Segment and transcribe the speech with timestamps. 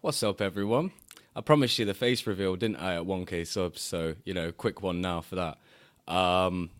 [0.00, 0.92] What's up, everyone?
[1.34, 3.80] I promised you the face reveal, didn't I, at 1k subs?
[3.80, 5.58] So, you know, quick one now for that.
[6.06, 6.70] Um,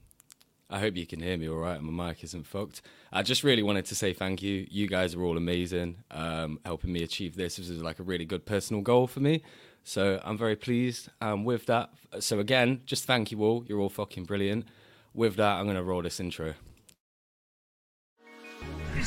[0.71, 2.81] I hope you can hear me all right my mic isn't fucked.
[3.13, 4.69] I just really wanted to say thank you.
[4.71, 7.57] You guys are all amazing, um, helping me achieve this.
[7.57, 9.43] This is like a really good personal goal for me.
[9.83, 11.91] So I'm very pleased um, with that.
[12.21, 13.65] So again, just thank you all.
[13.67, 14.69] You're all fucking brilliant.
[15.13, 16.55] With that, I'm going to roll this intro.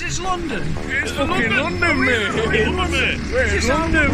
[0.02, 0.64] Is this London?
[0.88, 2.66] It's fucking London, mate.
[2.74, 3.22] London.
[3.34, 4.14] It's London,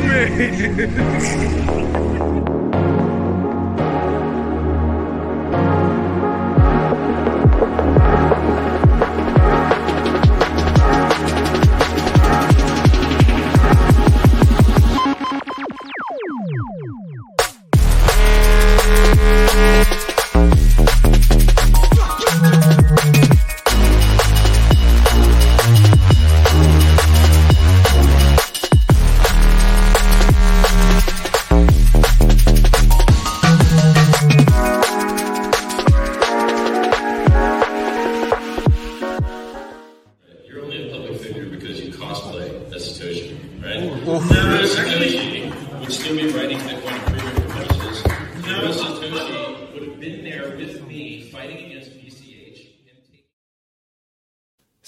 [2.27, 2.33] mate.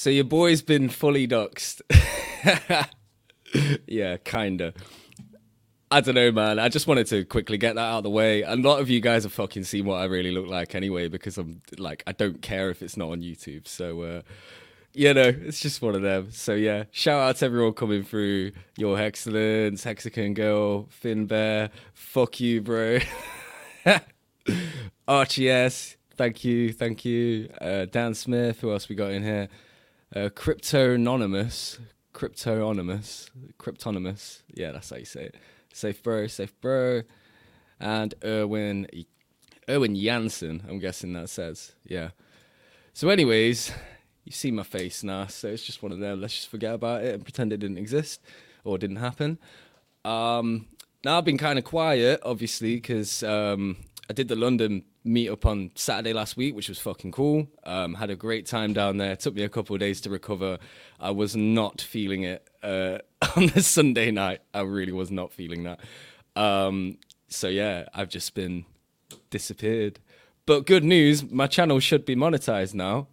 [0.09, 1.81] So your boy's been fully doxed.
[3.88, 4.73] yeah, kinda.
[5.91, 6.57] I don't know, man.
[6.57, 8.41] I just wanted to quickly get that out of the way.
[8.41, 11.37] A lot of you guys have fucking seen what I really look like anyway, because
[11.37, 13.67] I'm like, I don't care if it's not on YouTube.
[13.67, 14.21] So, uh,
[14.93, 16.31] you know, it's just one of them.
[16.31, 18.53] So yeah, shout out to everyone coming through.
[18.77, 21.69] Your excellence, Hexagon Girl, Finn Bear.
[21.93, 22.97] Fuck you, bro.
[25.07, 25.97] Archie S.
[26.17, 27.49] Thank you, thank you.
[27.61, 28.59] Uh, Dan Smith.
[28.61, 29.49] Who else we got in here?
[30.15, 31.79] Uh, Crypto Anonymous.
[32.13, 33.29] Crypto Anonymous.
[33.59, 34.41] Cryptonymous.
[34.53, 35.35] Yeah, that's how you say it.
[35.71, 37.03] Safe bro, safe bro.
[37.79, 38.87] And Erwin
[39.69, 41.73] Erwin Jansen, I'm guessing that says.
[41.86, 42.09] Yeah.
[42.93, 43.71] So anyways,
[44.25, 46.19] you see my face now, so it's just one of them.
[46.19, 48.21] Let's just forget about it and pretend it didn't exist
[48.64, 49.37] or didn't happen.
[50.03, 50.67] Um,
[51.05, 53.77] now I've been kind of quiet, obviously, because um,
[54.09, 57.48] I did the London meetup on Saturday last week, which was fucking cool.
[57.64, 59.15] Um, had a great time down there.
[59.15, 60.58] Took me a couple of days to recover.
[60.99, 62.99] I was not feeling it uh,
[63.36, 64.42] on the Sunday night.
[64.54, 65.80] I really was not feeling that.
[66.36, 68.65] Um, so yeah, I've just been
[69.30, 69.99] disappeared.
[70.45, 73.08] But good news, my channel should be monetized now.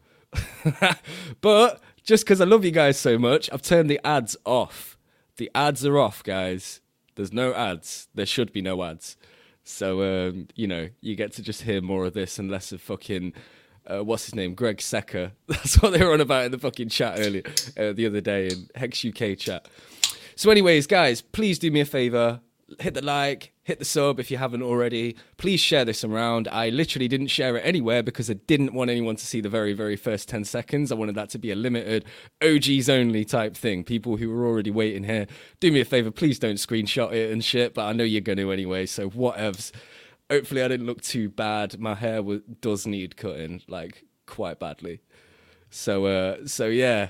[1.41, 4.97] but just because I love you guys so much, I've turned the ads off.
[5.36, 6.80] The ads are off, guys.
[7.14, 8.08] There's no ads.
[8.14, 9.16] There should be no ads.
[9.69, 12.81] So um, you know, you get to just hear more of this and less of
[12.81, 13.32] fucking
[13.87, 15.32] uh, what's his name, Greg Secker.
[15.49, 17.43] That's what they were on about in the fucking chat earlier
[17.78, 19.69] uh, the other day in Hex UK chat.
[20.34, 22.41] So, anyways, guys, please do me a favor.
[22.81, 25.16] Hit the like, hit the sub if you haven't already.
[25.38, 26.47] Please share this around.
[26.53, 29.72] I literally didn't share it anywhere because I didn't want anyone to see the very,
[29.72, 30.93] very first 10 seconds.
[30.93, 32.04] I wanted that to be a limited
[32.41, 33.82] OGs only type thing.
[33.82, 35.27] People who were already waiting here,
[35.59, 38.38] do me a favor, please don't screenshot it and shit, but I know you're going
[38.38, 39.72] to anyway, so whatevs.
[40.31, 41.81] Hopefully, I didn't look too bad.
[41.81, 45.00] My hair w- does need cutting, like, quite badly.
[45.71, 47.09] So, uh, so yeah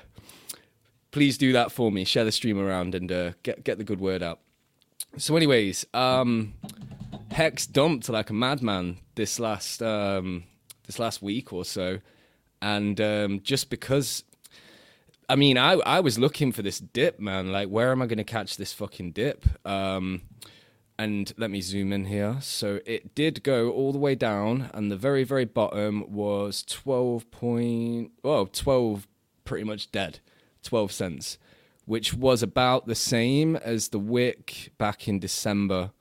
[1.13, 2.05] please do that for me.
[2.05, 4.41] Share the stream around and uh, get get the good word out.
[5.19, 6.55] So, anyways, um,
[7.31, 10.45] Hex dumped like a madman this last um,
[10.87, 11.99] this last week or so,
[12.61, 14.25] and um, just because.
[15.29, 17.51] I mean, I I was looking for this dip, man.
[17.51, 19.45] Like, where am I going to catch this fucking dip?
[19.67, 20.23] Um,
[20.99, 22.37] and let me zoom in here.
[22.41, 27.29] So it did go all the way down, and the very very bottom was twelve
[27.33, 28.13] point.
[28.23, 29.09] Well, twelve,
[29.45, 30.21] pretty much dead.
[30.67, 31.39] 12 cents,
[31.87, 35.93] which was about the same as the wick back in December,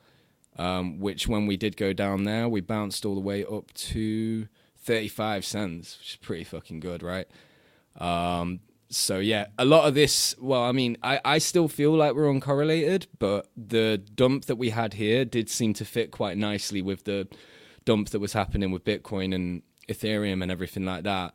[0.57, 4.47] um, which when we did go down there, we bounced all the way up to
[4.79, 7.28] 35 cents, which is pretty fucking good, right?
[7.97, 8.59] Um,
[8.90, 12.31] so yeah, a lot of this, well, I mean, I, I still feel like we're
[12.34, 17.04] uncorrelated, but the dump that we had here did seem to fit quite nicely with
[17.04, 17.27] the
[17.83, 21.33] dump that was happening with Bitcoin and Ethereum and everything like that.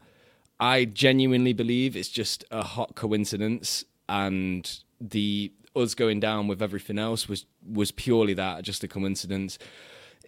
[0.58, 6.98] I genuinely believe it's just a hot coincidence, and the us going down with everything
[6.98, 9.58] else was was purely that, just a coincidence.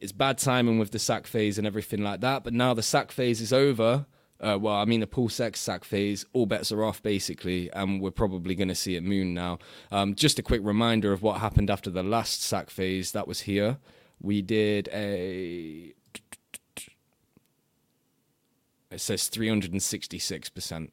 [0.00, 3.12] It's bad timing with the sack phase and everything like that, but now the sack
[3.12, 4.06] phase is over.
[4.40, 8.00] Uh, well, I mean, the Pulse X sack phase, all bets are off basically, and
[8.00, 9.58] we're probably going to see it moon now.
[9.93, 13.43] Um, just a quick reminder of what happened after the last sack phase that was
[13.43, 13.78] here.
[14.20, 15.94] We did a
[18.90, 20.90] it says 366%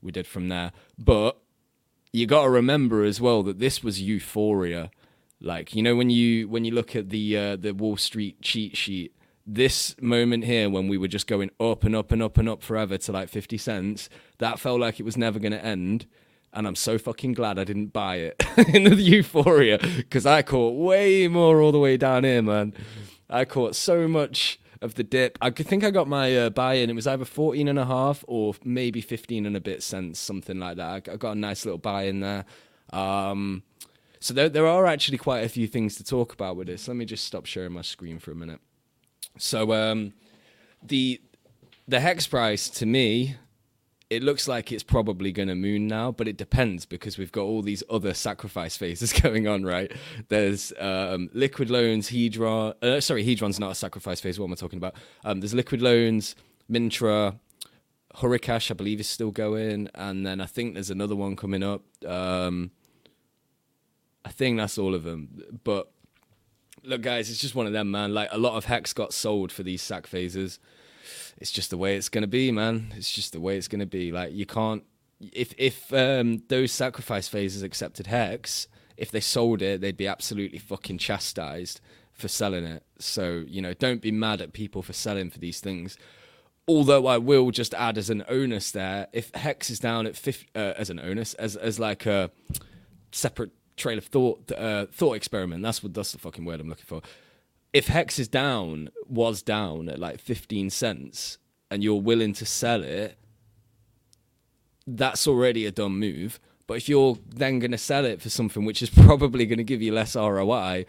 [0.00, 0.72] we did from there.
[0.98, 1.38] But
[2.12, 4.90] you got to remember as well that this was euphoria.
[5.40, 8.76] Like you know when you when you look at the uh, the Wall Street cheat
[8.76, 9.14] sheet,
[9.46, 12.62] this moment here when we were just going up and up and up and up
[12.62, 14.08] forever to like fifty cents,
[14.38, 16.06] that felt like it was never going to end.
[16.52, 18.42] And I'm so fucking glad I didn't buy it
[18.74, 22.72] in the euphoria because I caught way more all the way down here, man.
[23.28, 25.38] I caught so much of the dip.
[25.40, 26.90] I think I got my uh, buy in.
[26.90, 30.58] It was either 14 and a half or maybe 15 and a bit cents, something
[30.58, 31.08] like that.
[31.08, 32.44] I, got a nice little buy in there.
[32.90, 33.62] Um,
[34.20, 36.88] so there, there are actually quite a few things to talk about with this.
[36.88, 38.60] Let me just stop sharing my screen for a minute.
[39.38, 40.12] So um,
[40.82, 41.20] the
[41.88, 43.36] the hex price to me,
[44.08, 47.42] it looks like it's probably going to moon now, but it depends because we've got
[47.42, 49.90] all these other sacrifice phases going on, right?
[50.28, 52.74] There's um, liquid loans, Hedron.
[52.82, 54.38] Uh, sorry, Hedron's not a sacrifice phase.
[54.38, 54.94] What am I talking about?
[55.24, 56.36] Um, there's liquid loans,
[56.70, 57.38] Mintra,
[58.16, 61.82] Hurricane, I believe is still going, and then I think there's another one coming up.
[62.06, 62.70] Um,
[64.24, 65.60] I think that's all of them.
[65.64, 65.90] But
[66.82, 68.14] look, guys, it's just one of them, man.
[68.14, 70.58] Like a lot of hex got sold for these sack phases.
[71.38, 72.92] It's just the way it's gonna be, man.
[72.96, 74.12] It's just the way it's gonna be.
[74.12, 74.84] Like you can't
[75.20, 80.58] if if um, those sacrifice phases accepted hex, if they sold it, they'd be absolutely
[80.58, 81.80] fucking chastised
[82.12, 82.82] for selling it.
[82.98, 85.96] So you know, don't be mad at people for selling for these things.
[86.68, 90.48] Although I will just add as an onus there, if hex is down at 50,
[90.56, 92.30] uh, as an onus, as as like a
[93.12, 95.62] separate trail of thought uh, thought experiment.
[95.62, 97.02] That's what that's the fucking word I'm looking for.
[97.76, 101.36] If Hex is down, was down at like 15 cents,
[101.70, 103.18] and you're willing to sell it,
[104.86, 106.40] that's already a dumb move.
[106.66, 109.62] But if you're then going to sell it for something which is probably going to
[109.62, 110.86] give you less ROI,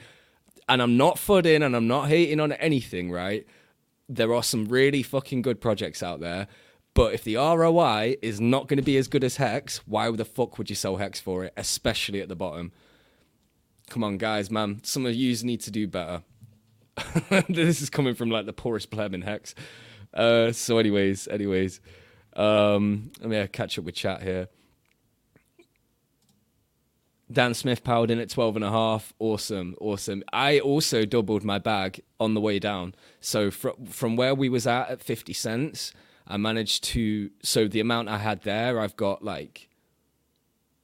[0.70, 3.46] and I'm not fudding and I'm not hating on anything, right?
[4.08, 6.48] There are some really fucking good projects out there.
[6.94, 10.24] But if the ROI is not going to be as good as Hex, why the
[10.24, 12.72] fuck would you sell Hex for it, especially at the bottom?
[13.90, 14.80] Come on, guys, man.
[14.84, 16.24] Some of you need to do better.
[17.50, 19.56] this is coming from like the poorest pleb in Hex.
[20.14, 21.80] Uh, so, anyways, anyways,
[22.36, 24.48] um, let me catch up with chat here.
[27.30, 29.14] Dan Smith powered in at 12 and a half.
[29.20, 29.76] Awesome.
[29.82, 30.24] Awesome.
[30.32, 32.96] I also doubled my bag on the way down.
[33.20, 35.92] So fr- from where we was at at 50 cents,
[36.26, 39.68] I managed to, so the amount I had there, I've got like,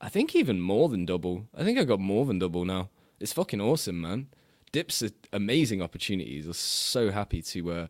[0.01, 1.47] I think even more than double.
[1.55, 2.89] I think I got more than double now.
[3.21, 4.27] It's fucking awesome, man.
[4.73, 6.45] Dips amazing opportunities.
[6.45, 7.87] I'm so happy to, uh,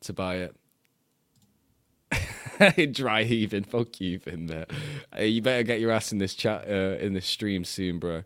[0.00, 0.48] to buy
[2.10, 2.92] it.
[2.92, 4.66] Dry heaving, fuck you, in there.
[5.16, 8.22] Uh, you better get your ass in this chat, uh, in this stream soon, bro.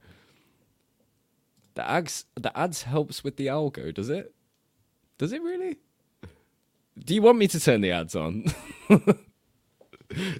[1.75, 4.35] The ads, the ads helps with the algo, does it?
[5.17, 5.79] Does it really?
[7.05, 8.45] Do you want me to turn the ads on?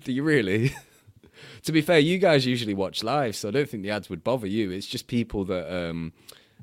[0.05, 0.75] Do you really?
[1.63, 4.25] to be fair, you guys usually watch live, so I don't think the ads would
[4.25, 4.71] bother you.
[4.71, 6.13] It's just people that um,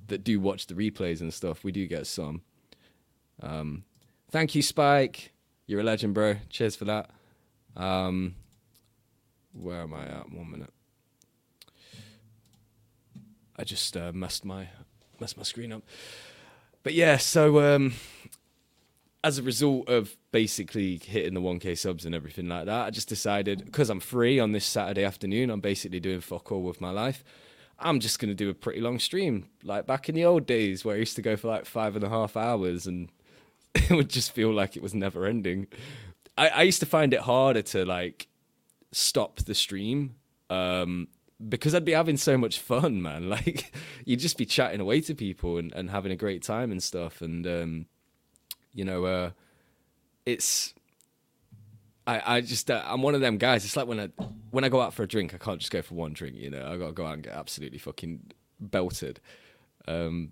[0.08, 1.64] that do watch the replays and stuff.
[1.64, 2.42] We do get some.
[3.42, 3.84] Um,
[4.32, 5.32] thank you, Spike.
[5.68, 6.36] You're a legend, bro.
[6.50, 7.10] Cheers for that.
[7.76, 8.36] Um,
[9.54, 10.32] where am I at?
[10.32, 10.74] One minute.
[13.58, 14.68] I just uh, messed my
[15.20, 15.84] messed my screen up.
[16.84, 17.94] But yeah, so um,
[19.24, 23.10] as a result of basically hitting the 1k subs and everything like that, I just
[23.10, 26.92] decided because I'm free on this Saturday afternoon, I'm basically doing fuck all with my
[26.92, 27.24] life.
[27.80, 30.86] I'm just going to do a pretty long stream, like back in the old days
[30.86, 33.10] where I used to go for like five and a half hours and
[33.76, 35.68] it would just feel like it was never ending.
[36.38, 38.28] I, I used to find it harder to like
[38.92, 40.16] stop the stream
[40.50, 41.08] um,
[41.50, 43.30] because I'd be having so much fun, man.
[43.36, 43.74] Like
[44.06, 47.22] you'd just be chatting away to people and, and having a great time and stuff.
[47.22, 47.86] And um,
[48.74, 49.32] you know, uh,
[50.26, 50.75] it's
[52.08, 53.66] I I just uh, I'm one of them guys.
[53.66, 54.10] It's like when I
[54.52, 56.36] when I go out for a drink, I can't just go for one drink.
[56.36, 59.20] You know, I got to go out and get absolutely fucking belted.
[59.88, 60.32] Um,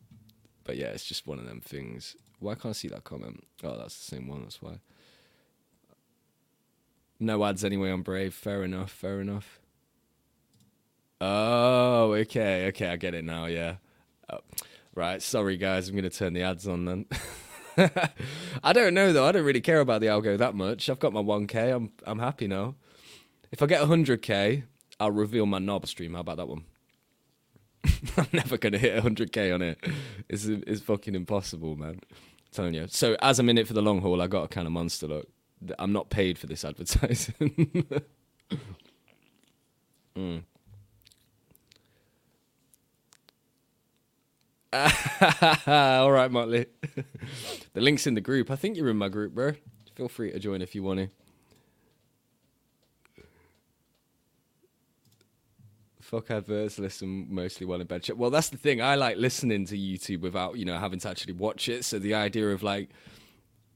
[0.64, 2.16] but yeah, it's just one of them things.
[2.40, 3.44] Why can't I see that comment?
[3.64, 4.42] Oh, that's the same one.
[4.42, 4.80] That's why.
[7.20, 8.34] No ads anyway on Brave.
[8.34, 8.92] Fair enough.
[8.92, 9.60] Fair enough.
[11.22, 13.46] Oh, okay, okay, I get it now.
[13.46, 13.76] Yeah.
[14.30, 14.40] Oh,
[14.94, 15.22] right.
[15.22, 15.88] Sorry, guys.
[15.88, 17.06] I'm gonna turn the ads on then.
[18.64, 19.26] I don't know though.
[19.26, 20.90] I don't really care about the algo that much.
[20.90, 21.76] I've got my 1k.
[21.76, 22.76] I'm I'm happy now.
[23.52, 24.64] If I get 100k,
[25.00, 26.14] I'll reveal my knob stream.
[26.14, 26.66] How about that one?
[28.18, 29.84] I'm never gonna hit 100k on it.
[30.30, 32.00] It's it's fucking impossible, man.
[32.12, 32.18] I'm
[32.52, 32.88] telling you.
[32.90, 35.08] So as I'm in it for the long haul, I got a kind of monster
[35.08, 35.28] look.
[35.80, 37.34] I'm not paid for this advertising.
[40.16, 40.44] mm.
[45.68, 46.66] All right, Motley.
[47.74, 48.50] the link's in the group.
[48.50, 49.54] I think you're in my group, bro.
[49.94, 51.10] Feel free to join if you want to.
[56.02, 56.80] Fuck adverts.
[56.80, 58.10] Listen mostly while in bed.
[58.16, 58.82] Well, that's the thing.
[58.82, 61.86] I like listening to YouTube without you know having to actually watch it.
[61.86, 62.90] So the idea of like,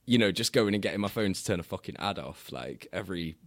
[0.08, 2.88] you know, just going and getting my phone to turn a fucking ad off like
[2.92, 3.38] every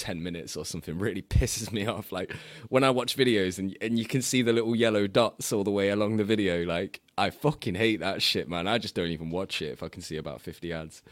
[0.00, 2.10] 10 minutes or something really pisses me off.
[2.10, 2.34] Like
[2.68, 5.70] when i watch videos and and you can see the little yellow dots all the
[5.70, 8.66] way along the video like i fucking hate that shit man.
[8.66, 11.02] I just don't even watch it if i can see about 50 ads.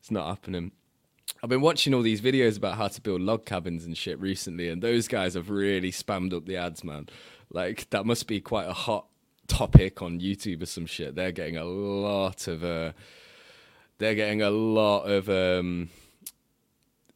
[0.00, 0.72] It's not happening.
[1.42, 4.68] I've been watching all these videos about how to build log cabins and shit recently
[4.70, 7.08] and those guys have really spammed up the ads man.
[7.50, 9.06] Like that must be quite a hot
[9.46, 11.14] topic on youtube or some shit.
[11.14, 12.92] They're getting a lot of uh
[13.98, 15.90] they're getting a lot of um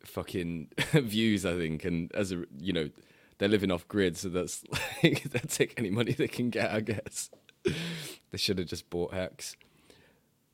[0.08, 2.90] fucking views, I think, and as a you know,
[3.38, 4.64] they're living off grid, so that's
[5.02, 7.30] like they'll take any money they can get, I guess.
[7.64, 9.56] they should have just bought Hex.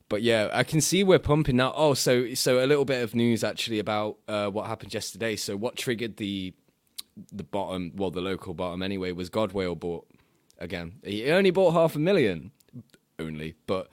[0.07, 1.73] But yeah, I can see we're pumping now.
[1.75, 5.35] Oh, so so a little bit of news actually about uh, what happened yesterday.
[5.35, 6.53] So what triggered the
[7.31, 10.05] the bottom, well, the local bottom anyway, was Godwhale bought
[10.59, 10.93] again.
[11.03, 12.51] He only bought half a million,
[13.17, 13.89] only, but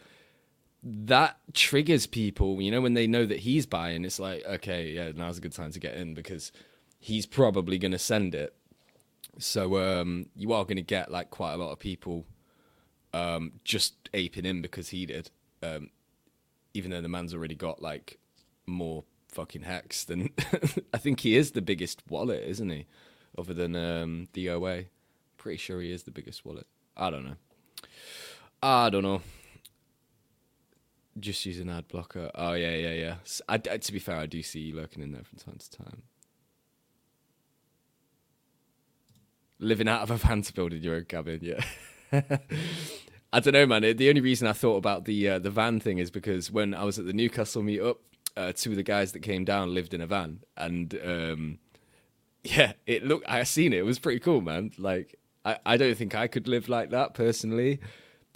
[0.82, 5.12] that triggers people, you know, when they know that he's buying, it's like, okay, yeah,
[5.14, 6.50] now's a good time to get in because
[6.98, 8.54] he's probably going to send it.
[9.38, 12.26] So um, you are going to get like quite a lot of people
[13.14, 15.30] um, just aping in because he did,
[15.62, 15.90] um,
[16.74, 18.18] even though the man's already got like
[18.66, 20.30] more fucking hex than
[20.92, 22.86] I think he is the biggest wallet, isn't he?
[23.38, 24.84] Other than um, the OA,
[25.38, 26.66] pretty sure he is the biggest wallet.
[26.96, 27.36] I don't know.
[28.62, 29.22] I don't know
[31.18, 32.30] just use an ad blocker.
[32.34, 33.14] Oh yeah, yeah, yeah.
[33.48, 35.70] I, I, to be fair, I do see you lurking in there from time to
[35.70, 36.02] time.
[39.58, 41.62] Living out of a van to build in your own cabin, yeah.
[43.32, 43.96] I don't know, man.
[43.96, 46.84] The only reason I thought about the uh, the van thing is because when I
[46.84, 47.96] was at the Newcastle meetup,
[48.36, 51.58] uh, two of the guys that came down lived in a van, and um,
[52.44, 53.28] yeah, it looked.
[53.28, 53.78] I seen it.
[53.78, 54.72] It was pretty cool, man.
[54.76, 57.80] Like, I, I don't think I could live like that personally.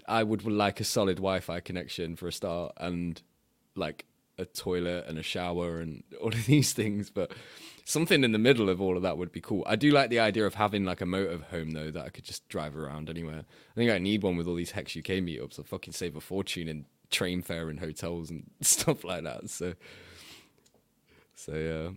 [0.08, 3.20] I would like a solid Wi-Fi connection for a start, and
[3.74, 4.06] like
[4.38, 7.10] a toilet and a shower and all of these things.
[7.10, 7.32] But
[7.84, 9.62] something in the middle of all of that would be cool.
[9.66, 12.48] I do like the idea of having like a motorhome though that I could just
[12.48, 13.44] drive around anywhere.
[13.44, 15.60] I think I need one with all these Hex UK meetups.
[15.60, 19.48] I fucking save a fortune in train fare and hotels and stuff like that.
[19.50, 19.74] So,
[21.34, 21.90] so yeah.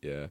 [0.00, 0.26] Yeah.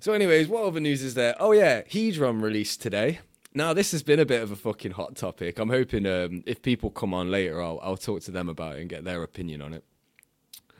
[0.00, 1.34] So, anyways, what other news is there?
[1.40, 3.20] Oh yeah, Hedron released today.
[3.58, 5.58] Now, this has been a bit of a fucking hot topic.
[5.58, 8.82] I'm hoping um, if people come on later, I'll, I'll talk to them about it
[8.82, 9.82] and get their opinion on it.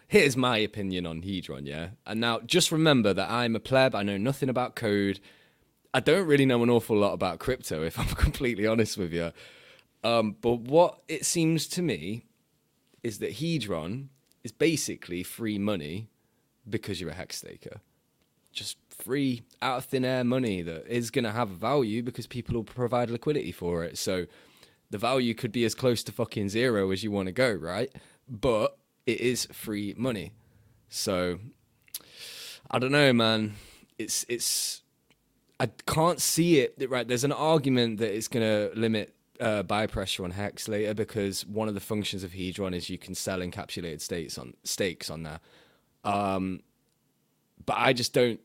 [0.07, 1.89] Here's my opinion on Hedron, yeah?
[2.07, 3.97] And now, just remember that I'm a pleb.
[3.97, 5.19] I know nothing about code.
[5.93, 9.33] I don't really know an awful lot about crypto, if I'm completely honest with you.
[10.05, 12.27] Um, but what it seems to me
[13.03, 14.07] is that Hedron
[14.45, 16.11] is basically free money
[16.71, 17.81] because you're a hex staker.
[18.53, 22.55] Just free out of thin air money that is going to have value because people
[22.55, 23.97] will provide liquidity for it.
[23.99, 24.27] So
[24.91, 27.91] the value could be as close to fucking zero as you want to go, right?
[28.29, 28.77] But
[29.07, 30.33] it is free money.
[30.89, 31.39] So
[32.71, 33.55] I don't know, man.
[33.99, 34.83] It's it's
[35.61, 36.75] I can't see it.
[36.89, 40.95] Right, there's an argument that it's going to limit uh, buy pressure on Hex later
[40.95, 45.11] because one of the functions of Hedron is you can sell encapsulated states on stakes
[45.11, 45.41] on there.
[46.05, 46.61] Um,
[47.65, 48.41] but I just don't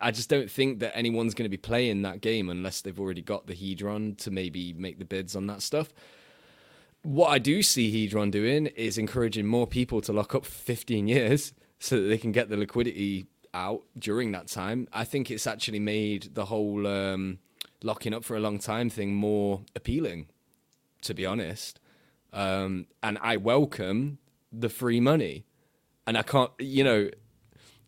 [0.00, 3.22] I, just don't think that anyone's going to be playing that game unless they've already
[3.22, 5.92] got the Hedron to maybe make the bids on that stuff.
[7.02, 11.08] What I do see Hedron doing is encouraging more people to lock up for 15
[11.08, 14.88] years so that they can get the liquidity out during that time.
[14.92, 17.38] I think it's actually made the whole um,
[17.82, 20.26] locking up for a long time thing more appealing,
[21.02, 21.80] to be honest.
[22.32, 24.18] Um, and I welcome
[24.52, 25.44] the free money.
[26.06, 27.10] And I can't, you know,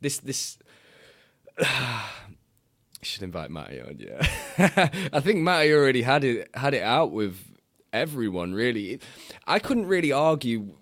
[0.00, 0.58] this this
[3.02, 3.96] should invite Matty on.
[3.98, 4.26] Yeah,
[5.12, 7.36] I think Matty already had it had it out with
[7.92, 8.54] everyone.
[8.54, 9.00] Really,
[9.46, 10.74] I couldn't really argue.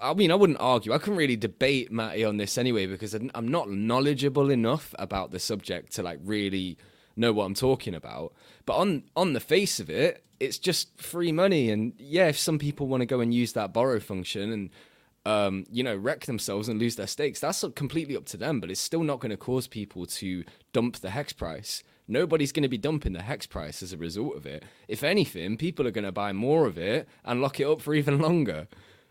[0.00, 0.92] I mean, I wouldn't argue.
[0.92, 5.40] I couldn't really debate Matty on this anyway because I'm not knowledgeable enough about the
[5.40, 6.78] subject to like really
[7.16, 8.32] know what I'm talking about.
[8.64, 11.70] But on on the face of it, it's just free money.
[11.70, 14.70] And yeah, if some people want to go and use that borrow function and
[15.24, 17.40] um, you know, wreck themselves and lose their stakes.
[17.40, 20.96] That's completely up to them, but it's still not going to cause people to dump
[20.96, 21.82] the hex price.
[22.08, 24.64] Nobody's going to be dumping the hex price as a result of it.
[24.88, 27.94] If anything, people are going to buy more of it and lock it up for
[27.94, 28.66] even longer.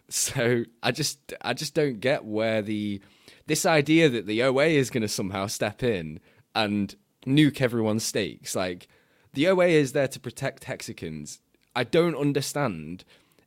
[0.10, 3.02] So I just, I just don't get where the
[3.48, 6.20] this idea that the OA is going to somehow step in
[6.54, 8.56] and nuke everyone's stakes.
[8.56, 8.88] Like
[9.34, 11.40] the OA is there to protect Hexicans.
[11.76, 13.04] I don't understand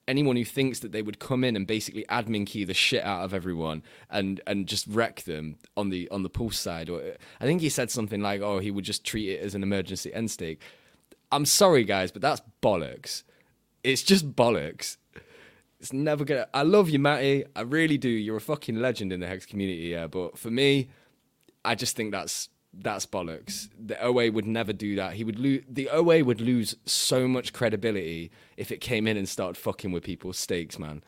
[0.06, 3.25] anyone who thinks that they would come in and basically admin key the shit out
[3.25, 7.02] of everyone and and just wreck them on the on the pulse side or
[7.40, 10.12] I think he said something like oh he would just treat it as an emergency
[10.12, 10.61] end stake.
[11.32, 13.23] I'm sorry guys, but that's bollocks.
[13.82, 14.96] It's just bollocks.
[15.80, 16.46] It's never gonna.
[16.54, 17.44] I love you, Matty.
[17.54, 18.08] I really do.
[18.08, 20.06] You're a fucking legend in the hex community, yeah.
[20.06, 20.88] But for me,
[21.62, 22.49] I just think that's
[22.81, 23.69] that's bollocks.
[23.78, 25.14] The OA would never do that.
[25.14, 25.62] He would lose.
[25.69, 30.02] The OA would lose so much credibility if it came in and started fucking with
[30.02, 31.02] people's stakes, man.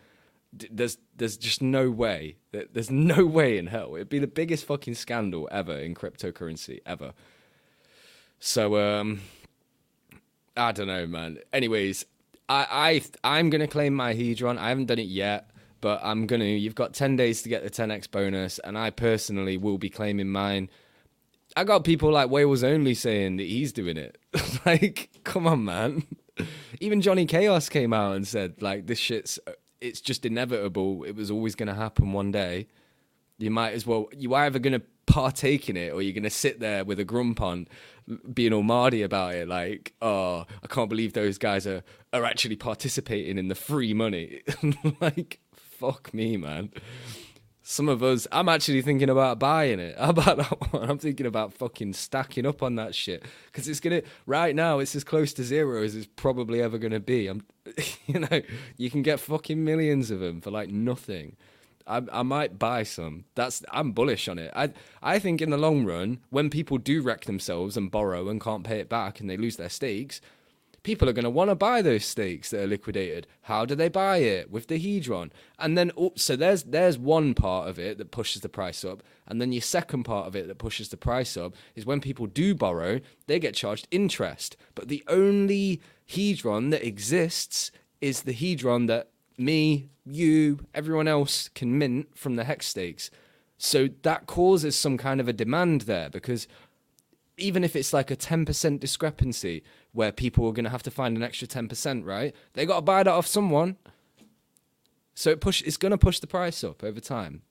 [0.56, 2.36] D- There's there's just no way.
[2.52, 3.94] There- There's no way in hell.
[3.96, 7.12] It'd be the biggest fucking scandal ever in cryptocurrency ever.
[8.38, 9.20] So um,
[10.56, 11.38] I don't know, man.
[11.52, 12.04] Anyways,
[12.48, 14.58] I I I'm gonna claim my Hedron.
[14.58, 16.44] I haven't done it yet, but I'm gonna.
[16.44, 20.28] You've got ten days to get the 10x bonus, and I personally will be claiming
[20.30, 20.70] mine.
[21.56, 24.18] I got people like Wales only saying that he's doing it.
[24.66, 26.04] like, come on, man.
[26.80, 29.38] Even Johnny Chaos came out and said like this shit's
[29.80, 31.04] it's just inevitable.
[31.04, 32.68] It was always gonna happen one day.
[33.38, 34.08] You might as well.
[34.16, 37.68] You either gonna partake in it or you're gonna sit there with a grump on,
[38.34, 39.48] being all mardy about it.
[39.48, 41.82] Like, oh, I can't believe those guys are
[42.12, 44.42] are actually participating in the free money.
[45.00, 46.70] like, fuck me, man
[47.68, 49.98] some of us i'm actually thinking about buying it.
[49.98, 50.88] How about that one?
[50.88, 53.24] I'm thinking about fucking stacking up on that shit.
[53.46, 57.00] Because it's gonna right now it's as close to zero as it's probably ever gonna
[57.00, 57.26] be.
[57.26, 57.44] I'm
[58.06, 58.40] you know
[58.76, 61.36] you can get fucking millions of them for like nothing.
[61.88, 63.24] I, I might buy some.
[63.34, 64.52] That's i'm bullish on it.
[64.54, 64.70] I
[65.02, 68.62] i think in the long run when people do wreck themselves and borrow and can't
[68.62, 70.20] pay it back and they lose their stakes
[70.86, 73.26] people are going to want to buy those stakes that are liquidated.
[73.42, 75.32] How do they buy it with the hedron?
[75.58, 79.02] And then oh, so there's there's one part of it that pushes the price up,
[79.26, 82.28] and then your second part of it that pushes the price up is when people
[82.28, 84.56] do borrow, they get charged interest.
[84.76, 91.76] But the only hedron that exists is the hedron that me, you, everyone else can
[91.76, 93.10] mint from the hex stakes.
[93.58, 96.46] So that causes some kind of a demand there because
[97.38, 99.62] even if it's like a 10% discrepancy
[99.92, 102.34] where people are going to have to find an extra 10%, right?
[102.54, 103.76] They got to buy that off someone.
[105.14, 107.42] So it push it's going to push the price up over time.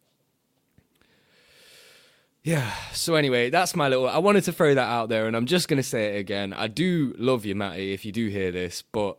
[2.44, 2.72] Yeah.
[2.94, 5.68] So anyway, that's my little I wanted to throw that out there and I'm just
[5.68, 6.54] going to say it again.
[6.54, 9.18] I do love you, Matty, if you do hear this, but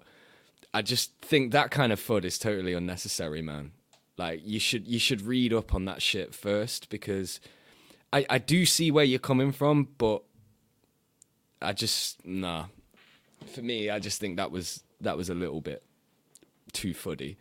[0.72, 3.72] I just think that kind of fud is totally unnecessary, man.
[4.16, 7.40] Like you should you should read up on that shit first because
[8.12, 10.22] I, I do see where you're coming from, but
[11.60, 12.66] I just nah.
[13.46, 15.82] For me, I just think that was that was a little bit
[16.72, 17.36] too fuddy.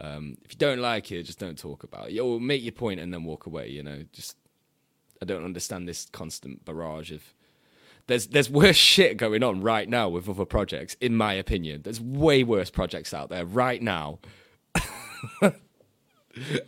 [0.00, 2.18] Um, if you don't like it, just don't talk about it.
[2.20, 3.68] Or make your point and then walk away.
[3.68, 4.36] You know, just
[5.20, 7.22] I don't understand this constant barrage of.
[8.06, 11.82] There's there's worse shit going on right now with other projects, in my opinion.
[11.82, 14.20] There's way worse projects out there right now.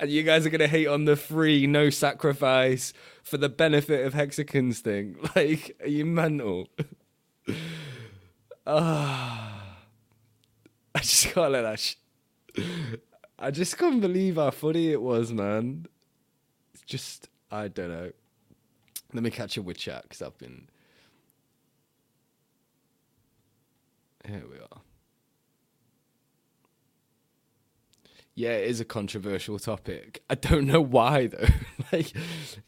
[0.00, 4.14] and you guys are gonna hate on the free no sacrifice for the benefit of
[4.14, 5.16] Hexicans thing.
[5.36, 6.68] Like, are you mental?
[8.66, 9.78] Ah,
[10.94, 11.80] I just can't let that.
[11.80, 11.96] Sh-
[13.38, 15.86] I just can't believe how funny it was, man.
[16.74, 18.12] It's just I don't know.
[19.12, 20.68] Let me catch up with chat because I've been.
[24.26, 24.82] Here we are.
[28.34, 30.22] Yeah, it is a controversial topic.
[30.30, 31.48] I don't know why though.
[31.92, 32.12] like,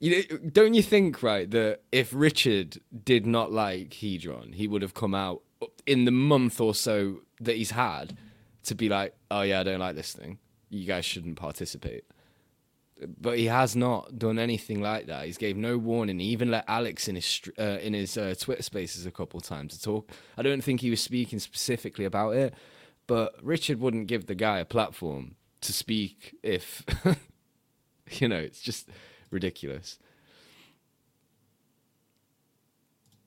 [0.00, 4.82] you know, don't you think right that if Richard did not like Hedron, he would
[4.82, 5.42] have come out
[5.86, 8.16] in the month or so that he's had
[8.64, 10.38] to be like, "Oh yeah, I don't like this thing.
[10.70, 12.04] You guys shouldn't participate."
[13.20, 15.24] But he has not done anything like that.
[15.26, 16.20] He's gave no warning.
[16.20, 19.76] He even let Alex in his uh, in his uh, Twitter Spaces a couple times
[19.76, 20.10] to talk.
[20.36, 22.54] I don't think he was speaking specifically about it,
[23.06, 26.84] but Richard wouldn't give the guy a platform to speak if
[28.20, 28.88] you know it's just
[29.30, 29.98] ridiculous.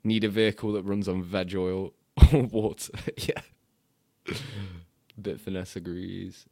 [0.03, 1.93] Need a vehicle that runs on veg oil
[2.33, 2.93] or water.
[3.17, 3.41] Yeah.
[5.21, 6.45] Bit finesse agrees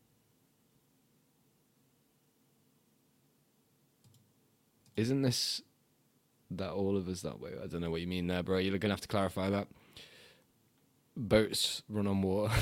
[4.96, 5.62] isn't this
[6.52, 7.52] that all of us that way?
[7.62, 8.58] I don't know what you mean there bro.
[8.58, 9.68] You're gonna have to clarify that.
[11.16, 12.54] Boats run on water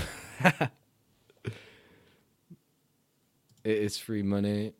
[3.63, 4.74] It is free money.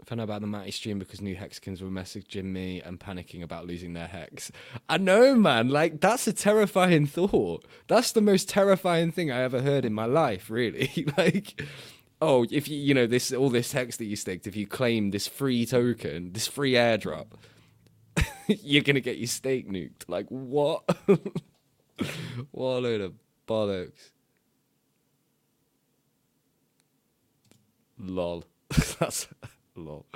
[0.00, 3.42] I found out about the Matty stream because new Hexicans were messaging me and panicking
[3.42, 4.50] about losing their hex.
[4.88, 5.68] I know, man.
[5.68, 7.66] Like, that's a terrifying thought.
[7.86, 11.06] That's the most terrifying thing I ever heard in my life, really.
[11.18, 11.60] like,
[12.22, 15.10] oh, if you, you know, this all this hex that you staked, if you claim
[15.10, 17.26] this free token, this free airdrop,
[18.46, 20.08] you're going to get your stake nuked.
[20.08, 20.84] Like, what?
[22.50, 23.14] what a load of
[23.46, 24.12] bollocks.
[28.00, 28.44] Lol.
[28.98, 29.28] That's
[29.76, 30.06] lol.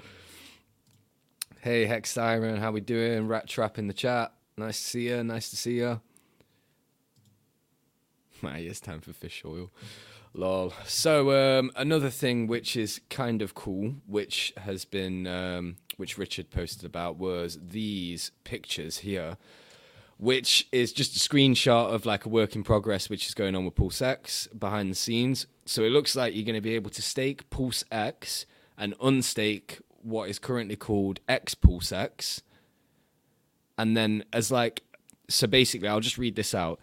[1.60, 3.28] Hey Hex Siren, how we doing?
[3.28, 4.32] Rat Trap in the chat.
[4.56, 5.24] Nice to see you.
[5.24, 6.00] Nice to see you.
[8.42, 9.70] Ah, it's time for fish oil.
[10.34, 10.72] Lol.
[10.86, 16.50] So um, another thing which is kind of cool, which has been um, which Richard
[16.50, 19.36] posted about was these pictures here,
[20.18, 23.64] which is just a screenshot of like a work in progress which is going on
[23.64, 25.46] with Pulse X behind the scenes.
[25.66, 28.46] So it looks like you're going to be able to stake Pulse X
[28.76, 32.42] and unstake what is currently called X Pulse X.
[33.78, 34.82] And then as like
[35.28, 36.78] so basically I'll just read this out.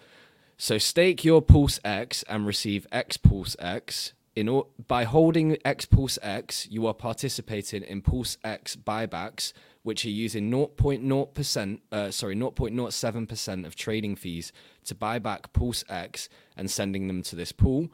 [0.57, 4.13] So stake your Pulse X and receive X Pulse X.
[4.35, 9.51] In by holding X Pulse X, you are participating in Pulse X buybacks,
[9.83, 14.53] which are using 0.0%, uh, sorry, 0.07% of trading fees
[14.85, 17.89] to buy back Pulse X and sending them to this pool.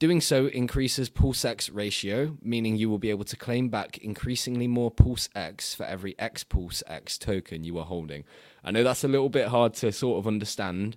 [0.00, 4.66] Doing so increases Pulse X ratio, meaning you will be able to claim back increasingly
[4.66, 8.24] more Pulse X for every X Pulse X token you are holding.
[8.64, 10.96] I know that's a little bit hard to sort of understand,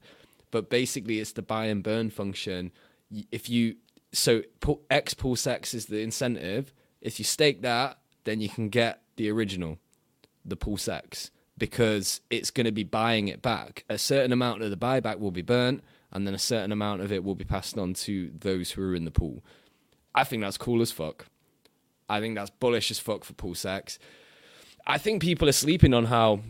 [0.52, 2.72] but basically it's the buy and burn function.
[3.30, 3.76] If you
[4.14, 4.44] so
[4.90, 6.74] X Pulse X is the incentive.
[7.02, 9.80] If you stake that, then you can get the original,
[10.46, 13.84] the Pulse X, because it's going to be buying it back.
[13.90, 15.84] A certain amount of the buyback will be burnt,
[16.14, 18.96] and then a certain amount of it will be passed on to those who are
[18.96, 19.44] in the pool.
[20.16, 21.26] I think that's cool as fuck.
[22.08, 24.00] I think that's bullish as fuck for pool Pulse X.
[24.86, 26.42] I think people are sleeping on how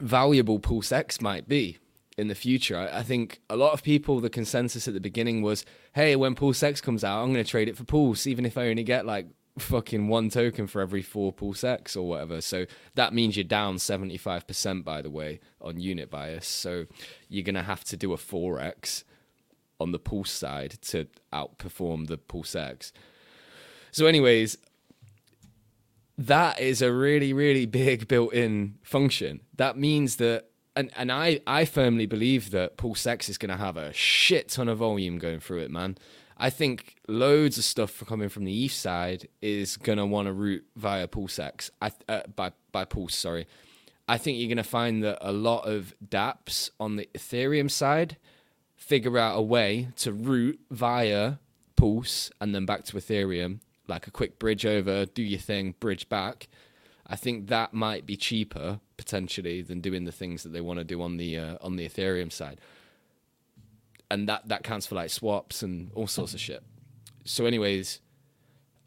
[0.00, 1.78] valuable Pulse X might be
[2.16, 2.88] in the future.
[2.92, 6.62] I, think a lot of people, the consensus at the beginning was, hey, when Pulse
[6.62, 9.06] X comes out, I'm going to trade it for Pulse, even if I only get
[9.06, 9.26] like
[9.60, 12.40] fucking one token for every four Pulse X or whatever.
[12.40, 16.46] So that means you're down 75%, by the way, on unit bias.
[16.46, 16.86] So
[17.28, 19.04] you're going to have to do a 4X
[19.80, 22.92] on the Pulse side to outperform the Pulse X.
[23.90, 24.58] So, anyways,
[26.18, 31.64] that is a really really big built-in function that means that and, and I, I
[31.64, 35.40] firmly believe that Pulse X is going to have a shit ton of volume going
[35.40, 35.98] through it, man.
[36.38, 40.64] I think loads of stuff coming from the east side is to want to route
[40.76, 43.46] via X, I, uh, by, by Pulse, sorry.
[44.06, 48.16] I think you're to find that a lot of dApps on the Ethereum side
[48.76, 51.34] figure out a way to route via
[51.76, 56.08] Pulse and then back to Ethereum, like a quick bridge over, do your thing, bridge
[56.08, 56.48] back.
[57.06, 60.84] I think that might be cheaper potentially than doing the things that they want to
[60.84, 62.60] do on the uh, on the Ethereum side,
[64.10, 66.62] and that that counts for like swaps and all sorts of shit.
[67.24, 68.00] So, anyways,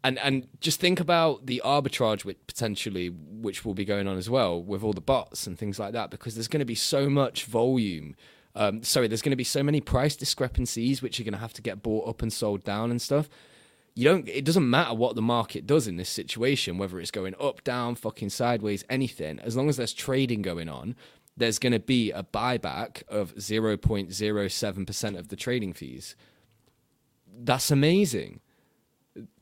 [0.04, 4.28] and and just think about the arbitrage which potentially which will be going on as
[4.28, 7.08] well with all the bots and things like that because there's going to be so
[7.08, 8.14] much volume
[8.54, 11.54] um, sorry there's going to be so many price discrepancies which are going to have
[11.54, 13.28] to get bought up and sold down and stuff
[13.94, 17.34] you don't it doesn't matter what the market does in this situation whether it's going
[17.40, 20.96] up down fucking sideways anything as long as there's trading going on
[21.36, 26.14] there's going to be a buyback of 0.07% of the trading fees
[27.44, 28.40] that's amazing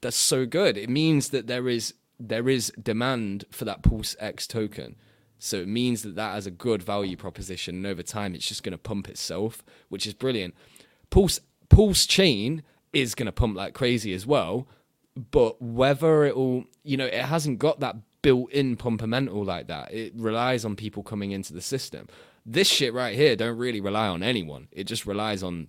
[0.01, 0.77] that's so good.
[0.77, 4.97] It means that there is there is demand for that Pulse X token.
[5.39, 8.63] So it means that that has a good value proposition, and over time, it's just
[8.63, 10.55] going to pump itself, which is brilliant.
[11.09, 14.69] Pulse Pulse Chain is going to pump like crazy as well,
[15.31, 19.93] but whether it'll, you know, it hasn't got that built-in pumpamental like that.
[19.93, 22.09] It relies on people coming into the system.
[22.45, 24.69] This shit right here don't really rely on anyone.
[24.73, 25.69] It just relies on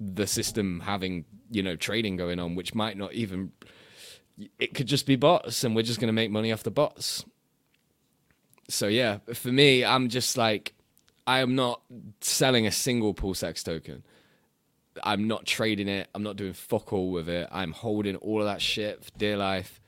[0.00, 3.52] the system having you know trading going on which might not even
[4.58, 7.24] it could just be bots and we're just going to make money off the bots
[8.68, 10.74] so yeah for me i'm just like
[11.26, 11.82] i am not
[12.20, 14.02] selling a single pulse x token
[15.04, 18.46] i'm not trading it i'm not doing fuck all with it i'm holding all of
[18.46, 19.80] that shit for dear life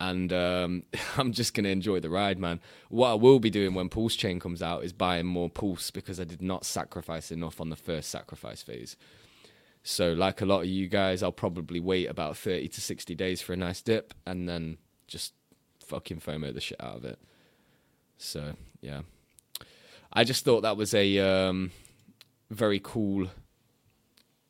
[0.00, 0.82] and um,
[1.16, 2.60] I'm just going to enjoy the ride, man.
[2.88, 6.20] What I will be doing when Pulse Chain comes out is buying more Pulse because
[6.20, 8.96] I did not sacrifice enough on the first sacrifice phase.
[9.82, 13.40] So, like a lot of you guys, I'll probably wait about 30 to 60 days
[13.40, 15.32] for a nice dip and then just
[15.84, 17.20] fucking FOMO the shit out of it.
[18.18, 19.02] So, yeah.
[20.12, 21.70] I just thought that was a um,
[22.50, 23.28] very cool,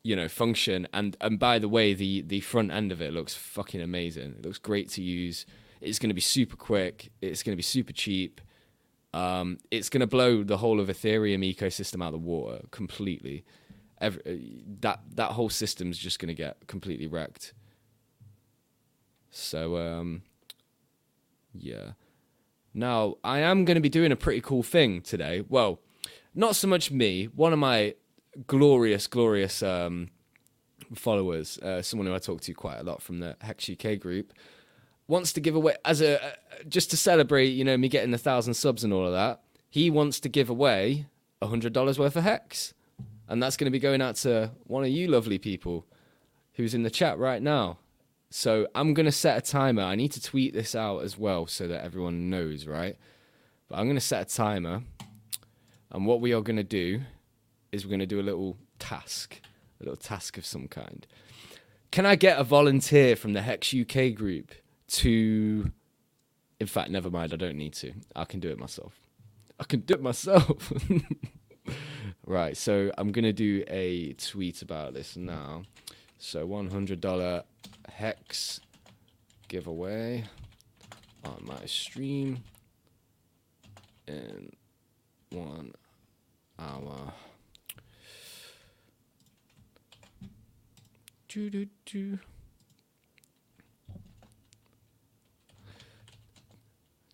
[0.07, 0.87] you know, function.
[0.93, 4.35] And and by the way, the the front end of it looks fucking amazing.
[4.39, 5.45] It looks great to use.
[5.81, 7.11] It's going to be super quick.
[7.21, 8.39] It's going to be super cheap.
[9.13, 13.43] Um, it's going to blow the whole of Ethereum ecosystem out of the water completely
[13.99, 17.53] every, uh, that that whole system's just going to get completely wrecked.
[19.29, 20.21] So um,
[21.53, 21.91] yeah.
[22.73, 25.43] Now I am going to be doing a pretty cool thing today.
[25.49, 25.81] Well,
[26.33, 27.25] not so much me.
[27.25, 27.95] One of my
[28.45, 30.09] glorious, glorious um,
[30.95, 34.33] followers, uh, someone who I talk to quite a lot from the Hex UK group,
[35.07, 36.31] wants to give away as a uh,
[36.67, 39.41] just to celebrate, you know, me getting a thousand subs and all of that.
[39.69, 41.07] He wants to give away
[41.41, 42.73] a hundred dollars worth of Hex,
[43.27, 45.85] and that's going to be going out to one of you lovely people
[46.53, 47.77] who's in the chat right now.
[48.29, 49.83] So I'm going to set a timer.
[49.83, 52.97] I need to tweet this out as well so that everyone knows, right?
[53.69, 54.81] But I'm going to set a timer.
[55.91, 57.01] And what we are going to do
[57.77, 59.39] is we're going to do a little task,
[59.79, 61.07] a little task of some kind.
[61.91, 64.51] Can I get a volunteer from the Hex UK group
[64.87, 65.71] to.
[66.59, 67.33] In fact, never mind.
[67.33, 67.93] I don't need to.
[68.15, 68.99] I can do it myself.
[69.59, 70.73] I can do it myself.
[72.25, 72.55] right.
[72.57, 75.63] So I'm going to do a tweet about this now.
[76.17, 77.43] So $100
[77.89, 78.59] Hex
[79.47, 80.25] giveaway
[81.23, 82.43] on my stream
[84.07, 84.51] in
[85.31, 85.73] one
[86.57, 87.13] hour.
[91.37, 92.19] Doo doo doo.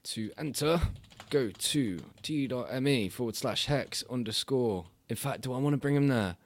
[0.04, 0.80] To enter,
[1.30, 4.86] go to t.me forward slash hex underscore.
[5.10, 6.38] In fact, do I want to bring him there?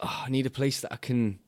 [0.00, 1.38] Oh, I need a place that I can.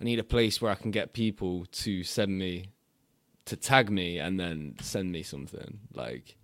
[0.00, 2.70] I need a place where I can get people to send me,
[3.44, 5.80] to tag me and then send me something.
[5.92, 6.36] Like,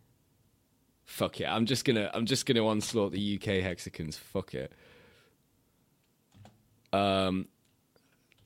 [1.06, 1.46] fuck it.
[1.46, 4.18] I'm just gonna, I'm just gonna onslaught the UK hexicans.
[4.18, 4.74] Fuck it.
[6.96, 7.48] Um,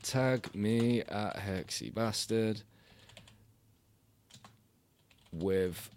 [0.03, 2.63] tag me at Hexy Bastard
[5.33, 5.91] with.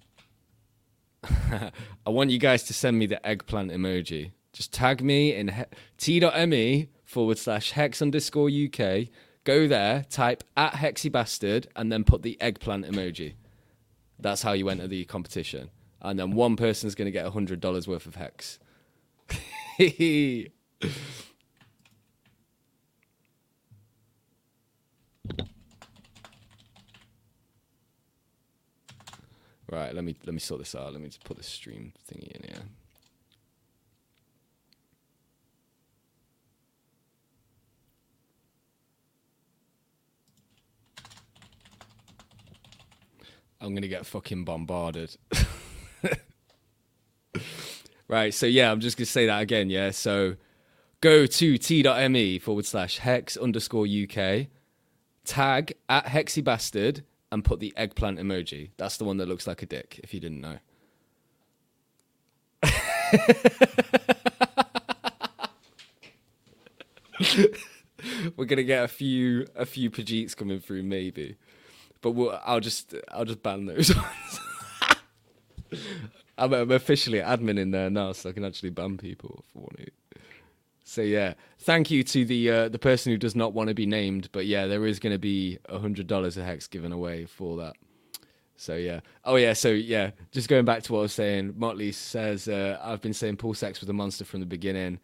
[1.23, 4.31] I want you guys to send me the eggplant emoji.
[4.51, 5.63] Just tag me in he-
[5.97, 9.07] t.me forward slash hex underscore UK.
[9.45, 13.33] Go there, type at Hexy Bastard, and then put the eggplant emoji.
[14.19, 15.69] That's how you enter the competition.
[16.01, 18.59] And then one person's going to get $100 worth of hex.
[29.71, 30.91] Right, let me let me sort this out.
[30.91, 32.63] Let me just put the stream thingy in here.
[43.63, 45.15] I'm gonna get fucking bombarded.
[48.09, 49.91] right, so yeah, I'm just gonna say that again, yeah.
[49.91, 50.35] So
[50.99, 54.47] go to t.me forward slash hex underscore UK,
[55.23, 58.69] tag at Hexy Bastard, and put the eggplant emoji.
[58.77, 60.59] That's the one that looks like a dick, if you didn't know.
[68.37, 71.37] We're gonna get a few a few Pajeets coming through, maybe,
[72.01, 73.95] but we'll, I'll just I'll just ban those
[75.71, 75.81] ones.
[76.37, 79.59] I'm, I'm officially admin in there now, so I can actually ban people if I
[79.59, 79.91] want to.
[80.93, 83.87] So yeah, thank you to the uh, the person who does not want to be
[83.87, 87.25] named, but yeah, there is going to be a hundred dollars a hex given away
[87.25, 87.73] for that.
[88.57, 91.93] So yeah, oh yeah, so yeah, just going back to what I was saying, Motley
[91.93, 94.99] says uh, I've been saying Pulse X was a monster from the beginning,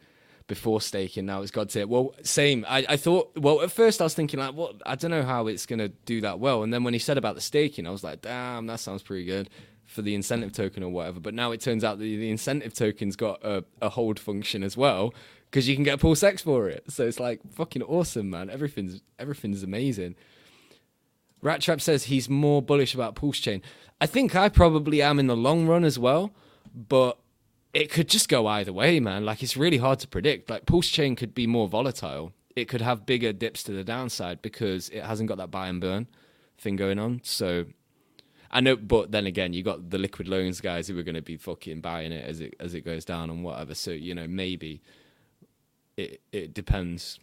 [0.46, 1.26] before staking.
[1.26, 1.90] Now it's God's it.
[1.90, 2.68] Well, same.
[2.70, 3.36] I, I thought.
[3.36, 4.76] Well, at first I was thinking like, what?
[4.86, 6.62] I don't know how it's gonna do that well.
[6.62, 9.26] And then when he said about the staking, I was like, damn, that sounds pretty
[9.26, 9.50] good
[9.88, 11.20] for the incentive token or whatever.
[11.20, 14.78] But now it turns out that the incentive token's got a, a hold function as
[14.78, 15.16] well
[15.50, 16.84] because you can get Pulse X for it.
[16.90, 18.50] So it's like fucking awesome, man.
[18.50, 20.16] Everything's everything's amazing.
[21.42, 23.62] Rat Trap says he's more bullish about Pulse Chain.
[24.02, 26.32] I think I probably am in the long run as well,
[26.74, 27.18] but
[27.74, 29.26] it could just go either way, man.
[29.26, 30.50] Like it's really hard to predict.
[30.50, 32.34] Like Pulse Chain could be more volatile.
[32.56, 35.80] It could have bigger dips to the downside because it hasn't got that buy and
[35.80, 36.08] burn
[36.58, 37.22] thing going on.
[37.24, 37.66] So
[38.52, 41.22] I know, but then again, you got the liquid loans guys who are going to
[41.22, 43.76] be fucking buying it as it as it goes down and whatever.
[43.76, 44.82] So you know, maybe
[46.00, 47.20] it it depends.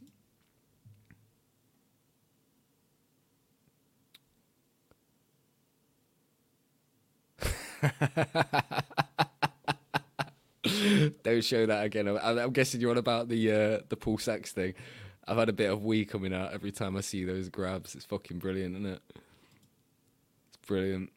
[11.22, 12.08] Don't show that again.
[12.08, 14.74] I'm, I'm guessing you're on about the uh, the Pulse X thing.
[15.28, 17.94] I've had a bit of wee coming out every time I see those grabs.
[17.94, 19.02] It's fucking brilliant, isn't it?
[20.48, 21.10] It's brilliant.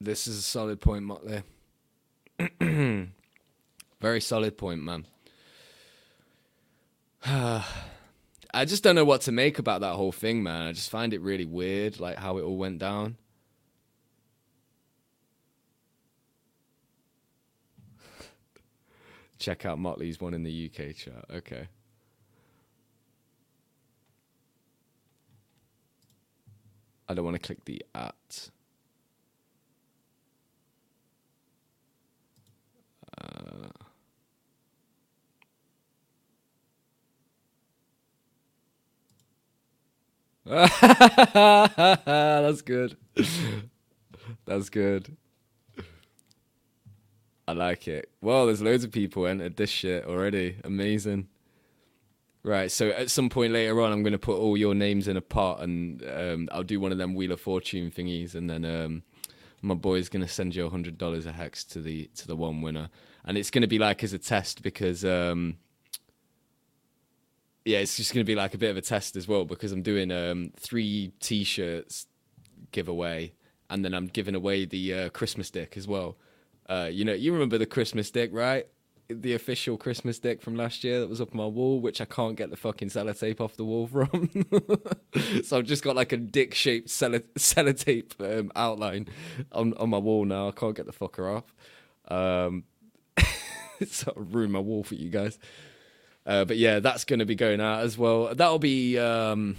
[0.00, 1.42] This is a solid point, Motley.
[4.00, 5.04] Very solid point, man.
[7.26, 10.66] I just don't know what to make about that whole thing, man.
[10.68, 13.18] I just find it really weird, like how it all went down.
[19.38, 21.26] Check out Motley's one in the UK chat.
[21.30, 21.68] Okay.
[27.06, 28.50] I don't want to click the at.
[33.20, 33.68] Uh.
[42.04, 42.96] That's good.
[44.46, 45.16] That's good.
[47.46, 48.10] I like it.
[48.20, 50.56] Well, there's loads of people entered this shit already.
[50.64, 51.28] Amazing.
[52.42, 55.16] Right, so at some point later on, I'm going to put all your names in
[55.18, 58.64] a pot, and um, I'll do one of them Wheel of Fortune thingies, and then
[58.64, 59.02] um,
[59.60, 62.36] my boy's going to send you a hundred dollars a hex to the to the
[62.36, 62.88] one winner
[63.24, 65.56] and it's going to be like as a test because um,
[67.64, 69.72] yeah, it's just going to be like a bit of a test as well because
[69.72, 72.06] I'm doing um, three T-shirts
[72.72, 73.32] giveaway,
[73.68, 76.16] and then I'm giving away the uh, Christmas dick as well.
[76.68, 78.66] Uh, you know, you remember the Christmas dick, right?
[79.08, 82.36] The official Christmas dick from last year that was up my wall, which I can't
[82.36, 84.30] get the fucking sellotape off the wall from.
[85.44, 89.08] so I've just got like a dick-shaped sello- sellotape um, outline
[89.52, 90.48] on on my wall now.
[90.48, 91.54] I can't get the fucker off.
[92.08, 92.64] Um,
[93.86, 95.38] sort of ruin my wall for you guys.
[96.26, 98.34] Uh, but yeah, that's going to be going out as well.
[98.34, 99.56] That'll be um,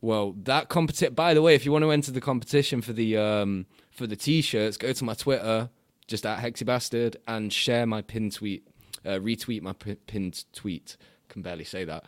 [0.00, 1.14] well that competition.
[1.14, 4.16] By the way, if you want to enter the competition for the um, for the
[4.16, 5.70] t-shirts, go to my Twitter,
[6.08, 8.66] just at Hexy Bastard, and share my pin tweet,
[9.04, 10.96] uh, retweet my p- pinned tweet.
[11.28, 12.04] Can barely say that.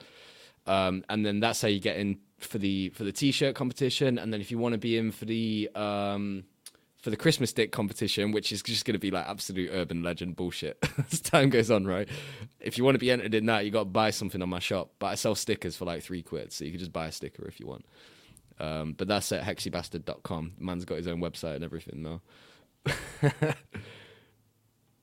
[0.66, 4.18] Um, and then that's how you get in for the for the t-shirt competition.
[4.18, 6.44] And then if you want to be in for the um,
[7.04, 10.36] for the Christmas stick competition, which is just going to be like absolute urban legend
[10.36, 12.08] bullshit as time goes on, right?
[12.60, 14.58] If you want to be entered in that, you got to buy something on my
[14.58, 14.92] shop.
[14.98, 17.46] But I sell stickers for like three quid, so you can just buy a sticker
[17.46, 17.84] if you want.
[18.58, 20.54] Um, but that's at hexybastard.com.
[20.58, 22.22] Man's got his own website and everything now.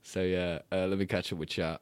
[0.02, 1.82] so yeah, uh, let me catch up with chat.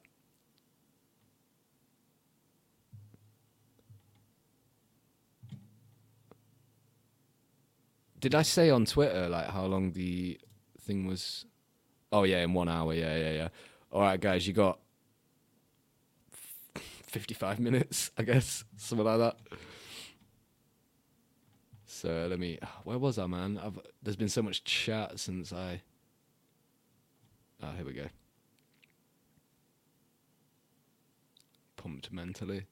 [8.19, 10.39] Did I say on Twitter like how long the
[10.81, 11.45] thing was?
[12.11, 12.93] Oh yeah, in one hour.
[12.93, 13.47] Yeah, yeah, yeah.
[13.91, 14.79] All right, guys, you got
[16.73, 19.37] fifty-five minutes, I guess, something like that.
[21.85, 22.59] So let me.
[22.83, 23.59] Where was I, man?
[23.63, 25.81] I've, there's been so much chat since I.
[27.63, 28.05] Oh, here we go.
[31.77, 32.63] Pumpamentals.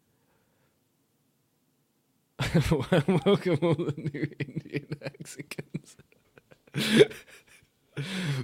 [2.39, 5.97] Welcome all the new Indian Hexicans.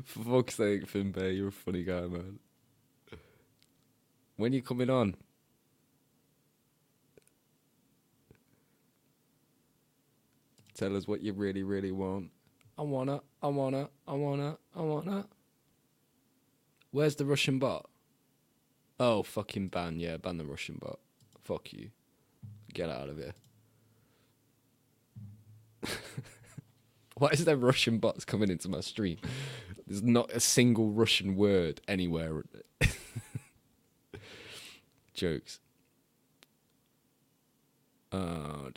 [0.04, 2.40] For fuck's sake, Finbay, you're a funny guy, man.
[4.36, 5.16] When you coming on?
[10.74, 12.32] Tell us what you really, really want.
[12.80, 15.28] I wanna, I wanna, I wanna, I wanna.
[16.90, 17.88] Where's the Russian bot?
[19.00, 21.00] Oh, fucking ban, yeah, ban the Russian bot.
[21.44, 21.92] Fuck you.
[22.74, 23.36] Get out of here.
[27.18, 29.18] Why is there Russian bots coming into my stream?
[29.88, 32.44] There's not a single Russian word anywhere.
[35.14, 35.60] Jokes.
[38.12, 38.70] Oh.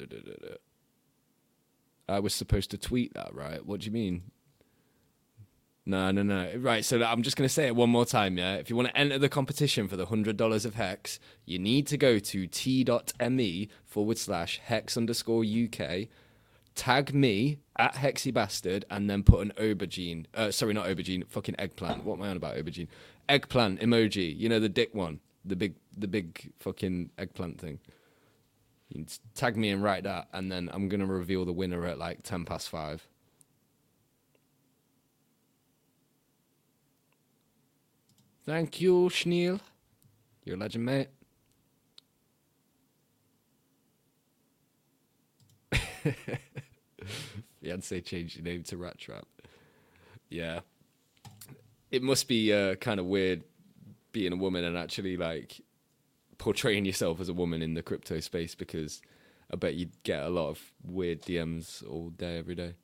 [2.09, 3.64] I was supposed to tweet that, right?
[3.64, 4.31] What do you mean?
[5.88, 6.53] No, no, no.
[6.57, 8.55] Right, so I'm just going to say it one more time, yeah?
[8.55, 11.97] If you want to enter the competition for the $100 of Hex, you need to
[11.97, 16.09] go to t.me forward slash hex underscore UK,
[16.77, 20.27] tag me at Hexy Bastard, and then put an aubergine.
[20.35, 22.05] Uh, sorry, not aubergine, fucking eggplant.
[22.05, 22.89] What am I on about, aubergine?
[23.29, 24.39] Eggplant emoji.
[24.39, 25.21] You know, the dick one.
[25.45, 27.81] The big, the big fucking eggplant thing.
[28.89, 32.23] You tag me and write that, and then I'm to reveal the winner at like
[32.23, 33.07] 10 past 5.
[38.45, 39.59] Thank you, Schneel.
[40.45, 41.09] You're a legend, mate.
[47.64, 49.27] Beyonce changed your name to Rat Trap.
[50.29, 50.61] Yeah.
[51.90, 53.42] It must be uh, kind of weird
[54.12, 55.61] being a woman and actually like
[56.38, 59.01] portraying yourself as a woman in the crypto space because
[59.53, 62.75] I bet you'd get a lot of weird DMs all day, every day.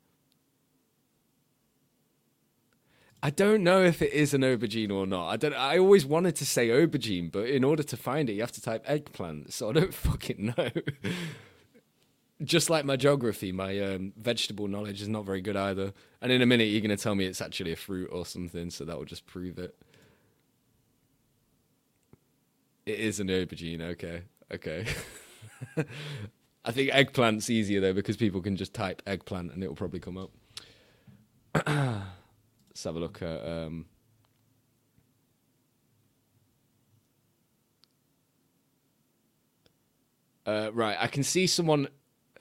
[3.25, 5.29] I don't know if it is an aubergine or not.
[5.29, 5.55] I don't.
[5.55, 8.61] I always wanted to say aubergine, but in order to find it, you have to
[8.61, 9.53] type eggplant.
[9.53, 10.71] So I don't fucking know.
[12.43, 15.93] Just like my geography, my um, vegetable knowledge is not very good either.
[16.21, 18.71] And in a minute, you're going to tell me it's actually a fruit or something,
[18.71, 19.77] so that will just prove it.
[22.85, 23.81] It is an aubergine.
[23.81, 24.23] Okay,
[24.53, 24.87] okay.
[26.65, 30.01] I think eggplant's easier though because people can just type eggplant and it will probably
[30.01, 30.31] come up.
[31.67, 33.47] Let's have a look at.
[33.47, 33.87] Um,
[40.47, 41.89] uh, right, I can see someone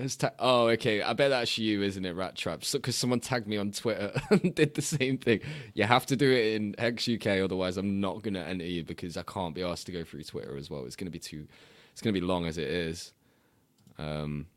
[0.01, 1.03] has ta- oh, okay.
[1.03, 2.61] I bet that's you, isn't it, Rat Trap?
[2.61, 5.41] Because so, someone tagged me on Twitter and did the same thing.
[5.75, 8.83] You have to do it in Hex UK, otherwise I'm not going to enter you
[8.83, 10.85] because I can't be asked to go through Twitter as well.
[10.85, 11.47] It's going to be too.
[11.91, 13.13] It's going to be long as it is.
[13.99, 14.47] Um.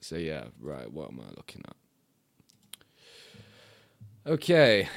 [0.00, 0.88] So yeah, right.
[0.90, 1.74] What am I looking at?
[4.30, 4.88] Okay.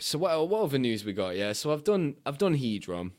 [0.00, 1.36] So what what other news we got?
[1.36, 1.52] Yeah.
[1.52, 3.10] So I've done I've done Hedron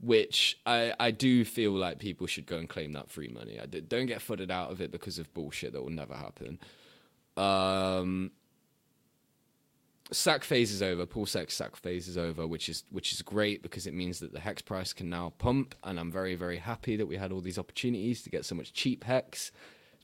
[0.00, 3.58] which I I do feel like people should go and claim that free money.
[3.60, 6.58] I don't get footed out of it because of bullshit that will never happen.
[7.36, 8.32] Um.
[10.12, 11.04] Sack phase is over.
[11.04, 14.32] Pulse X sack phase is over, which is which is great because it means that
[14.32, 17.40] the hex price can now pump, and I'm very very happy that we had all
[17.40, 19.50] these opportunities to get so much cheap hex.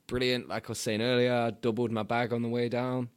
[0.09, 3.11] Brilliant, like I was saying earlier, I doubled my bag on the way down,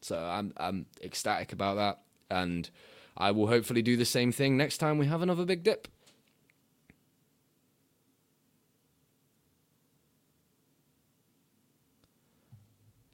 [0.00, 2.00] so I'm I'm ecstatic about that,
[2.30, 2.70] and
[3.18, 5.88] I will hopefully do the same thing next time we have another big dip.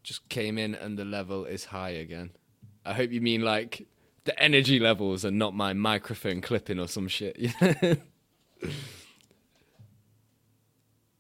[0.07, 2.31] Just came in and the level is high again.
[2.85, 3.89] I hope you mean like
[4.23, 7.37] the energy levels and not my microphone clipping or some shit.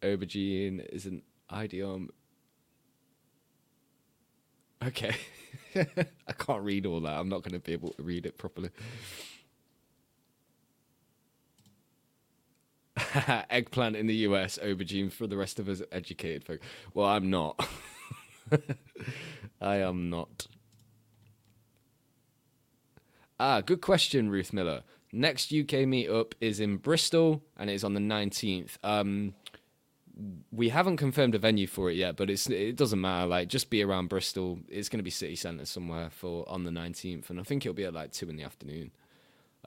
[0.03, 1.22] Aubergine is an
[1.53, 2.11] idiom.
[4.87, 5.16] Okay.
[5.74, 7.18] I can't read all that.
[7.18, 8.70] I'm not going to be able to read it properly.
[13.51, 16.61] Eggplant in the US, aubergine for the rest of us educated folk.
[16.95, 17.68] Well, I'm not.
[19.61, 20.47] I am not.
[23.38, 24.82] Ah, good question, Ruth Miller.
[25.12, 28.78] Next UK meetup is in Bristol and it's on the 19th.
[28.82, 29.34] Um,
[30.51, 33.26] we haven't confirmed a venue for it yet, but it's it doesn't matter.
[33.26, 34.59] Like, just be around Bristol.
[34.68, 37.74] It's going to be city centre somewhere for on the 19th, and I think it'll
[37.74, 38.90] be at like two in the afternoon.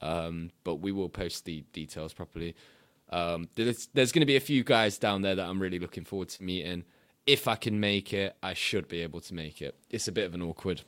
[0.02, 2.56] Um, but we will post the details properly.
[3.10, 6.06] Um, there's, there's going to be a few guys down there that I'm really looking
[6.06, 6.84] forward to meeting.
[7.30, 9.76] If I can make it, I should be able to make it.
[9.92, 10.82] It's a bit of an awkward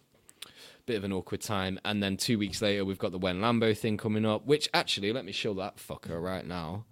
[0.87, 1.79] bit of an awkward time.
[1.85, 5.13] And then two weeks later, we've got the Wen Lambo thing coming up, which actually,
[5.13, 6.85] let me show that fucker right now.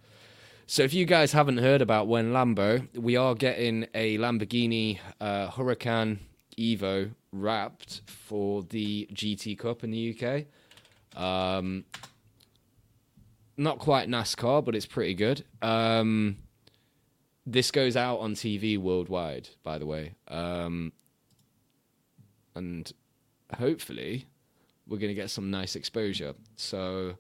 [0.68, 5.50] So if you guys haven't heard about Wen Lambo, we are getting a Lamborghini uh,
[5.50, 6.20] Huracan
[6.60, 11.20] Evo wrapped for the GT Cup in the UK.
[11.20, 11.86] Um,
[13.58, 15.44] not quite NASCAR, but it's pretty good.
[15.64, 16.38] Um,
[17.52, 20.14] this goes out on TV worldwide, by the way.
[20.28, 20.94] Um,
[22.56, 22.92] and
[23.58, 24.28] hopefully
[24.88, 26.36] we're going to get some nice exposure.
[26.56, 27.16] So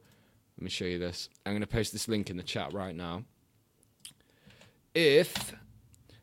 [0.57, 1.29] let me show you this.
[1.45, 3.23] I'm going to post this link in the chat right now.
[4.93, 5.53] If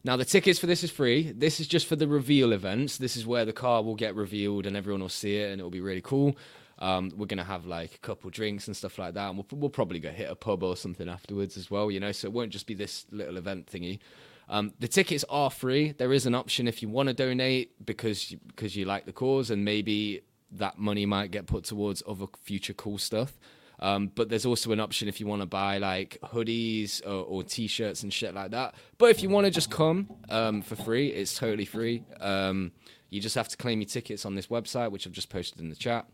[0.05, 1.33] now the tickets for this is free.
[1.33, 2.99] This is just for the reveal events.
[2.99, 5.71] This is where the car will get revealed and everyone will see it and it'll
[5.71, 6.37] be really cool.
[6.79, 9.71] Um, we're gonna have like a couple drinks and stuff like that, and we'll, we'll
[9.71, 11.91] probably go hit a pub or something afterwards as well.
[11.91, 14.01] You know, so it won't just be this little event thingy.
[14.49, 15.93] Um, the tickets are free.
[15.93, 19.13] There is an option if you want to donate because you, because you like the
[19.13, 20.23] cause and maybe
[20.53, 23.39] that money might get put towards other future cool stuff.
[23.79, 27.43] Um, but there's also an option if you want to buy like hoodies or, or,
[27.43, 28.75] t-shirts and shit like that.
[28.97, 32.03] But if you want to just come um, for free, it's totally free.
[32.19, 32.73] Um,
[33.11, 35.69] you just have to claim your tickets on this website, which I've just posted in
[35.69, 36.07] the chat.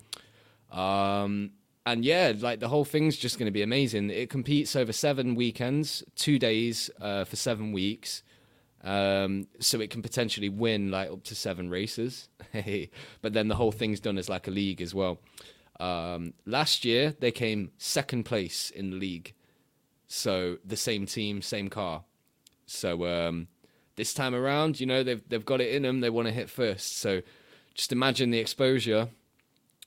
[0.73, 1.53] Um,
[1.85, 4.11] and yeah, like the whole thing's just going to be amazing.
[4.11, 8.23] It competes over seven weekends, two days uh, for seven weeks.
[8.85, 12.29] Um, so it can potentially win like up to seven races.
[13.23, 15.19] but then the whole thing's done as like a league as well.
[15.79, 19.35] Um, last year they came second place in the league,
[20.07, 22.05] so the same team, same car.
[22.67, 23.49] So um,
[23.97, 26.01] this time around, you know they've they've got it in them.
[26.01, 26.99] They want to hit first.
[26.99, 27.23] So
[27.75, 29.09] just imagine the exposure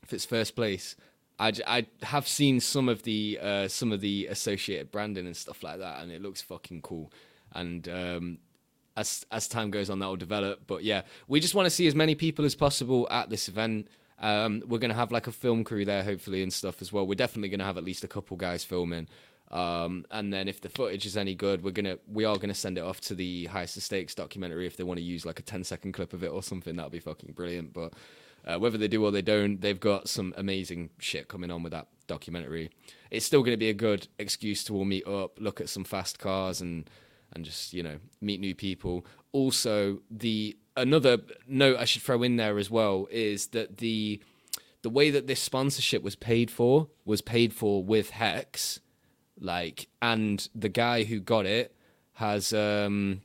[0.05, 0.95] if it's first place.
[1.37, 5.63] I, I have seen some of the uh, some of the associated branding and stuff
[5.63, 7.11] like that, and it looks fucking cool.
[7.53, 8.37] And um,
[8.95, 10.61] as as time goes on, that will develop.
[10.65, 13.89] But yeah, we just want to see as many people as possible at this event.
[14.19, 17.05] Um, we're gonna have like a film crew there, hopefully, and stuff as well.
[17.05, 19.09] We're definitely gonna have at least a couple guys filming.
[19.51, 22.77] Um, and then if the footage is any good, we're gonna we are gonna send
[22.77, 25.65] it off to the highest Stakes documentary if they want to use like a 10
[25.65, 26.77] second clip of it or something.
[26.77, 27.73] That'll be fucking brilliant.
[27.73, 27.93] But
[28.45, 31.71] uh, whether they do or they don't, they've got some amazing shit coming on with
[31.71, 32.69] that documentary.
[33.11, 35.83] It's still going to be a good excuse to all meet up, look at some
[35.83, 36.89] fast cars, and
[37.33, 39.05] and just you know meet new people.
[39.31, 41.17] Also, the another
[41.47, 44.21] note I should throw in there as well is that the
[44.81, 48.79] the way that this sponsorship was paid for was paid for with Hex,
[49.39, 51.75] like, and the guy who got it
[52.13, 53.21] has um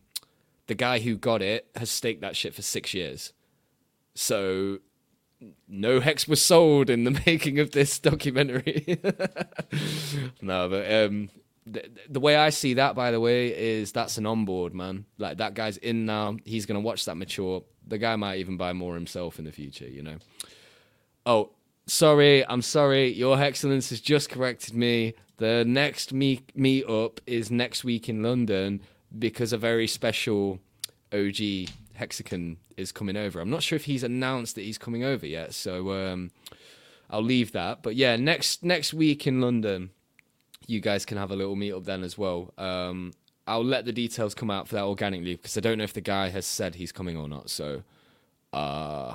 [0.66, 3.32] the guy who got it has staked that shit for six years.
[4.14, 4.78] So
[5.68, 8.98] no hex was sold in the making of this documentary.
[10.42, 11.30] no, but um,
[11.66, 15.04] the, the way I see that, by the way, is that's an onboard man.
[15.18, 16.36] Like that guy's in now.
[16.44, 17.62] He's gonna watch that mature.
[17.86, 19.88] The guy might even buy more himself in the future.
[19.88, 20.16] You know.
[21.26, 21.50] Oh,
[21.86, 22.46] sorry.
[22.46, 23.12] I'm sorry.
[23.12, 25.14] Your Excellence has just corrected me.
[25.38, 28.82] The next meet meet up is next week in London
[29.18, 30.60] because a very special
[31.12, 33.40] OG Hexican is coming over.
[33.40, 36.30] I'm not sure if he's announced that he's coming over yet, so um,
[37.10, 37.82] I'll leave that.
[37.82, 39.90] But yeah, next next week in London,
[40.66, 42.52] you guys can have a little meet up then as well.
[42.58, 43.12] Um,
[43.46, 46.00] I'll let the details come out for that organically because I don't know if the
[46.00, 47.50] guy has said he's coming or not.
[47.50, 47.82] So,
[48.52, 49.14] uh,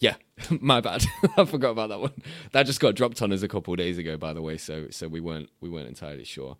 [0.00, 0.14] yeah,
[0.50, 1.04] my bad.
[1.36, 2.14] I forgot about that one.
[2.52, 4.56] That just got dropped on us a couple days ago, by the way.
[4.56, 6.56] So, so we weren't we weren't entirely sure.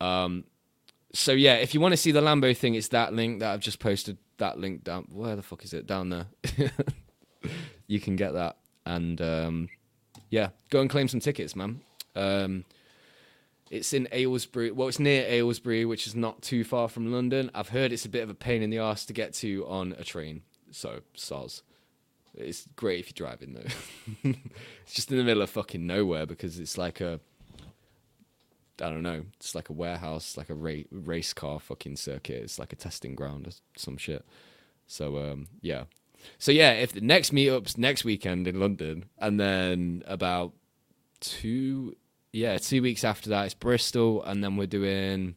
[0.00, 0.44] Um,
[1.12, 3.60] so yeah, if you want to see the Lambo thing, it's that link that I've
[3.60, 4.18] just posted.
[4.40, 5.06] That link down.
[5.12, 5.86] Where the fuck is it?
[5.86, 6.26] Down there.
[7.86, 9.68] you can get that, and um,
[10.30, 11.82] yeah, go and claim some tickets, man.
[12.16, 12.64] Um,
[13.70, 14.70] it's in Aylesbury.
[14.70, 17.50] Well, it's near Aylesbury, which is not too far from London.
[17.54, 19.94] I've heard it's a bit of a pain in the ass to get to on
[19.98, 20.40] a train.
[20.70, 21.60] So, soz.
[22.34, 24.24] It's great if you're driving though.
[24.82, 27.20] it's just in the middle of fucking nowhere because it's like a
[28.80, 29.24] I don't know.
[29.38, 32.42] It's like a warehouse, like a ra- race car fucking circuit.
[32.42, 34.24] It's like a testing ground or some shit.
[34.86, 35.84] So um, yeah.
[36.38, 40.52] So yeah, if the next meetup's next weekend in London, and then about
[41.20, 41.96] two,
[42.32, 45.36] yeah, two weeks after that it's Bristol, and then we're doing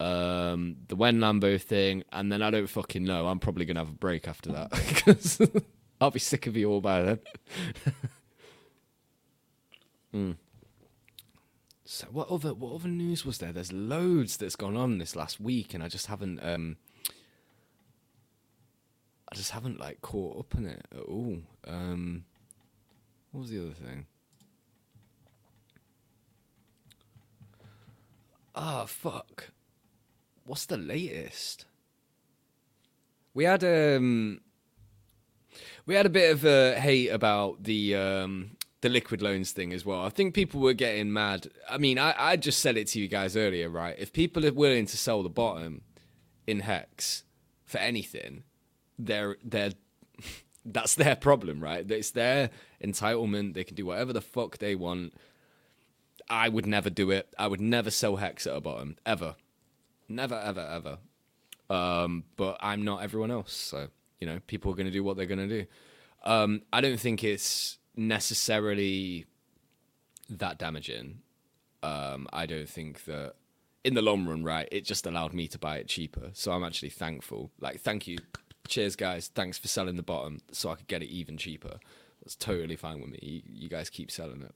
[0.00, 3.26] um the Wen Lambo thing, and then I don't fucking know.
[3.26, 5.40] I'm probably gonna have a break after that because
[6.00, 7.18] I'll be sick of you all by then.
[10.14, 10.36] mm.
[11.94, 13.52] So what other what other news was there?
[13.52, 16.76] There's loads that's gone on this last week, and I just haven't um
[19.30, 21.38] I just haven't like caught up on it at all.
[21.68, 22.24] Um,
[23.30, 24.06] what was the other thing?
[28.56, 29.50] Ah, oh, fuck.
[30.46, 31.64] What's the latest?
[33.34, 34.40] We had um
[35.86, 39.86] we had a bit of a hate about the um the liquid loans thing as
[39.86, 40.02] well.
[40.02, 41.48] I think people were getting mad.
[41.70, 43.96] I mean, I, I just said it to you guys earlier, right?
[43.98, 45.80] If people are willing to sell the bottom
[46.46, 47.24] in Hex
[47.64, 48.44] for anything,
[48.98, 49.72] they're they're
[50.66, 51.90] that's their problem, right?
[51.90, 52.50] It's their
[52.84, 53.54] entitlement.
[53.54, 55.14] They can do whatever the fuck they want.
[56.28, 57.32] I would never do it.
[57.38, 59.36] I would never sell Hex at a bottom ever,
[60.10, 60.98] never, ever, ever.
[61.70, 63.88] Um, but I'm not everyone else, so
[64.20, 65.66] you know, people are going to do what they're going to do.
[66.22, 69.26] Um, I don't think it's necessarily
[70.28, 71.20] that damaging.
[71.82, 73.34] Um, I don't think that
[73.84, 76.30] in the long run, right, it just allowed me to buy it cheaper.
[76.32, 77.50] So I'm actually thankful.
[77.60, 78.18] Like, thank you.
[78.66, 79.28] Cheers, guys.
[79.28, 81.78] Thanks for selling the bottom so I could get it even cheaper.
[82.22, 83.18] That's totally fine with me.
[83.20, 84.54] You, you guys keep selling it.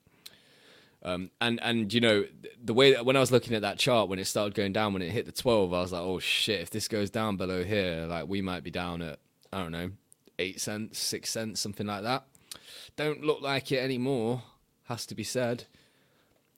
[1.03, 2.25] Um, and and you know
[2.61, 4.93] the way that when I was looking at that chart when it started going down
[4.93, 7.63] when it hit the 12 I was like oh shit if this goes down below
[7.63, 9.21] here like we might be down at
[9.53, 9.93] I don't know
[10.41, 12.25] 8 cents 6 cents something like that
[12.97, 14.43] don't look like it anymore.
[14.85, 15.65] Has to be said.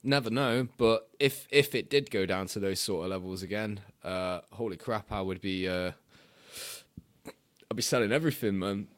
[0.03, 3.80] Never know, but if if it did go down to those sort of levels again,
[4.03, 5.93] uh, holy crap, I would be uh,
[7.70, 8.88] I'd be selling everything, man.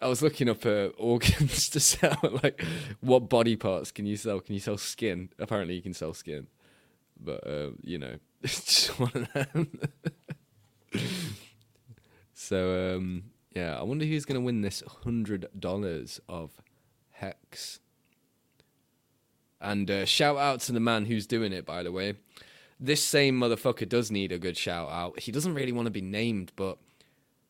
[0.00, 2.18] I was looking up uh, organs to sell.
[2.42, 2.64] Like,
[3.00, 4.40] what body parts can you sell?
[4.40, 5.30] Can you sell skin?
[5.38, 6.46] Apparently, you can sell skin,
[7.20, 9.80] but uh, you know, it's just one of them.
[12.34, 13.24] so um,
[13.54, 16.50] yeah, I wonder who's going to win this hundred dollars of
[17.10, 17.80] Hex.
[19.60, 22.14] And uh, shout out to the man who's doing it, by the way.
[22.80, 25.20] This same motherfucker does need a good shout out.
[25.20, 26.78] He doesn't really want to be named, but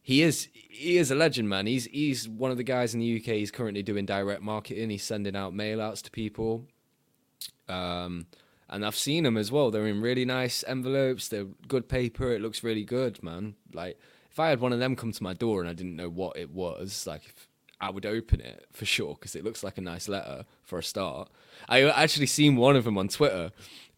[0.03, 1.67] he is he is a legend, man.
[1.67, 3.37] He's he's one of the guys in the UK.
[3.37, 4.91] He's currently doing direct marketing.
[4.91, 6.67] He's sending out mail outs to people.
[7.69, 8.27] Um,
[8.69, 9.71] and I've seen them as well.
[9.71, 11.29] They're in really nice envelopes.
[11.29, 12.33] They're good paper.
[12.33, 13.55] It looks really good, man.
[13.73, 13.99] Like
[14.33, 16.39] if I had one of them come to my door and I didn't know what
[16.39, 17.49] it was, like if
[17.83, 20.83] I would open it for sure because it looks like a nice letter for a
[20.83, 21.29] start.
[21.69, 23.51] I actually seen one of them on Twitter.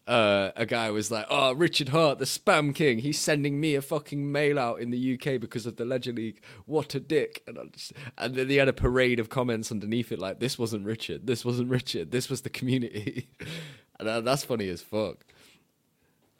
[0.05, 2.99] Uh, a guy was like, "Oh, Richard Heart, the spam king.
[2.99, 6.43] He's sending me a fucking mail out in the UK because of the Ledger leak.
[6.65, 10.19] What a dick!" And, just, and then he had a parade of comments underneath it
[10.19, 11.25] like, "This wasn't Richard.
[11.25, 12.11] This wasn't Richard.
[12.11, 13.29] This was the community."
[13.99, 15.25] and that's funny as fuck.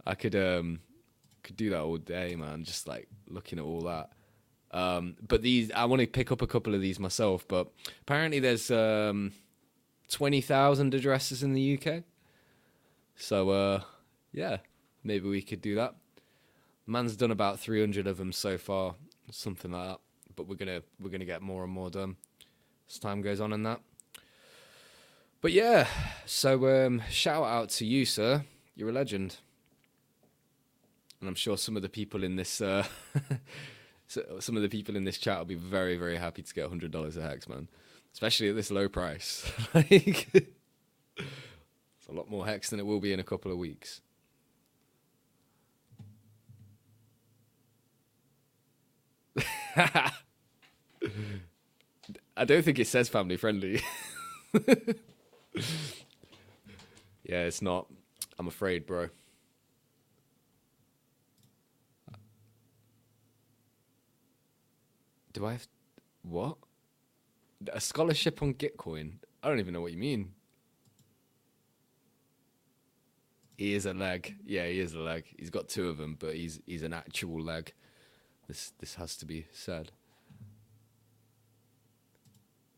[0.05, 0.81] I could um
[1.45, 2.63] could do that all day, man.
[2.63, 4.09] Just like looking at all that.
[4.71, 7.47] Um, but these, I want to pick up a couple of these myself.
[7.47, 7.71] But
[8.01, 9.31] apparently, there's um,
[10.09, 12.03] twenty thousand addresses in the UK.
[13.15, 13.81] So uh,
[14.33, 14.57] yeah,
[15.03, 15.95] maybe we could do that.
[16.87, 18.95] Man's done about three hundred of them so far,
[19.31, 19.99] something like that.
[20.35, 22.17] But we're gonna we're gonna get more and more done
[22.89, 23.79] as time goes on in that.
[25.41, 25.87] But yeah,
[26.25, 28.43] so um, shout out to you, sir.
[28.75, 29.37] You're a legend.
[31.19, 32.85] And I'm sure some of the people in this uh,
[34.07, 36.67] so some of the people in this chat will be very, very happy to get
[36.69, 37.67] hundred dollars a hex, man.
[38.13, 39.51] Especially at this low price.
[39.73, 44.01] like, it's a lot more hex than it will be in a couple of weeks.
[52.37, 53.81] I don't think it says family friendly.
[54.53, 54.61] yeah,
[57.23, 57.87] it's not.
[58.39, 59.09] I'm afraid, bro.
[65.35, 65.67] Do I have
[66.23, 66.55] what?
[67.73, 69.15] A scholarship on Gitcoin?
[69.43, 70.31] I don't even know what you mean.
[73.57, 74.37] He is a leg.
[74.45, 75.25] Yeah, he is a leg.
[75.37, 77.73] He's got two of them, but he's he's an actual leg.
[78.47, 79.91] This this has to be said.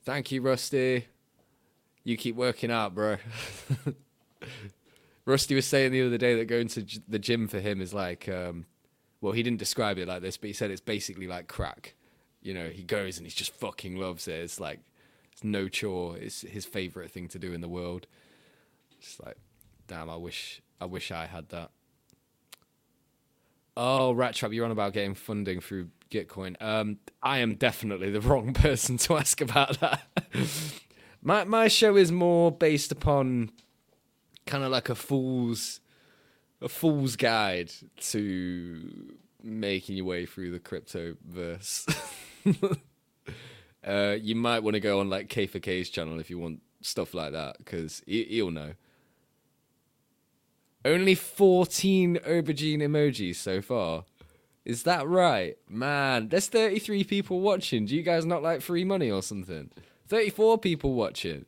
[0.04, 1.06] Thank you, Rusty.
[2.04, 3.18] You keep working out, bro.
[5.26, 8.28] Rusty was saying the other day that going to the gym for him is like,
[8.28, 8.66] um,
[9.22, 11.94] well, he didn't describe it like this, but he said it's basically like crack.
[12.42, 14.40] You know, he goes and he just fucking loves it.
[14.40, 14.80] It's like
[15.32, 16.18] it's no chore.
[16.18, 18.08] It's his favorite thing to do in the world.
[19.00, 19.38] Just like,
[19.88, 21.72] damn, I wish I wish I had that.
[23.76, 26.56] Oh, Rat Trap, you're on about getting funding through Gitcoin.
[26.60, 30.02] Um, I am definitely the wrong person to ask about that.
[31.22, 33.52] my my show is more based upon
[34.46, 35.80] kind of like a fool's
[36.62, 41.86] a fool's guide to making your way through the crypto verse.
[43.88, 46.62] uh, you might want to go on like K for K's channel if you want
[46.82, 48.74] stuff like that because he, he'll know.
[50.86, 54.06] Only 14 aubergine emojis so far.
[54.64, 55.58] Is that right?
[55.70, 57.86] Man, there's 33 people watching.
[57.86, 59.70] Do you guys not like free money or something?
[60.08, 61.46] 34 people watching.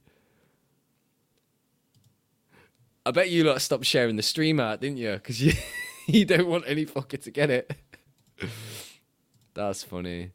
[3.06, 5.14] I bet you lot stopped sharing the stream out, didn't you?
[5.14, 5.54] Because you,
[6.06, 7.74] you don't want any fucker to get it.
[9.54, 10.32] That's funny.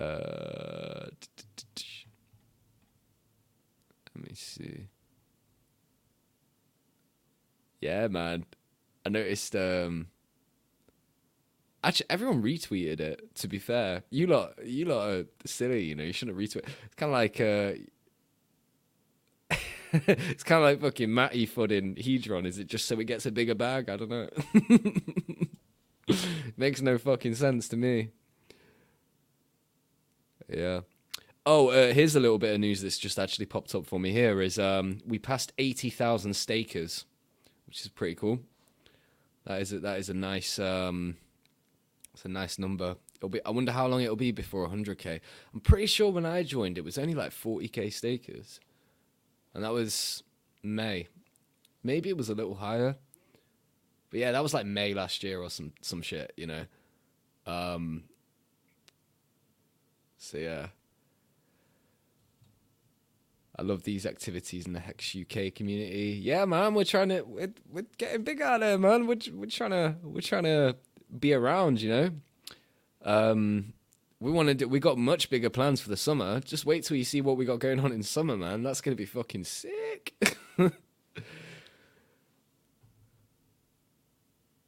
[0.00, 1.06] Uh,
[4.14, 4.88] let me see.
[7.80, 8.44] Yeah, man.
[9.04, 10.08] I noticed um
[11.82, 13.34] Actually, everyone retweeted it.
[13.36, 15.84] To be fair, you lot, you lot are silly.
[15.84, 16.68] You know, you shouldn't retweet.
[16.84, 17.72] It's kind of like, uh,
[20.06, 22.46] it's kind of like fucking Matty fudding Hedron.
[22.46, 23.88] Is it just so it gets a bigger bag?
[23.88, 24.28] I don't know.
[26.56, 28.10] Makes no fucking sense to me.
[30.50, 30.80] Yeah.
[31.46, 34.12] Oh, uh, here's a little bit of news that's just actually popped up for me.
[34.12, 37.06] Here is um, we passed eighty thousand stakers,
[37.66, 38.40] which is pretty cool.
[39.46, 41.16] That is a, that is a nice um,
[42.12, 42.96] it's a nice number.
[43.16, 43.44] It'll be.
[43.44, 45.20] I wonder how long it'll be before 100k.
[45.54, 48.60] I'm pretty sure when I joined, it was only like 40k stakers,
[49.54, 50.22] and that was
[50.62, 51.08] May.
[51.82, 52.96] Maybe it was a little higher,
[54.10, 56.64] but yeah, that was like May last year or some some shit, you know.
[57.46, 58.04] Um.
[60.20, 60.66] So yeah.
[63.58, 66.20] I love these activities in the Hex UK community.
[66.22, 69.06] Yeah, man, we're trying to we're, we're getting big out there, man.
[69.06, 70.76] We're we're trying to we're trying to
[71.18, 72.10] be around, you know.
[73.02, 73.72] Um,
[74.20, 74.68] we want to do.
[74.68, 76.40] We got much bigger plans for the summer.
[76.40, 78.62] Just wait till you see what we got going on in summer, man.
[78.62, 80.14] That's gonna be fucking sick.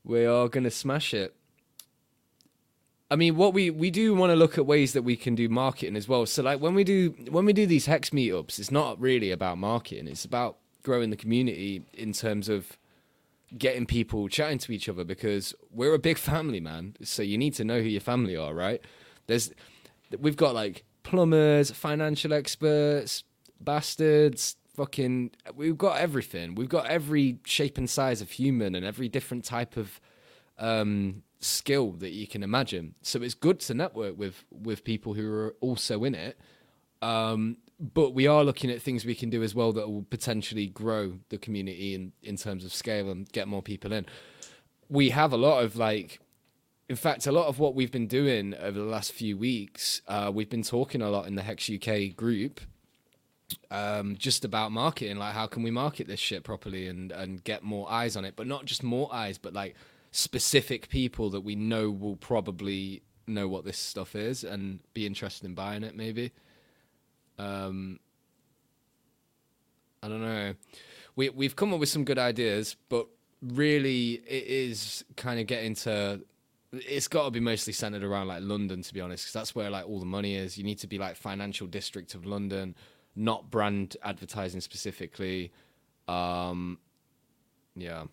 [0.03, 1.37] we are gonna smash it.
[3.13, 5.47] I mean, what we we do want to look at ways that we can do
[5.51, 6.25] marketing as well.
[6.25, 9.59] So, like when we do when we do these hex meetups, it's not really about
[9.59, 10.09] marketing.
[10.09, 12.79] It's about growing the community in terms of
[13.59, 16.97] getting people chatting to each other because we're a big family, man.
[17.03, 18.81] So you need to know who your family are, right?
[19.27, 19.53] There's
[20.19, 23.25] we've got like plumbers, financial experts,
[23.61, 26.55] bastards, fucking we've got everything.
[26.55, 30.01] We've got every shape and size of human and every different type of
[30.59, 32.95] um skill that you can imagine.
[33.03, 36.38] So it's good to network with with people who are also in it.
[37.01, 40.66] Um, but we are looking at things we can do as well that will potentially
[40.68, 44.07] grow the community in in terms of scale and get more people in.
[44.88, 46.20] We have a lot of like
[46.88, 50.30] in fact, a lot of what we've been doing over the last few weeks, uh,
[50.34, 52.61] we've been talking a lot in the Hex UK group,
[53.70, 55.16] um, just about marketing.
[55.16, 58.34] Like, how can we market this shit properly and and get more eyes on it?
[58.36, 59.74] But not just more eyes, but like
[60.13, 65.47] specific people that we know will probably know what this stuff is and be interested
[65.47, 65.97] in buying it.
[65.97, 66.33] Maybe.
[67.39, 67.99] Um,
[70.03, 70.55] I don't know.
[71.17, 73.07] We we've come up with some good ideas, but
[73.43, 76.21] really it is kind of getting to
[76.73, 79.69] it's got to be mostly centered around like London, to be honest, because that's where
[79.69, 80.57] like all the money is.
[80.57, 82.75] You need to be like financial district of London,
[83.15, 85.53] not brand advertising specifically.
[86.09, 86.79] Um,
[87.77, 88.05] yeah,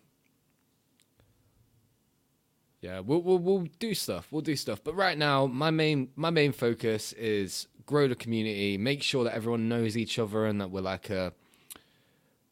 [2.80, 4.28] yeah, we'll, we'll we'll do stuff.
[4.30, 4.82] We'll do stuff.
[4.82, 9.34] But right now, my main my main focus is grow the community, make sure that
[9.34, 11.32] everyone knows each other, and that we're like a,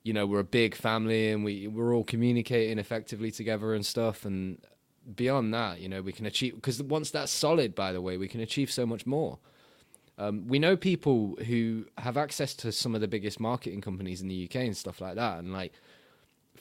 [0.03, 4.27] you know, we're a big family, and we we're all communicating effectively together and stuff,
[4.27, 4.59] and
[5.15, 8.29] beyond that, you know, we can achieve because once that's solid, by the way, we
[8.29, 9.39] can achieve so much more.
[10.19, 14.29] Um, we know people who have access to some of the biggest marketing companies in
[14.29, 15.73] the UK and stuff like that, and like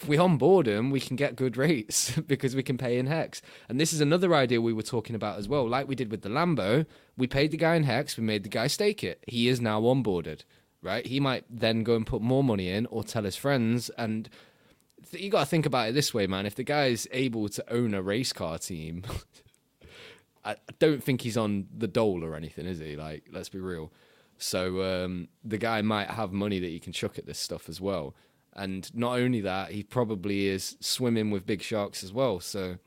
[0.02, 3.41] if we onboard them, we can get good rates because we can pay in hex.
[3.68, 5.68] And this is another idea we were talking about as well.
[5.68, 6.86] Like we did with the Lambo,
[7.18, 9.24] we paid the guy in hex, we made the guy stake it.
[9.28, 10.43] He is now onboarded,
[10.82, 11.06] right?
[11.06, 13.89] He might then go and put more money in or tell his friends.
[13.98, 14.30] And
[15.12, 16.45] th- you got to think about it this way, man.
[16.45, 19.04] If the guy is able to own a race car team,
[20.45, 22.95] I don't think he's on the dole or anything, is he?
[22.95, 23.91] Like, let's be real.
[24.38, 27.82] So um, the guy might have money that he can chuck at this stuff as
[27.82, 28.14] well.
[28.58, 32.39] And not only that, he probably is swimming with big sharks as well.
[32.39, 32.78] So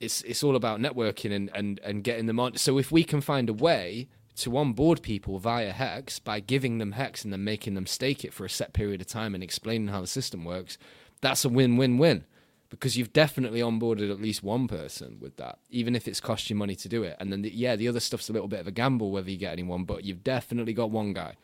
[0.00, 2.56] it's it's all about networking and, and, and getting them on.
[2.56, 6.92] So if we can find a way to onboard people via Hex by giving them
[6.92, 9.88] Hex and then making them stake it for a set period of time and explaining
[9.88, 10.78] how the system works,
[11.20, 12.24] that's a win-win-win
[12.70, 16.56] because you've definitely onboarded at least one person with that, even if it's cost you
[16.56, 17.16] money to do it.
[17.18, 19.36] And then the, yeah, the other stuff's a little bit of a gamble whether you
[19.36, 21.34] get anyone, but you've definitely got one guy.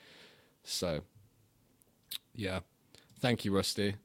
[0.62, 1.00] So
[2.34, 2.60] yeah.
[3.20, 3.96] Thank you, Rusty.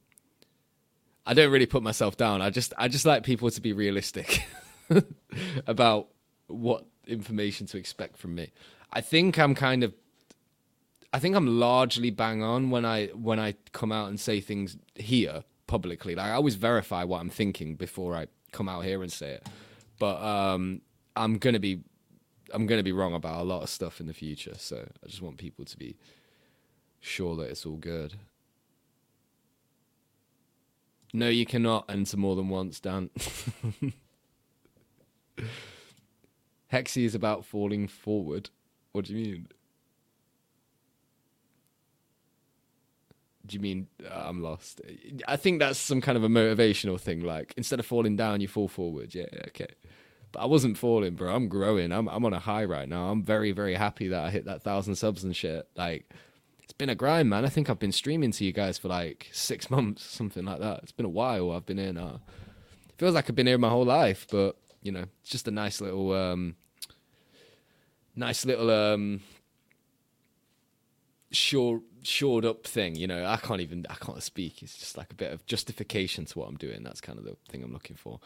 [1.26, 2.42] I don't really put myself down.
[2.42, 4.44] I just I just like people to be realistic
[5.68, 6.08] about
[6.48, 8.52] what information to expect from me.
[8.92, 9.94] I think I'm kind of
[11.14, 14.78] I think I'm largely bang on when I when I come out and say things
[14.96, 16.16] here publicly.
[16.16, 19.48] Like I always verify what I'm thinking before I come out here and say it.
[20.00, 20.82] But um
[21.16, 21.82] I'm going to be
[22.54, 24.56] I'm going to be wrong about a lot of stuff in the future.
[24.58, 25.98] So I just want people to be
[27.00, 28.16] sure that it's all good.
[31.14, 33.10] No, you cannot enter more than once, Dan.
[36.72, 38.50] Hexy is about falling forward.
[38.94, 39.48] What do you mean?
[43.46, 44.80] Do you mean uh, I'm lost?
[45.28, 47.22] I think that's some kind of a motivational thing.
[47.22, 49.14] Like instead of falling down, you fall forward.
[49.14, 49.68] Yeah, okay.
[50.32, 51.36] But I wasn't falling, bro.
[51.36, 51.92] I'm growing.
[51.92, 53.10] I'm I'm on a high right now.
[53.10, 55.68] I'm very very happy that I hit that thousand subs and shit.
[55.76, 56.10] Like
[56.64, 57.46] it's been a grind, man.
[57.46, 60.82] I think I've been streaming to you guys for like six months, something like that.
[60.84, 61.52] It's been a while.
[61.52, 62.22] I've been here now.
[62.90, 65.52] It feels like I've been here my whole life, but you know, it's just a
[65.52, 66.56] nice little, um,
[68.16, 69.22] nice little um,
[71.32, 72.96] shore shored up thing.
[72.96, 74.62] You know, I can't even I can't speak.
[74.64, 76.84] It's just like a bit of justification to what I'm doing.
[76.84, 78.20] That's kind of the thing I'm looking for.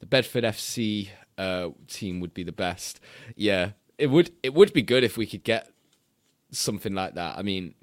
[0.00, 3.00] The Bedford FC uh, team would be the best.
[3.36, 4.32] Yeah, it would.
[4.42, 5.68] It would be good if we could get
[6.50, 7.38] something like that.
[7.38, 7.74] I mean,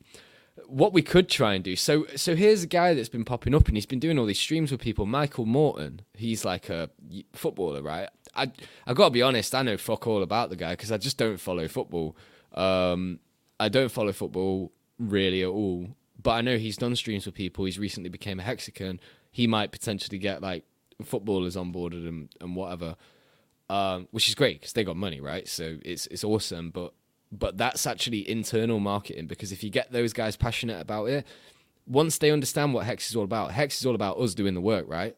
[0.68, 1.76] what we could try and do.
[1.76, 4.39] So, so here's a guy that's been popping up, and he's been doing all these
[4.39, 5.05] streams with people.
[5.05, 6.01] Michael Morton.
[6.14, 6.89] He's like a
[7.34, 8.10] footballer, right?
[8.36, 8.51] I
[8.86, 9.55] I got to be honest.
[9.55, 12.16] I know fuck all about the guy because I just don't follow football.
[12.53, 13.20] Um,
[13.60, 15.89] I don't follow football really at all.
[16.22, 17.66] But I know he's done streams with people.
[17.66, 18.99] He's recently became a hexican.
[19.32, 20.66] He might potentially get like
[21.03, 22.95] footballers onboarded and and whatever,
[23.70, 25.47] um, which is great because they got money, right?
[25.47, 26.72] So it's it's awesome.
[26.72, 26.93] But
[27.32, 31.26] but that's actually internal marketing because if you get those guys passionate about it,
[31.86, 34.62] once they understand what Hex is all about, Hex is all about us doing the
[34.62, 35.16] work, right?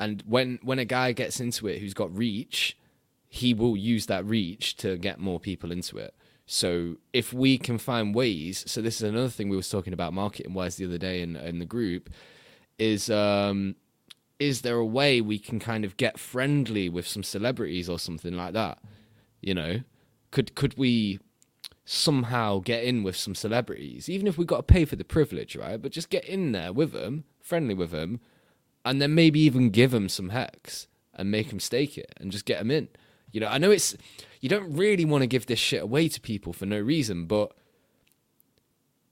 [0.00, 2.76] And when when a guy gets into it who's got reach,
[3.28, 6.14] he will use that reach to get more people into it.
[6.46, 10.12] So if we can find ways, so this is another thing we was talking about
[10.12, 12.10] marketing wise the other day in in the group,
[12.78, 13.76] is um
[14.38, 18.36] is there a way we can kind of get friendly with some celebrities or something
[18.36, 18.78] like that?
[19.40, 19.80] You know,
[20.32, 21.20] could could we
[21.84, 25.56] somehow get in with some celebrities, even if we got to pay for the privilege,
[25.56, 25.80] right?
[25.80, 28.20] But just get in there with them, friendly with them,
[28.84, 32.44] and then maybe even give them some hex and make them stake it and just
[32.44, 32.88] get them in.
[33.32, 33.96] You know, I know it's
[34.40, 37.52] you don't really want to give this shit away to people for no reason, but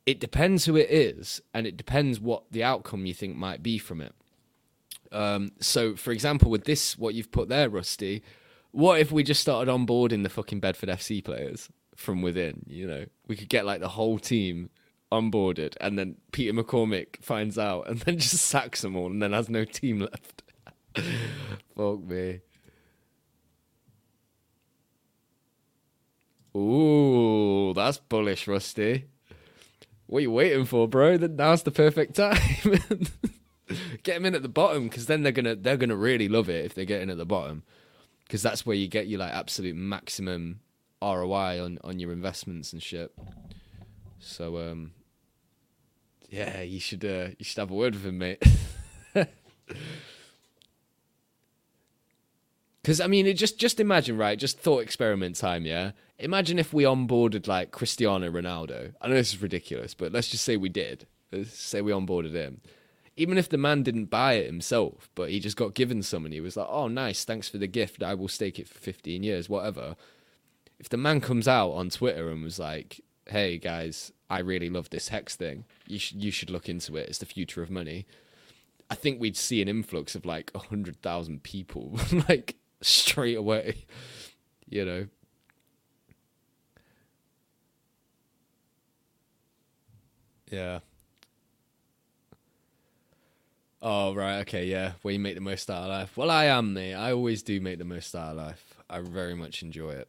[0.07, 3.79] it depends who it is and it depends what the outcome you think might be
[3.79, 4.14] from it.
[5.12, 8.23] Um, so, for example, with this, what you've put there, Rusty,
[8.71, 11.68] what if we just started onboarding the fucking Bedford FC players
[12.01, 12.65] from within?
[12.67, 14.71] You know, we could get like the whole team
[15.13, 19.33] onboarded, and then Peter McCormick finds out, and then just sacks them all, and then
[19.33, 20.43] has no team left.
[21.77, 22.41] Fuck me.
[26.57, 29.05] Ooh, that's bullish, Rusty.
[30.07, 31.17] What are you waiting for, bro?
[31.17, 32.37] Now's the perfect time.
[34.03, 36.65] get them in at the bottom because then they're gonna they're gonna really love it
[36.65, 37.63] if they get in at the bottom
[38.25, 40.59] because that's where you get your like absolute maximum
[41.03, 43.13] ROI on on your investments and shit.
[44.19, 44.93] So um,
[46.29, 48.43] yeah, you should uh, you should have a word with him, mate.
[52.83, 54.39] Because I mean, it just just imagine, right?
[54.39, 55.93] Just thought experiment time, yeah.
[56.19, 58.95] Imagine if we onboarded like Cristiano Ronaldo.
[59.01, 61.07] I know this is ridiculous, but let's just say we did.
[61.33, 62.61] Let's say we onboarded him.
[63.17, 66.33] even if the man didn't buy it himself, but he just got given some and
[66.33, 68.03] he was like, "Oh, nice, thanks for the gift.
[68.03, 69.97] I will stake it for 15 years, whatever."
[70.81, 74.91] If the man comes out on Twitter and was like, "Hey guys, I really love
[74.91, 75.66] this hex thing.
[75.87, 77.09] You should you should look into it.
[77.09, 78.07] It's the future of money."
[78.89, 81.97] I think we'd see an influx of like 100,000 people
[82.28, 83.87] like straight away,
[84.68, 85.07] you know.
[90.51, 90.81] Yeah.
[93.83, 94.93] Oh right, okay, yeah.
[95.03, 96.16] Where you make the most out of life.
[96.16, 96.95] Well, I am, mate.
[96.95, 98.74] I always do make the most out of life.
[98.89, 100.09] I very much enjoy it.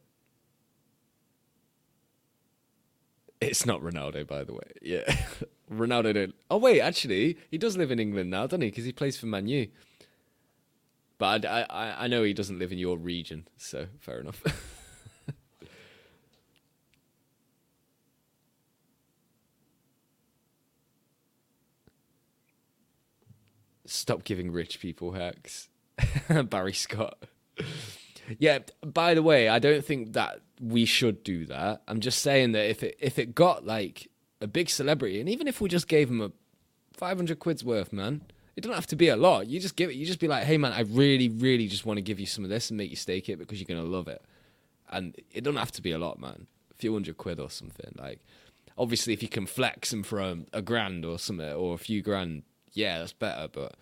[3.42, 4.72] It's not Ronaldo, by the way.
[4.80, 5.02] Yeah,
[5.72, 6.14] Ronaldo.
[6.14, 6.34] Don't...
[6.50, 8.68] Oh wait, actually, he does live in England now, doesn't he?
[8.68, 9.68] Because he plays for Man U.
[11.18, 14.42] But I, I, I know he doesn't live in your region, so fair enough.
[23.86, 25.68] Stop giving rich people hacks.
[26.44, 27.18] Barry Scott.
[28.38, 31.82] yeah, by the way, I don't think that we should do that.
[31.88, 34.08] I'm just saying that if it if it got like
[34.40, 36.30] a big celebrity, and even if we just gave him a
[36.94, 38.22] 500 quid's worth, man,
[38.56, 39.48] it doesn't have to be a lot.
[39.48, 39.96] You just give it.
[39.96, 42.44] You just be like, hey, man, I really, really just want to give you some
[42.44, 44.22] of this and make you stake it because you're gonna love it.
[44.88, 46.46] And it doesn't have to be a lot, man.
[46.70, 47.94] A few hundred quid or something.
[47.98, 48.20] Like,
[48.78, 52.02] obviously, if you can flex them for a, a grand or something or a few
[52.02, 53.48] grand, yeah, that's better.
[53.50, 53.74] But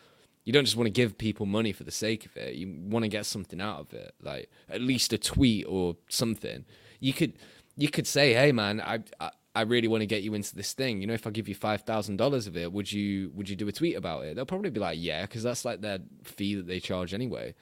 [0.51, 2.57] you don't just want to give people money for the sake of it.
[2.57, 6.65] You want to get something out of it, like at least a tweet or something.
[6.99, 7.35] You could
[7.77, 10.73] you could say, "Hey, man, I I, I really want to get you into this
[10.73, 11.01] thing.
[11.01, 13.55] You know, if I give you five thousand dollars of it, would you would you
[13.55, 16.57] do a tweet about it?" They'll probably be like, "Yeah," because that's like their fee
[16.57, 17.55] that they charge anyway.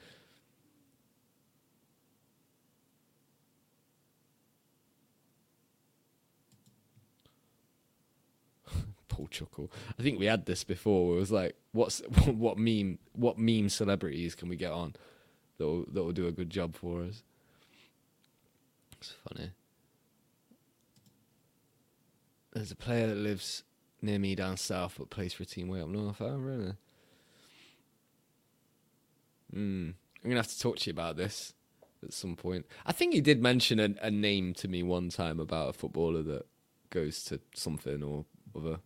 [9.09, 9.71] Paul chuckle.
[9.97, 11.15] I think we had this before.
[11.15, 12.99] It was like, what's what meme?
[13.13, 14.95] What meme celebrities can we get on
[15.57, 17.23] that will that will do a good job for us?
[18.93, 19.51] It's funny.
[22.53, 23.63] There's a player that lives
[24.01, 26.21] near me down south, but plays for a team way up north.
[26.21, 26.73] Oh, really?
[29.53, 29.91] Hmm.
[30.23, 31.53] I'm gonna have to talk to you about this
[32.03, 32.65] at some point.
[32.85, 36.23] I think he did mention a, a name to me one time about a footballer
[36.23, 36.45] that
[36.89, 38.79] goes to something or other.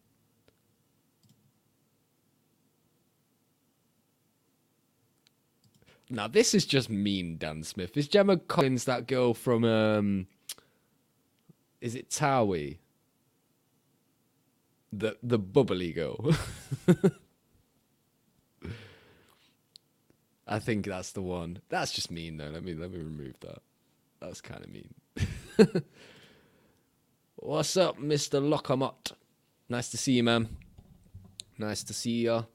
[6.14, 7.98] Now this is just mean, Dan Smith.
[7.98, 10.28] Is Gemma Collins that girl from um
[11.82, 12.78] is it Towie?
[14.92, 16.36] The the bubbly girl.
[20.48, 21.62] I think that's the one.
[21.70, 22.50] That's just mean though.
[22.50, 23.64] Let me let me remove that.
[24.20, 24.94] That's kind of mean.
[27.38, 28.40] What's up, Mr.
[28.40, 29.14] Lockermott?
[29.68, 30.58] Nice to see you, man.
[31.58, 32.46] Nice to see you.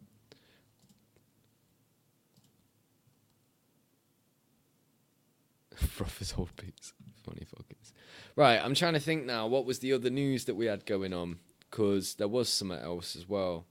[5.99, 6.93] Rough as old beats.
[7.25, 7.93] Funny fuckers.
[8.37, 9.47] Right, I'm trying to think now.
[9.47, 11.39] What was the other news that we had going on?
[11.71, 13.67] Because there was something else as well.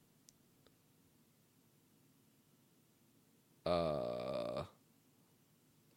[3.66, 4.64] Uh.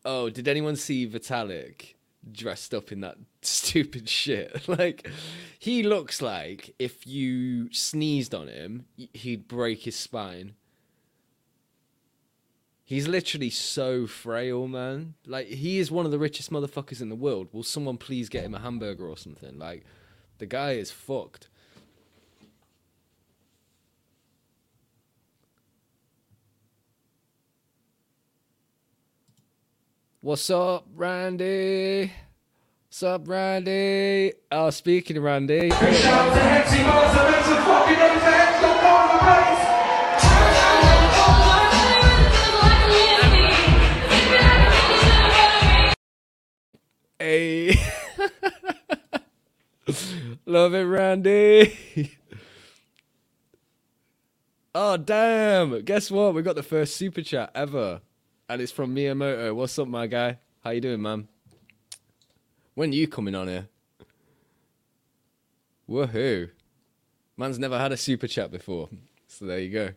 [0.04, 1.94] Oh, did anyone see Vitalik
[2.32, 4.68] dressed up in that stupid shit?
[4.68, 5.08] like,
[5.58, 10.54] he looks like if you sneezed on him, he'd break his spine.
[12.91, 15.14] He's literally so frail, man.
[15.24, 17.47] Like he is one of the richest motherfuckers in the world.
[17.53, 19.61] Will someone please get him a hamburger or something?
[19.61, 19.84] Like
[20.38, 21.47] the guy is fucked.
[30.20, 32.12] What's up, Randy?
[32.88, 34.32] What's up, Randy?
[34.51, 35.70] Oh, speaking of Randy.
[47.20, 47.78] Hey.
[50.46, 51.78] Love it, Randy.
[54.74, 55.82] oh, damn.
[55.84, 56.34] Guess what?
[56.34, 58.00] We got the first super chat ever.
[58.48, 59.54] And it's from Miyamoto.
[59.54, 60.38] What's up, my guy?
[60.64, 61.28] How you doing, man?
[62.74, 63.68] When you coming on here?
[65.88, 66.50] Woohoo.
[67.36, 68.88] Man's never had a super chat before.
[69.28, 69.90] So there you go.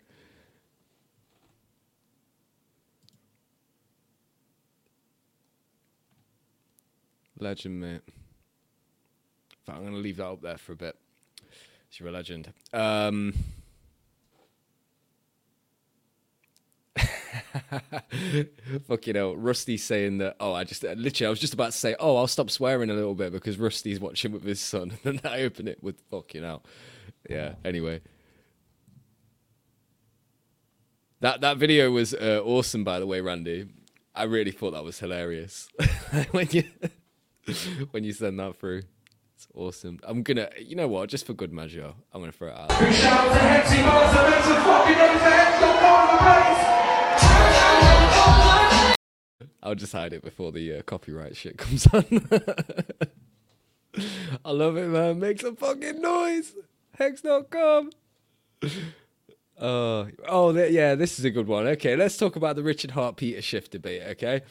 [7.39, 8.01] Legend, mate.
[9.65, 10.95] But I'm going to leave that up there for a bit.
[11.93, 12.51] You're a legend.
[12.73, 13.33] Um,
[18.11, 20.35] you hell, Rusty's saying that.
[20.39, 22.95] Oh, I just literally, I was just about to say, oh, I'll stop swearing a
[22.95, 26.41] little bit because Rusty's watching with his son, and then I open it with fucking
[26.41, 26.63] hell.
[27.29, 27.53] Yeah.
[27.63, 28.01] Anyway.
[31.19, 33.69] That that video was uh, awesome, by the way, Randy.
[34.15, 35.69] I really thought that was hilarious
[36.31, 36.65] when you
[37.91, 38.83] when you send that through.
[39.35, 39.99] It's awesome.
[40.03, 41.09] I'm gonna, you know what?
[41.09, 42.69] Just for good measure, I'm gonna throw it out.
[42.69, 45.21] Big shout out to Hexy Monster, make some fucking noise
[45.59, 45.81] don't
[46.11, 46.73] the place.
[49.63, 52.05] I'll just hide it before the uh, copyright shit comes on.
[54.45, 55.19] I love it, man.
[55.19, 56.53] Make some fucking noise.
[56.97, 57.91] Hex.com.
[59.57, 61.67] Uh, oh, yeah, this is a good one.
[61.67, 64.41] Okay, let's talk about the Richard Heart Peter Schiff debate, okay?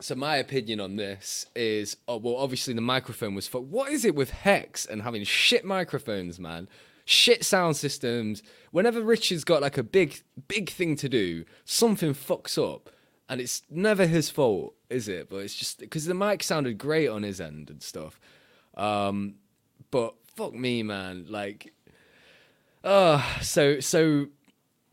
[0.00, 3.66] So, my opinion on this is oh, well, obviously, the microphone was fucked.
[3.66, 6.68] What is it with Hex and having shit microphones, man?
[7.04, 8.42] Shit sound systems.
[8.70, 12.90] Whenever Richard's got like a big, big thing to do, something fucks up
[13.28, 15.28] and it's never his fault, is it?
[15.28, 18.18] But it's just because the mic sounded great on his end and stuff.
[18.76, 19.34] Um,
[19.90, 21.26] but fuck me, man.
[21.28, 21.74] Like,
[22.84, 24.26] uh so so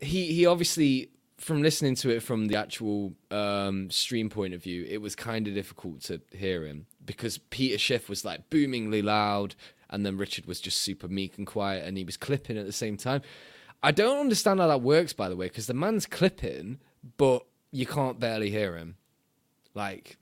[0.00, 4.86] he he obviously from listening to it from the actual um, stream point of view,
[4.88, 9.54] it was kind of difficult to hear him because Peter Schiff was like boomingly loud,
[9.90, 12.72] and then Richard was just super meek and quiet, and he was clipping at the
[12.72, 13.22] same time.
[13.82, 16.78] I don't understand how that works, by the way, because the man's clipping,
[17.16, 18.96] but you can't barely hear him.
[19.74, 20.16] Like,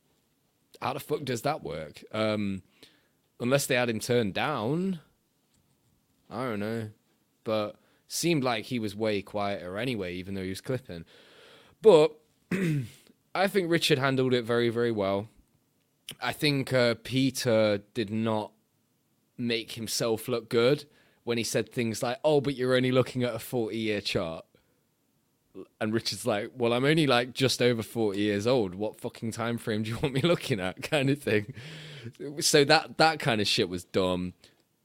[0.83, 2.03] how the fuck does that work?
[2.13, 2.63] Um,
[3.41, 5.01] unless they had him turned down.
[6.29, 6.91] I don't know.
[7.45, 7.77] But
[8.09, 11.05] seemed like he was way quieter anyway, even though he was clipping.
[11.83, 12.13] But
[13.35, 15.29] I think Richard handled it very, very well.
[16.21, 18.53] I think uh, Peter did not
[19.37, 20.85] make himself look good
[21.25, 24.45] when he said things like, "Oh, but you're only looking at a 40-year chart."
[25.81, 28.75] And Richard's like, "Well, I'm only like just over 40 years old.
[28.75, 31.55] What fucking time frame do you want me looking at?" kind of thing.
[32.41, 34.35] So that that kind of shit was dumb.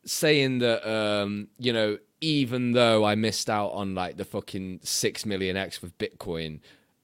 [0.06, 5.26] Saying that um, you know, even though I missed out on like the fucking 6
[5.26, 6.60] million X with Bitcoin,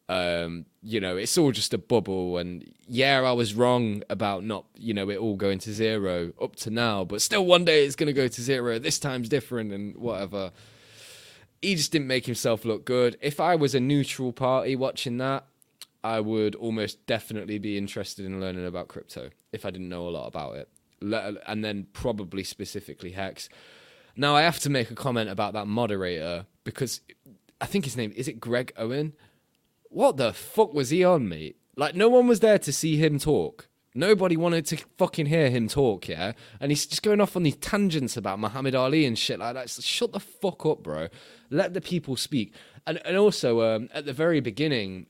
[0.08, 2.38] um, you know, it's all just a bubble.
[2.38, 6.56] And yeah, I was wrong about not, you know, it all going to zero up
[6.58, 8.78] to now, but still one day it's going to go to zero.
[8.78, 10.52] This time's different and whatever.
[11.62, 13.18] He just didn't make himself look good.
[13.22, 15.46] If I was a neutral party watching that,
[16.04, 20.12] I would almost definitely be interested in learning about crypto if I didn't know a
[20.12, 20.70] lot about it.
[21.02, 23.50] And then probably specifically Hex.
[24.16, 27.02] Now I have to make a comment about that moderator because
[27.60, 29.14] I think his name is it Greg Owen.
[29.90, 31.58] What the fuck was he on, mate?
[31.76, 33.68] Like no one was there to see him talk.
[33.98, 36.34] Nobody wanted to fucking hear him talk, yeah.
[36.60, 39.70] And he's just going off on these tangents about Muhammad Ali and shit like that.
[39.70, 41.08] So shut the fuck up, bro.
[41.50, 42.54] Let the people speak.
[42.86, 45.08] And and also um, at the very beginning,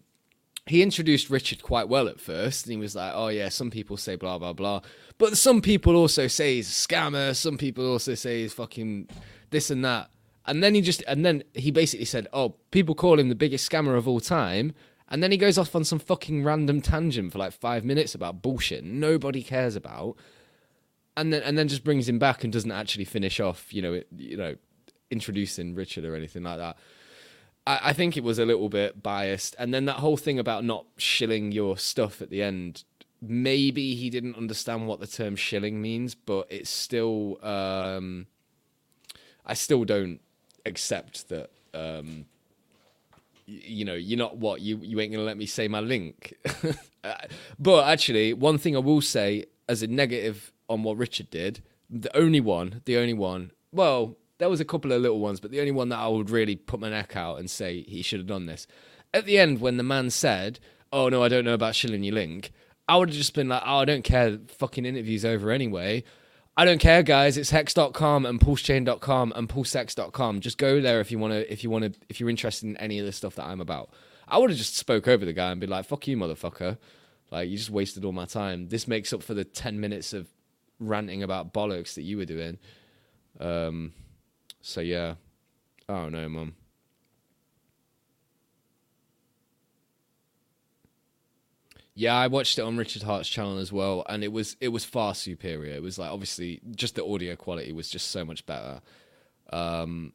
[0.68, 3.98] he introduced Richard quite well at first, and he was like, "Oh yeah, some people
[3.98, 4.82] say blah blah blah,
[5.18, 7.36] but some people also say he's a scammer.
[7.36, 9.10] Some people also say he's fucking
[9.52, 10.10] this and that."
[10.48, 13.70] And then he just, and then he basically said, "Oh, people call him the biggest
[13.70, 14.74] scammer of all time."
[15.08, 18.42] And then he goes off on some fucking random tangent for like five minutes about
[18.42, 20.16] bullshit nobody cares about,
[21.16, 23.94] and then and then just brings him back and doesn't actually finish off, you know,
[23.94, 24.56] it, you know,
[25.12, 26.78] introducing Richard or anything like that.
[27.68, 29.56] I, I think it was a little bit biased.
[29.60, 32.84] And then that whole thing about not shilling your stuff at the end,
[33.22, 38.28] maybe he didn't understand what the term shilling means, but it's still, um,
[39.46, 40.20] I still don't
[40.66, 41.50] accept that.
[41.74, 42.26] Um,
[43.48, 46.34] y- you know, you're not what you you ain't gonna let me say my link.
[47.06, 47.14] Uh,
[47.60, 52.10] but actually, one thing I will say as a negative on what Richard did, the
[52.18, 53.52] only one, the only one.
[53.72, 56.30] Well, there was a couple of little ones, but the only one that I would
[56.30, 58.68] really put my neck out and say he should have done this.
[59.14, 60.60] At the end, when the man said,
[60.92, 62.52] "Oh no, I don't know about shilling link,"
[62.88, 64.40] I would have just been like, "Oh, I don't care.
[64.48, 66.04] Fucking interview's over anyway."
[66.58, 67.38] I don't care, guys.
[67.38, 70.40] It's hex.com and pulsechain.com and pulsex.com.
[70.40, 72.78] Just go there if you want to, if you want to, if you're interested in
[72.78, 73.90] any of the stuff that I'm about.
[74.28, 76.78] I would have just spoke over the guy and be like, fuck you, motherfucker.
[77.30, 78.70] Like, you just wasted all my time.
[78.70, 80.30] This makes up for the 10 minutes of
[80.80, 82.58] ranting about bollocks that you were doing.
[83.40, 83.94] Um,
[84.66, 85.14] so, yeah.
[85.88, 86.56] Don't know, mum.
[91.94, 94.84] Yeah, I watched it on Richard Heart's channel as well, and it was it was
[94.84, 95.76] far superior.
[95.76, 98.82] It was like obviously just the audio quality was just so much better.
[99.54, 100.14] Um,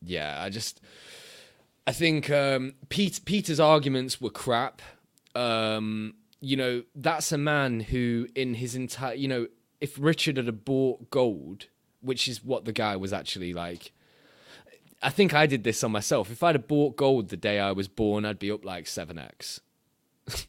[0.00, 0.80] yeah, I just
[1.84, 4.80] I think um, Pete, Peter's arguments were crap.
[5.34, 9.48] Um, you know, that's a man who, in his entire, you know,
[9.80, 11.66] if Richard had bought gold,
[12.00, 13.92] which is what the guy was actually like.
[15.02, 16.30] I think I did this on myself.
[16.30, 19.60] If I'd have bought gold the day I was born, I'd be up like 7x.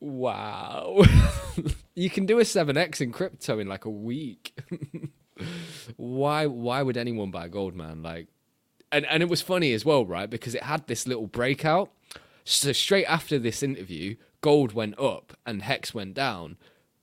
[0.00, 1.02] wow.
[1.94, 4.56] you can do a 7x in crypto in like a week.
[5.96, 8.02] why why would anyone buy gold, man?
[8.02, 8.28] Like,
[8.92, 10.30] and and it was funny as well, right?
[10.30, 11.90] Because it had this little breakout.
[12.44, 16.56] So straight after this interview, gold went up and hex went down.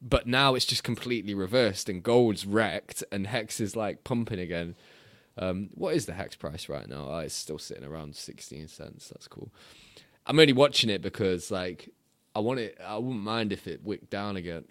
[0.05, 4.75] But now it's just completely reversed, and gold's wrecked, and hex is like pumping again.
[5.37, 7.07] Um, what is the hex price right now?
[7.09, 9.09] Oh, it's still sitting around sixteen cents.
[9.09, 9.51] That's cool.
[10.25, 11.89] I'm only watching it because like
[12.35, 12.77] I want it.
[12.85, 14.65] I wouldn't mind if it wicked down again.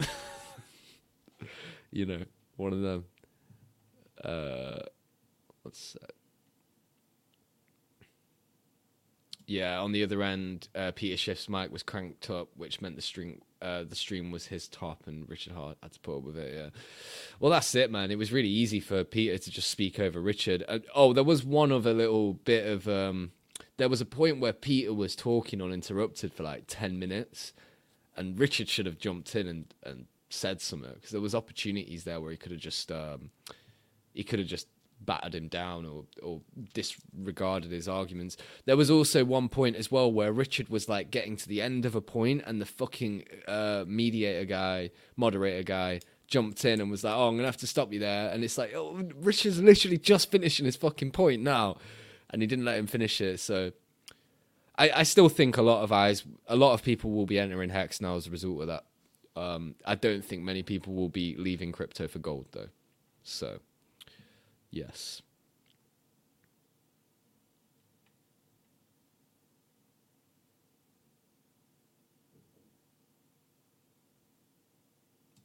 [1.90, 2.22] you know,
[2.56, 3.04] one of them.
[4.22, 4.82] Uh,
[5.62, 6.12] what's that?
[9.46, 13.02] Yeah, on the other end, uh, Peter Schiff's mic was cranked up, which meant the
[13.02, 16.36] stream uh, the stream was his top, and Richard Heart had to put up with
[16.36, 16.52] it.
[16.54, 16.70] Yeah,
[17.38, 18.10] well, that's it, man.
[18.10, 20.64] It was really easy for Peter to just speak over Richard.
[20.68, 22.88] Uh, oh, there was one other little bit of.
[22.88, 23.32] Um,
[23.76, 27.52] there was a point where Peter was talking uninterrupted for like ten minutes,
[28.16, 32.20] and Richard should have jumped in and and said something because there was opportunities there
[32.20, 33.30] where he could have just um,
[34.12, 34.66] he could have just
[35.04, 36.40] battered him down or or
[36.72, 38.36] disregarded his arguments.
[38.64, 41.84] There was also one point as well where Richard was like getting to the end
[41.84, 47.04] of a point and the fucking uh, mediator guy, moderator guy jumped in and was
[47.04, 49.60] like, "Oh, I'm going to have to stop you there." And it's like, "Oh, Richard's
[49.60, 51.76] literally just finishing his fucking point now."
[52.30, 53.40] And he didn't let him finish it.
[53.40, 53.72] So
[54.76, 57.70] I, I still think a lot of eyes a lot of people will be entering
[57.70, 58.84] hex now as a result of that.
[59.34, 62.68] Um, I don't think many people will be leaving crypto for gold though.
[63.22, 63.60] So
[64.72, 65.22] Yes.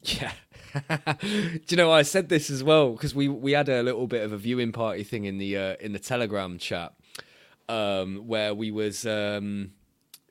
[0.03, 0.31] Yeah.
[1.21, 4.23] Do you know I said this as well because we we had a little bit
[4.23, 6.93] of a viewing party thing in the uh, in the Telegram chat
[7.69, 9.71] um, where we was um,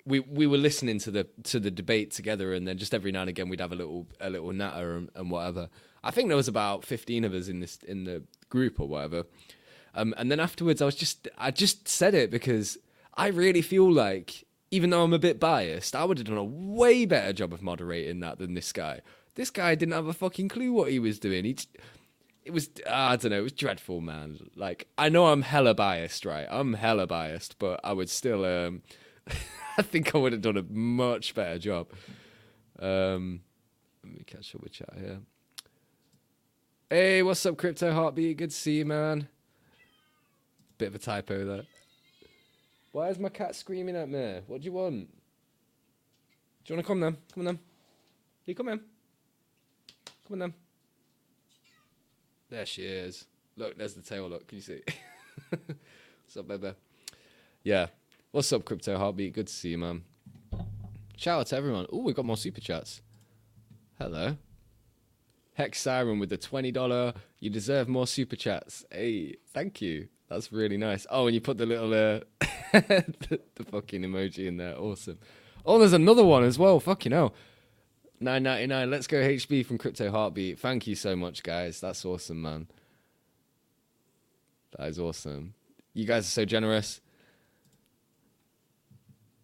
[0.04, 3.22] we we were listening to the to the debate together and then just every now
[3.22, 5.68] and again we'd have a little a little natter and, and whatever.
[6.04, 9.24] I think there was about 15 of us in this in the group or whatever.
[9.94, 12.78] Um, and then afterwards, I was just I just said it because
[13.14, 16.44] I really feel like even though I'm a bit biased, I would have done a
[16.44, 19.00] way better job of moderating that than this guy.
[19.34, 21.44] This guy didn't have a fucking clue what he was doing.
[21.44, 21.56] He,
[22.44, 23.38] it was I don't know.
[23.38, 24.50] It was dreadful, man.
[24.54, 26.46] Like I know I'm hella biased, right?
[26.50, 28.44] I'm hella biased, but I would still.
[28.44, 28.82] Um,
[29.78, 31.88] I think I would have done a much better job.
[32.78, 33.40] Um,
[34.04, 35.20] let me catch up with chat here.
[36.88, 38.36] Hey, what's up, Crypto Heartbeat?
[38.36, 39.26] Good to see you, man.
[40.78, 41.62] Bit of a typo there.
[42.92, 44.38] Why is my cat screaming at me?
[44.46, 45.08] What do you want?
[46.64, 47.16] Do you want to come then?
[47.34, 47.58] Come on then.
[48.44, 48.78] You come in.
[48.78, 50.54] Come on then.
[52.50, 53.26] There she is.
[53.56, 54.28] Look, there's the tail.
[54.28, 54.82] Look, can you see?
[55.50, 56.72] What's up, baby?
[57.64, 57.86] Yeah.
[58.30, 59.32] What's up, Crypto Heartbeat?
[59.32, 60.04] Good to see you, man.
[61.16, 61.86] Shout out to everyone.
[61.92, 63.02] Oh, we got more super chats.
[63.98, 64.36] Hello.
[65.56, 67.14] Hex Siren with the $20.
[67.40, 68.84] You deserve more super chats.
[68.90, 70.08] Hey, thank you.
[70.28, 71.06] That's really nice.
[71.08, 72.20] Oh, and you put the little uh,
[72.72, 74.76] the, the, fucking emoji in there.
[74.76, 75.18] Awesome.
[75.64, 76.78] Oh, there's another one as well.
[76.78, 77.32] Fucking hell.
[78.20, 78.90] 9.99.
[78.90, 80.58] Let's go HB from Crypto Heartbeat.
[80.58, 81.80] Thank you so much, guys.
[81.80, 82.66] That's awesome, man.
[84.76, 85.54] That is awesome.
[85.94, 87.00] You guys are so generous.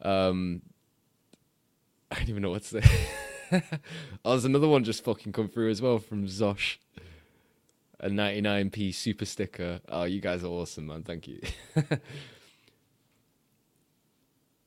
[0.03, 0.61] Um,
[2.11, 3.09] I don't even know what to say.
[4.25, 6.77] oh, there's another one just fucking come through as well from Zosh.
[8.01, 9.81] A 99p super sticker.
[9.89, 11.03] Oh, you guys are awesome, man.
[11.05, 11.41] Thank you.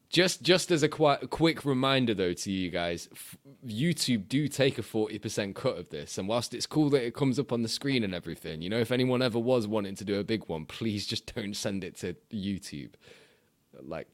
[0.10, 3.36] just just as a qu- quick reminder though to you guys, f-
[3.68, 7.38] YouTube do take a 40% cut of this and whilst it's cool that it comes
[7.38, 10.18] up on the screen and everything, you know, if anyone ever was wanting to do
[10.20, 12.92] a big one, please just don't send it to YouTube.
[13.82, 14.08] Like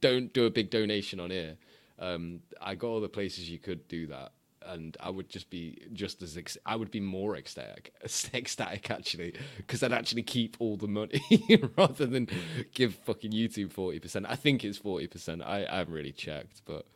[0.00, 1.56] don't do a big donation on here
[1.98, 4.32] um, I got all the places you could do that,
[4.64, 7.92] and I would just be just as ex- I would be more ecstatic,
[8.34, 11.20] ecstatic actually, because I'd actually keep all the money
[11.76, 12.28] rather than
[12.74, 14.26] give fucking YouTube forty percent.
[14.28, 15.42] I think it's forty percent.
[15.42, 16.86] I haven't really checked, but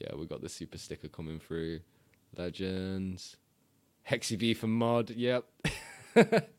[0.00, 1.80] yeah, we got the super sticker coming through.
[2.36, 3.36] Legends,
[4.10, 5.10] Hexy V for mod.
[5.10, 5.44] Yep.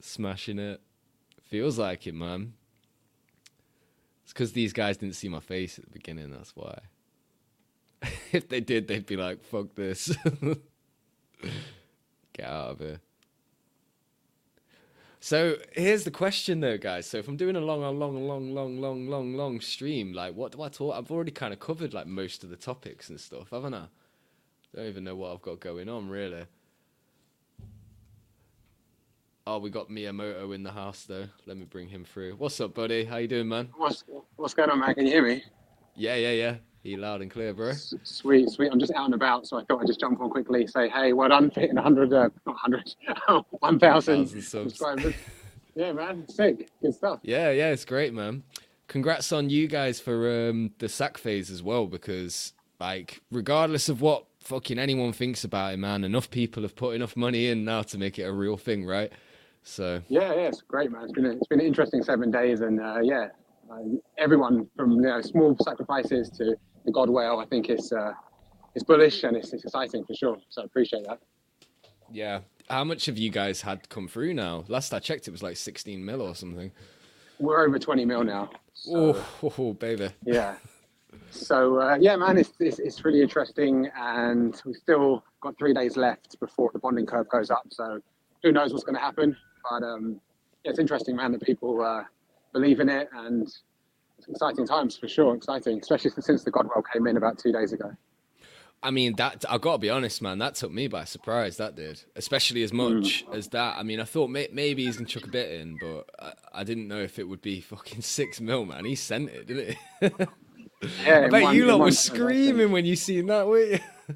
[0.00, 0.80] Smashing it.
[1.42, 2.54] Feels like it, man.
[4.38, 6.30] Because these guys didn't see my face at the beginning.
[6.30, 6.78] That's why.
[8.32, 10.16] if they did, they'd be like, "Fuck this,
[12.32, 13.00] get out of here."
[15.18, 17.06] So here's the question, though, guys.
[17.06, 20.36] So if I'm doing a long, a long, long, long, long, long, long stream, like,
[20.36, 20.94] what do I talk?
[20.94, 23.86] I've already kind of covered like most of the topics and stuff, haven't I?
[24.72, 26.44] Don't even know what I've got going on, really.
[29.50, 31.24] Oh, we got Miyamoto in the house though.
[31.46, 32.34] Let me bring him through.
[32.36, 33.04] What's up, buddy?
[33.04, 33.70] How you doing, man?
[33.78, 34.04] What's
[34.36, 34.94] what's going on, man?
[34.94, 35.42] Can you hear me?
[35.96, 36.56] Yeah, yeah, yeah.
[36.82, 37.70] You loud and clear, bro.
[37.70, 38.68] S- Sweet, sweet.
[38.70, 41.14] I'm just out and about, so I thought I'd just jump on quickly, say, hey,
[41.14, 42.94] well done hitting 100, uh, not 100,
[43.50, 45.14] 1,000 Thousand subscribers.
[45.74, 46.68] Yeah, man, sick.
[46.82, 47.20] Good stuff.
[47.22, 48.42] Yeah, yeah, it's great, man.
[48.86, 54.02] Congrats on you guys for um, the sack phase as well, because like, regardless of
[54.02, 57.80] what fucking anyone thinks about it, man, enough people have put enough money in now
[57.82, 59.10] to make it a real thing, right?
[59.68, 61.04] So Yeah, yeah, it's great, man.
[61.04, 63.28] It's been a, it's been an interesting seven days, and uh, yeah,
[63.70, 63.82] uh,
[64.16, 68.12] everyone from you know small sacrifices to the Godwhale, I think it's uh,
[68.74, 70.38] it's bullish and it's, it's exciting for sure.
[70.48, 71.20] So I appreciate that.
[72.10, 72.40] yeah,
[72.70, 74.64] how much have you guys had come through now?
[74.68, 76.72] Last I checked, it was like 16 mil or something.
[77.38, 78.50] We're over 20 mil now.
[78.72, 79.22] So,
[79.58, 80.08] oh, baby.
[80.24, 80.56] yeah.
[81.30, 85.98] So uh, yeah, man, it's, it's it's really interesting, and we've still got three days
[85.98, 87.66] left before the bonding curve goes up.
[87.68, 88.00] So
[88.42, 89.36] who knows what's going to happen?
[89.68, 90.20] But um,
[90.64, 92.04] yeah, it's interesting, man, that people uh,
[92.52, 93.42] believe in it, and
[94.18, 95.34] it's exciting times for sure.
[95.34, 97.92] Exciting, especially since the Godwhale came in about two days ago.
[98.80, 100.38] I mean, that I gotta be honest, man.
[100.38, 101.56] That took me by surprise.
[101.56, 103.76] That did, especially as much as that.
[103.76, 106.64] I mean, I thought may- maybe he's gonna chuck a bit in, but I, I
[106.64, 108.84] didn't know if it would be fucking six mil, man.
[108.84, 110.10] He sent it, didn't he?
[111.04, 114.14] Yeah, I bet one- you lot were screaming when you seen that, weren't you?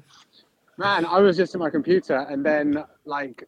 [0.77, 3.43] Man, I was just in my computer, and then like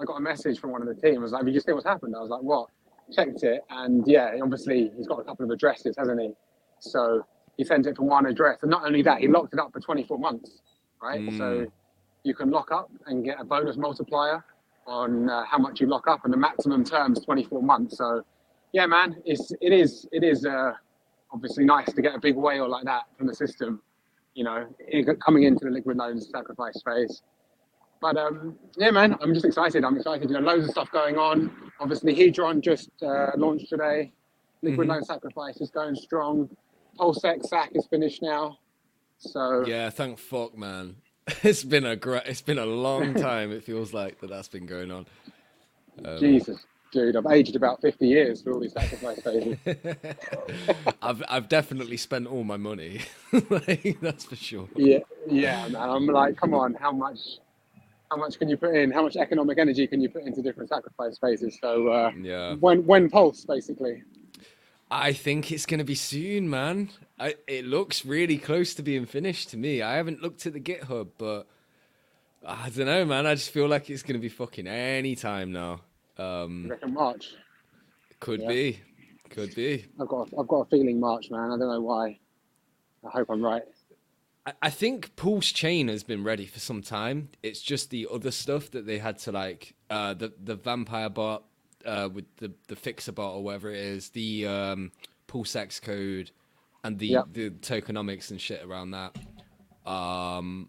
[0.00, 1.16] I got a message from one of the team.
[1.16, 2.68] It was like, "Have you just seen what's happened?" I was like, "What?"
[3.12, 6.32] Checked it, and yeah, obviously he's got a couple of addresses, hasn't he?
[6.78, 9.72] So he sent it from one address, and not only that, he locked it up
[9.72, 10.62] for 24 months,
[11.02, 11.20] right?
[11.20, 11.36] Mm.
[11.36, 11.66] So
[12.22, 14.44] you can lock up and get a bonus multiplier
[14.86, 17.98] on uh, how much you lock up, and the maximum term is 24 months.
[17.98, 18.22] So
[18.72, 20.72] yeah, man, it's it is it is uh,
[21.32, 23.82] obviously nice to get a big whale like that from the system
[24.34, 24.66] you know,
[25.24, 27.22] coming into the liquid loans sacrifice phase.
[28.00, 29.84] But um, yeah, man, I'm just excited.
[29.84, 30.30] I'm excited.
[30.30, 31.50] You know, loads of stuff going on.
[31.80, 34.12] Obviously, Hedron just uh, launched today.
[34.62, 34.90] Liquid Mhm.
[34.92, 36.48] loan sacrifice is going strong.
[36.96, 38.58] Pulse X sack is finished now.
[39.18, 40.96] So Yeah, thank fuck, man.
[41.42, 42.22] It's been a great.
[42.26, 43.52] It's been a long time.
[43.52, 45.06] It feels like that that's been going on.
[46.04, 49.58] Um, Jesus, dude, I've aged about 50 years for all these sacrifice phases.
[51.02, 53.02] I've I've definitely spent all my money.
[53.50, 54.68] like, that's for sure.
[54.76, 54.98] yeah,
[55.28, 55.76] yeah, man.
[55.76, 57.18] I'm like, come on, how much?
[58.10, 58.90] How much can you put in?
[58.90, 61.56] How much economic energy can you put into different sacrifice phases?
[61.62, 62.54] So uh, Yeah.
[62.56, 64.02] when when pulse basically.
[64.90, 66.90] I think it's gonna be soon, man.
[67.20, 69.82] I, it looks really close to being finished to me.
[69.82, 71.46] I haven't looked at the GitHub, but
[72.44, 73.26] I don't know, man.
[73.26, 75.82] I just feel like it's gonna be fucking any time now.
[76.18, 77.34] Um, I reckon March.
[78.18, 78.48] could Yeah.
[78.48, 78.80] be,
[79.30, 79.84] could be.
[80.00, 81.52] I've got I've got a feeling March, man.
[81.52, 82.18] I don't know why.
[83.06, 83.62] I hope I'm right.
[84.62, 87.30] I- think Pulse Chain has been ready for some time.
[87.42, 91.44] It's just the other stuff that they had to like uh, the the vampire bot
[91.84, 94.92] uh, with the the fixer bot or whatever it is, the um,
[95.26, 96.30] Pulse X code,
[96.84, 97.26] and the Yep.
[97.32, 99.16] the tokenomics and shit around that.
[99.90, 100.68] Um,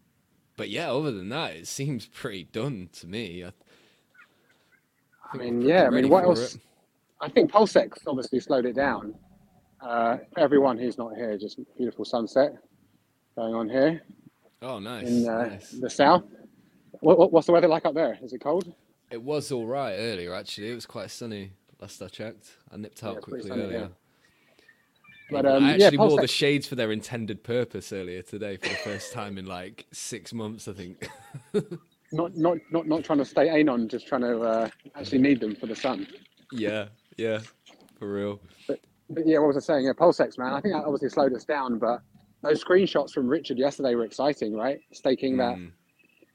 [0.57, 3.43] but yeah, other than that, it seems pretty done to me.
[3.43, 3.51] I,
[5.33, 5.85] I mean, yeah.
[5.85, 6.55] I mean, what else?
[6.55, 6.61] it.
[7.21, 9.13] I think Pulsex obviously slowed it down.
[9.79, 12.55] Uh, everyone who's not here, just beautiful sunset
[13.41, 14.01] going on here
[14.61, 15.07] Oh, nice.
[15.07, 15.71] in uh, nice.
[15.71, 16.23] the south.
[16.99, 18.19] What, what, what's the weather like up there?
[18.21, 18.71] Is it cold?
[19.09, 20.69] It was all right earlier, actually.
[20.69, 22.51] It was quite sunny last I checked.
[22.71, 23.79] I nipped out pretty quickly sunny, earlier.
[23.79, 23.87] yeah.
[25.31, 28.21] Yeah, But, um, I yeah, actually wore Pulse the shades for their intended purpose earlier
[28.21, 31.09] today for the first time in like six months, I think.
[32.13, 35.55] Not not not not trying to stay anon, just trying to uh, actually need them
[35.55, 36.05] for the sun.
[36.51, 36.87] yeah,
[37.17, 37.39] yeah,
[37.97, 38.41] for real.
[38.67, 39.85] But yeah, what was I saying?
[39.85, 40.51] Yeah, Pulsex, man.
[40.51, 42.01] I think that obviously slowed us down, but
[42.41, 44.79] those screenshots from Richard yesterday were exciting, right?
[44.91, 45.71] Staking Mm.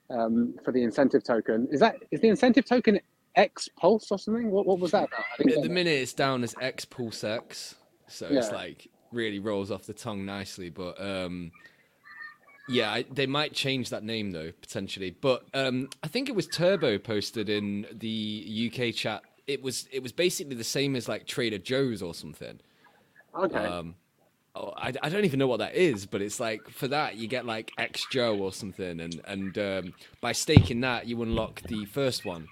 [0.08, 1.66] that um, for the incentive token.
[1.70, 3.00] Is that is the incentive token
[3.34, 4.50] X Pulse or something?
[4.50, 5.24] What, what was that about?
[5.38, 7.74] I didn't At the minute, it's down as X Pulse X,
[8.06, 10.70] so it's like really rolls off the tongue nicely.
[10.70, 11.50] But um,
[12.68, 15.10] yeah, I, they might change that name though potentially.
[15.10, 19.22] But um, I think it was Turbo posted in the UK chat.
[19.46, 22.60] It was it was basically the same as like Trader Joe's or something.
[23.38, 23.58] Okay.
[23.58, 23.96] Um,
[24.56, 27.28] oh, I, I don't even know what that is, but it's like for that you
[27.28, 31.84] get like X Joe or something, and and um, by staking that you unlock the
[31.84, 32.48] first one,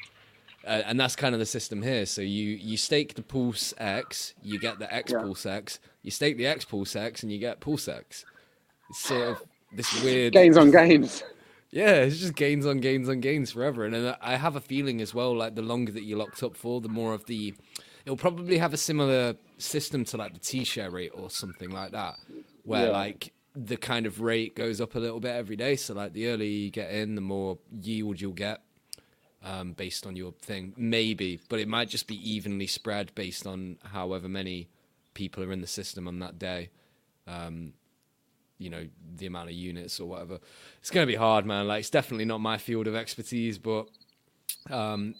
[0.66, 2.06] uh, and that's kind of the system here.
[2.06, 5.20] So you you stake the Pulse X, you get the X Yeah.
[5.20, 8.24] Pulse X, you stake the X Pulse X, and you get Pulse X.
[8.90, 11.22] It's sort of this weird gains on gains.
[11.70, 13.84] yeah, it's just gains on gains on gains forever.
[13.84, 16.56] And then I have a feeling as well, like the longer that you're locked up
[16.56, 17.54] for, the more of the.
[18.04, 21.92] It'll probably have a similar system to like the T share rate or something like
[21.92, 22.16] that,
[22.64, 22.92] where Yeah.
[22.92, 25.76] like the kind of rate goes up a little bit every day.
[25.76, 28.60] So like the earlier you get in, the more yield you'll get
[29.44, 30.72] um, based on your thing.
[30.76, 34.68] Maybe, but it might just be evenly spread based on however many
[35.14, 36.70] people are in the system on that day.
[37.26, 37.74] Um,
[38.58, 38.86] you know
[39.16, 40.38] the amount of units or whatever.
[40.80, 41.66] It's going to be hard, man.
[41.66, 43.86] Like it's definitely not my field of expertise, but
[44.70, 45.14] um,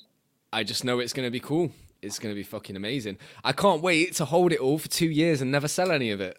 [0.53, 1.73] I just know it's going to be cool.
[2.05, 3.19] It's going to be fucking amazing.
[3.43, 6.21] I can't wait to hold it all for two years and never sell any of
[6.21, 6.37] it.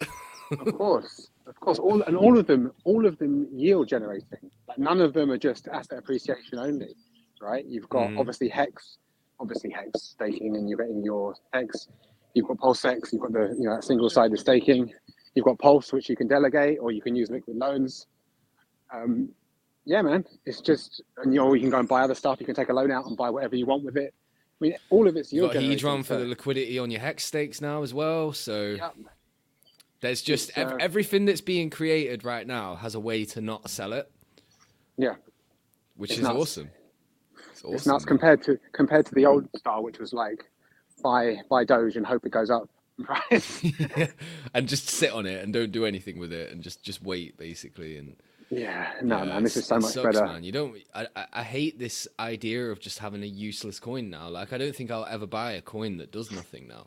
[0.52, 4.50] of course, of course, all and all of them, all of them yield generating.
[4.68, 6.94] Like none of them are just asset appreciation only,
[7.40, 7.64] right?
[7.66, 8.18] You've got Mm.
[8.20, 8.98] obviously hex,
[9.40, 11.88] obviously hex staking, and you're getting your hex.
[12.34, 13.12] You've got pulse hex.
[13.12, 14.92] You've got the you know single-sided staking.
[15.34, 18.06] You've got pulse, which you can delegate, or you can use liquid loans.
[18.92, 19.30] Um,
[19.84, 22.38] yeah, man, it's just and you know you can go and buy other stuff.
[22.40, 24.14] You can take a loan out and buy whatever you want with it.
[24.60, 25.62] I mean, all of it's You've yield got.
[25.62, 28.32] Hedron for so- the liquidity on your hex stakes now as well.
[28.32, 28.90] So Yeah.
[30.00, 33.68] there's just ev- uh, everything that's being created right now has a way to not
[33.70, 34.10] sell it,
[34.96, 35.16] Yeah.
[35.96, 36.36] which It's is nuts.
[36.38, 36.70] awesome.
[37.50, 37.74] It's awesome.
[37.74, 38.08] It's nuts man.
[38.08, 40.44] compared to compared to the old style, which was like
[41.02, 42.68] buy buy Doge and hope it goes up.
[42.98, 44.10] Right?
[44.54, 47.36] and just sit on it and don't do anything with it and just just wait
[47.36, 48.16] basically and
[48.50, 48.92] yeah.
[49.02, 50.26] No, yeah, man, this is so much sucks, better.
[50.26, 54.28] man you don't I, I hate this idea of just having a useless coin now
[54.28, 56.86] like i don't think i'll ever buy a coin that does nothing now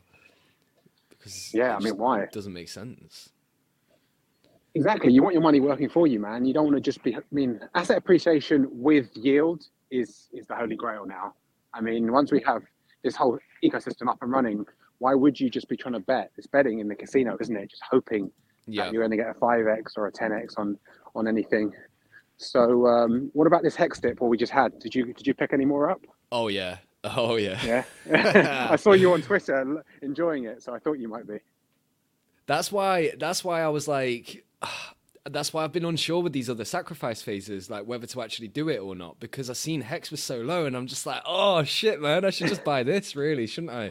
[1.10, 2.22] because Yeah, I mean, why?
[2.22, 3.30] It doesn't make sense
[4.74, 5.12] Exactly.
[5.12, 6.44] You want your money working for you, man.
[6.44, 7.16] You don't want to just be.
[7.16, 11.34] I mean, asset appreciation with yield is is the holy grail now.
[11.74, 12.62] I mean, once we have
[13.02, 14.64] this whole ecosystem up and running,
[14.98, 16.30] why would you just be trying to bet?
[16.36, 17.68] It's betting in the casino, isn't it?
[17.70, 18.30] Just hoping
[18.66, 20.78] yeah that you're going to get a five x or a ten x on
[21.14, 21.72] on anything.
[22.36, 24.22] So, um, what about this hex dip?
[24.22, 24.78] Or we just had?
[24.78, 26.00] Did you did you pick any more up?
[26.32, 30.98] oh yeah oh yeah Yeah, I saw you on Twitter enjoying it, so I thought
[30.98, 31.38] you might be.
[32.46, 33.12] That's why.
[33.18, 34.44] That's why I was like.
[35.28, 38.70] That's why I've been unsure with these other sacrifice phases, like whether to actually do
[38.70, 41.62] it or not, because I've seen Hex was so low, and I'm just like, oh
[41.62, 43.90] shit, man, I should just buy this, really, shouldn't I?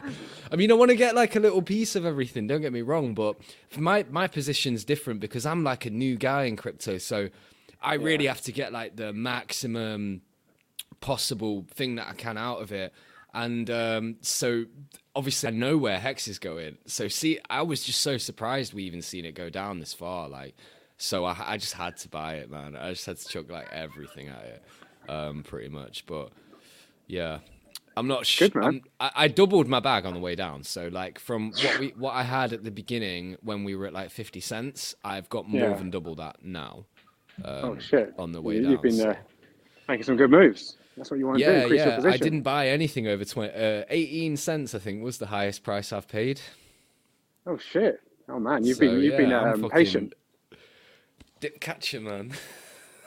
[0.50, 2.48] I mean, I want to get like a little piece of everything.
[2.48, 3.36] Don't get me wrong, but
[3.76, 7.28] my my position's different because I'm like a new guy in crypto, so
[7.80, 10.22] I really have to get like the maximum
[11.00, 12.92] possible thing that I can out of it.
[13.32, 14.64] And um, so
[15.14, 16.78] obviously I know where Hex is going.
[16.86, 20.28] So see, I was just so surprised we even seen it go down this far.
[20.28, 20.56] Like,
[21.00, 22.76] so I, I just had to buy it, man.
[22.76, 24.62] I just had to chuck like everything at it,
[25.10, 26.04] um, pretty much.
[26.06, 26.30] But
[27.06, 27.38] yeah,
[27.96, 28.50] I'm not sure.
[28.54, 28.82] Man.
[29.00, 30.62] I, I doubled my bag on the way down.
[30.62, 33.94] So like from what we what I had at the beginning when we were at
[33.94, 35.76] like 50 cents, I've got more Yeah.
[35.76, 36.84] than double that now.
[37.44, 38.12] oh shit!
[38.18, 39.14] on the way you, down, You've been uh,
[39.88, 40.76] making some good moves.
[40.98, 41.50] That's what you want to do.
[41.50, 42.00] Yeah, Increase yeah.
[42.04, 44.74] I didn't buy anything over 20, uh, 18 cents.
[44.74, 46.42] I think was the highest price I've paid.
[47.46, 48.02] Oh shit!
[48.28, 50.12] Oh man, you've So, been you've been yeah, I'm um, patient.
[51.40, 52.32] Dip catcher, man.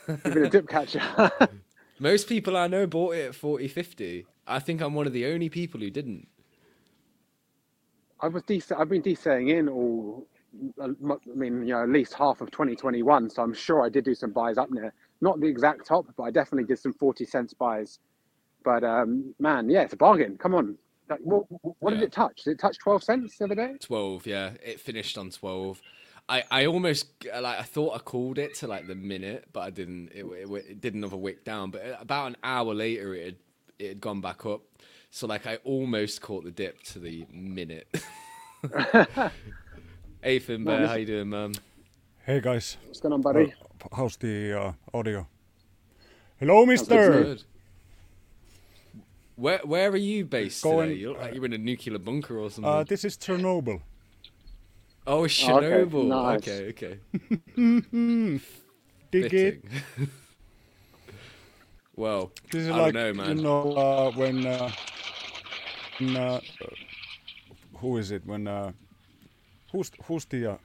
[0.07, 1.01] You've been a dip catcher.
[1.99, 4.25] Most people I know bought it at 40, 50.
[4.47, 6.27] I think I'm one of the only people who didn't.
[8.19, 10.27] I was de- I've been DCAing in all.
[10.81, 10.87] I
[11.35, 13.29] mean, you know, at least half of 2021.
[13.29, 14.93] So I'm sure I did do some buys up there.
[15.21, 17.99] Not the exact top, but I definitely did some 40 cents buys.
[18.63, 20.37] But um, man, yeah, it's a bargain.
[20.37, 20.77] Come on.
[21.09, 21.45] Like, what,
[21.79, 22.43] what did it touch?
[22.43, 23.75] Did it touch 12 cents the other day?
[23.79, 24.51] 12, yeah.
[24.63, 25.81] It finished on 12.
[26.29, 29.69] I, I almost like I thought I called it to like the minute, but I
[29.69, 30.09] didn't.
[30.13, 33.35] It, it, it did another wick down, but about an hour later, it had,
[33.79, 34.61] it had gone back up.
[35.11, 37.87] So like I almost caught the dip to the minute.
[40.23, 41.53] hey Finn Bear, how you doing, man?
[42.25, 43.53] Hey guys, What's going on, buddy?
[43.81, 45.27] Uh, how's the uh, audio?
[46.39, 47.37] Hello, Mister.
[49.35, 51.01] Where where are you based Going- today?
[51.01, 52.71] You look like you're in a nuclear bunker or something.
[52.71, 53.81] Uh, this is Chernobyl.
[55.07, 55.85] Oh, Oh, okay.
[55.85, 56.07] Chernobyl.
[56.07, 56.37] Nice.
[56.37, 56.99] Okay, okay.
[59.11, 59.65] Dig it.
[61.95, 63.37] Well, This is I like don't know, man.
[63.37, 64.71] you know uh, when, uh,
[65.99, 66.39] when uh,
[67.77, 68.71] who is it when uh,
[69.71, 70.57] who's who's the uh,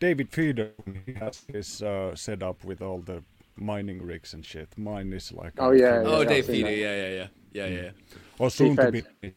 [0.00, 0.70] David Feeder
[1.06, 3.22] he has his uh, setup with all the
[3.56, 4.68] mining rigs and shit.
[4.78, 6.70] Mine is like Oh, a yeah, Oh, Yeah, Dave Feeder.
[6.70, 7.90] Yeah, yeah, yeah, yeah, yeah.
[8.38, 9.34] or soon to be Fed.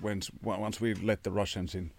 [0.00, 1.90] when once we let the Russians in,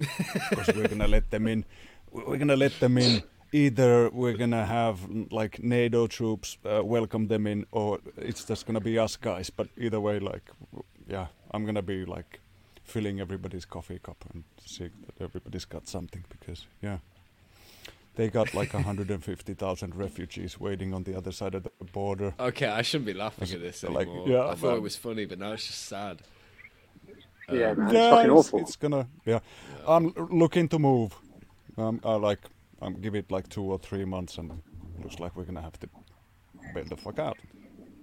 [0.00, 1.64] because we're gonna let them in.
[2.10, 3.22] We're gonna let them in.
[3.52, 5.00] Either we're gonna have
[5.30, 9.50] like NATO troops uh, welcome them in, or it's just gonna be us guys.
[9.50, 10.48] But either way, like,
[11.08, 12.40] yeah, I'm gonna be like
[12.84, 16.98] filling everybody's coffee cup and see that everybody's got something because yeah.
[18.16, 22.34] They got like 150,000 refugees waiting on the other side of the border.
[22.40, 24.28] Okay, I shouldn't be laughing at this Like, anymore.
[24.28, 26.20] yeah, I thought it was funny, but now it's just sad.
[27.50, 27.96] Yeah, man.
[27.96, 28.60] It's yeah, fucking it's, awful.
[28.60, 29.08] it's gonna.
[29.26, 29.40] Yeah,
[29.86, 31.14] I'm looking to move.
[31.78, 32.40] Um, I like.
[32.82, 34.62] I'm give it like two or three months, and
[35.02, 35.88] looks like we're gonna have to
[36.74, 37.38] bail the fuck out.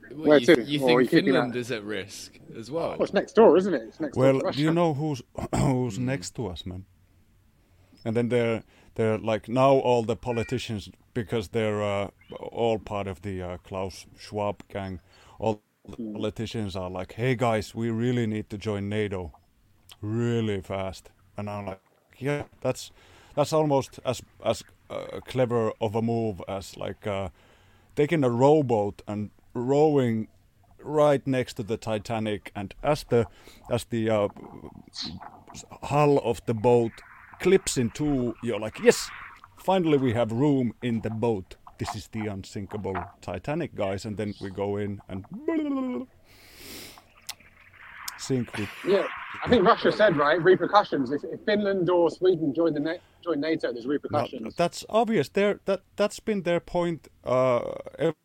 [0.09, 0.63] Well, Where you, to?
[0.63, 2.91] you think you Finland is at risk as well?
[2.97, 3.83] Well, it's next door, isn't it?
[3.83, 5.23] It's next Well, to do you know who's
[5.55, 6.85] who's next to us, man?
[8.05, 8.63] and then they're
[8.95, 12.09] they're like now all the politicians because they're uh,
[12.39, 14.99] all part of the uh, Klaus Schwab gang.
[15.39, 19.31] All the politicians are like, "Hey guys, we really need to join NATO,
[20.01, 21.81] really fast." And I'm like,
[22.17, 22.91] "Yeah, that's
[23.35, 27.29] that's almost as as uh, clever of a move as like uh,
[27.95, 30.27] taking a rowboat and rowing
[30.79, 33.27] right next to the Titanic, and as the
[33.69, 34.27] as the uh,
[35.83, 36.91] hull of the boat
[37.39, 39.09] clips in two, you're like, yes,
[39.57, 41.55] finally we have room in the boat.
[41.77, 45.25] This is the unsinkable Titanic, guys, and then we go in and
[48.17, 48.69] sink with.
[48.87, 49.05] Yeah,
[49.43, 51.11] I think Russia said right repercussions.
[51.11, 54.55] If, if Finland or Sweden join the Na- join NATO, there's No, repercussions.
[54.55, 55.29] that's obvious.
[55.29, 57.07] There, that that's been their point.
[57.23, 58.15] Uh, ever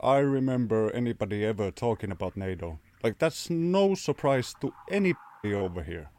[0.00, 2.78] I remember anybody ever talking about NATO.
[3.02, 6.10] Like that's no surprise to anybody over here.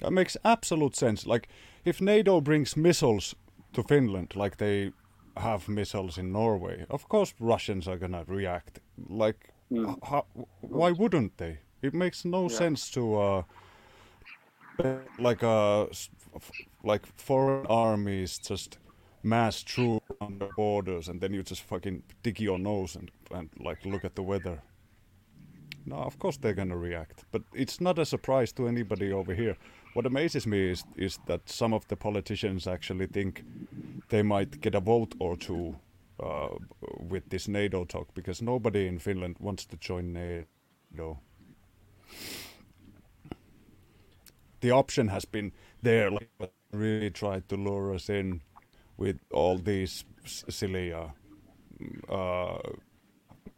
[0.00, 1.26] That makes absolute sense.
[1.26, 1.48] Like
[1.84, 3.34] if NATO brings missiles
[3.72, 4.92] to Finland, like they
[5.36, 8.80] have missiles in Norway, of course Russians are gonna react.
[9.08, 10.26] Like, h- how,
[10.60, 11.60] why wouldn't they?
[11.82, 13.16] It makes no sense to.
[13.16, 13.42] Uh,
[15.18, 15.86] like uh
[16.82, 18.78] like foreign armies just
[19.22, 23.50] mass troop on the borders and then you just fucking dig your nose and, and
[23.58, 24.62] like look at the weather
[25.84, 29.56] no of course they're gonna react but it's not a surprise to anybody over here
[29.94, 33.44] what amazes me is is that some of the politicians actually think
[34.08, 35.76] they might get a vote or two
[36.20, 36.48] uh,
[37.08, 41.18] with this NATO talk because nobody in Finland wants to join NATO
[44.60, 45.52] the option has been
[45.82, 48.42] there, like, but really tried to lure us in
[48.96, 51.08] with all these silly, uh,
[51.80, 52.58] mm, uh,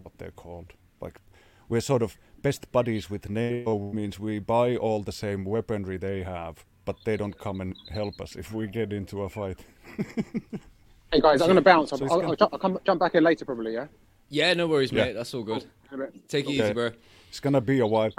[0.02, 0.72] what they're called.
[1.00, 1.20] Like,
[1.68, 6.23] we're sort of best buddies with NATO, means we buy all the same weaponry they
[6.23, 9.59] have, but they don't come and help us if we get into a fight.
[11.14, 11.93] Hey guys, I'm going to bounce.
[11.93, 13.74] I'll, So I'll, gonna- I'll, ju- I'll come jump back in later probably.
[13.74, 13.89] Yeah.
[14.31, 15.05] Yeah, no worries, Yeah.
[15.05, 15.12] mate.
[15.12, 15.62] That's all good.
[15.93, 16.09] In.
[16.27, 16.64] Take it Okay.
[16.64, 16.90] easy, bro.
[17.28, 18.12] It's gonna be a while.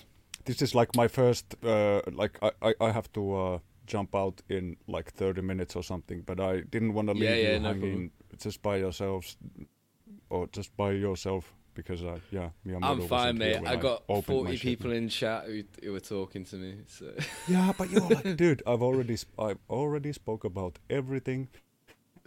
[0.46, 1.54] this is like my first.
[1.64, 5.84] Uh, like I, I, I have to uh, jump out in like thirty minutes or
[5.84, 6.22] something.
[6.26, 9.36] But I didn't want to leave Yeah, yeah, you no hanging just by yourselves,
[10.28, 13.60] or just by yourself because uh, yeah, Miyamoto I'm fine, mate.
[13.66, 14.62] I got opened my 40 shit.
[14.62, 16.74] people in chat who, who were talking to me.
[16.86, 17.12] So.
[17.48, 21.48] Yeah, but you're like, dude, I've already, sp- I've already spoke about everything.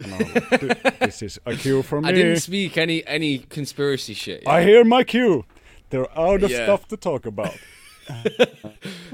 [0.00, 2.10] And like, this is a cue from me.
[2.10, 4.42] I didn't speak any any conspiracy shit.
[4.42, 4.50] yeah.
[4.50, 5.44] I hear my cue.
[5.90, 6.64] They're out of Yeah.
[6.64, 7.56] stuff to talk about.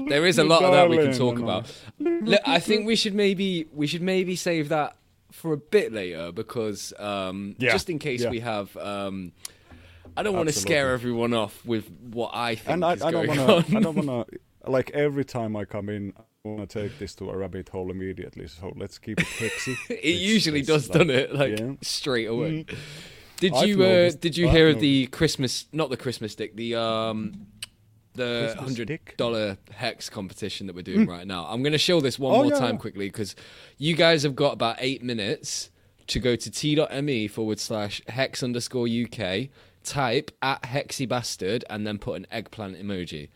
[0.07, 1.71] There is a lot of that we can talk about.
[1.99, 4.97] Look, I think we should maybe we should maybe save that
[5.31, 8.75] for a bit later because um, Yeah, just in case we have.
[8.77, 9.31] Um,
[10.21, 13.09] I don't want to scare everyone off with what I think and I, is I
[13.09, 13.75] don't going wanna, on.
[13.75, 14.25] I don't wanna,
[14.67, 18.47] like every time I come in, I wanna take this to a rabbit hole immediately.
[18.47, 19.75] So let's keep it hexy.
[19.89, 21.33] it usually does, doesn't it?
[21.33, 21.71] Like yeah.
[21.81, 22.67] straight away.
[23.37, 25.65] Did I've you uh, did you hear of the Christmas?
[25.73, 26.55] Not the Christmas stick.
[26.55, 27.47] The um.
[28.13, 31.47] The hundred dollar hex competition that we're doing right now.
[31.49, 33.37] I'm going to show this one Oh, more yeah, time quickly because
[33.77, 35.71] you guys have got about eight minutes
[36.07, 39.47] to go to t.me forward slash hex underscore UK,
[39.83, 43.29] type at hexy bastard, and then put an eggplant emoji.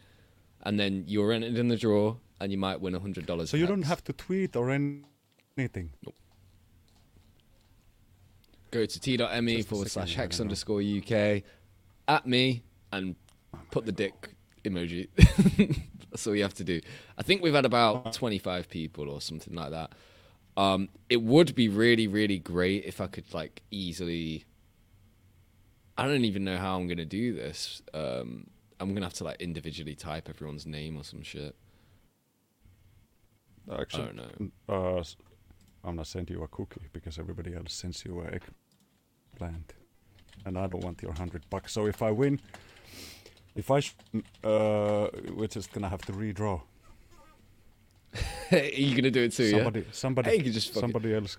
[0.61, 3.47] And then you're entered in the draw and you might win a $100.
[3.47, 5.03] So you don't have to tweet or any-
[5.57, 5.91] anything.
[8.71, 11.43] go to t.me forward slash hex underscore UK
[12.09, 12.61] at me
[12.91, 13.15] and
[13.71, 14.35] put the dick
[14.65, 15.07] emoji.
[16.11, 16.81] That's all you have to do.
[17.17, 19.91] I think we've had about 25 people or something like that.
[20.57, 24.45] Um, it would be really, really great if I could like easily.
[25.97, 27.81] I don't even know how I'm gonna do this.
[27.93, 28.47] Um,
[28.79, 31.55] I'm gonna have to like individually type everyone's name or some shit.
[33.71, 34.51] Actually, don't know.
[34.67, 35.03] Uh,
[35.83, 39.73] I'm gonna send you a cookie because everybody else sends you a eggplant,
[40.45, 41.71] and I don't want your hundred bucks.
[41.73, 42.39] So if I win,
[43.55, 43.95] if I, sh-
[44.43, 46.61] uh, we're just gonna have to redraw.
[48.51, 49.49] Are you gonna do it too?
[49.49, 49.85] somebody, yeah.
[49.91, 50.79] somebody, Hey, you can just fuck it.
[50.81, 51.37] somebody else,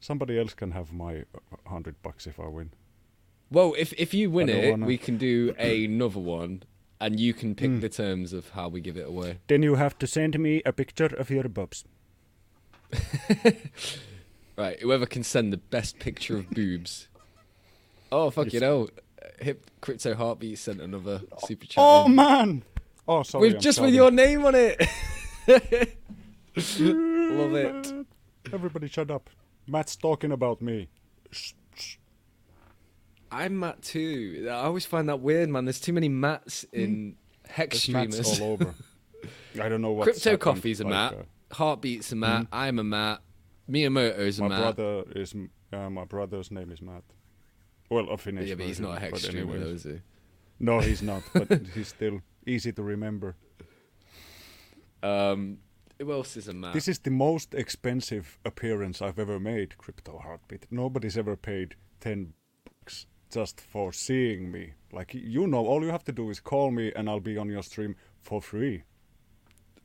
[0.00, 2.70] somebody else can have my uh, hundred bucks if I win.
[3.50, 6.62] Well, if if you win it, wanna- we can do another one,
[7.00, 7.80] and you can pick hmm.
[7.80, 9.38] the terms of how we give it away.
[9.48, 11.84] Then you have to send me a picture of your boobs.
[14.60, 17.08] Right, whoever can send the best picture of boobs.
[18.12, 18.88] Oh fuck you know,
[19.40, 21.82] Hip Crypto Heartbeat sent another super chat.
[21.82, 22.14] Oh in.
[22.14, 22.62] man!
[23.08, 23.48] Oh, sorry.
[23.48, 24.78] with I'm just with your name on it.
[26.78, 28.06] Love it.
[28.52, 29.30] Everybody, shut up.
[29.66, 30.88] Matt's talking about me.
[31.30, 31.52] Shh.
[33.32, 34.48] I'm Matt too.
[34.50, 35.64] I always find that weird, man.
[35.64, 37.16] There's too many Matts in
[37.46, 38.40] hex There's streamers.
[38.40, 38.74] all over.
[39.60, 40.04] I don't know what.
[40.04, 41.26] Crypto Coffee's a Matt.
[41.52, 42.46] Heartbeat's a Matt.
[42.52, 43.20] I'm a Matt.
[43.70, 44.76] Miyamoto's a My Matt.
[44.76, 45.34] brother is
[45.72, 47.02] uh, my brother's name is Matt.
[47.88, 48.48] Well, a Finnish.
[48.48, 50.00] yeah, but he's version, not a hex streamer, though, is he?
[50.60, 51.22] No, he's not.
[51.32, 53.36] But he's still easy to remember.
[55.02, 55.58] Um,
[55.98, 56.72] who else is a Matt?
[56.74, 60.66] This is the most expensive appearance I've ever made, Crypto Heartbeat.
[60.70, 62.39] Nobody's ever paid 10 bucks
[63.30, 64.72] just for seeing me.
[64.92, 67.48] Like, you know, all you have to do is call me and I'll be on
[67.48, 68.82] your stream for free.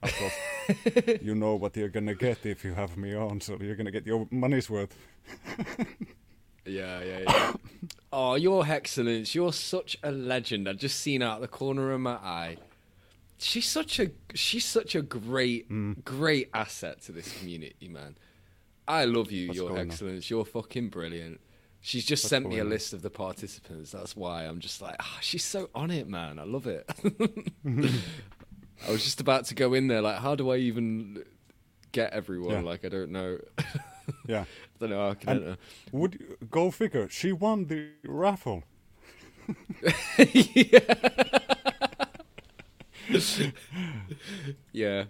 [0.03, 3.75] Of course, you know what you're gonna get if you have me on, so you're
[3.75, 4.95] gonna get your money's worth.
[6.65, 7.53] Yeah, yeah, yeah.
[8.13, 9.35] oh, your excellence!
[9.35, 10.67] You're such a legend.
[10.67, 12.57] I've just seen out the corner of my eye.
[13.37, 16.03] She's such a she's such a great Mm.
[16.03, 18.17] great asset to this community, man.
[18.87, 19.87] I love you, What's your going on?
[19.87, 20.29] excellence.
[20.29, 21.39] You're fucking brilliant.
[21.85, 23.91] She's just sent me a list of the participants.
[23.91, 26.39] That's why I'm just like, ah, she's so on it, man.
[26.39, 26.83] I love it.
[28.87, 31.23] I was just about to go in there, like, how do I even
[31.91, 32.51] get everyone?
[32.55, 32.61] Yeah.
[32.61, 33.37] Like, I don't know.
[34.27, 34.41] Yeah.
[34.41, 34.45] I
[34.79, 35.57] don't know how I can enter.
[35.91, 37.07] would you- go figure?
[37.09, 38.63] She won the raffle.
[44.71, 45.05] Yeah.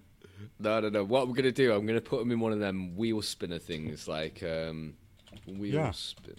[0.60, 1.04] No, no, no.
[1.04, 4.08] What I'm gonna do, I'm gonna put them in one of them wheel spinner things,
[4.08, 4.96] like um,
[5.48, 5.92] wheel Yeah.
[5.92, 6.36] spin.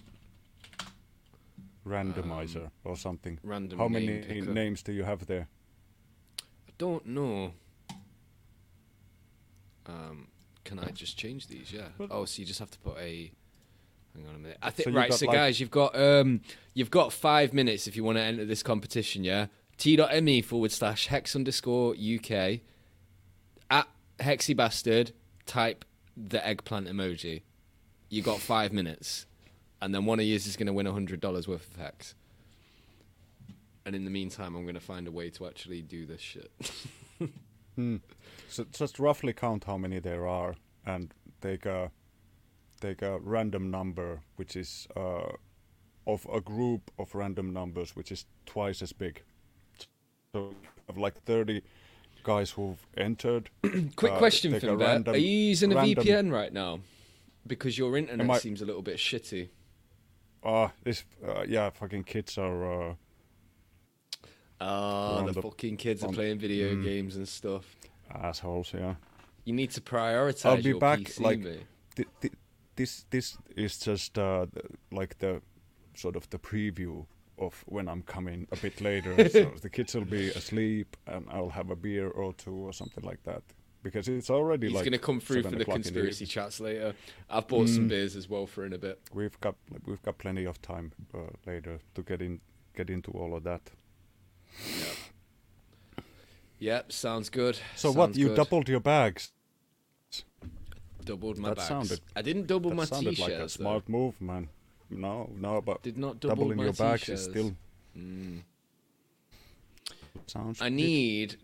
[1.86, 3.38] Randomizer or something.
[3.44, 4.52] Um, random How name many picker.
[4.52, 5.48] names do you have there?
[6.40, 7.52] I don't know.
[9.86, 10.28] Um,
[10.64, 11.72] can I just change these?
[11.72, 11.88] Yeah.
[12.10, 13.30] Oh, so you just have to put a.
[14.14, 14.58] Hang on a minute.
[14.62, 15.12] I think So right.
[15.12, 16.40] So like- guys, you've got um,
[16.74, 19.24] you've got five minutes if you want to enter this competition.
[19.24, 19.46] Yeah.
[19.78, 22.60] T.me forward slash hex underscore UK
[23.70, 23.86] at
[24.18, 25.12] hexy bastard.
[25.44, 25.84] Type
[26.16, 27.42] the eggplant emoji.
[28.08, 29.26] You got five minutes,
[29.80, 32.14] and then one of you is going to win a hundred dollars worth of hex.
[33.84, 36.50] And in the meantime, I'm going to find a way to actually do this shit.
[38.48, 41.12] So just roughly count how many there are, and
[41.42, 41.90] take a
[42.80, 45.32] take a random number, which is uh,
[46.06, 49.22] of a group of random numbers, which is twice as big.
[50.32, 51.62] So you have like thirty
[52.24, 53.50] guys who've entered.
[53.96, 56.80] Quick uh, question, for random- Are you using a random- VPN right now?
[57.46, 59.50] Because your internet I- seems a little bit shitty.
[60.48, 62.90] Ah, this uh, yeah, fucking kids are.
[62.90, 62.94] Uh,
[64.60, 66.82] Ah, the, the- fucking kids are playing video Mm.
[66.84, 67.76] games and stuff.
[68.10, 68.94] assholes, yeah.
[69.44, 71.42] You need to prioritize I'll be back, PC, like.
[71.96, 72.32] Th- th-
[72.76, 74.46] this this is just uh,
[74.92, 75.40] like the
[75.94, 77.06] sort of the preview
[77.38, 79.28] of when I'm coming a bit later.
[79.32, 83.04] so the kids will be asleep, and I'll have a beer or two or something
[83.04, 83.42] like that.
[83.82, 86.28] Because it's already He's like going to come through for the conspiracy evening.
[86.32, 86.94] chats later.
[87.30, 87.88] I've bought some Mm.
[87.90, 89.00] beers as well for in a bit.
[89.14, 89.54] We've got
[89.84, 92.40] we've got plenty of time uh, later to get in
[92.74, 93.62] get into all of that.
[96.58, 97.58] Yep, sounds good.
[97.76, 98.16] So what?
[98.16, 98.36] You good.
[98.36, 99.32] doubled your bags.
[101.04, 101.68] doubled my that bags.
[101.68, 103.20] sounded- I didn't double That my sounded t-shirts.
[103.28, 103.46] like a though.
[103.46, 104.48] smart move, man.
[104.90, 107.20] No, no, but Did not double doubling my your bags t-shirts.
[107.22, 107.56] is still
[107.96, 108.42] Mm.
[110.26, 110.60] sounds.
[110.60, 111.36] I need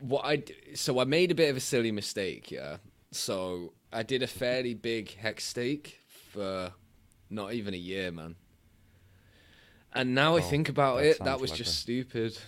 [0.00, 0.42] what I
[0.74, 2.78] so I made a bit of a silly mistake, yeah.
[3.10, 5.98] So I did a fairly big hex stake
[6.32, 6.72] for
[7.30, 8.36] not even a year, man.
[9.92, 12.38] And now I Oh, think about that it, that was like just a- stupid.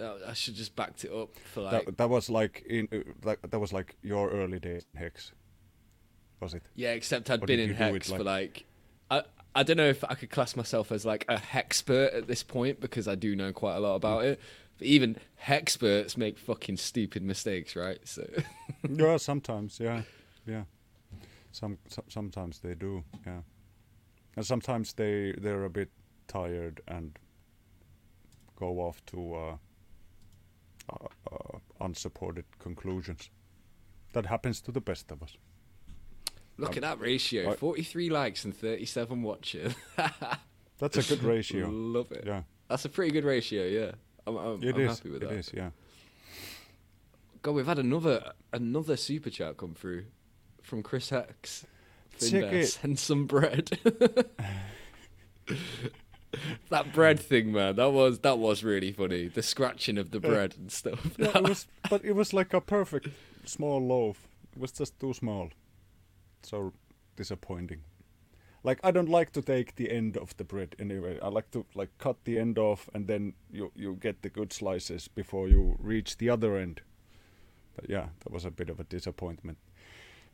[0.00, 3.38] I should just backed it up for like that, that was like in uh, like
[3.48, 5.30] that was like your early days in hex
[6.40, 6.90] was it yeah.
[6.92, 8.64] Except I'd Or been in you do it hex for like-
[9.10, 9.22] like
[9.54, 12.42] I I don't know if I could class myself as like a hexpert at this
[12.42, 14.40] point because I do know quite a lot about it.
[14.82, 18.00] But even experts make fucking stupid mistakes, right?
[18.04, 18.26] So.
[18.90, 20.02] yeah sometimes yeah
[20.44, 20.64] yeah
[21.52, 23.42] some, some sometimes they do yeah
[24.36, 25.90] and sometimes they they're a bit
[26.26, 27.16] tired and
[28.56, 29.56] go off to uh,
[30.90, 33.30] uh, uh, unsupported conclusions
[34.14, 35.36] that happens to the best of us
[36.58, 39.74] Look Um, at that ratio: I- forty-three likes and thirty-seven watching.
[40.78, 42.24] that's a good ratio Love it.
[42.26, 43.64] yeah That's a pretty good ratio.
[43.66, 43.92] Yeah,
[44.26, 45.34] I'm, I'm, it I'm is happy with it that.
[45.36, 45.70] is, yeah
[47.42, 50.04] God, we've had another another super chat come through
[50.62, 51.66] from Chris Hex.
[52.16, 53.78] Send some bread.
[56.70, 57.74] that bread thing, man.
[57.76, 59.26] That was that was really funny.
[59.26, 61.16] The scratching of the uh, bread and stuff.
[61.18, 63.08] yeah, it was, but it was like a perfect
[63.44, 64.28] small loaf.
[64.54, 65.50] It was just too small.
[66.44, 66.72] So
[67.16, 67.80] disappointing.
[68.64, 71.18] Like I don't like to take the end of the bread anyway.
[71.20, 74.52] I like to like cut the end off and then you you get the good
[74.52, 76.82] slices before you reach the other end.
[77.74, 79.58] But yeah, that was a bit of a disappointment.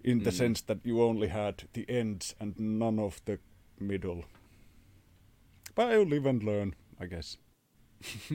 [0.05, 0.38] In the mm.
[0.38, 3.38] sense that you only had the ends and none of the
[3.80, 4.24] middle.
[5.74, 7.38] But I'll live and learn, I guess.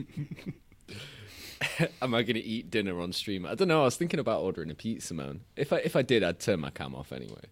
[2.02, 3.46] am I going to eat dinner on stream?
[3.46, 3.82] I don't know.
[3.82, 5.40] I was thinking about ordering a pizza, man.
[5.56, 7.46] If I if I did, I'd turn my cam off anyway.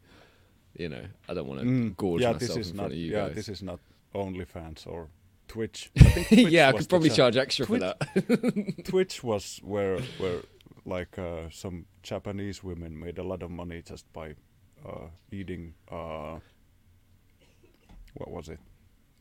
[0.76, 2.24] You know, I don't want to gorge Mm.
[2.24, 2.82] yeah, myself this is in not.
[2.82, 3.34] front of you yeah, guys.
[3.36, 3.80] this is not
[4.14, 5.08] OnlyFans or
[5.48, 5.90] Twitch.
[5.98, 8.84] I think Twitch yeah, I could probably cha- charge extra Twitch, for that.
[8.84, 10.40] Twitch was where where
[10.84, 14.34] like uh, some Japanese women made a lot of money just by
[14.86, 15.74] uh, eating.
[15.90, 16.38] Uh,
[18.14, 18.58] what was it?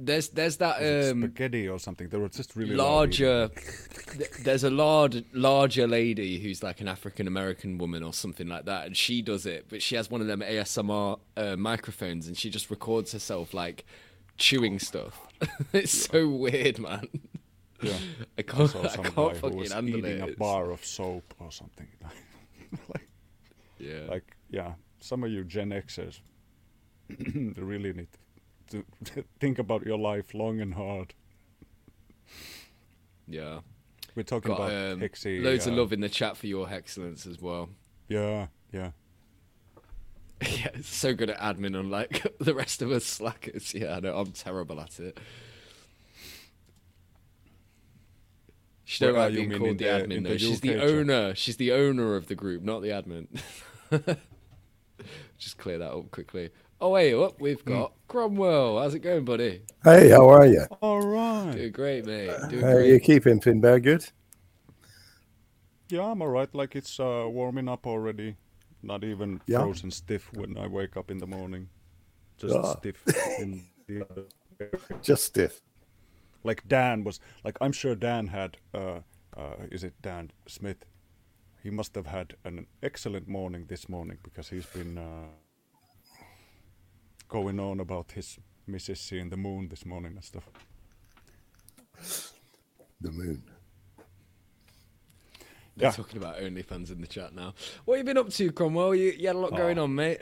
[0.06, 0.78] There's there's that
[1.12, 2.10] um, spaghetti or something.
[2.10, 3.50] They were just really larger.
[4.18, 8.66] th- there's a large larger lady who's like an African American woman or something like
[8.66, 12.38] that, and she does it, but she has one of them ASMR uh, microphones, and
[12.38, 13.86] she just records herself like
[14.38, 15.20] chewing stuff.
[15.74, 17.08] it's so weird, man.
[17.82, 17.94] Yeah.
[18.38, 20.34] I I can't, saw I can't fucking was handle eating it.
[20.36, 21.88] a bar of soap or something.
[22.94, 23.08] like,
[23.80, 24.06] Yeah.
[24.08, 26.20] like, yeah, some of you Gen Xers
[27.10, 28.08] they really need
[28.72, 28.84] to
[29.40, 31.14] think about your life long and hard.
[33.28, 33.60] yeah.
[34.14, 35.42] We're talking Got about um, Hexy.
[35.42, 37.70] loads of love in the chat for your excellence as well.
[38.10, 38.92] Yeah, yeah.
[40.42, 43.74] yeah, so good at admin, unlike the rest of us slackers.
[43.74, 45.18] Yeah, I know I'm terrible at it.
[48.84, 50.30] She don't like being called the, the- admin in though.
[50.32, 51.34] the She's the owner.
[51.34, 53.28] She's the owner of the group, not the admin.
[55.38, 56.50] Just clear that up quickly.
[56.84, 57.44] Oh, hey, up Hmm.
[57.44, 58.80] we've got Cromwell.
[58.80, 59.62] How's it going, buddy?
[59.84, 60.66] Hey, how are you?
[60.82, 61.52] All right.
[61.56, 62.32] Doing great, mate.
[62.50, 63.04] Doing How are you great.
[63.04, 63.82] keeping, Finbar?
[63.82, 64.10] Good?
[65.90, 66.54] Yeah, I'm all right.
[66.56, 68.36] Like it's uh, warming up already.
[68.82, 69.60] Not even Yeah.
[69.60, 71.70] frozen stiff when I wake up in the morning.
[72.38, 72.74] Just Ah.
[72.80, 73.04] stiff.
[73.40, 74.26] In the,
[75.04, 75.62] Just stiff.
[76.44, 79.02] like Dan was like I'm sure Dan had uh,
[79.38, 80.86] uh, is it Dan Smith?
[81.62, 85.28] He must have had an excellent morning this morning because he's been uh,
[87.32, 88.38] going on about his
[88.68, 90.44] missus seeing the moon this morning and stuff.
[93.00, 93.42] The moon.
[95.78, 95.92] They're Yeah.
[95.92, 97.54] talking about OnlyFans in the chat now.
[97.86, 98.94] What have you been up to, Cromwell?
[98.94, 99.84] You, you had a lot going Oh.
[99.86, 100.20] on, mate.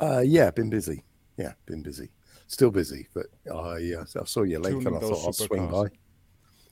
[0.00, 1.02] Uh, yeah, been busy.
[1.36, 2.10] Yeah, been busy.
[2.46, 5.62] Still busy, but I, uh, I saw you link Tuning and I thought I'd swing
[5.68, 5.90] supercars.
[5.90, 5.96] by.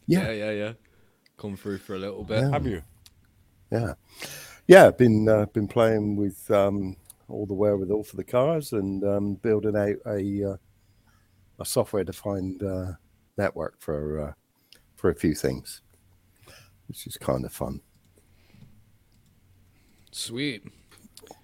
[0.07, 0.73] Yeah, Yeah, yeah, yeah.
[1.37, 2.41] Come through for a little bit.
[2.43, 2.51] Yeah.
[2.51, 2.83] Have you?
[3.73, 3.95] yeah,
[4.69, 4.91] yeah.
[4.93, 6.97] Been uh, been playing with um,
[7.33, 10.57] all the wherewithal for the cars and um, building out a uh,
[11.59, 12.93] a software defined uh,
[13.39, 14.33] network for uh,
[14.97, 15.81] for a few things,
[16.89, 17.81] which is kind of fun.
[20.11, 20.63] Sweet.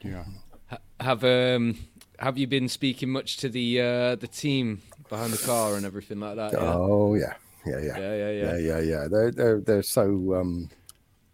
[0.02, 0.24] Yeah.
[0.66, 1.78] Ha- Have um
[2.18, 6.20] have you been speaking much to the uh the team behind the car and everything
[6.20, 6.52] like that?
[6.52, 7.34] Yeah, Oh yeah,
[7.66, 7.98] yeah, yeah.
[7.98, 8.30] yeah, yeah.
[8.30, 8.56] yeah, yeah.
[8.58, 9.08] yeah, yeah.
[9.08, 10.68] They're they're they're so um,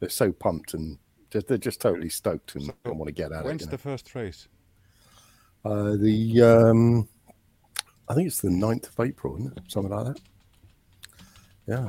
[0.00, 0.98] they're so pumped and
[1.34, 3.66] just, they're just totally stoked and don't want to get at When's it.
[3.66, 4.46] you the first race?
[5.64, 7.08] Uh, the um,
[8.08, 9.64] I think it's the 9th of April, isn't it?
[9.68, 10.20] Something like that.
[11.66, 11.88] Yeah.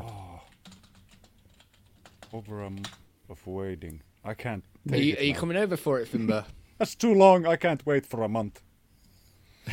[2.34, 2.90] Over a month
[3.30, 4.02] of waiting.
[4.24, 4.64] I can't.
[4.92, 6.46] Are you, it are you coming over for it, Finbar?
[6.80, 7.46] That's too long.
[7.46, 8.62] I can't wait for a month.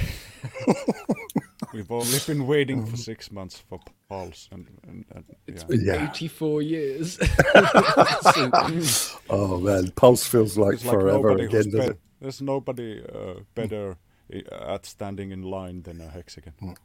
[1.72, 5.68] We've only been waiting for um, six months for Pulse, and, and, and It's yeah.
[5.68, 6.10] been Yeah.
[6.10, 7.18] 84 years.
[9.30, 11.98] Oh man, Pulse feels like It's forever nobody who's again, doesn't bet- it?
[12.20, 13.96] There's nobody uh, better
[14.32, 14.42] i-
[14.74, 16.52] at standing in line than a Hexican.
[16.62, 16.76] Mm.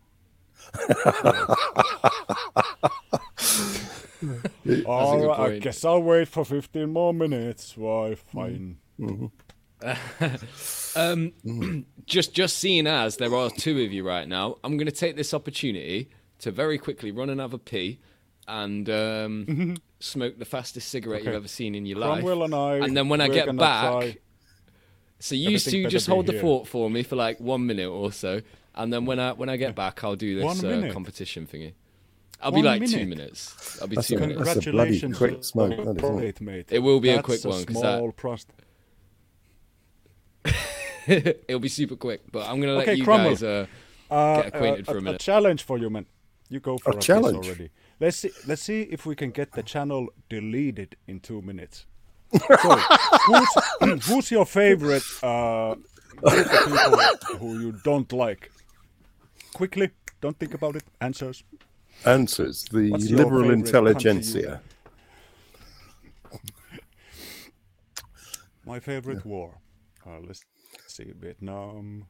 [4.86, 7.78] All good right, I guess I'll wait for 15 more minutes.
[7.78, 8.78] Why, fine.
[9.00, 9.10] Mm-hmm.
[9.26, 9.26] Mm-hmm.
[10.96, 11.34] um,
[12.06, 15.16] just just seeing as there are two of you right now, I'm going to take
[15.16, 16.10] this opportunity
[16.40, 18.00] to very quickly run and have a pee
[18.48, 22.24] and um, smoke the fastest cigarette you've ever seen in your life.
[22.24, 22.76] Cromwell and I.
[22.78, 24.18] and then when I get back,
[25.20, 26.42] So you two just hold the here.
[26.42, 28.42] fort for me for like one minute or so,
[28.76, 31.74] and then when I when I get back, I'll do this uh, competition thingy.
[32.40, 33.80] I'll One be like two minutes.
[33.82, 34.44] I'll be That's two a- minutes.
[34.46, 36.24] that's a bloody Congratulations, quick smoke, that, isn't it?
[36.28, 36.68] it, mate.
[36.72, 38.46] It will be a That's quick one, 'cause that- small prost-
[41.08, 43.30] It'll be super quick, but I'm gonna let Okay, you Cromwell.
[43.32, 43.44] guys.
[43.44, 43.66] Uh,
[44.10, 45.22] Uh, Get acquainted uh, for a minute.
[45.22, 46.06] A challenge for you, man.
[46.50, 47.46] You go for A a, challenge?
[47.46, 47.70] already.
[48.00, 48.32] Let's see.
[48.46, 51.86] Let's see if we can get the channel deleted in two minutes.
[52.62, 52.76] So,
[53.28, 55.76] who's, who's your favorite uh,
[56.22, 58.52] people who you don't like?
[59.54, 59.92] Quickly,
[60.22, 60.84] don't think about it.
[61.02, 61.44] Answers.
[62.06, 64.62] Answers the What's liberal favorite country you intelligentsia.
[68.66, 69.56] My favorite war.
[70.08, 70.42] Uh, let's
[70.88, 71.12] see.
[71.20, 72.06] Vietnam.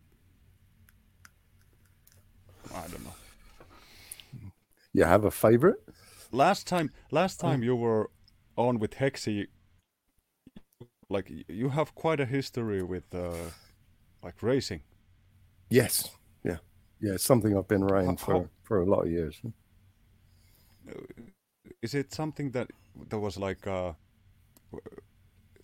[2.75, 3.15] I don't know.
[4.93, 5.77] You have a favorite?
[6.33, 8.09] last time last time you were
[8.57, 9.47] on with hexy
[11.09, 13.31] like you have quite a history with uh
[14.21, 14.81] like racing
[15.69, 16.09] Yes.
[16.43, 16.57] Yeah.
[16.99, 17.13] Yeah.
[17.13, 19.41] It's something I've been How- for for a lot of years.
[21.81, 22.67] is it something that
[23.09, 23.93] that was like uh,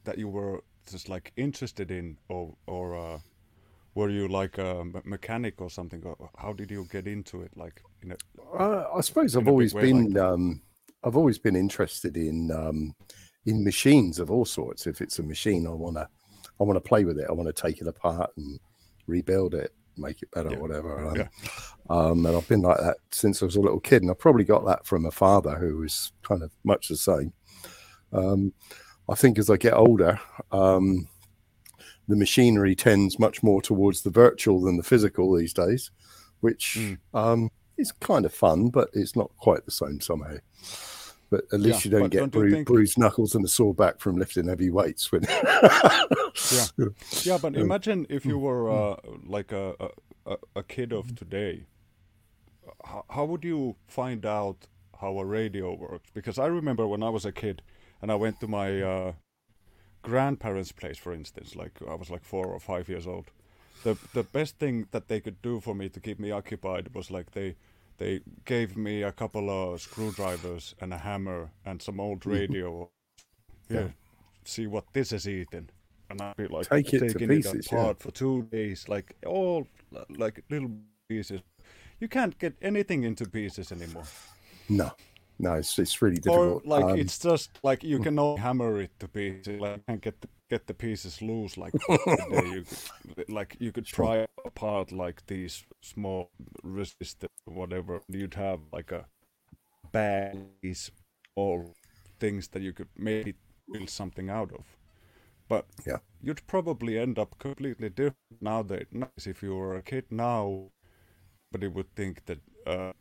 [0.05, 3.19] that you were just like interested in, or or uh,
[3.95, 6.03] were you like a mechanic or something?
[6.03, 7.51] Or how did you get into it?
[7.55, 8.15] Like, in a,
[8.57, 10.25] Uh, I suppose I've always way like been that.
[10.25, 10.61] um,
[11.03, 12.95] I've always been interested in um,
[13.45, 14.87] in machines of all sorts.
[14.87, 16.07] If it's a machine, I want to
[16.59, 17.27] I want to play with it.
[17.29, 18.59] I want to take it apart and
[19.07, 20.57] rebuild it, make it better, Yeah.
[20.57, 21.05] whatever.
[21.07, 21.27] Um, Yeah.
[21.89, 24.45] um, and I've been like that since I was a little kid, and I probably
[24.45, 27.33] got that from a father who was kind of much the same.
[28.11, 28.53] Um,
[29.09, 30.19] I think as I get older,
[30.51, 31.07] um,
[32.07, 35.91] the machinery tends much more towards the virtual than the physical these days,
[36.41, 36.97] which Mm.
[37.13, 40.37] um, is kind of fun, but it's not quite the same somehow.
[41.29, 43.73] But at least Yeah, you don't get don't bru- think- bruised knuckles and a sore
[43.73, 45.11] back from lifting heavy weights.
[45.11, 46.65] When yeah,
[47.23, 47.37] yeah.
[47.41, 48.93] But imagine if you were Mm.
[48.93, 49.89] uh, like a, a
[50.25, 51.65] a- a kid of today.
[52.85, 54.67] How, how would you find out
[55.01, 56.09] how a radio works?
[56.13, 57.61] Because I remember when I was a kid
[58.03, 59.13] and I went to my uh,
[60.01, 63.31] grandparents' place, for instance, like I was like four or five years old.
[63.83, 67.09] The the best thing that they could do for me to keep me occupied was
[67.09, 67.55] like they
[67.97, 72.89] they gave me a couple of screwdrivers and a hammer and some old radio.
[73.69, 73.79] Yeah.
[73.79, 73.87] Yeah,
[74.43, 75.69] see what this is eating,
[76.09, 77.79] and I'd be like Take it to taking pieces, it yeah.
[77.79, 79.65] apart for two days, like all
[80.09, 80.71] like little
[81.07, 81.41] pieces.
[82.01, 84.03] You can't get anything into pieces anymore.
[84.67, 84.91] no,
[85.39, 86.63] no, it's, it's really difficult.
[86.65, 89.59] Or like Um, it's just like you can only hammer it to pieces.
[89.59, 91.57] Like can't get the, get the pieces loose.
[91.57, 91.73] Like
[92.41, 92.63] you
[93.15, 96.31] could, like you could pry apart like these small
[96.63, 98.01] resistant whatever.
[98.07, 99.05] You'd have like a
[99.91, 100.37] bag
[101.35, 101.73] or
[102.19, 103.35] things that you could maybe
[103.71, 104.77] build something out of.
[105.47, 105.97] But Yeah.
[106.21, 108.87] you'd probably end up completely different nowadays.
[108.91, 110.71] Nice if you were a kid now,
[111.51, 112.93] but you would think that uh,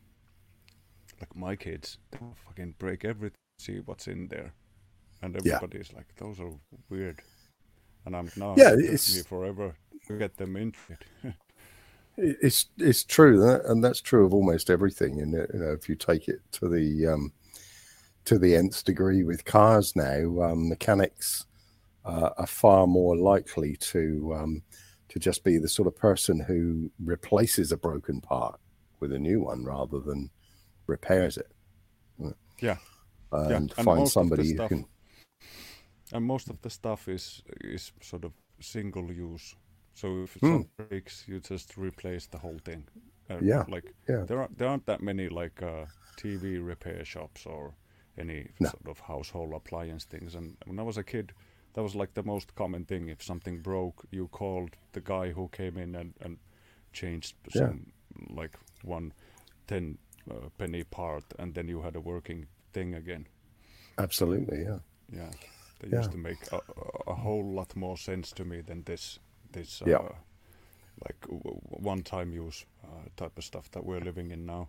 [1.23, 4.53] like my kids, they will fucking break everything, see what's in there,
[5.21, 5.55] and Yeah.
[5.55, 6.51] everybody's like, those are
[6.89, 7.21] weird,
[8.05, 9.75] and I'm now Yeah, it's- me forever
[10.07, 11.03] to get them into it.
[12.17, 15.21] It- It's it's true, that, and that's true of almost everything.
[15.21, 17.31] And you know, if you take it to the um,
[18.25, 21.45] to the nth degree with cars now, um, mechanics
[22.05, 24.61] uh, are far more likely to um,
[25.09, 28.59] to just be the sort of person who replaces a broken part
[28.99, 30.29] with a new one rather than
[30.87, 31.47] repairs it.
[32.61, 32.77] Yeah.
[33.31, 34.85] and Yeah, find somebody who can.
[36.13, 39.55] and most of the stuff is is sort of single use.
[39.93, 40.47] So if Hmm.
[40.47, 42.87] something breaks, you just replace the whole thing.
[43.29, 44.25] Uh, Yeah, like yeah.
[44.27, 45.85] there aren't there aren't that many like uh,
[46.17, 47.73] TV repair shops or
[48.17, 48.69] any No.
[48.69, 50.35] sort of household appliance things.
[50.35, 51.33] And when I was a kid,
[51.73, 53.09] that was like the most common thing.
[53.09, 56.37] If something broke, you called the guy who came in and and
[56.93, 57.67] changed Yeah.
[57.67, 57.93] some
[58.29, 59.13] like one
[59.67, 59.97] ten
[60.29, 63.27] uh, penny part, and then you had a working thing again.
[63.97, 64.79] Absolutely, yeah.
[65.11, 65.31] Yeah,
[65.79, 65.99] they Yeah.
[65.99, 66.59] used to make a,
[67.07, 69.19] a- whole lot more sense to me than this
[69.51, 70.09] this uh, Yeah.
[71.05, 74.67] like w- one-time use uh, type of stuff that we're living in now.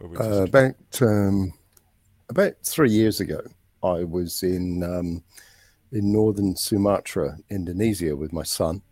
[0.00, 1.52] Uh, about um,
[2.28, 3.40] about three years ago,
[3.82, 5.22] I was in um,
[5.92, 8.82] in northern Sumatra, Indonesia, with my son,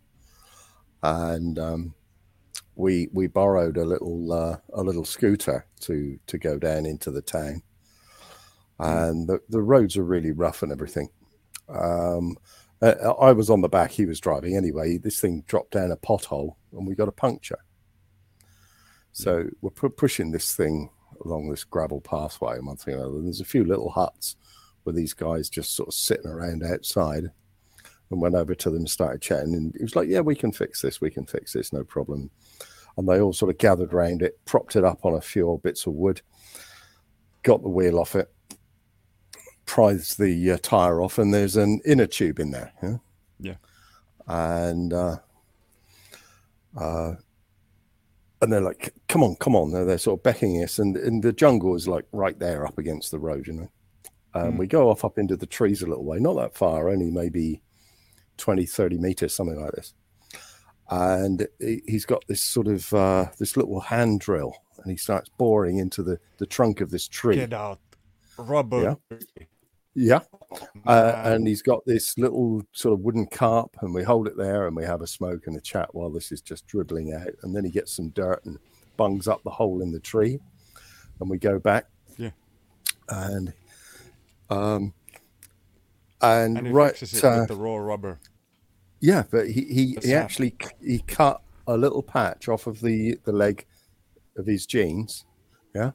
[1.03, 1.93] and um,
[2.75, 7.21] we we borrowed a little uh, a little scooter to to go down into the
[7.21, 7.61] town,
[8.79, 11.09] and the the roads are really rough and everything.
[11.69, 12.37] Um,
[12.81, 14.55] uh, I was on the back; he was driving.
[14.55, 17.59] Anyway, this thing dropped down a pothole, and we got a puncture.
[19.13, 20.89] So we're pu- pushing this thing
[21.23, 23.15] along this gravel pathway and one thing or another.
[23.15, 24.35] And there's a few little huts
[24.83, 27.31] where these guys just sort of sitting around outside
[28.11, 29.53] and went over to them and started chatting.
[29.53, 31.01] And he was like, Yeah, we can fix this.
[31.01, 31.73] We can fix this.
[31.73, 32.29] No problem.
[32.97, 35.63] And they all sort of gathered around it, propped it up on a few old
[35.63, 36.21] bits of wood,
[37.43, 38.33] got the wheel off it,
[39.65, 42.71] prized the uh, tire off, and there's an inner tube in there.
[42.81, 42.97] Yeah.
[43.39, 43.55] Yeah.
[44.27, 45.17] And, uh,
[46.77, 47.15] uh,
[48.41, 51.23] and they're like, "Come on, come on!" They're, they're sort of beckoning us, and and
[51.23, 53.71] the jungle is like right there, up against the road, you know.
[54.33, 57.09] Um, We go off up into the trees a little way, not that far, only
[57.09, 57.61] maybe
[58.37, 59.93] 20, 30 meters, something like this.
[60.89, 65.29] And he- he's got this sort of uh, this little hand drill, and he starts
[65.37, 67.35] boring into the the trunk of this tree.
[67.37, 67.79] Get out,
[68.37, 68.97] rubber.
[69.97, 70.19] Yeah.
[70.85, 74.67] Uh, and he's got this little sort of wooden carp, and we hold it there
[74.67, 77.29] and we have a smoke and a chat while this is just dribbling out.
[77.43, 78.59] And then he gets some dirt and
[78.97, 80.39] bungs up the hole in the tree,
[81.19, 81.85] and we go back.
[82.17, 82.31] Yeah.
[83.09, 83.53] And
[84.49, 84.93] um,
[86.21, 86.93] and, and he right,
[87.23, 88.19] uh, with the raw rubber.
[88.99, 93.31] yeah, but he he, he actually he cut a little patch off of the the
[93.31, 93.65] leg
[94.37, 95.25] of his jeans,
[95.73, 95.91] yeah,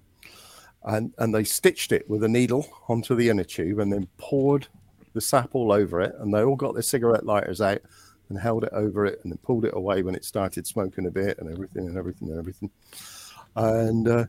[0.84, 4.68] and and they stitched it with a needle onto the inner tube and then poured
[5.12, 6.14] the sap all over it.
[6.18, 7.80] And they all got their cigarette lighters out
[8.28, 11.10] and held it over it and then pulled it away when it started smoking a
[11.10, 12.70] bit and everything and everything and everything.
[13.56, 14.26] And uh,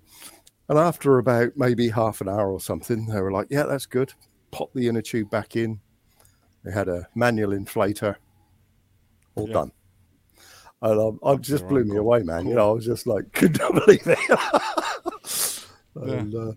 [0.72, 4.14] and after about maybe half an hour or something they were like yeah that's good
[4.52, 5.80] pop the inner tube back in
[6.64, 8.16] they had a manual inflator
[9.36, 9.54] all Yeah.
[9.54, 9.72] done
[10.84, 12.00] and um, I just blew me cool.
[12.00, 14.20] away man you know i was just like could not believe it
[15.96, 16.14] Yeah.
[16.20, 16.52] and, uh,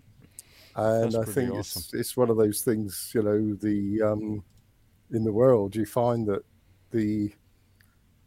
[0.77, 1.81] and I think awesome.
[1.81, 4.43] it's it's one of those things, you know, the um,
[5.11, 6.43] in the world you find that
[6.91, 7.31] the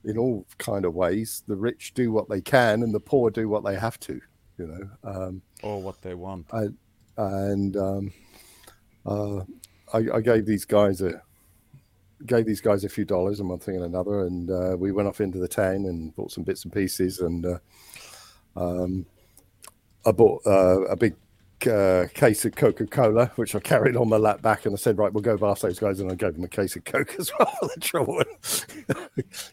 [0.05, 3.49] in all kind of ways the rich do what they can and the poor do
[3.49, 4.21] what they have to,
[4.59, 4.89] you know.
[5.03, 6.47] Um, Or what they want.
[6.53, 6.69] I,
[7.17, 8.13] and um,
[9.09, 9.45] uh,
[9.93, 11.23] I, I gave these guys a
[12.27, 15.09] gave these guys a few dollars and one thing and another, and uh, we went
[15.09, 17.59] off into the town and bought some bits and pieces, and uh,
[18.57, 19.07] um,
[20.05, 21.15] I bought uh, a big
[21.71, 24.99] uh, case of Coca Cola, which I carried on my lap back, and I said,
[24.99, 27.31] "Right, we'll go past those guys," and I gave them a case of Coke as
[27.39, 28.23] well the trouble,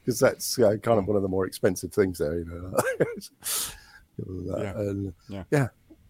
[0.04, 3.06] because that's uh, kind of one of the more expensive things there, you know.
[4.18, 4.78] Yeah.
[4.78, 5.44] And Yeah.
[5.52, 5.68] yeah,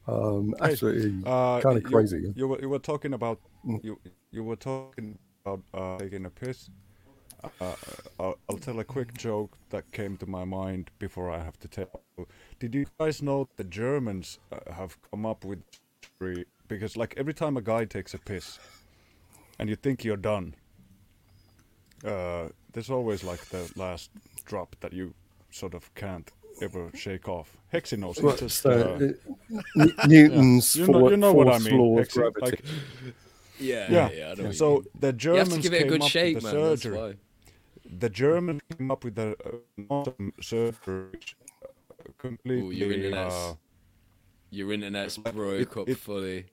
[0.07, 2.33] um, absolutely Uh, kind of crazy.
[2.35, 3.83] You, were you were talking about Mm.
[3.83, 3.99] you
[4.31, 6.69] you were talking about uh, taking a piss.
[7.61, 7.75] Uh,
[8.19, 11.67] I'll, I'll tell a quick joke that came to my mind before I have to
[11.67, 12.01] tell.
[12.59, 15.63] Did you guys know the Germans uh, have come up with
[16.19, 18.59] three- because like every time a guy takes a piss,
[19.59, 20.55] and you think you're done,
[22.03, 24.11] uh, there's always like the last
[24.45, 25.13] drop that you
[25.51, 27.55] sort of can't ever shake off.
[27.73, 28.21] Hexy knows.
[28.21, 31.77] Well, just, so, uh, uh, N- Newton's You know- for- you know what I mean,
[31.77, 32.41] law of gravity.
[32.41, 32.63] like-
[33.59, 34.09] Yeah, yeah.
[34.11, 34.83] yeah, I know so mean.
[34.99, 36.69] the you Germans have to give it a came good up shake, with the man.
[36.69, 37.17] That's surgery.
[37.97, 41.67] The Germans came up with the uh, awesome surgery, which uh,
[42.17, 42.67] completely.
[42.67, 43.53] Ooh, your internet's uh,
[44.49, 46.45] your internet's it- broke up it- fully.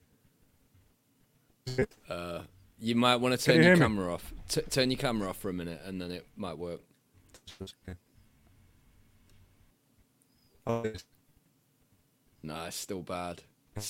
[2.09, 2.41] Uh,
[2.79, 3.81] you might want to turn you your hear me?
[3.95, 4.33] camera off.
[4.49, 6.81] T- turn your camera off for a minute, and then it might work.
[7.59, 7.73] Yes.
[10.65, 10.83] Nah,
[12.67, 13.41] it's still bad.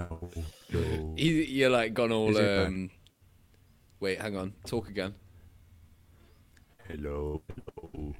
[0.00, 0.30] No,
[0.72, 1.14] no.
[1.16, 2.32] You- You're like gone all.
[2.32, 2.66] Bad?
[2.66, 2.90] Um...
[4.00, 4.54] Wait, hang on.
[4.66, 5.14] Talk again.
[6.88, 8.14] Hello, hello.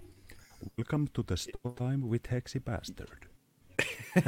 [0.76, 3.26] Welcome to the story time with Hexy Bastard.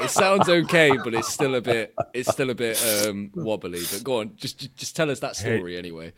[0.00, 1.92] It sounds okay, but it's still a bit.
[2.14, 3.80] It's still a bit um, wobbly.
[3.92, 5.56] But go on, just just- just tell us that Hey.
[5.58, 6.12] story anyway.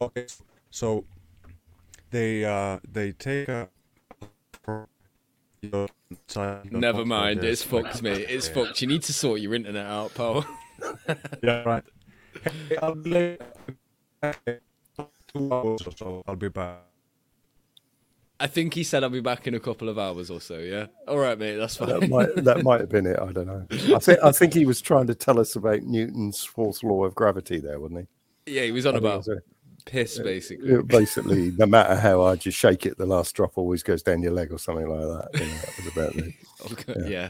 [0.00, 0.26] Okay,
[0.70, 1.04] so
[2.10, 3.68] they uh they take a.
[5.62, 7.44] Never mind.
[7.44, 8.26] It's fucked, mate.
[8.28, 8.80] It's fucked.
[8.82, 10.44] You need to sort your internet out, pal.
[11.44, 11.84] Yeah, right.
[12.68, 13.38] Hey, I'll be.
[15.32, 16.22] Two hours or so.
[16.26, 16.78] I'll be back.
[18.40, 20.58] I think he said I'll be back in a couple of hours or so.
[20.58, 20.86] Yeah.
[21.06, 21.54] All right, mate.
[21.56, 22.10] That's That fine.
[22.10, 23.16] might that might have been it.
[23.20, 23.64] I don't know.
[23.94, 27.14] I think I think he was trying to tell us about Newton's fourth law of
[27.14, 28.08] gravity there, wasn't
[28.46, 28.54] he?
[28.54, 29.42] Yeah, he was on I it about was a-
[29.84, 30.70] piss, basically.
[30.70, 34.22] it- basically, no matter how hard you shake it, the last drop always goes down
[34.22, 35.00] your leg or something like
[35.32, 35.40] that.
[35.40, 36.34] You know, that was about it.
[36.72, 37.28] Okay, yeah.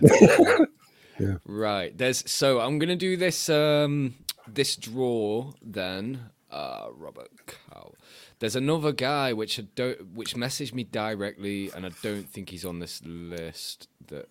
[1.18, 1.34] Yeah.
[1.46, 1.96] Right.
[1.96, 4.14] There's so I'm gonna do this um
[4.48, 6.30] this draw then.
[6.50, 7.92] Uh Robert Cow.
[8.38, 12.64] There's another guy which I don't which messaged me directly and I don't think he's
[12.64, 14.28] on this list that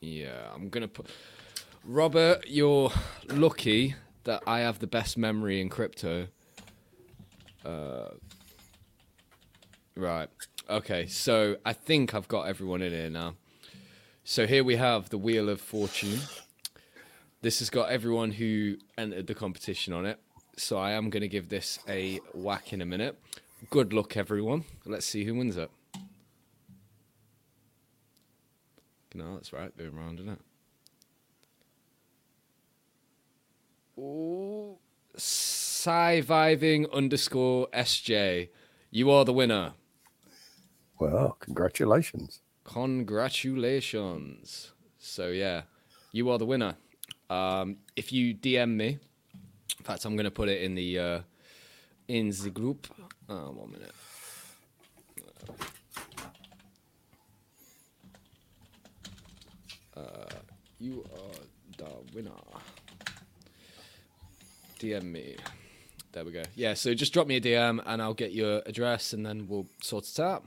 [0.00, 1.06] yeah, I'm gonna put
[1.84, 2.90] Robert, you're
[3.28, 3.94] lucky
[4.24, 6.26] that I have the best memory in crypto.
[7.64, 8.08] Uh
[9.94, 10.28] Right.
[10.70, 13.34] Okay, so I think I've got everyone in here now.
[14.24, 16.20] So here we have the Wheel of Fortune.
[17.42, 20.18] This has got everyone who entered the competition on it.
[20.56, 23.18] So I am going to give this a whack in a minute.
[23.68, 24.64] Good luck, everyone.
[24.86, 25.70] Let's see who wins it.
[29.14, 29.76] No, that's right.
[29.76, 30.40] Going round, isn't it?
[34.00, 34.78] Ooh.
[35.82, 38.50] Surviving underscore SJ.
[38.92, 39.72] You are the winner.
[41.00, 42.40] Well, congratulations.
[42.62, 44.70] Congratulations.
[45.00, 45.62] So yeah,
[46.12, 46.76] you are the winner.
[47.28, 49.00] Um, if you DM me,
[49.76, 51.20] in fact, I'm gonna put it in the uh,
[52.06, 52.86] in the group.
[53.28, 53.90] Uh, one minute.
[59.96, 60.36] Uh,
[60.78, 61.40] you are
[61.76, 62.30] the winner.
[64.78, 65.36] DM me.
[66.12, 66.42] There we go.
[66.54, 69.66] Yeah, so just drop me a DM and I'll get your address and then we'll
[69.82, 70.44] sort it out.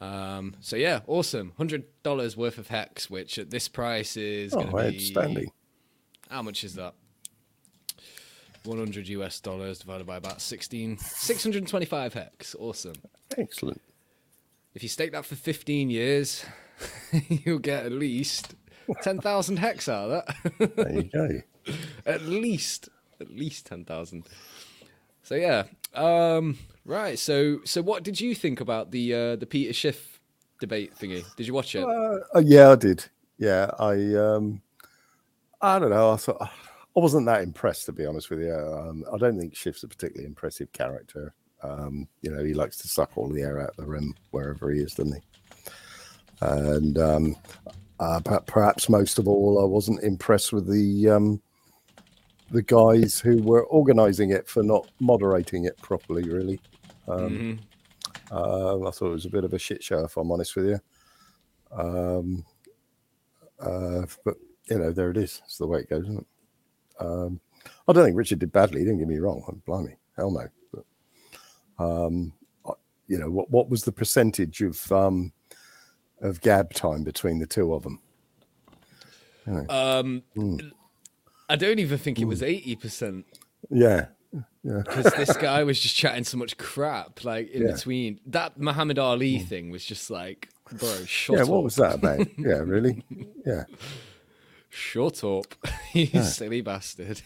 [0.00, 1.52] Um, so yeah, awesome.
[1.56, 5.50] Hundred dollars worth of hex, which at this price is Oh, going to be outstanding.
[6.30, 6.94] How much is that?
[8.64, 12.54] One hundred US dollars divided by about 16, 625 hex.
[12.58, 12.94] Awesome.
[13.38, 13.80] Excellent.
[14.74, 16.44] If you stake that for fifteen years,
[17.28, 18.54] you'll get at least
[19.02, 20.24] ten thousand hex out of
[20.58, 20.76] that.
[20.76, 21.74] There you go.
[22.06, 22.88] at least,
[23.20, 24.28] at least ten thousand.
[25.22, 25.64] So yeah,
[25.94, 27.18] um, right.
[27.18, 30.20] So so what did you think about the uh, the Peter Schiff
[30.60, 31.24] debate thingy?
[31.36, 31.84] Did you watch it?
[31.84, 33.04] Uh, uh, yeah, I did.
[33.38, 34.62] Yeah, I um,
[35.60, 36.12] I don't know.
[36.12, 38.54] I thought I wasn't that impressed to be honest with you.
[38.54, 41.34] Um, I don't think Schiff's a particularly impressive character.
[41.62, 44.70] Um, you know, he likes to suck all the air out of the room wherever
[44.70, 45.22] he is, doesn't he?
[46.40, 47.36] And um,
[47.98, 51.42] uh, perhaps most of all, I wasn't impressed with the um,
[52.50, 56.22] the guys who were organising it for not moderating it properly.
[56.28, 56.60] Really,
[57.08, 57.58] um,
[58.30, 60.66] uh, I thought it was a bit of a shit show, if I'm honest with
[60.66, 60.80] you.
[61.72, 62.44] Um,
[63.60, 64.34] uh, but
[64.70, 65.42] you know, there it is.
[65.44, 66.26] It's the way it goes, isn't it?
[67.04, 67.40] Um,
[67.88, 68.84] I don't think Richard did badly.
[68.84, 69.60] Don't get me wrong.
[69.66, 70.48] Blimey, hell no.
[71.78, 72.32] But um,
[72.66, 72.72] I-
[73.08, 75.32] you know, what what was the percentage of um,
[76.22, 78.00] of gab time between the two of them?
[79.68, 80.72] Um, Mm.
[81.48, 83.24] I don't even think it was eighty percent
[83.70, 84.06] Yeah,
[84.62, 87.24] yeah, because this guy was just chatting so much crap.
[87.24, 87.72] Like in Yeah.
[87.72, 91.42] between that Muhammad Ali thing was just like, bro, shut yeah.
[91.42, 91.46] up.
[91.48, 92.26] Yeah, what was that about?
[92.38, 93.04] yeah, really?
[93.44, 93.64] Yeah,
[94.68, 95.54] Shut up,
[95.94, 97.22] you silly bastard.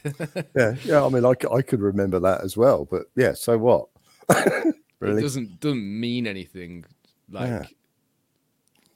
[0.55, 1.05] yeah, yeah.
[1.05, 2.85] I mean, I, I could remember that as well.
[2.85, 3.89] But yeah, so what?
[4.29, 5.23] It really?
[5.23, 6.85] doesn't doesn't mean anything.
[7.29, 7.67] Like, Yeah.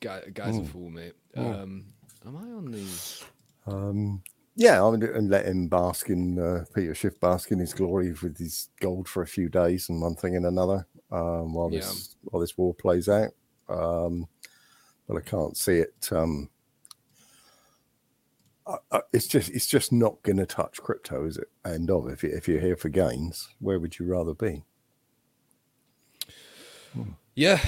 [0.01, 1.15] guy, guy's a fool, mate.
[1.37, 1.87] Um,
[2.25, 2.85] am I on the?
[3.67, 4.23] Um,
[4.57, 8.15] yeah, I mean, and let him bask in uh, Peter Schiff bask in his glory
[8.23, 12.17] with his gold for a few days and one thing and another um, while this
[12.23, 13.31] while this war plays out.
[13.69, 14.29] Um,
[15.09, 16.09] but I can't see it.
[16.13, 16.51] Um,
[18.67, 21.49] I, I, it's just it's just not going to touch crypto, is it?
[21.65, 22.09] End of.
[22.09, 24.63] If you, if you're here for gains, where would you rather be?
[27.35, 27.59] Yeah,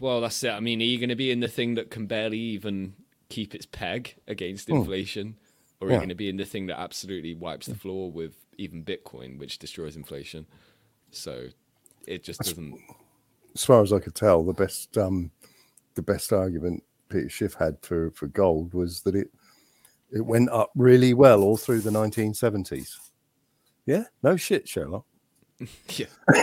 [0.00, 0.50] well, that's it.
[0.50, 2.94] I mean, are you going to be in the thing that can barely even
[3.28, 5.36] keep its peg against inflation,
[5.80, 8.34] or are you going to be in the thing that absolutely wipes the floor with
[8.58, 10.46] even Bitcoin, which destroys inflation?
[11.10, 11.46] So
[12.06, 12.78] it just doesn't.
[13.54, 15.30] as far as I could tell, the best um,
[15.94, 19.30] the best argument Peter Schiff had for, for gold was that it
[20.12, 22.96] it went up really well all through the 1970s.
[23.86, 25.04] Yeah, no shit, Sherlock.
[25.96, 26.06] Yeah.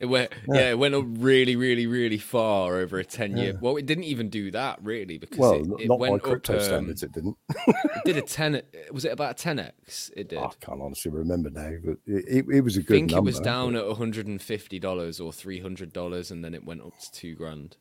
[0.00, 0.70] it went yeah.
[0.70, 3.58] it went up really, really, really far over a ten year.
[3.60, 6.54] Well, it didn't even do that really because Well, it, it not by went crypto
[6.54, 6.60] up.
[6.60, 7.36] Um, standards, it didn't.
[7.66, 8.62] it did a ten.
[8.92, 10.10] Was it about a ten x?
[10.16, 10.38] It did.
[10.38, 13.28] I can't honestly remember now, but it, it, it was a good I think number.
[13.28, 16.54] it was down at one hundred and fifty dollars or three hundred dollars, and then
[16.54, 17.76] it went up to two grand.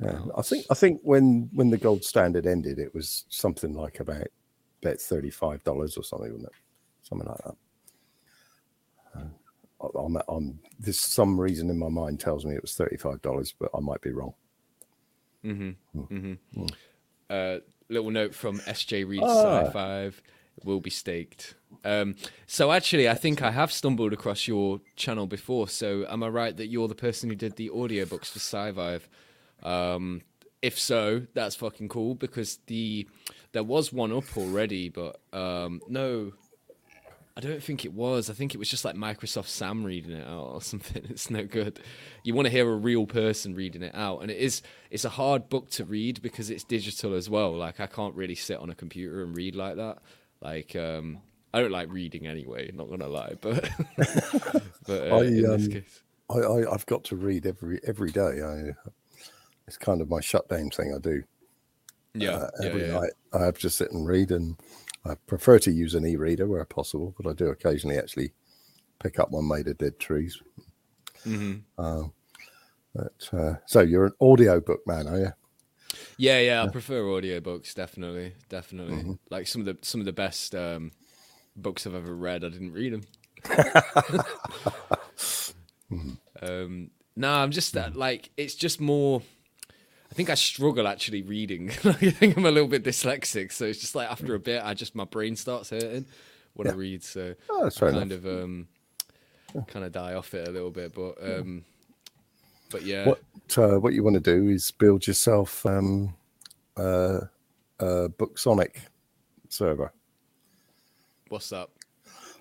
[0.00, 0.20] Yeah.
[0.36, 4.28] I think I think when when the gold standard ended, it was something like about
[4.82, 6.58] about thirty five dollars or something, wasn't it?
[7.02, 7.54] Something like that.
[9.94, 13.54] I'm, I'm, there's some reason in my mind tells me it was thirty five dollars,
[13.58, 14.34] but I might be wrong.
[17.30, 17.58] uh,
[17.88, 19.64] little note from SJ Reed Ah.
[19.64, 20.22] Sci Five
[20.64, 21.54] will be staked.
[21.84, 22.14] Um,
[22.46, 25.68] so actually, I think I have stumbled across your channel before.
[25.68, 29.00] So am I right that you're the person who did the audiobooks for Sci
[29.62, 30.22] Um,
[30.62, 33.06] if so, that's fucking cool because the
[33.52, 36.32] there was one up already, but um, no,
[37.36, 38.30] I don't think it was.
[38.30, 41.04] I think it was just like Microsoft Sam reading it out or something.
[41.10, 41.80] It's no good.
[42.22, 44.62] You want to hear a real person reading it out, and it is.
[44.90, 47.52] It's a hard book to read because it's digital as well.
[47.56, 49.98] Like I can't really sit on a computer and read like that.
[50.40, 51.18] Like um,
[51.52, 52.70] I don't like reading anyway.
[52.72, 53.68] Not gonna lie, but
[54.86, 58.12] but uh, I, in this um, case, I, I I've got to read every every
[58.12, 58.42] day.
[58.42, 58.90] I
[59.66, 60.94] it's kind of my shutdown thing.
[60.94, 61.24] I do
[62.14, 62.92] yeah, uh, yeah, every yeah.
[62.92, 63.12] night.
[63.32, 64.56] I have to sit and read, and
[65.06, 68.32] I prefer to use an e-reader where possible, but I do occasionally actually
[69.02, 70.40] pick up one made of dead trees.
[71.26, 71.58] Mm-hmm.
[71.78, 72.08] Uh,
[72.94, 75.32] but uh, so you're an audio book man, are you?
[76.16, 78.96] Yeah, yeah, I prefer audiobooks, definitely, definitely.
[78.96, 79.12] Mm-hmm.
[79.30, 80.92] Like some of the some of the best um,
[81.56, 83.02] books I've ever read, I didn't read them.
[86.42, 89.22] um, no, I'm just that like it's just more.
[90.14, 91.70] I think I struggle actually reading.
[91.84, 94.72] I think I'm a little bit dyslexic, so it's just like after a bit, I
[94.72, 96.06] just my brain starts hurting
[96.52, 97.02] when I read.
[97.02, 98.24] So Oh, that's I fair kind enough.
[98.24, 98.68] of um,
[99.66, 101.64] kind of die off it a little bit, but um,
[102.70, 103.22] but yeah, What
[103.58, 106.14] uh, what you want to do is build yourself um,
[106.76, 107.22] uh,
[107.80, 108.76] a Booksonic
[109.48, 109.92] server.
[111.28, 111.72] what's up?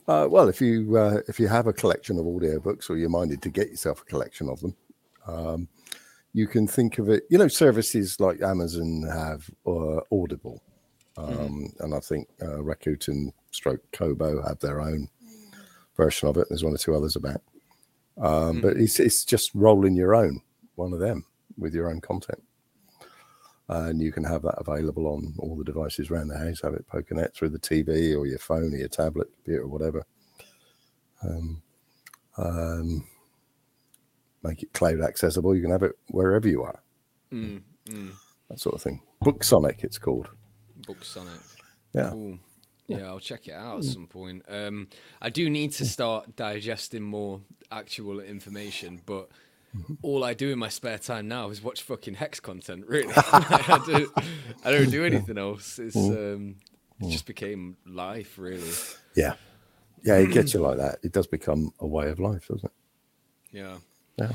[0.07, 3.41] Uh, well, if you uh, if you have a collection of audiobooks or you're minded
[3.41, 4.75] to get yourself a collection of them,
[5.25, 5.67] um,
[6.33, 7.23] you can think of it.
[7.29, 10.61] You know, services like Amazon have uh, Audible,
[11.17, 15.07] um, and I think uh, Rakuten Stroke Kobo have their own
[15.95, 16.47] version of it.
[16.49, 17.41] There's one or two others about,
[18.19, 20.41] um, but it's it's just rolling your own
[20.75, 21.25] one of them
[21.57, 22.41] with your own content.
[23.69, 26.61] and you can have that available on all the devices around the house.
[26.61, 30.03] Have it poking out through the TV or your phone or your tablet, computer, whatever.
[31.21, 31.61] Um,
[32.37, 33.07] um,
[34.43, 35.55] make it cloud accessible.
[35.55, 36.79] You can have it wherever you are.
[37.31, 38.11] Mm, mm.
[38.49, 39.01] That sort of thing.
[39.23, 40.29] Booksonic, it's called.
[40.81, 41.39] Booksonic.
[41.93, 42.09] Yeah.
[42.09, 42.39] Cool.
[42.87, 44.43] Yeah, I'll check it out at some point.
[44.49, 44.89] Um,
[45.21, 47.39] I do need to start digesting more
[47.71, 49.29] actual information, but
[50.01, 52.85] all I do in my spare time now is watch fucking hex content.
[52.87, 54.11] Really, I, do,
[54.65, 55.79] I don't do anything else.
[55.79, 56.57] It's um,
[56.99, 58.71] it just became life, really.
[59.15, 59.35] Yeah.
[60.03, 60.99] Yeah, it gets you like that.
[61.03, 62.71] It does become a way of life, doesn't it?
[63.57, 63.75] Yeah.
[64.17, 64.31] Yeah.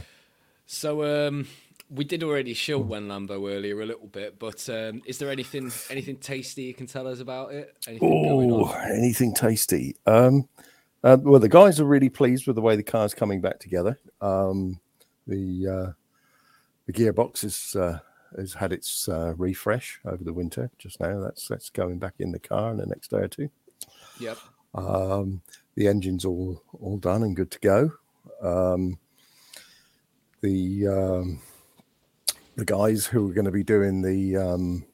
[0.67, 1.47] So um,
[1.91, 5.73] we did already show Wen Lambo earlier a little bit, but um, is there anything
[5.91, 7.75] anything tasty you can tell us about it?
[7.87, 9.97] Anything Oh, anything tasty.
[10.07, 10.49] Um,
[11.03, 13.99] uh, well, the guys are really pleased with the way the car's coming back together.
[14.21, 14.81] Um,
[15.27, 15.93] the uh,
[16.87, 18.01] the gearbox is, uh,
[18.37, 21.21] has had its uh, refresh over the winter just now.
[21.21, 23.49] That's that's going back in the car in the next day or two.
[24.21, 24.39] Yep.
[24.75, 25.41] Um,
[25.77, 27.93] the engine's all all done and good to go.
[30.41, 31.41] The um,
[32.57, 34.87] the guys who are going to be doing the um,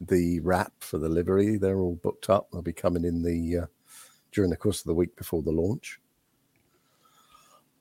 [0.00, 2.48] the wrap for the livery, they're all booked up.
[2.50, 3.66] They'll be coming in the uh,
[4.32, 6.00] during the course of the week before the launch.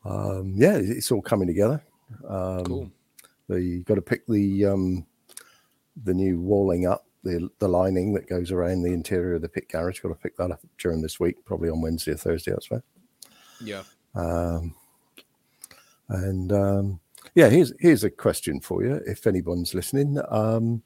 [0.06, 1.84] Um, yeah, it's all coming together.
[2.28, 2.92] Um, Cool.
[3.48, 5.06] The got to pick the um,
[6.04, 9.68] the new walling up, the the lining that goes around the interior of the pit
[9.70, 10.00] garage.
[10.00, 12.52] Got to pick that up during this week, probably on Wednesday or Thursday.
[12.52, 12.82] That's right.
[13.60, 13.84] Yeah.
[14.14, 14.76] Um,
[16.10, 17.00] and um,
[17.36, 20.20] yeah, here's here's a question for you, if anyone's listening.
[20.30, 20.82] Um,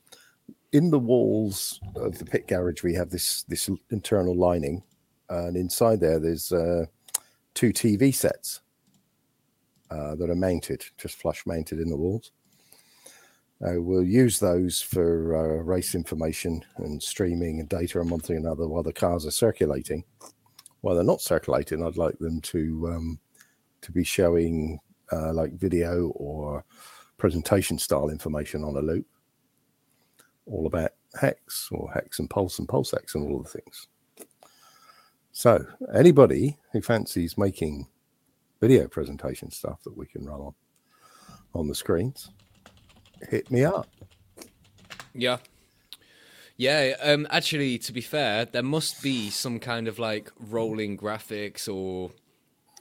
[0.72, 4.84] in the walls of the pit garage, we have this this internal lining,
[5.30, 6.86] and inside there, there's uh,
[7.54, 8.62] two TV sets
[9.92, 12.32] uh, that are mounted, just flush mounted in the walls.
[13.66, 18.36] Uh, we'll use those for uh, race information and streaming and data and one thing
[18.36, 20.04] and another while the cars are circulating.
[20.82, 23.20] While they're not circulating, I'd like them to um,
[23.82, 24.80] to be showing
[25.12, 26.64] uh, like video or
[27.18, 29.06] presentation style information on a loop,
[30.46, 33.88] all about hex or hex and pulse and pulse hex and all the things.
[35.32, 37.88] So anybody who fancies making
[38.62, 40.54] video presentation stuff that we can run on
[41.56, 42.32] on the screens,
[43.30, 43.88] hit me up.
[45.14, 45.38] Yeah.
[46.56, 51.68] Yeah, um, actually, to be fair, there must be some kind of like rolling graphics
[51.68, 52.12] or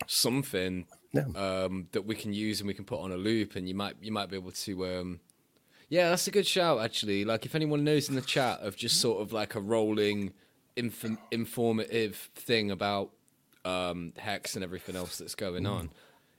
[0.07, 1.25] something Yeah.
[1.37, 3.97] um, that we can use and we can put on a loop, and you might
[4.01, 4.87] you might be able to.
[4.87, 5.21] Um,
[5.89, 6.81] yeah, that's a good shout.
[6.81, 10.33] Actually, like if anyone knows in the chat of just sort of like a rolling,
[10.77, 13.11] inf- informative thing about
[13.65, 15.91] um, hex and everything else that's going on.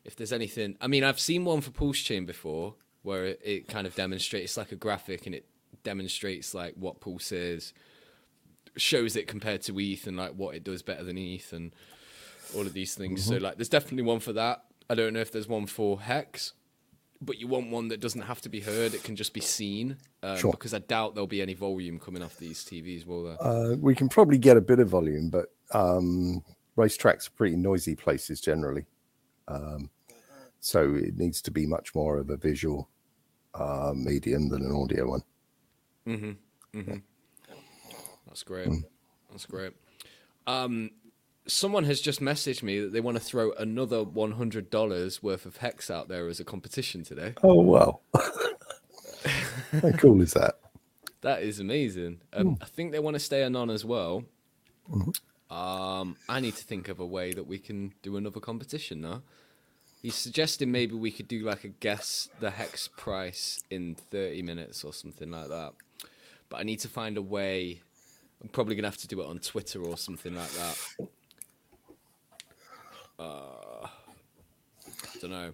[0.05, 3.67] If there's anything, I mean, I've seen one for Pulse Chain before where it, it
[3.67, 5.45] kind of demonstrates it's like a graphic and it
[5.83, 7.73] demonstrates like what Pulse is,
[8.75, 11.73] shows it compared to ETH and like what it does better than ETH and
[12.55, 13.25] all of these things.
[13.25, 14.63] So like, there's definitely one for that.
[14.89, 16.53] I don't know if there's one for Hex,
[17.21, 19.97] but you want one that doesn't have to be heard; it can just be seen.
[20.21, 20.51] Um, Sure.
[20.51, 23.41] Because I doubt there'll be any volume coming off these TVs, will there?
[23.41, 26.43] Uh, we can probably get a bit of volume, but um,
[26.77, 28.85] racetracks are pretty noisy places generally.
[29.47, 29.89] Um,
[30.59, 32.89] so it needs to be much more of a visual
[33.53, 35.23] uh, medium than an audio one.
[38.27, 38.69] That's great.
[39.31, 39.73] That's great.
[40.47, 40.91] Um,
[41.48, 45.45] someone has just messaged me that they want to throw another one hundred dollars worth
[45.45, 47.34] of hex out there as a competition today.
[47.44, 47.99] Oh, wow.
[49.82, 50.56] How cool is that?
[51.22, 52.22] That is amazing.
[52.34, 54.26] Um, I think they want to stay anon as well.
[55.49, 59.22] Um, I need to think of a way that we can do another competition now.
[60.02, 64.84] He's suggesting maybe we could do like a guess the hex price in 30 minutes
[64.84, 65.74] or something like that.
[66.49, 67.82] But I need to find a way.
[68.41, 70.78] I'm probably going to have to do it on Twitter or something like that.
[73.23, 75.51] Uh, I don't know.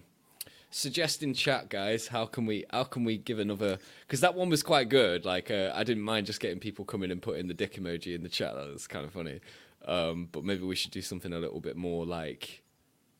[0.72, 2.08] Suggest in chat, guys.
[2.08, 2.64] How can we?
[2.70, 3.78] How can we give another?
[4.06, 5.24] Because that one was quite good.
[5.24, 8.22] Like, uh, I didn't mind just getting people coming and putting the dick emoji in
[8.22, 8.54] the chat.
[8.54, 9.40] That was kind of funny.
[9.84, 12.62] Um, but maybe we should do something a little bit more like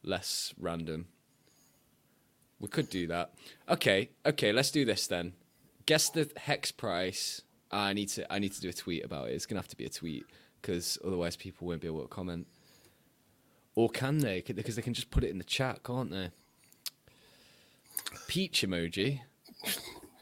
[0.02, 1.06] less random.
[2.60, 3.32] We could do that.
[3.68, 4.52] Okay, okay.
[4.52, 5.32] Let's do this then.
[5.86, 7.42] Guess the hex price.
[7.72, 8.32] I need to.
[8.32, 9.34] I need to do a tweet about it.
[9.34, 10.24] It's gonna have to be a tweet
[10.60, 12.46] because otherwise people won't be able to comment.
[13.74, 14.42] Or can they?
[14.42, 16.30] Because they can just put it in the chat, can't they?
[18.26, 19.20] Peach emoji.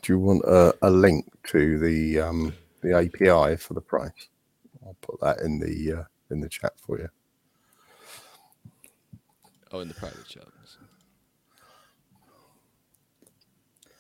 [0.02, 4.28] Do you want a, a link to the um, the API for the price?
[4.84, 7.08] I'll put that in the uh, in the chat for you.
[9.72, 10.44] Oh, in the private chat.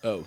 [0.04, 0.24] Oh.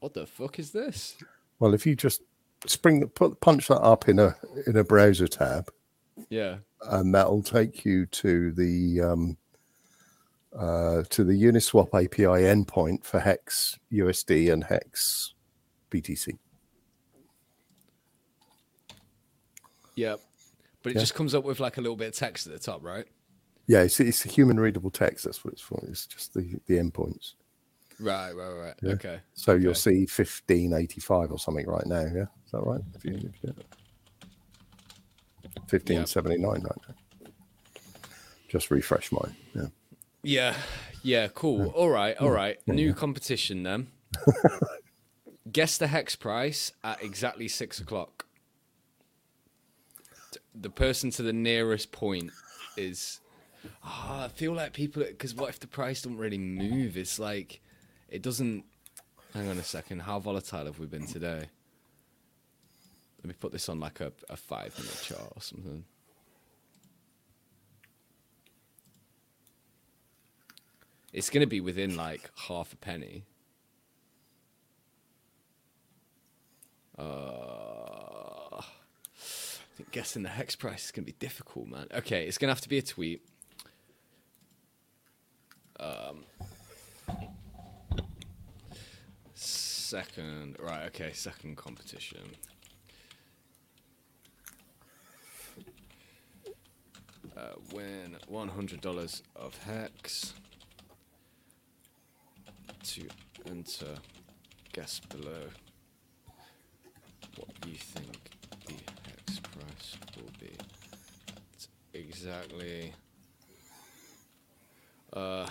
[0.00, 1.16] what the fuck is this?
[1.58, 2.20] Well, if you just
[2.66, 4.36] spring the put punch that up in a
[4.66, 5.70] in a browser tab,
[6.30, 6.56] Yeah.
[6.82, 9.36] and that'll take you to the um,
[10.56, 15.34] uh, to the Uniswap API endpoint for Hex USD and Hex
[15.90, 16.38] BTC.
[19.96, 20.20] Yep.
[20.82, 21.00] But it Yeah.
[21.00, 23.06] just comes up with like a little bit of text at the top, right?
[23.66, 25.24] Yeah, it's, it's a human readable text.
[25.24, 25.82] That's what it's for.
[25.88, 27.34] It's just the the endpoints.
[27.98, 28.74] Right, right, right.
[28.82, 28.92] Yeah.
[28.92, 29.20] Okay.
[29.34, 32.02] So you'll see fifteen eighty five or something right now.
[32.02, 32.80] Yeah, is that right?
[32.94, 33.54] If you, if you
[35.66, 37.30] fifteen seventy nine right now.
[38.48, 39.36] Just refresh mine.
[39.54, 39.66] Yeah.
[40.22, 40.54] Yeah.
[41.02, 41.68] Yeah, cool.
[41.68, 42.58] All right, all right.
[42.66, 43.88] New competition then.
[45.52, 48.26] Guess the hex price at exactly six o'clock.
[50.52, 52.32] The person to the nearest point
[52.76, 53.20] is.
[53.84, 55.04] Ah, I feel like people.
[55.04, 56.96] Because what if the price don't really move?
[56.96, 57.60] It's like.
[58.08, 58.64] It doesn't.
[59.32, 60.00] Hang on a second.
[60.00, 61.48] How volatile have we been today?
[63.26, 65.84] Let me put this on like a, a five minute chart or something.
[71.12, 73.24] It's going to be within like half a penny.
[76.96, 78.62] Uh, I
[79.76, 81.88] think guessing the hex price is going to be difficult, man.
[81.92, 83.26] Okay, it's going to have to be a tweet.
[85.80, 86.26] Um,
[89.34, 90.86] second, right?
[90.86, 92.20] Okay, second competition.
[97.36, 100.32] Uh, win one hundred dollars of hex
[102.82, 103.06] to
[103.46, 103.94] enter.
[104.72, 105.44] Guess below
[107.36, 108.30] what you think
[108.66, 108.74] the
[109.06, 110.56] hex price will be.
[111.92, 112.92] Exactly.
[115.12, 115.46] Uh.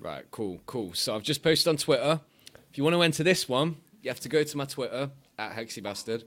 [0.00, 0.92] Right, cool, cool.
[0.94, 2.20] So I've just posted on Twitter.
[2.70, 5.52] If you want to enter this one, you have to go to my Twitter at
[5.52, 6.24] HexyBastard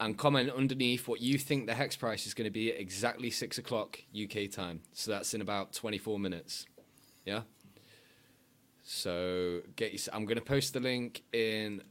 [0.00, 3.30] and comment underneath what you think the hex price is going to be at exactly
[3.30, 4.80] six o'clock UK time.
[4.94, 6.64] So that's in about 24 minutes.
[7.26, 7.42] Yeah.
[8.82, 11.82] So get your, I'm going to post the link in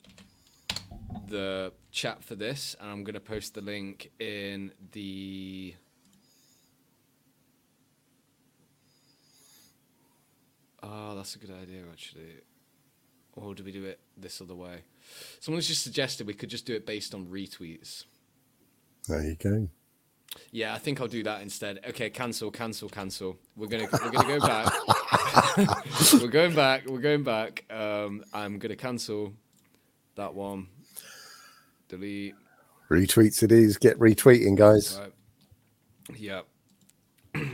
[1.27, 5.75] the chat for this, and I'm going to post the link in the.
[10.81, 12.41] Oh, that's a good idea, actually.
[13.35, 14.79] Or do we do it this other way?
[15.39, 18.05] Someone's just suggested we could just do it based on retweets.
[19.07, 19.69] There you go.
[20.51, 21.79] Yeah, I think I'll do that instead.
[21.87, 23.37] Okay, cancel, cancel, cancel.
[23.55, 24.73] We're gonna we're gonna go back.
[26.13, 26.85] we're going back.
[26.85, 27.65] We're going back.
[27.71, 29.33] Um, I'm gonna cancel
[30.15, 30.67] that one.
[31.87, 32.35] Delete.
[32.89, 33.77] Retweets it is.
[33.77, 34.99] Get retweeting, guys.
[34.99, 35.13] Right.
[36.17, 36.45] Yep.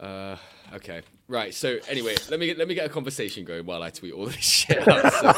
[0.00, 0.36] uh,
[0.74, 1.02] okay.
[1.28, 1.52] Right.
[1.54, 4.24] So anyway, let me get, let me get a conversation going while I tweet all
[4.26, 5.12] this shit out.
[5.12, 5.32] So,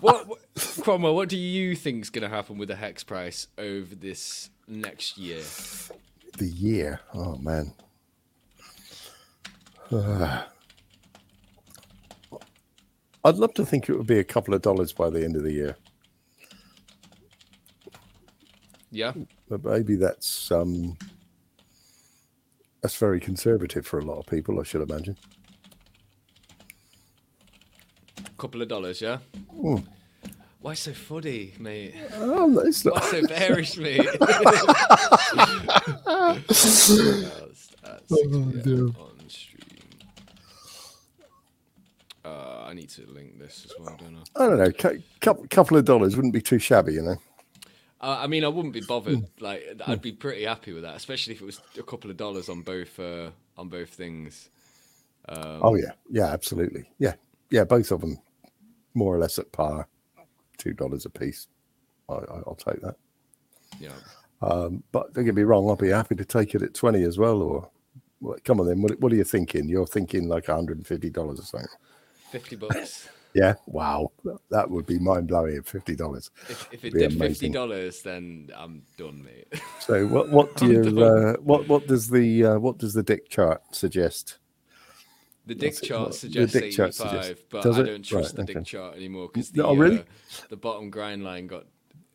[0.00, 0.38] what, what,
[0.80, 1.16] Cromwell?
[1.16, 5.42] What do you think's gonna happen with the hex price over this next year?
[6.38, 7.00] The year.
[7.12, 7.72] Oh man.
[9.92, 10.48] Ah.
[13.24, 15.42] I'd love to think it would be a couple of dollars by the end of
[15.44, 15.76] the year,
[18.90, 19.12] Yeah.
[19.48, 20.98] but maybe that's um
[22.84, 24.60] that's very conservative for a lot of people.
[24.60, 25.16] I should imagine.
[28.36, 29.20] couple of dollars, yeah.
[30.60, 31.94] Why so funny, mate?
[32.12, 34.06] Oh, it's Why so bearish, mate?
[36.04, 36.88] That's-
[37.82, 38.66] that's Oh, 6
[38.98, 39.58] on stream.
[42.22, 44.44] Uh, I need to link this as well, don't I?
[44.44, 44.70] I don't know.
[44.72, 47.16] Cou- cou- couple of dollars wouldn't be too shabby, you know.
[48.04, 49.24] Uh, I mean, I wouldn't be bothered.
[49.40, 52.50] Like, I'd be pretty happy with that, especially if it was a couple of dollars
[52.50, 54.50] on both uh, on both things.
[55.26, 56.84] Um, Oh yeah, yeah, absolutely.
[56.98, 57.14] Yeah,
[57.48, 58.18] yeah, both of them
[58.92, 59.88] more or less at par,
[60.58, 61.48] two dollars a piece.
[62.10, 62.96] I, I, I'll take that.
[63.80, 63.96] Yeah.
[64.42, 67.16] Um, but don't get me wrong, I'll be happy to take it at twenty as
[67.16, 67.40] well.
[67.40, 67.70] Or
[68.20, 69.66] well, come on then, what, what are you thinking?
[69.66, 71.68] You're thinking like hundred and fifty dollars or something.
[72.30, 73.08] Fifty bucks.
[73.34, 74.12] Yeah, wow,
[74.50, 76.30] that would be mind blowing at fifty dollars.
[76.48, 79.60] If, if it Be did fifty dollars, then I'm done, mate.
[79.80, 83.28] So what what do you uh, what what does the uh, what does the dick
[83.28, 84.38] chart suggest?
[85.46, 87.86] The dick What's chart what- the suggests dick 85, chart suggests- but does I it?
[87.86, 89.98] don't trust Right, the dick chart anymore because the, Oh, really?
[89.98, 90.02] uh,
[90.48, 91.66] the bottom grind line got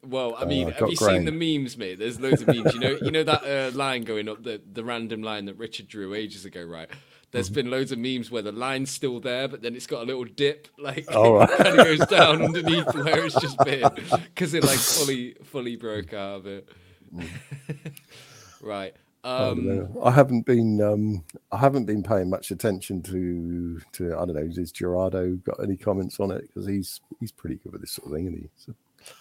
[0.03, 1.99] Well, I mean, Oh, have got you seen the memes, mate?
[1.99, 2.73] There's loads of memes.
[2.73, 5.87] You know, you know that uh, line going up the the random line that Richard
[5.89, 6.89] drew ages ago, right?
[7.31, 7.53] There's Mm-hmm.
[7.55, 10.25] been loads of memes where the line's still there, but then it's got a little
[10.25, 11.49] dip, like Oh, right.
[11.51, 13.87] it kind of goes down underneath where it's just been
[14.25, 16.69] because it like fully fully broke out of it.
[18.61, 18.95] right.
[19.23, 20.01] I Um, know.
[20.03, 24.47] I haven't been um, I haven't been paying much attention to to I don't know.
[24.57, 26.41] Has Gerardo got any comments on it?
[26.47, 28.49] Because he's he's pretty good with this sort of thing, isn't he?
[28.55, 28.73] So,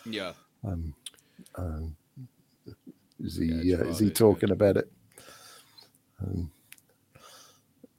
[0.04, 0.32] yeah.
[3.20, 4.14] is he Yeah, uh, is he Gerardo's good.
[4.14, 4.90] talking about it?
[6.22, 6.50] Um,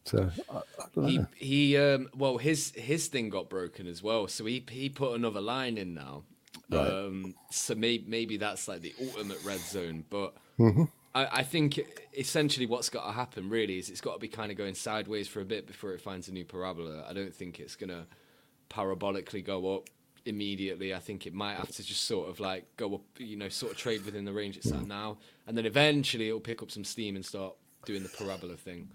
[0.10, 1.28] so I, I don't He know.
[1.36, 5.42] he um well his his thing got broken as well, so he he put another
[5.42, 6.24] line in now.
[6.70, 6.98] Right.
[6.98, 10.84] Um so maybe maybe that's like the ultimate red zone, but Mm-hmm.
[11.16, 11.80] I, I think
[12.18, 15.28] essentially what's got to happen really is it's got to be kind of going sideways
[15.28, 17.06] for a bit before it finds a new parabola.
[17.10, 18.08] I don't think it's gonna
[18.70, 19.90] parabolically go up
[20.26, 20.94] immediately.
[20.94, 23.72] I think it might have to just sort of like go up, you know, sort
[23.72, 25.18] of trade within the range it's at now,
[25.48, 27.56] and then eventually it'll pick up some steam and start
[27.86, 28.88] doing the parabola thing,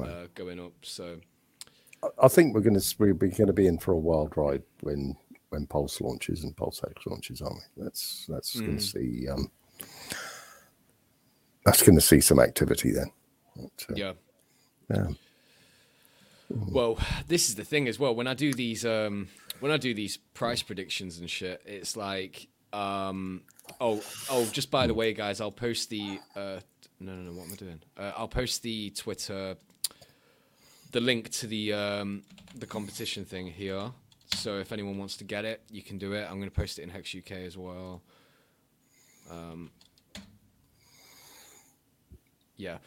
[0.00, 0.72] uh, going up.
[0.82, 1.18] So
[2.20, 5.16] I think we're going to we're going to be in for a wild ride when
[5.50, 7.84] when Pulse launches and Pulse X launches, aren't we?
[7.84, 9.50] That's that's going to see um,
[11.64, 13.10] that's going to see some activity then.
[13.56, 14.12] But, uh, yeah.
[14.90, 15.08] yeah.
[16.48, 16.98] Well,
[17.28, 18.14] this is the thing as well.
[18.14, 19.28] When I do these, um,
[19.60, 23.42] when I do these price predictions and shit, it's like, um,
[23.80, 26.18] oh, oh, just by the way, guys, I'll post the.
[26.36, 26.60] Uh,
[27.00, 27.32] no, no, no.
[27.32, 27.80] What am I doing?
[27.96, 29.56] Uh, I'll post the Twitter,
[30.92, 32.22] the link to the um,
[32.54, 33.90] the competition thing here.
[34.34, 36.24] So if anyone wants to get it, you can do it.
[36.24, 38.02] I'm going to post it in Hex UK as well.
[39.30, 39.70] Um,
[42.56, 42.78] yeah.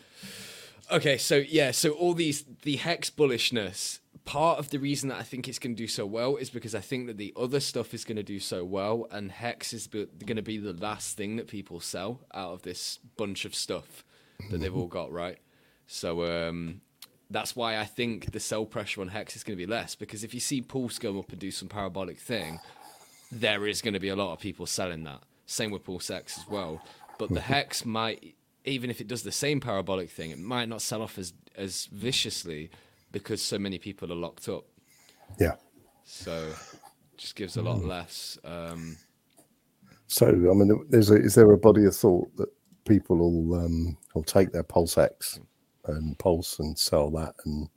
[0.91, 3.99] Okay, so yeah, so all these the hex bullishness.
[4.23, 6.73] Part of the reason that I think it's going to do so well is because
[6.73, 9.87] I think that the other stuff is going to do so well, and hex is
[9.87, 14.03] going to be the last thing that people sell out of this bunch of stuff
[14.49, 15.37] that they've all got right.
[15.85, 16.81] So um,
[17.29, 20.23] that's why I think the sell pressure on hex is going to be less because
[20.23, 22.59] if you see Pulse go up and do some parabolic thing,
[23.31, 25.21] there is going to be a lot of people selling that.
[25.45, 26.81] Same with Pulse X as well.
[27.17, 30.81] But the Hex might, even if it does the same parabolic thing, it might not
[30.81, 32.69] sell off as, as viciously
[33.11, 34.65] because so many people are locked up.
[35.39, 35.55] yeah.
[36.03, 36.51] So
[37.17, 38.37] just gives a lot less.
[38.43, 38.97] Um,
[40.07, 42.49] So, I mean, a, is there a body of thought that
[42.85, 45.39] people will um, will take their Pulse X
[45.87, 47.69] and Pulse and sell that and,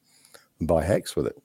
[0.58, 1.36] and buy Hex with it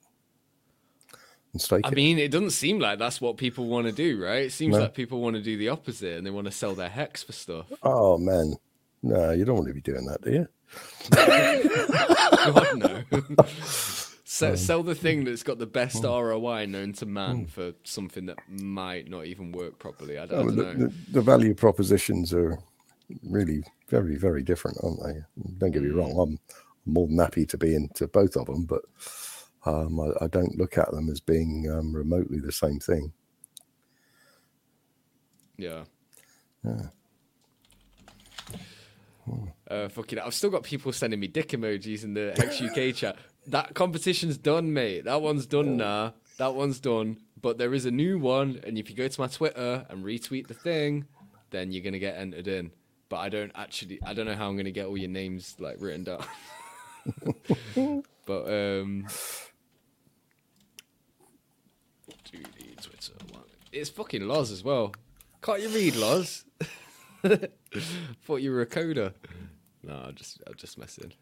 [1.52, 4.46] and stake I mean, it doesn't seem like that's what people want to do, right?
[4.46, 4.80] It seems No.
[4.82, 7.32] like people want to do the opposite and they want to sell their Hex for
[7.32, 7.72] stuff.
[7.82, 8.56] oh man,
[9.02, 10.48] no, you don't want to be doing that, do you?
[11.10, 13.44] God, no.
[14.26, 16.06] So, Um, sell the thing that's got the best hmm.
[16.06, 20.18] ROI known to man for something that might not even work properly.
[20.18, 20.72] I don't, I I don't the, know.
[20.88, 22.58] the, the value propositions are
[23.22, 25.20] really very, very different, aren't they?
[25.58, 25.96] Don't get me Mm.
[25.96, 26.18] wrong.
[26.18, 26.38] I'm
[26.92, 28.82] more than happy to be into both of them, but
[29.66, 33.12] um, I, I don't look at them as being um, remotely the same thing.
[35.56, 35.84] Yeah.
[36.64, 36.88] Yeah.
[39.70, 43.16] Uh, fucking, I've still got people sending me dick emojis in the Hex UK chat.
[43.46, 45.04] That competition's done, mate.
[45.04, 46.14] That one's done now.
[46.38, 47.18] That one's done.
[47.40, 50.46] But there is a new one, and if you go to my Twitter and retweet
[50.48, 51.06] the thing,
[51.50, 52.70] then you're gonna get entered in.
[53.14, 55.76] But I don't actually, I don't know how I'm gonna get all your names like
[55.78, 56.24] written down.
[58.26, 59.06] but um,
[62.32, 63.44] the Twitter one.
[63.70, 64.92] It's fucking Loz as well.
[65.42, 66.44] Can't you read Loz?
[68.24, 69.14] Thought you were a coder.
[69.84, 71.12] No, I'm just I'm just messing.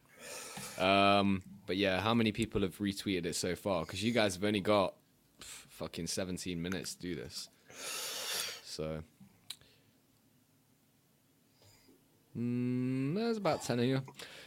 [0.78, 3.84] Um, but yeah, how many people have retweeted it so far?
[3.84, 4.94] Because you guys have only got
[5.40, 7.50] fucking 17 minutes to do this.
[8.64, 9.02] So,
[12.36, 14.02] mm, there's about 10 of you.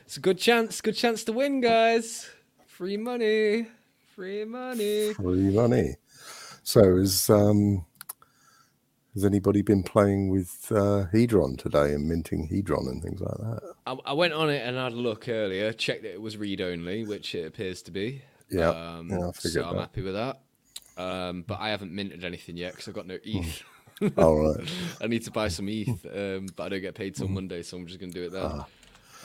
[0.05, 0.81] It's a good chance.
[0.81, 2.29] Good chance to win, guys.
[2.67, 3.67] Free money.
[4.15, 5.13] Free money.
[5.13, 5.95] Free money.
[6.63, 7.85] So, is um,
[9.13, 13.73] has anybody been playing with uh, Hedron today and minting Hedron and things like that?
[13.87, 16.61] I, I went on it and had a look earlier, checked that it was read
[16.61, 18.21] only, which it appears to be.
[18.49, 19.81] Yeah, Um, yeah, so I'm that.
[19.81, 20.41] happy with that.
[20.97, 23.63] Um, but I haven't minted anything yet because I've got no ETH.
[24.17, 24.69] All right.
[25.01, 27.77] I need to buy some ETH, um, but I don't get paid till Monday, so
[27.77, 28.63] I'm just gonna do it then.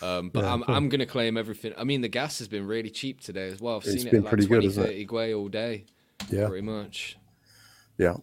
[0.02, 1.74] Um, but I'm I'm gonna claim everything.
[1.76, 3.76] I mean, the gas has been really cheap today as well.
[3.76, 4.90] I've It's seen it like pretty good, 20, hasn't it?
[4.90, 5.86] 30 gwei all day,
[6.30, 6.48] Yeah.
[6.48, 7.18] pretty much.
[7.98, 8.16] Yeah.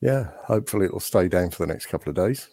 [0.00, 0.30] Yeah.
[0.44, 2.48] Hopefully, it'll stay down for the next couple of days.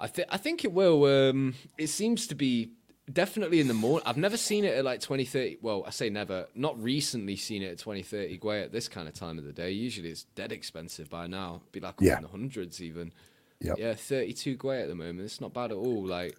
[0.00, 1.04] I think I think it will.
[1.04, 2.72] Um, it seems to be
[3.10, 4.02] definitely in the morning.
[4.06, 5.58] I've never seen it at like 20, 30.
[5.62, 6.46] Well, I say never.
[6.54, 9.52] Not recently seen it at 20, 30 Gwei at this kind of time of the
[9.52, 9.70] day.
[9.70, 11.56] Usually it's dead expensive by now.
[11.62, 12.16] It'd be like Yeah.
[12.16, 13.12] in the hundreds even.
[13.60, 13.78] Yep.
[13.78, 15.20] Yeah, 32 Gwei at the moment.
[15.20, 16.04] It's not bad at all.
[16.06, 16.36] Like,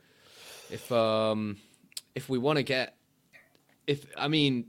[0.70, 1.58] if um,
[2.16, 2.96] if we want to get,
[3.88, 4.66] if I mean,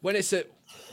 [0.00, 0.46] when it's at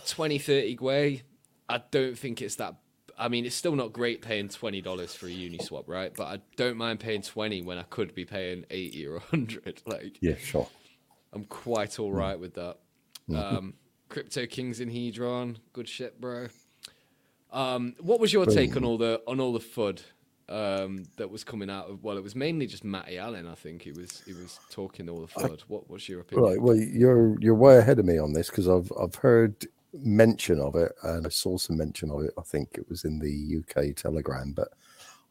[0.08, 1.22] 20, 30 Gwei,
[1.70, 2.76] I don't think it's that.
[3.24, 6.14] I mean, it's still not great paying twenty dollars for a Uniswap, right?
[6.14, 9.82] But I don't mind paying twenty when I could be paying eighty or hundred.
[9.88, 10.68] Like, Yeah, sure.
[11.32, 12.78] I'm quite all right with that.
[13.34, 13.76] Um,
[14.10, 16.48] Crypto Kings in Hedron, good shit, bro.
[17.52, 20.02] Um, what was your take on all the on all the FUD
[20.50, 22.04] um, that was coming out of?
[22.04, 23.48] Well, it was mainly just Matty Allen.
[23.48, 25.62] I think he was he was talking all the FUD.
[25.68, 26.46] what was your opinion?
[26.50, 26.62] Right.
[26.62, 30.76] Well, you're you're way ahead of me on this because I've I've heard mention of
[30.76, 32.32] it and I saw some mention of it.
[32.38, 34.70] I think it was in the UK Telegram, but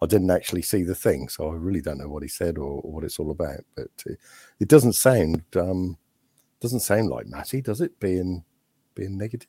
[0.03, 2.81] I didn't actually see the thing, so I really don't know what he said or,
[2.83, 3.61] or what it's all about.
[3.77, 4.15] But uh,
[4.59, 5.97] it doesn't sound um,
[6.61, 7.99] doesn't sound like Matty, does it?
[8.01, 8.45] Being
[8.95, 9.49] being negative.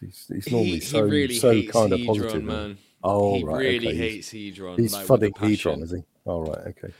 [0.00, 2.44] He's, he's normally he, so he really so kind of Hedron, positive.
[2.44, 2.78] man.
[3.04, 3.96] Oh, he right, really okay.
[3.96, 4.78] hates Hedron.
[4.78, 6.02] He's like, fudding Hedron, is he?
[6.24, 6.92] All right, okay.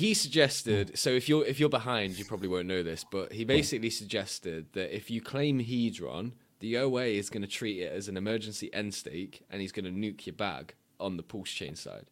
[0.00, 3.44] He suggested so if you're if you're behind, you probably won't know this, but he
[3.44, 8.08] basically suggested that if you claim Hedron, the OA is going to treat it as
[8.08, 11.76] an emergency end stake, and he's going to nuke your bag on the pulse chain
[11.76, 12.06] side.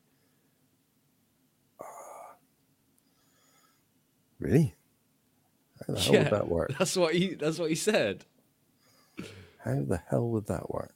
[1.81, 1.85] Uh,
[4.39, 4.75] really?
[5.87, 6.73] How the hell would that work?
[6.79, 7.37] That's what he.
[7.37, 8.27] That's what he said.
[9.65, 10.93] How the hell would that work?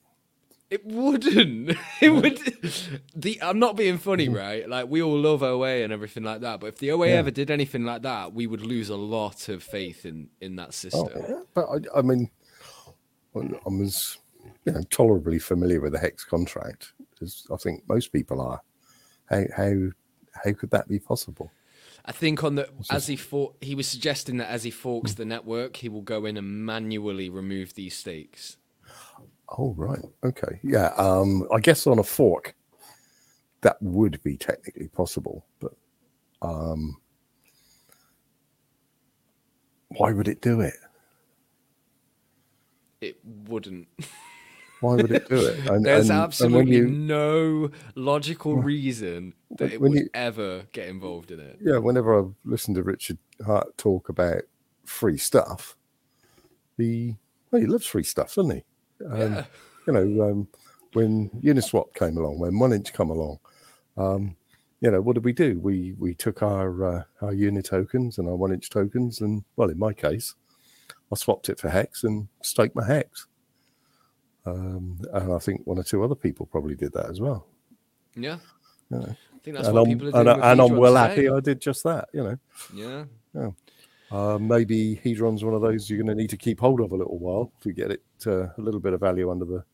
[0.73, 1.77] It wouldn't.
[2.01, 2.39] It would.
[3.15, 4.37] The I'm not being funny, mm-hmm.
[4.37, 4.69] right?
[4.69, 7.17] Like we all love OA and everything like that, but if the OA Yeah.
[7.17, 10.69] ever did anything like that, we would lose a lot of faith in in that
[10.69, 11.09] oh, system.
[11.15, 12.31] Oh, yeah, but I, I mean,
[13.37, 14.19] I was
[14.65, 18.63] you know tolerably familiar with the hex contract, as I think most people are.
[19.27, 19.75] How how
[20.43, 21.53] how could that be possible?
[22.07, 25.17] I think on the as he for, he was suggesting that as he forks mm.
[25.17, 28.57] the network, he will go in and manually remove these stakes.
[29.59, 30.89] Oh right, okay, yeah.
[30.97, 32.55] Um, I guess on a fork,
[33.61, 35.73] that would be technically possible, but
[36.41, 36.97] um,
[39.89, 40.75] why would it do it?
[43.01, 43.89] It wouldn't.
[44.81, 45.59] Why would it do it?
[45.71, 50.89] And, There's and- and absolutely you- no logical reason that it would you- ever get
[50.89, 51.59] involved in it.
[51.63, 54.43] yeah, whenever I've listened to Richard Heart talk about
[54.85, 55.77] free stuff,
[56.77, 57.17] he
[57.51, 58.65] well, he loves free stuff, doesn't he?
[59.11, 59.45] Um, Yeah.
[59.87, 60.49] You know, um,
[60.93, 63.39] when Uniswap came along, when One Inch come along,
[63.97, 64.37] um,
[64.81, 65.59] you know, what did we do?
[65.61, 69.71] We we took our uh, our Uni tokens and our One Inch tokens, and well,
[69.71, 70.35] in my case,
[71.11, 73.27] I swapped it for Hex and staked my Hex.
[74.45, 77.47] Um, and I think one or two other people probably did that as well.
[78.17, 78.39] Yeah.
[78.91, 78.99] Yeah.
[78.99, 80.29] I think that's and what I'm, people are doing.
[80.29, 82.09] and, and I'm well happy I did just that.
[82.13, 82.39] You know.
[83.35, 83.51] Yeah.
[84.11, 86.97] Uh, maybe Hedron's one of those you're going to need to keep hold of a
[86.97, 89.65] little while to get it uh, a little bit of value under the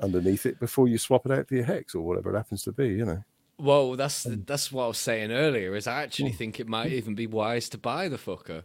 [0.00, 2.72] underneath it before you swap it out for your hex or whatever it happens to
[2.72, 2.88] be.
[2.88, 3.24] You know.
[3.58, 5.74] Well, that's that's what I was saying earlier.
[5.74, 8.62] Is I actually think it might even be wise to buy the fucker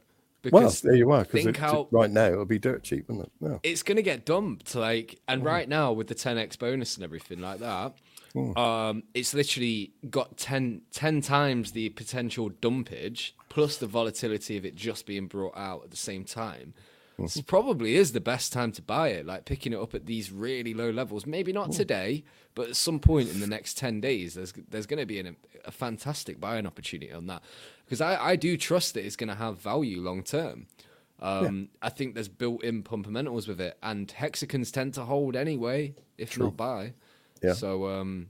[0.51, 1.25] Well, because there you are.
[1.25, 3.31] Because right now it'll be dirt cheap, wouldn't it?
[3.39, 3.57] Yeah.
[3.63, 4.75] it's going to get dumped.
[4.75, 7.93] Like, and right now with the 10x bonus and everything like that,
[8.57, 14.75] um, it's literally got 10, 10 times the potential dumpage plus the volatility of it
[14.75, 16.73] just being brought out at the same time.
[17.17, 19.25] This probably is the best time to buy it.
[19.25, 21.25] Like picking it up at these really low levels.
[21.25, 22.23] Maybe not today,
[22.55, 25.35] but at some point in the next ten days, there's there's going to be an,
[25.65, 27.43] a fantastic buying opportunity on that
[27.85, 30.67] because I, I do trust that it's going to have value long term.
[31.19, 36.37] Um, I think there's built-in fundamentals with it, and Hexicans tend to hold anyway, if
[36.37, 36.93] not buy.
[37.41, 37.53] Yeah.
[37.53, 38.27] So um,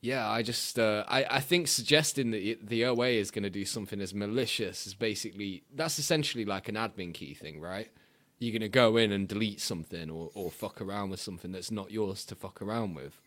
[0.00, 3.64] yeah, I just uh, I I think suggesting that the OA is going to do
[3.64, 7.90] something as malicious is basically that's essentially like an admin key thing, right?
[8.38, 11.70] You're going to go in and delete something or or fuck around with something that's
[11.70, 13.20] not yours to fuck around with.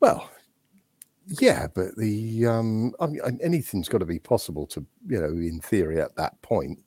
[0.00, 0.30] Well,
[1.26, 5.60] yeah, but the um, I mean, anything's got to be possible to you know, in
[5.60, 6.80] theory, at that point.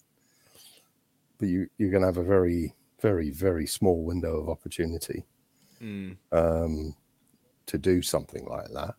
[1.37, 5.25] But you you're going to have a very very very small window of opportunity
[6.31, 6.95] um,
[7.69, 8.95] to do something like that.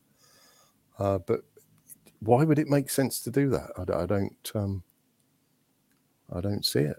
[0.99, 1.41] Uh, but
[2.21, 3.71] why would it make sense to do that?
[3.77, 4.83] I, I don't um,
[6.33, 6.97] I don't see it.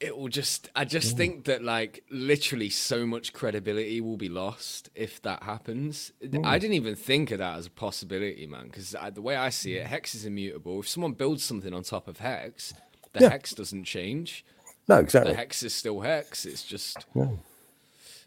[0.00, 4.90] It will just I just think that like literally so much credibility will be lost
[4.94, 6.12] if that happens.
[6.44, 9.74] I didn't even think of that as a possibility, man, because the way I see
[9.74, 10.80] it, hex is immutable.
[10.80, 12.74] If someone builds something on top of hex,
[13.12, 13.30] the Yeah.
[13.30, 14.44] hex doesn't change.
[14.88, 15.34] No, the exactly.
[15.34, 16.44] hex is still hex.
[16.44, 17.36] It's just, Yeah.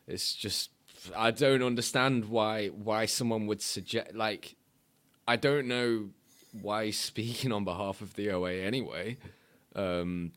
[0.08, 0.72] It's just
[1.16, 4.56] I don't understand why why someone would suggest like
[5.28, 6.10] I don't know
[6.62, 9.18] why speaking on behalf of the OA anyway.
[9.76, 10.32] Um,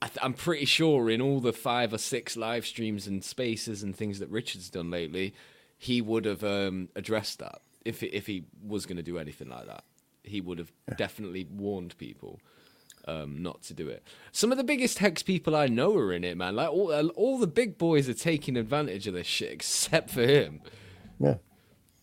[0.00, 3.82] I th- I'm pretty sure in all the five or six live streams and spaces
[3.82, 5.34] and things that Richard's done lately,
[5.76, 9.66] he would have um, addressed that if if he was going to do anything like
[9.66, 9.84] that.
[10.22, 12.40] He would have definitely warned people
[13.08, 14.02] um, not to do it.
[14.32, 16.56] Some of the biggest hex people I know are in it, man.
[16.56, 20.60] Like all all the big boys are taking advantage of this shit, except for him.
[21.18, 21.36] Yeah.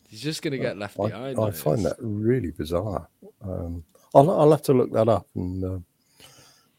[0.09, 1.37] He's just going to get left I, behind.
[1.37, 3.07] I on find that really bizarre.
[3.43, 3.83] Um,
[4.13, 5.79] I'll, I'll have to look that up and uh,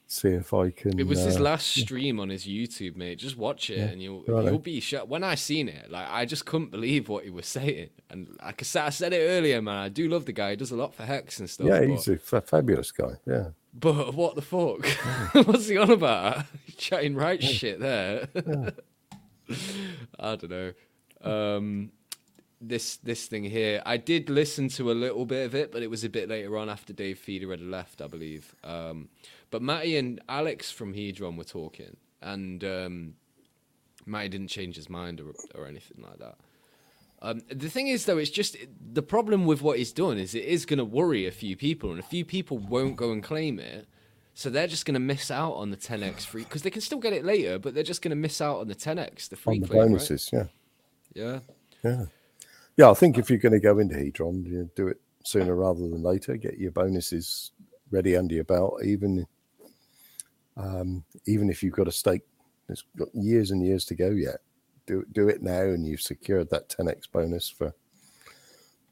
[0.07, 0.98] see if I can.
[0.98, 3.19] It was his uh, last stream on his YouTube, mate.
[3.19, 4.51] Just watch it, and you'll righto.
[4.51, 5.09] you'll be shocked.
[5.09, 7.90] When I seen it, like I just couldn't believe what he was saying.
[8.11, 9.77] And like I said, I said it earlier, man.
[9.77, 10.51] I do love the guy.
[10.51, 11.66] He does a lot for Hex and stuff.
[11.66, 13.15] Yeah, he's a fabulous guy.
[13.27, 13.48] Yeah.
[13.78, 14.86] But what the fuck?
[15.47, 16.47] What's he on about?
[16.78, 18.28] Chatting right shit there.
[20.19, 20.73] I don't know.
[21.23, 21.93] Um,
[22.61, 25.90] this this thing here, I did listen to a little bit of it, but it
[25.90, 28.55] was a bit later on after Dave Feeder had left, I believe.
[28.65, 29.11] Um,
[29.51, 33.15] but Matty and Alex from Hedron were talking, and um,
[34.07, 36.36] Matty didn't change his mind or, or anything like that.
[37.22, 38.56] Um, the thing is, though, it's just
[38.93, 41.90] the problem with what he's done is it is going to worry a few people,
[41.90, 43.86] and a few people won't go and claim it.
[44.34, 46.98] So they're just going to miss out on the 10x free because they can still
[46.98, 49.55] get it later, but they're just going to miss out on the 10x, the free
[49.55, 49.88] On the claim, right?
[49.88, 50.28] bonuses.
[50.30, 50.44] Yeah.
[51.14, 51.38] Yeah,
[51.82, 52.05] Yeah.
[52.76, 52.90] Yeah.
[52.90, 56.02] I think if you're going to go into Hedron, you do it sooner rather than
[56.02, 56.36] later.
[56.36, 57.52] Get your bonuses
[57.90, 59.26] ready under your belt, even
[60.56, 62.22] um, even if you've got a stake
[62.68, 64.40] that's got years and years to go yet.
[64.86, 67.74] Do do it now, and you've secured that 10x bonus for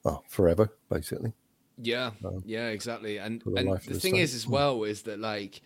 [0.02, 1.32] well forever, basically.
[1.78, 2.10] yeah,
[2.44, 3.18] yeah, exactly.
[3.18, 4.20] And the and the thing site.
[4.20, 4.52] is, as hmm.
[4.52, 5.60] well, is that like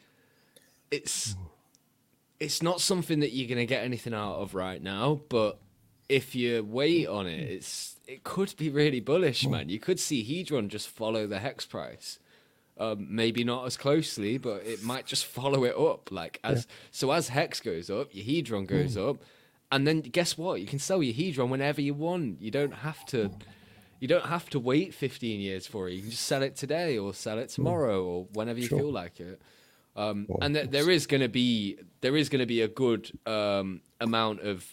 [0.91, 1.37] it's
[2.41, 5.59] it's not something that you're going to get anything out of right now, but
[6.09, 9.53] if you wait on it, it's it could be really bullish, hmm.
[9.53, 9.69] man.
[9.69, 12.19] You could see Hedron just follow the hex price.
[12.81, 16.13] Um, maybe not as closely, but it might just follow it up.
[16.13, 19.09] Like as so as hex goes up, your hedron goes hmm.
[19.09, 19.17] up,
[19.71, 20.61] and then guess what?
[20.61, 22.41] You can sell your hedron whenever you want.
[22.41, 23.31] You don't have to.
[24.01, 25.95] You don't have to wait 15 years for it.
[25.95, 28.79] You can just sell it today or sell it tomorrow or whenever you Sure.
[28.79, 29.43] feel like it.
[29.97, 33.11] Um, and th- there is going to be there is going to be a good
[33.27, 34.65] um, amount of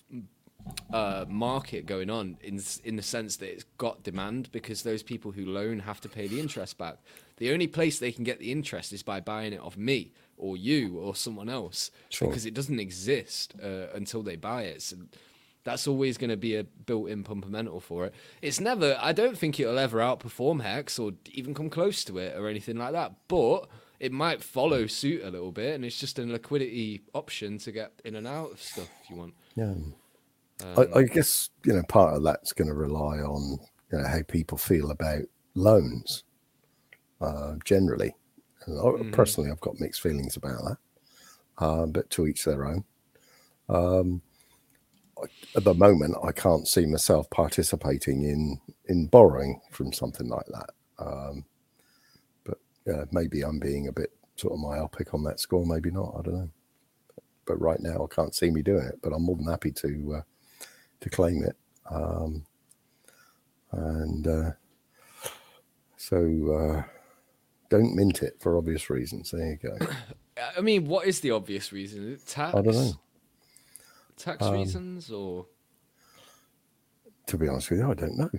[0.93, 5.31] uh, market going on in in the sense that it's got demand because those people
[5.31, 6.97] who loan have to pay the interest back.
[7.37, 10.57] The only place they can get the interest is by buying it off me or
[10.57, 12.27] you or someone else Sure.
[12.27, 14.81] because it doesn't exist uh, until they buy it.
[14.81, 14.97] So
[15.63, 18.13] that's always going to be a built-in pumpamental for it.
[18.41, 18.97] It's never.
[19.01, 22.77] I don't think it'll ever outperform Hex or even come close to it or anything
[22.77, 23.13] like that.
[23.27, 23.67] But
[23.99, 27.93] it might follow suit a little bit, and it's just a liquidity option to get
[28.03, 29.33] in and out of stuff if you want.
[29.55, 29.71] Yeah.
[29.71, 29.95] Um,
[30.77, 33.57] I, I guess you know part of that's going to rely on
[33.91, 35.23] you know how people feel about
[35.55, 36.23] loans
[37.21, 38.13] uh, generally.
[38.67, 39.11] Mm-hmm.
[39.11, 40.77] Personally, I've got mixed feelings about that,
[41.57, 42.83] uh, but to each their own.
[43.69, 44.21] Um,
[45.55, 50.69] at the moment, I can't see myself participating in in borrowing from something like that.
[50.99, 51.45] Um,
[52.43, 55.65] but yeah, maybe I'm being a bit sort of myopic on that score.
[55.65, 56.15] Maybe not.
[56.17, 56.49] I don't know.
[57.45, 58.99] But right now, I can't see me doing it.
[59.01, 60.21] But I'm more than happy to uh,
[61.01, 61.55] to claim it.
[61.89, 62.45] Um,
[63.71, 64.51] and uh,
[65.97, 66.17] so
[66.51, 66.83] uh,
[67.77, 69.31] don't mint it for obvious reasons.
[69.31, 69.77] There you go.
[70.57, 72.11] I mean, what is the obvious reason?
[72.11, 72.55] Is it tax?
[72.55, 72.81] I don't know.
[72.81, 72.99] Um,
[74.17, 75.45] Tax reasons or
[77.27, 78.29] To be honest with you, I don't know.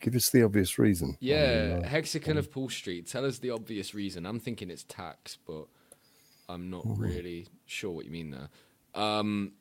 [0.00, 1.16] Give us the obvious reason.
[1.20, 3.06] yeah, uh, Hexagon of Pool Street.
[3.06, 4.26] Tell us the obvious reason.
[4.26, 5.66] I'm thinking it's tax, but
[6.48, 8.48] I'm not really sure what you mean there.
[9.00, 9.52] Um,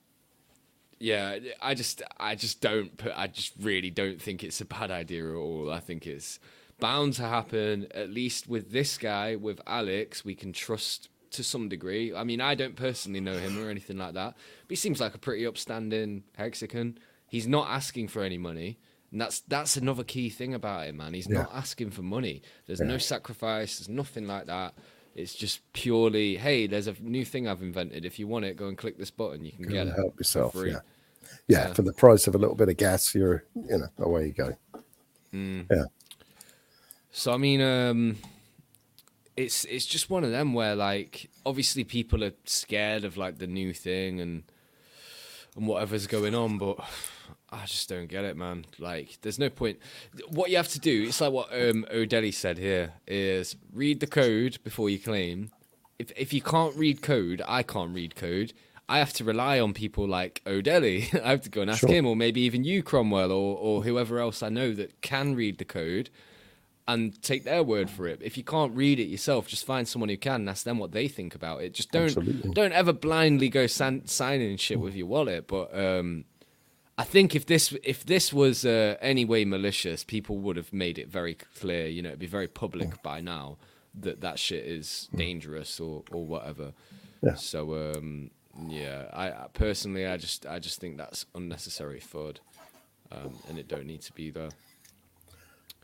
[0.99, 3.13] yeah, I just, I just don't put.
[3.15, 5.71] I just really don't think it's a bad idea at all.
[5.71, 6.39] I think it's
[6.79, 7.87] bound to happen.
[7.93, 12.13] At least with this guy, with Alex, we can trust to some degree.
[12.13, 15.15] I mean, I don't personally know him or anything like that, but he seems like
[15.15, 16.97] a pretty upstanding Hexican.
[17.27, 18.77] He's not asking for any money.
[19.11, 21.13] And that's that's another key thing about it, man.
[21.13, 22.41] He's not asking for money.
[22.65, 23.77] There's no sacrifice.
[23.77, 24.73] There's nothing like that.
[25.15, 28.05] It's just purely, hey, there's a new thing I've invented.
[28.05, 29.45] If you want it, go and click this button.
[29.45, 30.53] You can Go get it help yourself.
[30.53, 30.71] free.
[30.71, 30.79] Yeah.
[31.47, 31.73] yeah, Yeah.
[31.73, 34.57] For the price of a little bit of gas, you're you know away you go.
[35.31, 35.67] Mm.
[35.69, 35.83] Yeah.
[37.15, 38.17] So I mean, um,
[39.37, 43.47] it's it's just one of them where like obviously people are scared of like the
[43.47, 44.43] new thing and
[45.55, 46.77] and whatever's going on, but
[47.51, 48.65] I just don't get it, man.
[48.79, 49.77] Like, there's no point.
[50.29, 54.07] What you have to do, it's like what um, O'Delly said here, is read the
[54.07, 55.51] code before you claim.
[55.99, 58.53] If if you can't read code, I can't read code.
[58.89, 61.09] I have to rely on people like O'Delly.
[61.23, 61.89] I have to go and ask Sure.
[61.89, 65.59] him, or maybe even you, Cromwell, or or whoever else I know that can read
[65.59, 66.09] the code,
[66.87, 68.19] and take their word for it.
[68.21, 70.91] If you can't read it yourself, just find someone who can and ask them what
[70.91, 71.73] they think about it.
[71.73, 72.51] Just don't Absolutely.
[72.51, 75.47] don't ever blindly go san- signing shit with your wallet.
[75.47, 76.25] But um,
[76.97, 80.99] I think if this if this was uh, any way malicious, people would have made
[80.99, 81.87] it very clear.
[81.87, 83.57] You know, it'd be very public by now
[83.99, 86.73] that that shit is dangerous or or whatever.
[87.21, 87.35] Yeah.
[87.35, 88.31] So um,
[88.67, 92.37] yeah, I, I personally, I just I just think that's unnecessary FUD,
[93.11, 94.49] um, and it don't need to be there.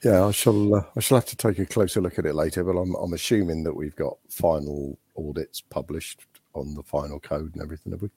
[0.03, 0.75] Yeah, I shall.
[0.75, 2.63] Uh, I shall have to take a closer look at it later.
[2.63, 7.61] But I'm, I'm assuming that we've got final audits published on the final code and
[7.61, 7.91] everything.
[7.91, 8.09] Have we?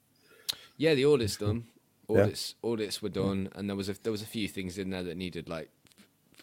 [0.77, 1.65] Yeah, the audits done.
[2.09, 2.23] Yeah.
[2.23, 5.03] Audits audits were done, and there was a there was a few things in there
[5.03, 5.69] that needed like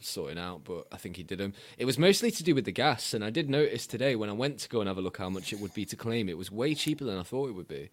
[0.01, 1.53] sorting out, but I think he did them.
[1.77, 4.33] It was mostly to do with the gas, and I did notice today when I
[4.33, 6.31] went to go and have a look how much it would be to claim.
[6.31, 7.91] It was way cheaper than I thought it would be.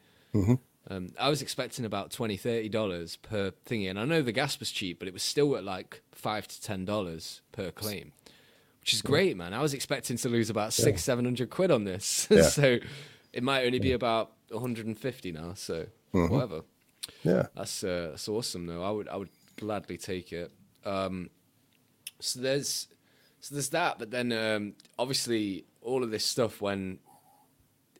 [0.89, 4.71] Um, I was expecting about 20 dollars per thingy, and I know the gas was
[4.71, 8.13] cheap, but it was still at like five to ten dollars per claim,
[8.79, 9.53] which is great, man.
[9.53, 12.43] I was expecting to lose about six, seven hundred quid on this, Yeah.
[12.43, 12.77] so
[13.33, 15.53] it might only be about 150 now.
[15.55, 16.61] So whatever.
[17.23, 17.47] Yeah.
[17.55, 18.81] That's uh, that's awesome though.
[18.83, 20.51] I would I would gladly take it.
[20.85, 21.29] Um,
[22.19, 22.87] so there's
[23.41, 26.99] so there's that, but then um, obviously all of this stuff when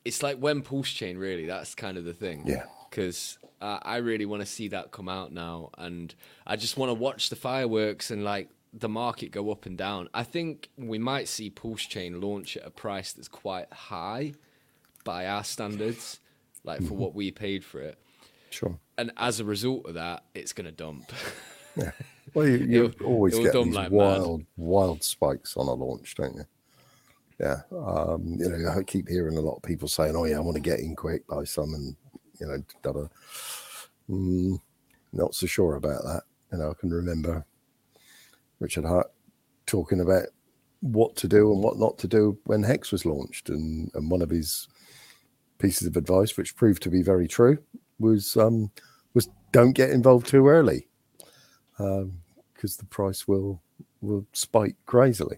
[0.06, 1.46] it's like when Pulse Chain really.
[1.46, 2.44] That's kind of the thing.
[2.46, 2.64] Yeah.
[2.90, 6.14] Because uh, I really want to see that come out now, and
[6.46, 10.10] I just want to watch the fireworks and like the market go up and down.
[10.14, 14.34] I think we might see Pulse Chain launch at a price that's quite high
[15.04, 16.20] by our standards,
[16.64, 17.98] like for what we paid for it
[18.50, 18.78] Sure.
[18.98, 21.12] and as a result of that, it's going to dump.
[21.76, 21.92] yeah.
[22.34, 23.98] Well, you, you It'll- always it'll get these like mad.
[23.98, 26.46] wild, wild spikes on a launch, don't you?
[27.40, 27.62] Yeah.
[27.72, 30.56] Um, you know, I keep hearing a lot of people saying, "Oh yeah, I want
[30.56, 31.96] to get in quick, buy some," and
[32.40, 33.08] you know, da da.
[34.10, 34.60] Mm,
[35.14, 36.24] not so sure about that.
[36.52, 37.46] You know, I can remember
[38.60, 39.12] Richard Heart
[39.66, 40.28] talking about
[40.82, 44.22] what to do and what not to do when Hex was launched, and and one
[44.22, 44.68] of his
[45.60, 47.58] pieces of advice, which proved to be very true,
[48.00, 48.72] was um,
[49.14, 50.88] was don't get involved too early
[51.78, 53.62] because the price will
[54.02, 55.38] will spike crazily,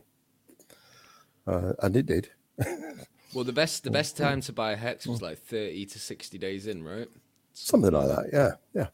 [1.47, 2.29] uh, and it did.
[3.33, 6.37] well, the best the best time to buy a hex was like thirty to sixty
[6.37, 7.07] days in, right?
[7.53, 8.25] Something like that.
[8.31, 8.87] Yeah, yeah,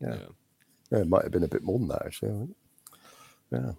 [0.00, 0.14] yeah.
[0.14, 0.18] Yeah.
[0.90, 0.98] yeah.
[0.98, 2.48] It might have been a bit more than that actually.
[3.50, 3.72] Yeah,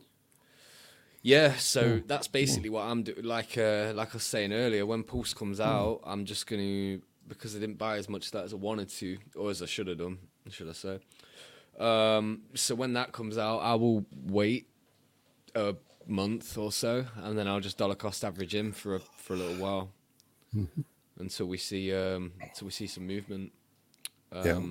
[1.22, 3.24] Yeah, so that's basically what I'm doing.
[3.24, 7.02] Like uh, like I was saying earlier, when Pulse comes out, I'm just going to
[7.28, 9.66] because I didn't buy as much of that as I wanted to, or as I
[9.66, 10.18] should have done,
[10.50, 11.00] should I say?
[11.78, 14.70] Um, so when that comes out, I will wait
[15.54, 15.76] a
[16.10, 19.38] month or so, and then I'll just dollar cost average in for a, for a
[19.38, 19.90] little while
[21.20, 23.52] until we see um, until we see some movement.
[24.32, 24.62] Um, Yeah.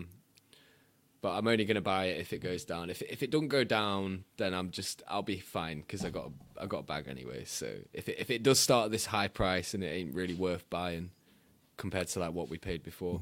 [1.22, 2.88] But I'm only going to buy it if it goes down.
[2.90, 6.26] If if it don't go down, then I'm just I'll be fine because I got
[6.26, 7.44] a, I got a bag anyway.
[7.44, 10.34] So if it if it does start at this high price and it ain't really
[10.34, 11.10] worth buying
[11.78, 13.20] compared to like what we paid before.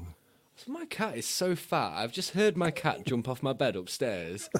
[0.57, 1.93] So my cat is so fat.
[1.95, 4.49] I've just heard my cat jump off my bed upstairs.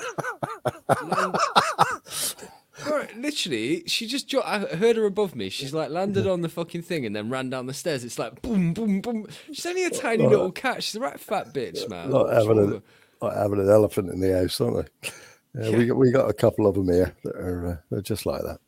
[2.84, 5.50] Bro, literally, she just jo- I heard her above me.
[5.50, 8.04] She's like landed on the fucking thing and then ran down the stairs.
[8.04, 9.28] It's like boom, boom, boom.
[9.52, 10.84] She's only a tiny little cat.
[10.84, 12.12] She's a right fat bitch, man.
[12.12, 15.10] like having, a, like having an elephant in the house, aren't they?
[15.58, 18.26] Yeah, we got we got a couple of them here that are uh, they're just
[18.26, 18.60] like that.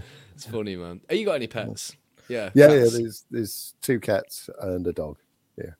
[0.34, 1.00] It's funny, man.
[1.08, 1.96] Have you got any pets?
[2.28, 2.50] Yeah.
[2.52, 2.84] Yeah, yeah.
[2.90, 5.16] There's there's two cats and a dog.
[5.56, 5.70] Yeah.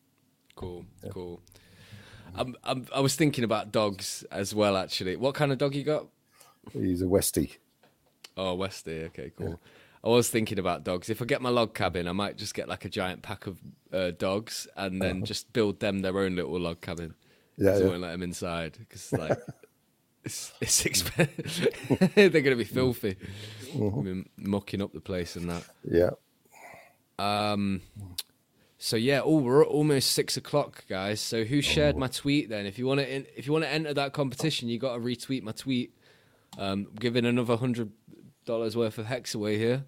[0.55, 1.43] Cool, cool.
[2.35, 5.17] I'm, I'm, I was thinking about dogs as well, actually.
[5.17, 6.07] What kind of dog you got?
[6.73, 7.57] He's a Westie.
[8.37, 9.07] Oh, Westie.
[9.07, 9.61] Okay, cool.
[10.05, 11.11] I was thinking about dogs.
[11.11, 13.59] If I get my log cabin, I might just get like a giant pack of
[13.93, 17.15] uh, dogs and then just build them their own little log cabin.
[17.57, 19.39] Yeah, So I won't let them inside because like
[20.25, 22.13] it's, it's expensive.
[22.15, 23.17] They're gonna be filthy.
[23.75, 25.65] I mean, mucking up the place and that.
[25.83, 26.11] Yeah.
[27.19, 27.81] Um,
[28.79, 31.21] so yeah, oh, we're at almost six o'clock, guys.
[31.21, 32.67] So who shared my tweet then?
[32.67, 35.43] If you want to, if you want to enter that competition, you got to retweet
[35.43, 35.95] my tweet.
[36.59, 37.93] Um, giving another hundred
[38.47, 39.85] dollars worth of hex away here.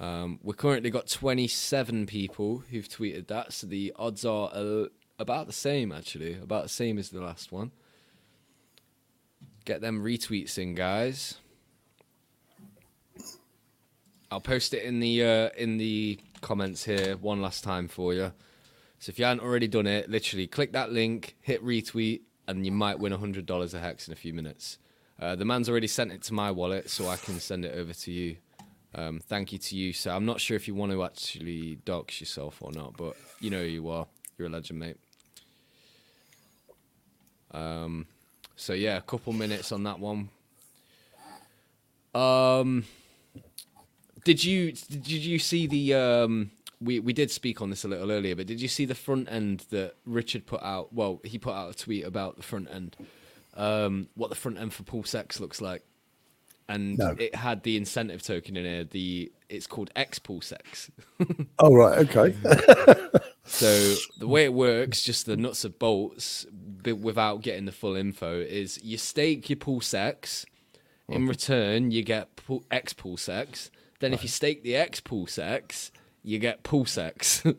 [0.00, 4.86] Um, we're currently got twenty-seven people who've tweeted that, so the odds are uh,
[5.18, 7.72] about the same, actually, about the same as the last one.
[9.64, 11.36] Get them retweets in, guys.
[14.30, 18.32] I'll post it in the uh, in the comments here one last time for you.
[18.98, 22.72] So if you haven't already done it, literally click that link, hit retweet, and you
[22.72, 24.78] might win hundred dollars a hex in a few minutes.
[25.20, 27.92] Uh, the man's already sent it to my wallet, so I can send it over
[27.94, 28.36] to you
[28.94, 29.92] Um, thank you to you.
[29.92, 33.50] So I'm not sure if you want to actually dox yourself or not, but you
[33.50, 34.06] know who you are.
[34.38, 34.96] You're a legend, mate.
[37.50, 38.06] Um,
[38.56, 40.28] so yeah, a couple minutes on that one.
[42.14, 42.84] Um,
[44.24, 46.50] did you did you see the um?
[46.80, 49.28] We we did speak on this a little earlier, but did you see the front
[49.30, 50.92] end that Richard put out?
[50.92, 52.96] Well, he put out a tweet about the front end.
[53.56, 55.84] Um, what the front end for Pulse X looks like,
[56.68, 57.14] and No.
[57.18, 58.90] it had the incentive token in it.
[58.90, 60.90] The it's called X Pulse X.
[61.58, 62.34] Oh right, okay.
[63.46, 67.94] So the way it works, just the nuts and bolts, but without getting the full
[67.94, 70.46] info, is you stake your pulse X.
[71.10, 72.30] In return, you get
[72.70, 73.70] X pulse X.
[74.00, 75.92] Then if you stake the X pulse X,
[76.22, 77.42] you get pulse X.
[77.42, 77.52] so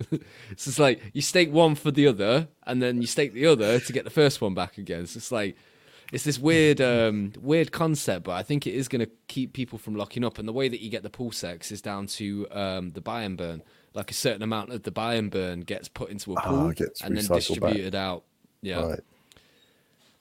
[0.50, 3.94] it's like you stake one for the other, and then you stake the other to
[3.94, 5.06] get the first one back again.
[5.06, 5.56] So it's like
[6.14, 9.78] it's this weird, um, weird concept, but I think it is going to keep people
[9.80, 10.38] from locking up.
[10.40, 13.24] And the way that you get the pulse X is down to um, the buy
[13.24, 13.62] and burn.
[13.94, 16.72] Like a certain amount of the buy and burn gets put into a Ah, pool
[16.74, 17.38] gets and then recycled back.
[17.38, 18.24] distributed out.
[18.62, 18.82] Yeah.
[18.82, 19.00] Right.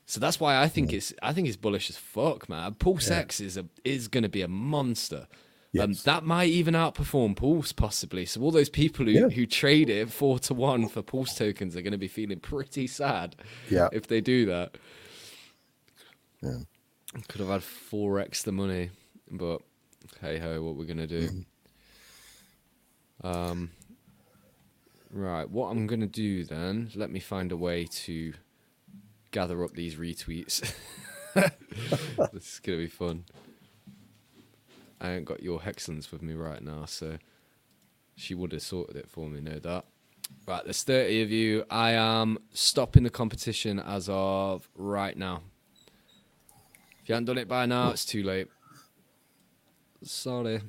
[0.07, 2.75] So that's why I think it's I think it's bullish as fuck, man.
[2.75, 5.27] Pulse X is a is going to be a monster.
[5.27, 6.05] Um, Yes.
[6.05, 8.27] that might even outperform Pulse possibly.
[8.27, 9.29] So all those people who, Yeah.
[9.29, 12.87] who trade it four to one for Pulse tokens are going to be feeling pretty
[12.87, 13.35] sad.
[13.69, 13.89] Yeah.
[13.93, 14.77] If they do that,
[16.45, 16.59] Yeah.
[17.29, 18.91] could have had four x the money,
[19.31, 19.63] but
[20.21, 21.45] hey ho, what we're gonna do?
[23.23, 23.71] Um.
[25.11, 26.91] Right, what I'm gonna do then?
[26.95, 28.35] Let me find a way to
[29.31, 30.61] gather up these retweets.
[31.35, 31.53] this
[32.35, 33.25] is gonna be fun.
[35.01, 37.19] I ain't got your Hexlands with me right now, so
[38.17, 39.87] she would have sorted it for me, no doubt.
[40.47, 41.65] Right, there's 30 of you.
[41.71, 45.43] I am stopping the competition as of right now.
[47.05, 48.49] If you haven't done it by now, it's too late.
[50.03, 50.63] Sorry.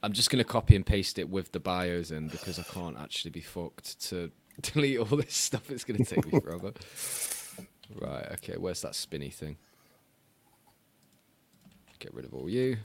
[0.00, 2.96] I'm just going to copy and paste it with the bios in because I can't
[2.96, 5.72] actually be fucked to delete all this stuff.
[5.72, 6.72] It's going to take me forever.
[8.00, 9.56] Right, okay, where's that spinny thing?
[11.98, 12.76] Get rid of all you.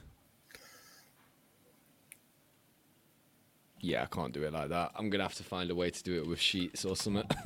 [3.79, 4.91] Yeah, I can't do it like that.
[4.95, 7.25] I'm gonna have to find a way to do it with sheets or something.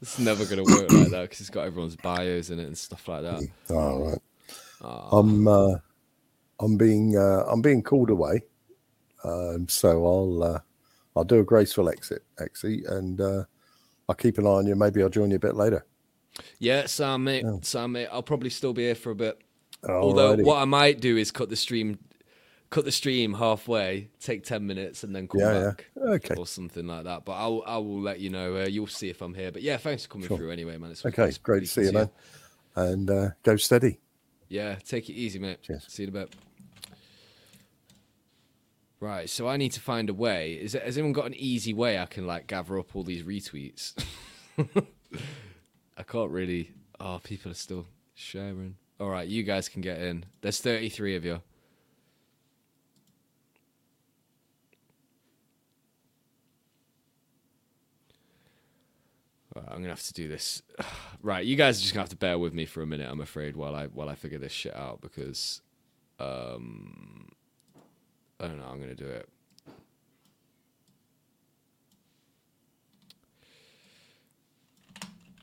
[0.00, 3.08] it's never gonna work like that because it's got everyone's bios in it and stuff
[3.08, 3.42] like that.
[3.70, 4.18] All right.
[4.82, 5.18] Ah.
[5.18, 5.76] I'm uh,
[6.60, 8.42] I'm being uh, I'm being called away,
[9.24, 10.60] um, so I'll uh,
[11.16, 13.44] I'll do a graceful exit, exit, and uh,
[14.08, 14.76] I'll keep an eye on you.
[14.76, 15.84] Maybe I'll join you a bit later.
[16.58, 17.44] Yeah, Sam, mate.
[17.62, 18.08] Sam, mate.
[18.12, 19.40] I'll probably still be here for a bit.
[19.88, 21.98] Although what I might do is cut the stream,
[22.70, 25.64] cut the stream halfway, take ten minutes, and then come Yeah, yeah.
[25.70, 26.34] back, Okay.
[26.36, 27.24] or something like that.
[27.24, 28.56] But I'll I will let you know.
[28.62, 29.50] Uh, you'll see if I'm here.
[29.52, 30.36] But yeah, thanks for coming Sure.
[30.36, 30.90] through anyway, man.
[30.90, 32.10] It's Okay, it's great to see you, man.
[32.76, 33.98] And uh, go steady.
[34.48, 35.62] Yeah, take it easy, mate.
[35.62, 35.84] Cheers.
[35.88, 36.34] See you in a bit.
[39.00, 40.52] Right, so I need to find a way.
[40.54, 43.22] Is it, has anyone got an easy way I can like gather up all these
[43.22, 43.94] retweets?
[45.96, 46.72] I can't really.
[46.98, 48.76] Oh, people are still sharing.
[49.00, 50.26] All right, you guys can get in.
[50.42, 51.40] There's 33 of you.
[59.60, 60.62] Right, I'm gonna have to do this.
[61.22, 63.06] Right, you guys are just gonna have to bear with me for a minute.
[63.10, 65.60] I'm afraid while I while I figure this shit out because,
[66.18, 67.28] um,
[68.38, 68.64] I don't know.
[68.64, 69.28] I'm gonna do it.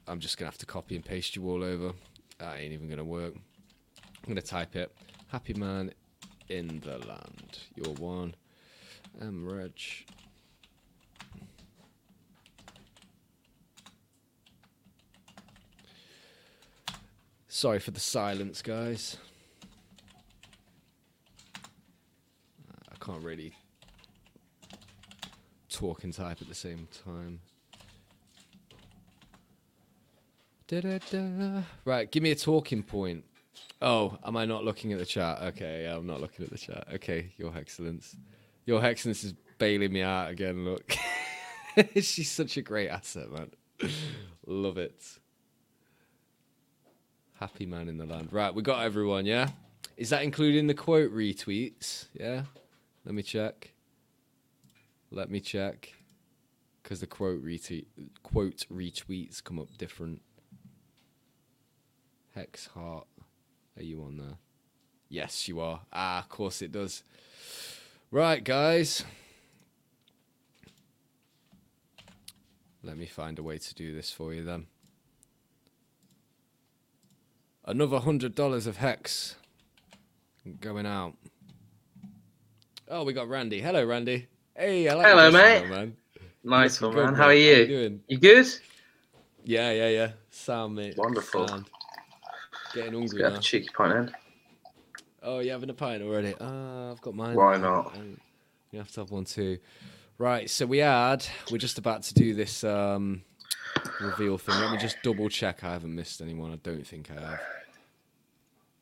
[0.08, 1.94] I'm just gonna have to copy and paste you all over.
[2.40, 3.36] That ain't even gonna work.
[3.36, 4.92] I'm gonna type it.
[5.28, 5.92] Happy man
[6.50, 7.60] in the land.
[7.76, 8.34] You're one.
[9.22, 9.80] M Reg.
[17.58, 19.18] Sorry for the silence, guys.
[21.56, 23.52] I can't really
[25.68, 27.40] talk and type at the same time.
[30.68, 31.64] Da-da-da.
[31.84, 33.24] Right, give me a talking point.
[33.82, 35.42] Oh, am I not looking at the chat?
[35.42, 36.88] Okay, yeah, I'm not looking at the chat.
[36.94, 38.16] Okay, Your Excellence.
[38.68, 40.96] Your Excellence is bailing me out again, look.
[41.96, 43.50] She's such a great asset, man.
[44.46, 45.02] Love it.
[47.40, 48.30] Happy man in the land.
[48.32, 49.50] Right, we got everyone, yeah?
[49.96, 52.06] Is that including the quote retweets?
[52.14, 52.44] Yeah?
[53.06, 53.74] Let me check.
[55.12, 55.94] Let me check.
[56.82, 57.86] Because the quote retweet
[58.24, 60.22] quote retweets come up different.
[62.34, 63.08] Hex Heart.
[63.78, 64.38] Are you on there?
[65.10, 65.82] Yes, you are.
[65.94, 67.04] Ah, of course it does.
[68.10, 69.04] Right, guys.
[72.84, 74.68] Let me find a way to do this for you then.
[77.68, 79.36] Another hundred dollars of hex.
[80.62, 81.16] going out.
[82.88, 83.60] Oh, we got Randy.
[83.60, 84.28] Hello, Randy.
[84.56, 85.70] Hey, I like Hello, mate.
[85.70, 85.98] man.
[86.46, 87.14] Nice one, man.
[87.14, 87.60] How are mate.
[87.60, 87.68] you?
[87.68, 88.02] doing?
[88.08, 88.48] You good?
[89.44, 90.12] Yeah, yeah, yeah.
[90.30, 90.98] Sound, mate.
[90.98, 91.46] Wonderful.
[91.46, 91.66] Sound.
[92.74, 93.36] Getting hungry now.
[93.36, 94.16] a cheeky pint in.
[95.22, 96.36] Oh, you having a pint already?
[96.40, 97.36] Ah, I've got mine.
[97.36, 97.98] Why not?
[98.72, 99.58] You have to have one too.
[100.18, 101.26] Right, so we had.
[101.52, 103.24] We're just about to do this um,
[104.00, 104.56] reveal thing.
[104.56, 105.66] Let me just double check.
[105.66, 106.54] I haven't missed anyone.
[106.54, 107.40] I don't think I have.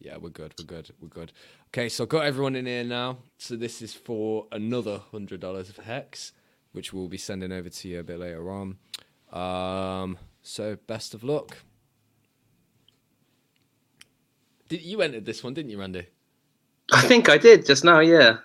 [0.05, 0.53] Yeah, we're good.
[0.59, 0.91] We're good.
[1.01, 1.31] We're good.
[1.69, 3.17] Okay, so I've got everyone in here now.
[3.39, 6.31] So this is for another hundred dollars of hex,
[6.73, 8.77] which we'll be sending over to you a bit later on.
[9.33, 11.57] Um, so best of luck.
[14.69, 16.05] Did you entered this one, didn't you, Randy?
[16.93, 18.37] I think I did just now, yeah.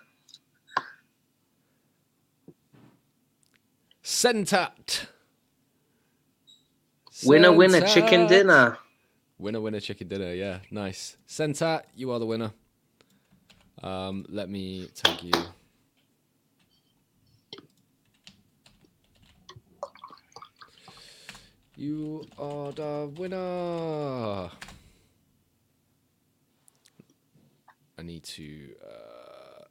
[4.02, 5.08] Sentat.
[7.22, 8.78] Winner, winner, chicken dinner.
[9.41, 10.35] Winner, winner, chicken dinner.
[10.35, 11.17] Yeah, nice.
[11.27, 12.52] Sentat, you are the winner.
[13.83, 15.33] Um, let me tag you.
[21.75, 24.51] You are the winner.
[27.99, 28.75] I need to.
[28.85, 29.65] Uh,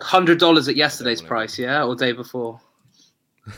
[0.00, 2.60] Hundred dollars at yesterday's price, yeah, or day before.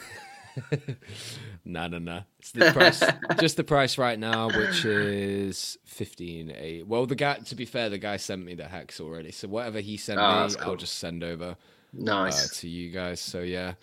[1.68, 2.22] Nah, no, no.
[2.38, 3.02] It's the price,
[3.38, 6.86] just the price right now, which is fifteen eight.
[6.86, 9.78] Well, the guy, to be fair, the guy sent me the hex already, so whatever
[9.80, 11.54] he sent Oh, me, that's I'll just send over uh,
[11.92, 12.60] Nice.
[12.60, 13.20] to you guys.
[13.20, 13.74] So yeah,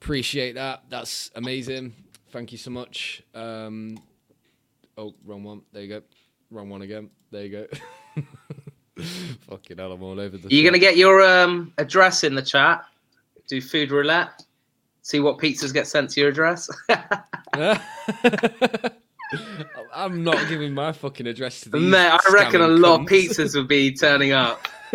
[0.00, 0.84] appreciate that.
[0.88, 1.92] That's amazing.
[2.30, 3.22] Thank you so much.
[3.34, 3.98] Um,
[4.96, 5.60] oh, wrong one.
[5.72, 6.02] There you go.
[6.50, 7.10] Wrong one again.
[7.30, 8.22] There you go.
[9.50, 10.48] Fucking hell, I'm all over the.
[10.48, 10.68] Are you shop.
[10.68, 12.84] gonna get your um address in the chat?
[13.46, 14.42] Do food roulette.
[15.04, 16.70] See what pizzas get sent to your address.
[19.94, 21.82] I'm not giving my fucking address to these.
[21.82, 24.66] Mate, I reckon a scamming lot of pizzas would be turning up.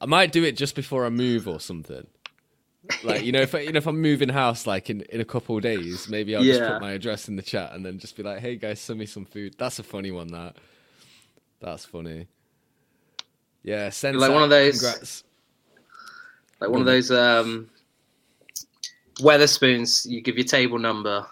[0.00, 2.04] I might do it just before I move or something.
[3.04, 5.24] Like you know, if I, you know if I'm moving house like in, in a
[5.24, 8.16] couple of days, maybe I'll just put my address in the chat and then just
[8.16, 10.26] be like, "Hey guys, send me some food." That's a funny one.
[10.32, 10.56] That
[11.60, 12.26] that's funny.
[13.62, 15.22] Yeah, send Like one of those- Congrats.
[16.60, 17.70] Like one of those um
[19.20, 21.26] Wetherspoons, you give your table number.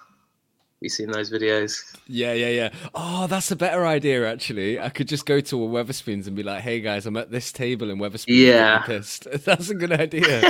[0.81, 1.95] You seen those videos?
[2.07, 2.71] Yeah, yeah, yeah.
[2.95, 4.81] Oh, that's a better idea actually.
[4.81, 7.53] I could just go to a Wetherspoons and be like, "Hey guys, I'm at this
[7.53, 8.83] table in Wetherspoons." Yeah.
[9.45, 10.41] That's a good idea.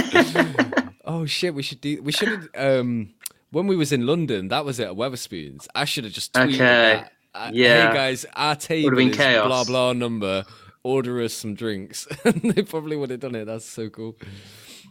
[1.04, 2.00] oh shit, we should do.
[2.02, 2.48] We should.
[2.54, 3.12] Um,
[3.50, 5.66] when we was in London, that was it at Wetherspoons.
[5.74, 6.58] I should have just tweeted Okay.
[6.58, 7.12] that.
[7.34, 7.88] Uh, Yeah.
[7.90, 9.46] Hey guys, our table been is chaos.
[9.48, 10.44] blah blah number.
[10.84, 12.06] Order us some drinks.
[12.24, 13.46] they probably would have done it.
[13.46, 14.16] That's so cool.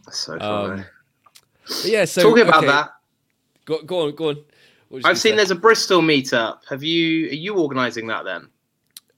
[0.04, 0.82] That's so funny.
[0.82, 0.84] Um,
[1.66, 2.04] but yeah.
[2.04, 2.90] So Talking about okay, that,
[3.64, 4.36] Go, go on, go on.
[4.88, 5.36] What was you I've seen say?
[5.36, 6.58] there's a Bristol meetup.
[6.68, 8.48] Have you are you organising that then?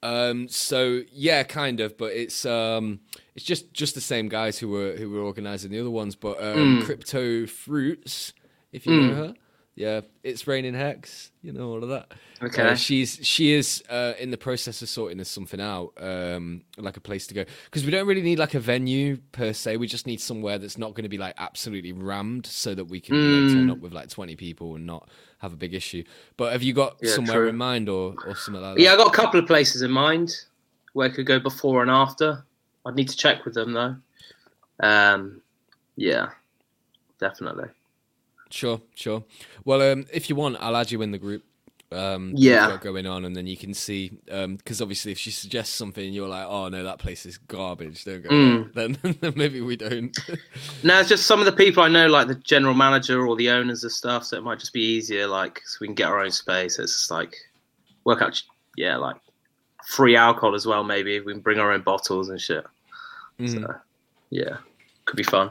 [0.03, 3.01] Um, so yeah, kind of, but it's um,
[3.35, 6.17] it's just just the same guys who were who were organising the other ones.
[6.17, 6.85] But um, Mm.
[6.85, 8.33] Crypto Fruits,
[8.73, 9.35] if you know her,
[9.75, 12.13] yeah, it's raining hex, you know all of that.
[12.43, 12.71] Okay.
[12.71, 16.97] Uh, she's she is uh, in the process of sorting this something out, um, like
[16.97, 19.77] a place to go, because we don't really need like a venue per se.
[19.79, 23.01] We just need somewhere that's not going to be like absolutely rammed, so that we
[23.01, 23.73] can you know, turn Mm.
[23.73, 26.05] up with like twenty people and not have a big issue.
[26.37, 27.49] But have you got Yeah, somewhere true.
[27.49, 28.83] in mind or or something like that?
[28.83, 30.35] Yeah, I got a couple of places in mind
[30.93, 32.45] where I could go before and after.
[32.85, 33.97] I'd need to check with them though.
[34.81, 35.41] Um,
[35.97, 36.31] yeah,
[37.19, 37.69] definitely.
[38.53, 39.25] Sure, sure.
[39.65, 41.43] Well, um, if you want, I'll add you in the group.
[41.91, 42.79] Um, Yeah.
[42.81, 44.13] going on, and then you can see.
[44.25, 48.23] Because obviously, if she suggests something, you're like, "Oh no, that place is garbage," don't
[48.23, 48.31] go.
[48.31, 48.73] Mm.
[48.73, 50.17] Then, then maybe we don't.
[50.85, 53.51] No, it's just some of the people I know, like the general manager or the
[53.51, 54.25] owners of stuff.
[54.25, 56.79] So it might just be easier, like, so we can get our own space.
[56.79, 57.35] It's just like
[58.05, 58.43] work out,
[58.77, 59.17] yeah, like
[59.87, 60.83] free alcohol as well.
[60.85, 62.65] Maybe we can bring our own bottles and shit.
[63.39, 63.63] Mhm.
[63.63, 63.75] So,
[64.31, 64.57] yeah,
[65.05, 65.51] could be fun.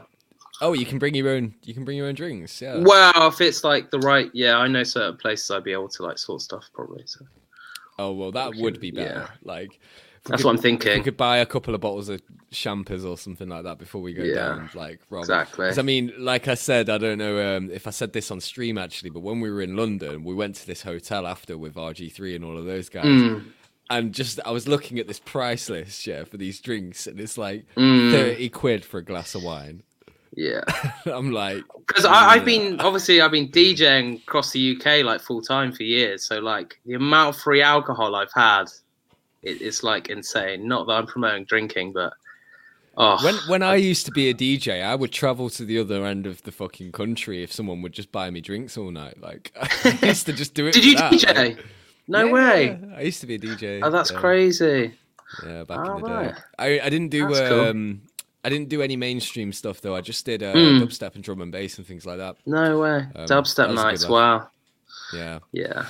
[0.62, 1.54] Oh, you can bring your own.
[1.64, 2.62] You can bring your own drinks.
[2.62, 2.76] Yeah.
[2.78, 6.02] Well, if it's like the right, yeah, I know certain places I'd be able to
[6.04, 7.02] like sort stuff probably.
[7.04, 7.26] So
[7.98, 9.26] Oh well, that We would be better.
[9.28, 9.34] yeah.
[9.44, 9.78] Like.
[10.24, 10.98] That's could- what I'm thinking.
[10.98, 14.12] We could buy a couple of bottles of champers or something like that before we
[14.14, 14.34] go Yeah.
[14.36, 14.70] down.
[14.72, 15.70] Like, rather, Exactly.
[15.76, 18.78] I mean, like I said, I don't know um, if I said this on stream
[18.78, 22.36] actually, but when we were in London, we went to this hotel after with RG3
[22.36, 23.04] and all of those guys.
[23.04, 23.46] Mm.
[23.90, 27.36] And just, I was looking at this price list, yeah, for these drinks, and it's
[27.36, 28.12] like Mm.
[28.12, 29.82] 30 quid for a glass of wine.
[30.34, 30.62] Yeah,
[31.06, 35.72] I'm like, because I've been obviously I've been DJing across the UK like full time
[35.72, 36.24] for years.
[36.24, 38.64] So like the amount of free alcohol I've had,
[39.42, 40.66] it, it's like insane.
[40.66, 42.14] Not that I'm promoting drinking, but
[42.96, 46.04] oh, when when I used to be a DJ, I would travel to the other
[46.06, 49.20] end of the fucking country if someone would just buy me drinks all night.
[49.20, 49.52] Like,
[49.84, 50.72] I used to just do it.
[50.74, 51.34] did you that, DJ?
[51.56, 51.64] like-
[52.08, 52.78] no Yeah, way.
[52.96, 53.80] I used to be a DJ.
[53.82, 54.16] Oh, that's yeah.
[54.18, 54.94] crazy.
[55.42, 56.34] Yeah, back Oh, in the day.
[56.58, 57.60] I I didn't do That's cool.
[57.68, 58.02] Um,
[58.44, 59.94] I didn't do any mainstream stuff though.
[59.94, 60.80] I just did uh, Mm.
[60.82, 62.36] dubstep and drum and bass and things like that.
[62.46, 63.06] No way.
[63.14, 64.08] Um, Dubstep was a good nights.
[64.08, 64.48] Wow.
[65.14, 65.38] Yeah.
[65.52, 65.86] Yeah.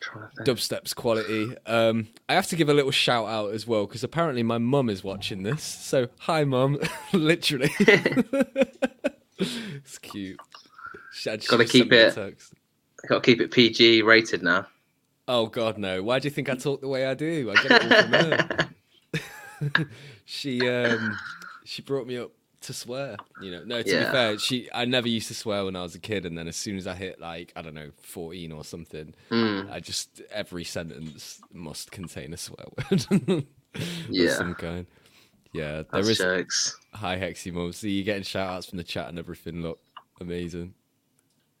[0.00, 0.42] To.
[0.44, 1.56] Dubstep's quality.
[1.64, 4.90] Um, I have to give a little shout out as well because apparently my mum
[4.90, 5.62] is watching this.
[5.62, 6.78] So hi, mum.
[7.14, 7.70] Literally,
[9.38, 10.38] it's cute.
[11.12, 12.42] She Gotta keep sent me a it-
[13.08, 14.66] Got to keep it PG rated now.
[15.28, 16.02] Oh God, no!
[16.02, 17.50] Why do you think I talk the way I do?
[17.50, 19.86] I get it all from her.
[20.26, 21.16] she um,
[21.64, 22.30] she brought me up
[22.62, 23.16] to swear.
[23.42, 23.82] You know, no.
[23.82, 24.06] To Yeah.
[24.06, 26.48] be fair, she I never used to swear when I was a kid, and then
[26.48, 29.70] as soon as I hit like I don't know fourteen or something, Mm.
[29.70, 33.46] I just every sentence must contain a swear word.
[34.08, 34.34] Yeah.
[34.34, 34.86] some kind.
[35.52, 36.78] Yeah, there That's is jokes.
[36.92, 37.72] hi Hexy Mum.
[37.72, 39.62] See you getting shout outs from the chat and everything.
[39.62, 39.80] Look,
[40.20, 40.74] amazing.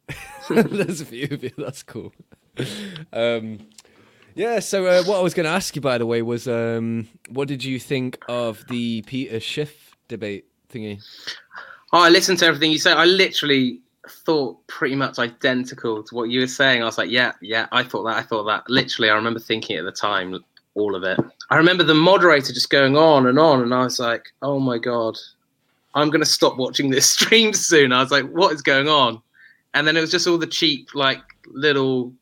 [0.48, 1.50] There's a few of you.
[1.58, 2.12] That's cool.
[3.12, 3.58] Um,
[4.34, 4.60] yeah.
[4.60, 7.48] So uh, what I was going to ask you, by the way, was um, what
[7.48, 11.02] did you think of the Peter Schiff debate thingy?
[11.92, 12.96] Oh, I listened to everything you said.
[12.96, 16.82] I literally thought pretty much identical to what you were saying.
[16.82, 18.68] I was like, yeah, yeah, I thought that, I thought that.
[18.68, 20.38] Literally, I remember thinking at the time,
[20.74, 21.18] all of it.
[21.50, 24.76] I remember the moderator just going on and on, and I was like, oh my
[24.78, 25.16] God,
[25.94, 27.92] I'm going to stop watching this stream soon.
[27.92, 29.20] I was like, what is going on?
[29.74, 32.12] And then it was just all the cheap, like, little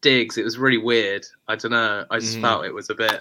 [0.00, 0.36] digs.
[0.38, 1.24] It was really weird.
[1.48, 2.04] I don't know.
[2.10, 2.42] I just Mhm.
[2.42, 3.20] felt it was a bit.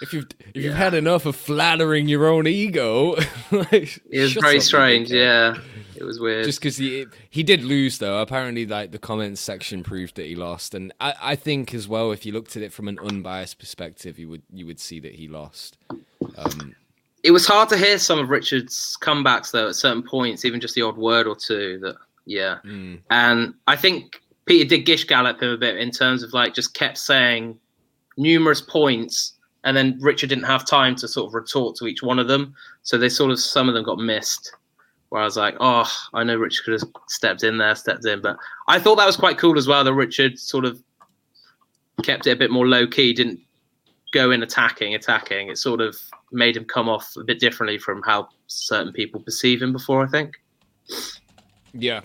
[0.00, 3.16] If you've if you've had enough of flattering your own ego,
[3.50, 5.10] like, It was very strange.
[5.10, 5.58] Yeah.
[5.96, 6.44] It was weird.
[6.44, 10.36] just because he he did lose though apparently like the comments section proved that he
[10.36, 13.58] lost and I, I think as well if you looked at it from an unbiased
[13.58, 15.76] perspective you would you would see that he lost
[16.36, 16.76] um
[17.24, 20.76] it was hard to hear some of Richard's comebacks though at certain points, even just
[20.76, 21.80] the odd word or two.
[21.82, 21.96] That
[22.26, 26.32] yeah, mm, and I think Peter did gish gallop him a bit in terms of
[26.32, 27.58] like just kept saying
[28.16, 32.18] numerous points, and then Richard didn't have time to sort of retort to each one
[32.18, 32.54] of them.
[32.82, 34.54] So they sort of some of them got missed.
[35.08, 38.20] Where I was like, oh, I know Richard could have stepped in there, stepped in,
[38.20, 38.36] but
[38.68, 39.82] I thought that was quite cool as well.
[39.82, 40.82] That Richard sort of
[42.02, 43.40] kept it a bit more low key, didn't
[44.12, 45.48] go in attacking, attacking.
[45.48, 45.96] It sort of
[46.30, 50.04] made him come off a bit differently from how certain people perceive him before.
[50.04, 50.34] I think.
[51.72, 52.00] yeah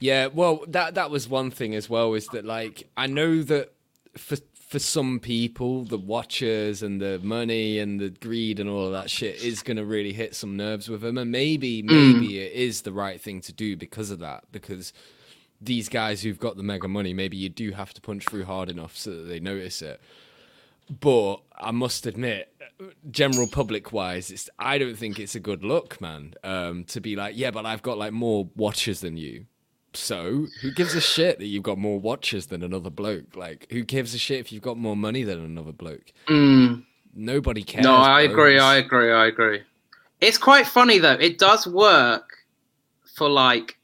[0.00, 3.72] yeah well that that was one thing as well is that like i know that
[4.16, 4.36] for
[4.68, 9.10] for some people the watchers and the money and the greed and all of that
[9.10, 12.82] shit is going to really hit some nerves with them and maybe maybe it is
[12.82, 14.92] the right thing to do because of that because
[15.60, 18.68] these guys who've got the mega money maybe you do have to punch through hard
[18.68, 20.00] enough so that they notice it
[21.00, 22.50] but I must admit,
[23.10, 26.34] general public wise, it's I don't think it's a good look, man.
[26.42, 29.46] Um, to be like, yeah, but I've got like more watchers than you.
[29.98, 33.34] So who gives a shit that you've got more watchers than another bloke?
[33.36, 36.12] Like, who gives a shit if you've got more money than another bloke?
[36.28, 36.84] Mm.
[37.14, 37.84] Nobody cares.
[37.84, 38.58] No, I agree.
[38.58, 39.12] I agree.
[39.12, 39.62] I agree.
[40.20, 41.12] It's quite funny though.
[41.20, 42.30] It does work
[43.16, 43.76] for like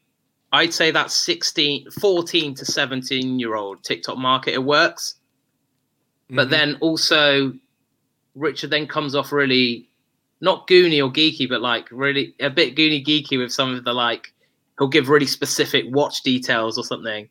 [0.53, 4.53] I'd say that 16, 14 to 17 year old TikTok market.
[4.53, 5.15] It works.
[6.29, 6.51] But Mhm.
[6.51, 7.53] then also
[8.35, 9.89] Richard then comes off really
[10.41, 13.93] not goony or geeky, but like really a bit goony geeky with some of the
[13.93, 14.33] like
[14.77, 17.29] he'll give really specific watch details or something.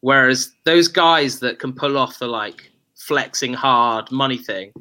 [0.00, 4.72] Whereas those guys that can pull off the like flexing hard money thing,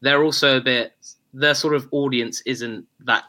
[0.00, 0.94] they're also a bit
[1.34, 3.24] their sort of audience isn't that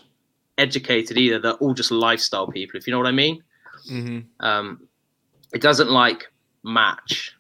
[0.58, 1.40] educated either.
[1.40, 3.42] They're all just lifestyle people, if you know what I mean.
[3.90, 4.26] Mhm.
[4.40, 4.88] Um,
[5.54, 6.32] it doesn't like
[6.64, 7.34] match.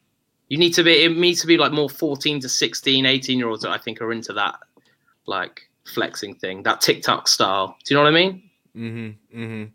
[0.50, 3.48] You need to be it needs to be like more 14 to 16, 18 year
[3.48, 4.56] olds that I think are into that
[5.26, 7.78] like flexing thing, that TikTok style.
[7.84, 8.50] Do you know what I mean?
[8.76, 9.16] Mhm.
[9.36, 9.72] Mhm.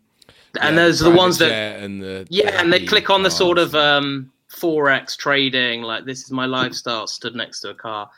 [0.61, 3.31] And Yeah, there's the private ones that and the yeah, and they click on the
[3.31, 8.09] sort of um, forex trading, like this is my lifestyle, stood next to a car.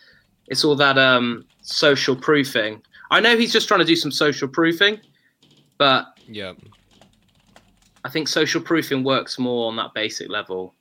[0.48, 2.82] It's all that um, social proofing.
[3.10, 5.00] I know he's just trying to do some social proofing,
[5.78, 6.54] but yeah.
[8.04, 10.74] I think social proofing works more on that basic level,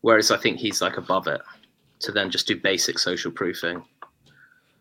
[0.00, 1.40] whereas I think he's like above it
[2.00, 3.84] to then just do basic social proofing.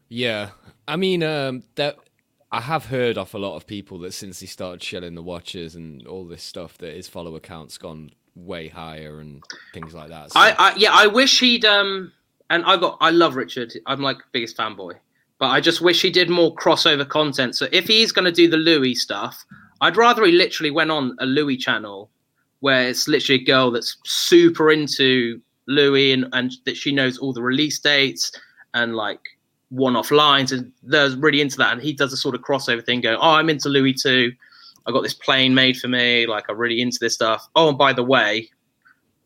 [0.08, 0.50] Yeah,
[0.88, 1.98] I mean, um, that
[2.52, 5.76] I have heard off a lot of people that since he started shelling the watches
[5.76, 10.32] and all this stuff, that his follower count's gone way higher and things like that.
[10.32, 12.12] So, I, I yeah, I wish he'd um
[12.50, 13.74] and I got I love Richard.
[13.86, 14.96] I'm like biggest fanboy.
[15.38, 17.56] But I just wish he did more crossover content.
[17.56, 19.46] So if he's gonna do the Louis stuff,
[19.82, 22.10] I'd rather he literally went on a Louis channel
[22.62, 27.32] where it's literally a girl that's super into Louis and, and that she knows all
[27.32, 28.32] the release dates
[28.74, 29.22] and like
[29.70, 32.84] one off lines and they're really into that and he does a sort of crossover
[32.84, 34.32] thing going, Oh, I'm into Louis too.
[34.88, 37.48] I got this plane made for me, like I'm really into this stuff.
[37.56, 38.50] Oh, and by the way,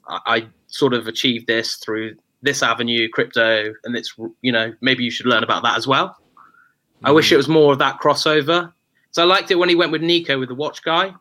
[0.07, 5.03] I, I sort of achieved this through this avenue, crypto, and it's you know maybe
[5.03, 6.17] you should learn about that as well.
[7.05, 8.71] I wish it was more of that crossover.
[9.11, 11.13] So I liked it when he went with Nico with the watch guy,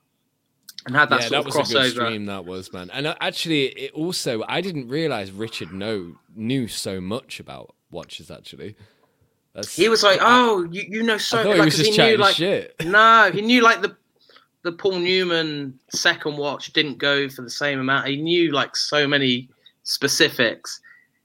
[0.87, 2.07] and had that yeah, sort that of was a good crossover.
[2.07, 2.27] stream.
[2.27, 7.01] That was man, and uh, actually, it also I didn't realize Richard know knew so
[7.01, 8.31] much about watches.
[8.31, 8.77] Actually,
[9.55, 11.97] That's, He was like, "Oh, you, you know so." I like, he was just knew,
[11.97, 12.75] chatting like, shit.
[12.85, 13.97] No, he knew like the
[14.63, 18.07] the Paul Newman second watch didn't go for the same amount.
[18.09, 19.49] He knew like so many
[19.83, 20.81] specifics.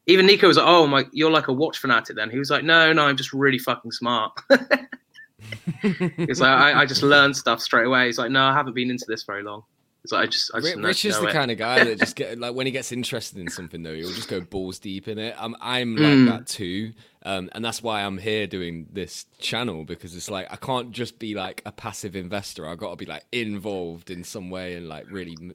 [0.08, 2.64] Even Nico was like, "Oh my, you're like a watch fanatic." Then he was like,
[2.64, 4.34] "No, no, I'm just really fucking smart."
[5.82, 8.08] He's like, I, I just learned stuff straight away.
[8.08, 9.64] He's like, "No, I haven't been into this very long."
[10.12, 12.38] Like, "I just, I just Rich is the it." kind of guy that just get
[12.40, 15.36] like when he gets interested in something though, he'll just go balls deep in it.
[15.38, 16.26] I'm I'm like Mm.
[16.28, 20.56] that too, um, and that's why I'm here doing this channel because it's like I
[20.56, 22.68] can't just be like a passive investor.
[22.68, 25.54] I've got to be like involved in some way and like really m-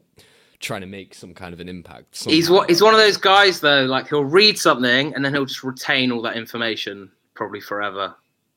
[0.61, 2.25] trying to make some kind of an impact.
[2.25, 3.85] He's what he's one of those guys though.
[3.87, 8.15] Like he'll read something and then he'll just retain all that information probably forever.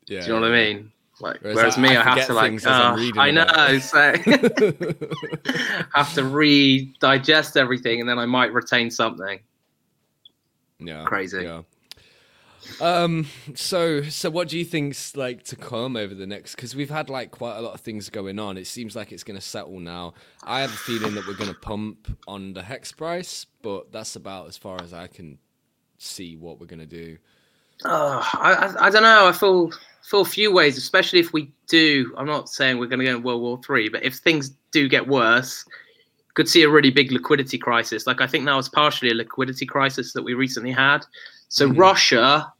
[0.07, 0.91] Yeah, Do you know what I mean?
[1.21, 3.31] Like, Whereas whereas, I- me, I I, have to like, things as I'm reading I
[3.31, 4.13] know, so
[5.93, 9.39] have to read, digest everything, and then I might retain something.
[10.79, 11.43] Yeah, Crazy.
[11.43, 11.61] Yeah.
[12.81, 13.27] Um.
[13.53, 16.55] So, so what do you think's like to come over the next?
[16.55, 18.57] Because we've had like quite a lot of things going on.
[18.57, 20.15] It seems like it's going to settle now.
[20.43, 24.15] I have a feeling that we're going to pump on the hex price, but that's
[24.15, 25.37] about as far as I can
[25.97, 27.17] see what we're going to do.
[27.83, 29.27] Oh, I, I, I don't know.
[29.27, 29.71] I feel
[30.09, 32.13] feel a few ways, especially if we do.
[32.17, 34.87] I'm not saying we're going to go in World War Three, but if things do
[34.87, 35.65] get worse,
[36.35, 38.05] could see a really big liquidity crisis.
[38.05, 41.05] Like I think that was partially a liquidity crisis that we recently had.
[41.49, 41.77] So Mhm.
[41.77, 42.51] Russia,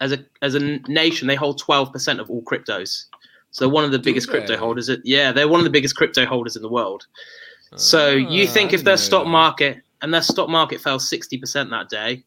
[0.00, 3.06] as a as a nation, they hold 12% of all cryptos.
[3.50, 4.90] So one of the biggest crypto holders.
[5.04, 7.06] Yeah, they're one of the biggest crypto holders in the world.
[7.76, 9.30] So you Ah, think if their stock that.
[9.30, 12.22] market and their stock market fell 60% that day,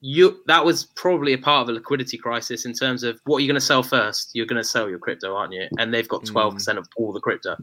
[0.00, 3.48] you that was probably a part of a liquidity crisis in terms of what you're
[3.48, 4.30] going to sell first.
[4.34, 5.66] You're going to sell your crypto, aren't you?
[5.78, 7.56] And they've got 12% of all the crypto.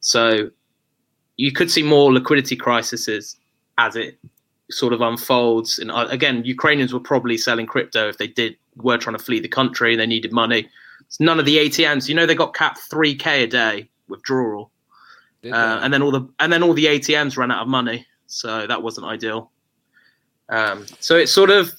[0.00, 0.50] So
[1.36, 3.36] you could see more liquidity crises
[3.78, 4.18] as it
[4.70, 5.78] sort of unfolds.
[5.78, 9.40] And uh, again, Ukrainians were probably selling crypto if they did were trying to flee
[9.40, 10.68] the country and they needed money.
[11.00, 14.70] It's none of the ATMs, you know, they got capped 3k a day withdrawal
[15.44, 18.66] uh, and then all the and then all the ATMs ran out of money, so
[18.66, 19.50] that wasn't ideal.
[20.50, 21.72] Um, so it's sort of,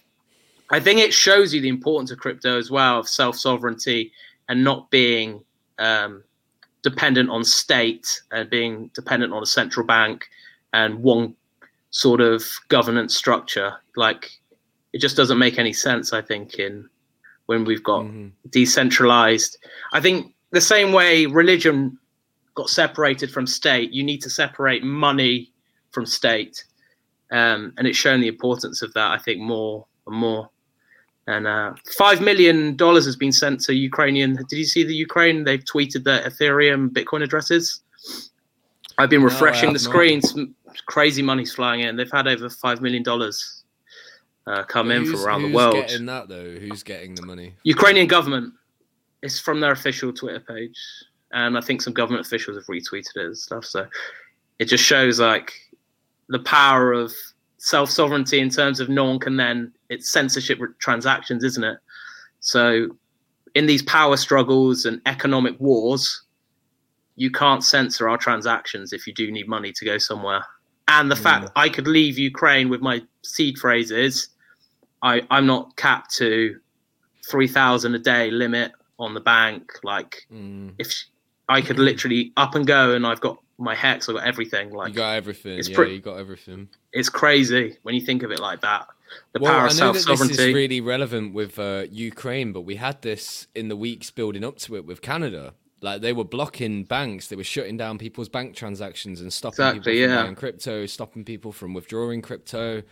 [0.72, 4.12] I think it shows you the importance of crypto as well, of self sovereignty
[4.50, 5.44] and not being
[5.80, 6.24] um,
[6.82, 10.28] dependent on state and being dependent on a central bank
[10.74, 11.36] and one
[11.90, 13.74] sort of governance structure.
[13.96, 14.32] Like
[14.94, 16.14] it just doesn't make any sense.
[16.14, 16.90] I think in
[17.48, 18.32] when we've got Mhm.
[18.50, 19.58] decentralized.
[19.92, 21.98] I think the same way religion
[22.56, 25.52] got separated from state, you need to separate money
[25.92, 26.64] from state.
[27.32, 30.50] Um, and it's shown the importance of that, I think, more and more.
[31.28, 34.36] And uh, $5 million has been sent to Ukrainian.
[34.36, 35.44] Did you see the Ukraine?
[35.44, 37.82] They've tweeted their Ethereum Bitcoin addresses.
[38.98, 40.36] I've been refreshing have the screens.
[40.88, 41.96] Crazy money's flying in.
[41.96, 43.04] They've had over $5 million
[44.48, 45.76] uh, come in from around the world.
[45.76, 46.52] who's getting that though?
[46.56, 47.54] Who's getting the money?
[47.64, 48.54] Ukrainian government.
[49.22, 50.78] It's from their official Twitter page,
[51.32, 53.66] and I think some government officials have retweeted it and stuff.
[53.66, 53.88] So
[54.58, 55.54] it just shows like
[56.30, 57.14] the power of
[57.64, 61.78] self sovereignty in terms of no one can then it's censorship transactions, isn't it?
[62.40, 62.98] So
[63.54, 66.24] in these power struggles and economic wars,
[67.18, 70.44] you can't censor our transactions if you do need money to go somewhere.
[70.88, 74.30] And the fact I could leave Ukraine with my seed phrases,
[75.04, 76.60] I, I'm not capped to
[77.30, 79.72] three thousand a day limit on the bank.
[79.84, 80.74] Like Mm.
[80.80, 80.92] if
[81.48, 84.72] I could literally up and go, and I've got my hex, I've got everything.
[84.72, 85.58] Like You got everything.
[85.60, 86.68] it's yeah, pre- you got everything.
[86.94, 88.88] it's crazy when you think of it like that.
[89.34, 92.62] The well, power I of self that this is really relevant with uh, Ukraine, but
[92.62, 95.54] we had this in the weeks building up to it with Canada.
[95.82, 99.80] Like they were blocking banks, they were shutting down people's bank transactions and stopping Exactly,
[99.94, 100.24] people from yeah.
[100.24, 102.84] buying crypto, stopping people from withdrawing crypto.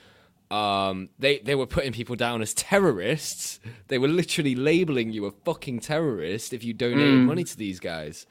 [0.52, 3.60] Um, they they were putting people down as terrorists.
[3.88, 7.26] They were literally labeling you a fucking terrorist if you donated Mm.
[7.26, 8.26] money to these guys.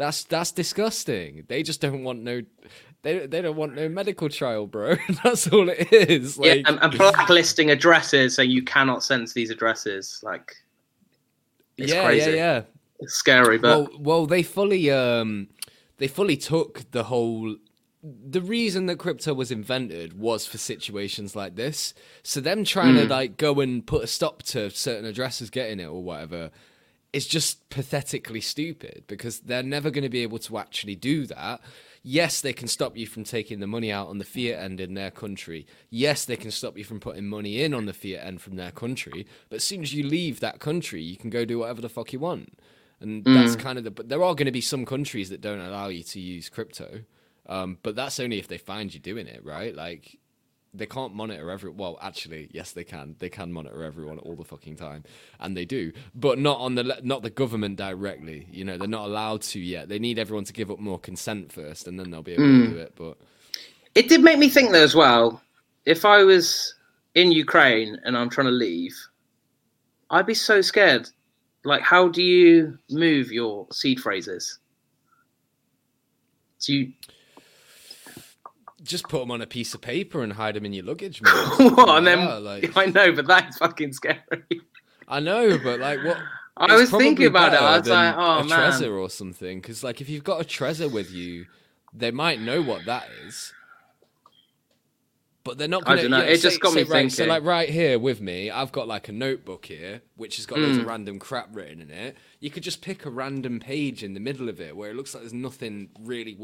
[0.00, 1.44] That's that's disgusting.
[1.46, 2.40] They just don't want no.
[3.02, 4.96] They they don't want no medical trial, bro.
[5.22, 6.38] that's all it is.
[6.38, 10.18] yeah, Like, and, and blacklisting addresses, so you cannot censor these addresses.
[10.22, 10.54] Like
[11.76, 12.30] it's yeah, crazy.
[12.30, 12.62] yeah, yeah.
[13.00, 15.48] It's scary, but well, well, they fully, um,
[15.98, 17.56] they fully took the whole.
[18.02, 21.92] The reason that crypto was invented was for situations like this.
[22.22, 23.10] So them trying to Mm.
[23.10, 26.50] like go and put a stop to certain addresses getting it or whatever
[27.12, 31.60] is just pathetically stupid because they're never going to be able to actually do that.
[32.02, 34.94] Yes, they can stop you from taking the money out on the fiat end in
[34.94, 35.66] their country.
[35.90, 38.70] Yes, they can stop you from putting money in on the fiat end from their
[38.70, 39.26] country.
[39.48, 42.12] But as soon as you leave that country, you can go do whatever the fuck
[42.12, 42.58] you want.
[43.00, 43.90] And that's kind of the.
[43.90, 47.00] But there are going to be some countries that don't allow you to use crypto.
[47.46, 49.74] Um, but that's only if they find you doing it, right?
[49.74, 50.19] Like
[50.72, 54.44] they can't monitor every well actually yes they can they can monitor everyone all the
[54.44, 55.02] fucking time
[55.40, 59.06] and they do but not on the not the government directly you know they're not
[59.06, 62.22] allowed to yet they need everyone to give up more consent first and then they'll
[62.22, 62.78] be able to do mm.
[62.78, 63.18] it but
[63.94, 65.42] It did make me think though as well.
[65.84, 66.74] If I was
[67.14, 68.96] in Ukraine and I'm trying to leave,
[70.10, 71.08] I'd be so scared.
[71.64, 74.58] Like, how do you move your seed phrases?
[76.64, 76.92] Do you
[78.82, 81.34] just put them on a piece of paper and hide them in your luggage man.
[81.74, 81.88] what?
[81.98, 84.62] And then like, I know, but that's fucking scary.
[85.08, 86.18] I know but like what
[86.56, 87.60] I was thinking about it.
[87.60, 88.72] I was like, oh a man.
[88.72, 91.46] Trezor or something because like if you've got a Trezor with you
[91.92, 93.52] they might know what that is
[95.42, 97.16] but they're not I gonna, dunno, you know, it say- just got me right, so
[97.16, 97.28] thinking.
[97.28, 100.76] like right here with me I've got like a notebook here which has got loads
[100.78, 100.82] Mm.
[100.82, 104.20] of random crap written in it you could just pick a random page in the
[104.20, 106.34] middle of it where it looks like there's nothing really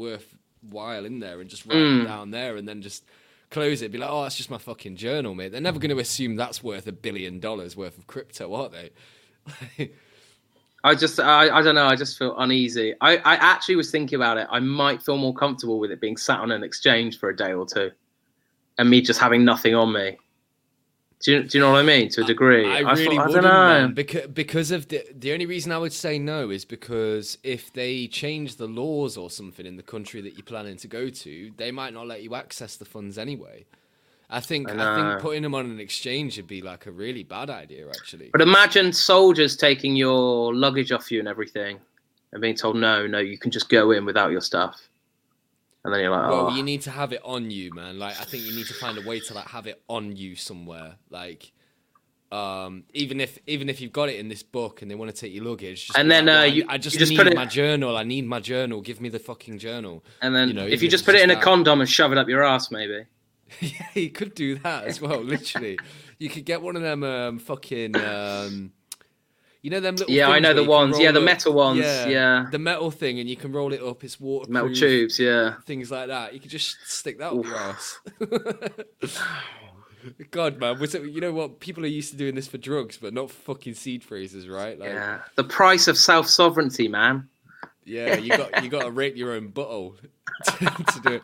[0.63, 2.01] worthwhile in there and just write Mm.
[2.03, 3.03] it down there and then just
[3.49, 5.99] close it be like oh that's just my fucking journal mate they're never going to
[5.99, 9.91] assume that's worth a billion dollars worth of crypto are they
[10.83, 11.87] I just, I, I don't know.
[11.87, 12.93] I just feel uneasy.
[13.01, 14.47] I, I actually was thinking about it.
[14.49, 17.51] I might feel more comfortable with it being sat on an exchange for a day
[17.51, 17.91] or two,
[18.77, 20.17] and me just having nothing on me.
[21.19, 22.09] Do you, do you know what I mean?
[22.09, 23.49] To a degree, I really thought- I don't know.
[23.49, 27.73] man, because because of the the only reason I would say no is because if
[27.73, 31.51] they change the laws or something in the country that you're planning to go to,
[31.57, 33.65] they might not let you access the funds anyway.
[34.29, 37.23] I think I I, think putting them on an exchange would be like a really
[37.23, 38.29] bad idea, actually.
[38.31, 41.79] But imagine soldiers taking your luggage off you and everything,
[42.31, 44.87] and being told, "No, no, you can just go in without your stuff."
[45.85, 47.97] And then you're like, "Oh, Well, you need to have it on you, man.
[47.99, 50.35] Like I think you need to find a way to like have it on you
[50.35, 50.95] somewhere.
[51.09, 51.51] Like
[52.29, 55.15] um even if even if you've got it in this book and they want to
[55.15, 57.09] take your luggage just And then, like, uh, "Well, I- you- I just you just
[57.11, 60.35] need put it- my journal i need my journal give me the fucking journal And
[60.35, 62.27] then you know, if you just put it in a condom and shove it up
[62.27, 63.05] your ass, maybe.
[63.61, 65.77] yeah you could do that as well literally
[66.19, 68.73] you could get one of them um fucking um
[69.67, 70.97] you know them little Yeah, I know the ones.
[70.97, 72.45] Yeah, the up- metal ones, yeah.
[72.49, 75.55] the metal thing and you can roll it up it's waterproof Metal tubes, yeah.
[75.65, 76.33] things like that.
[76.33, 77.99] You could just stick that up your ass.
[80.31, 81.59] God, man, was it, you know what?
[81.59, 84.79] People are used to doing this for drugs, but not fucking seed phrases, right?
[84.79, 87.27] Like, Yeah, the price of self sovereignty, man.
[87.83, 89.97] yeah, you got you got to rape your own butthole
[90.45, 90.53] to,
[90.93, 91.23] to do it.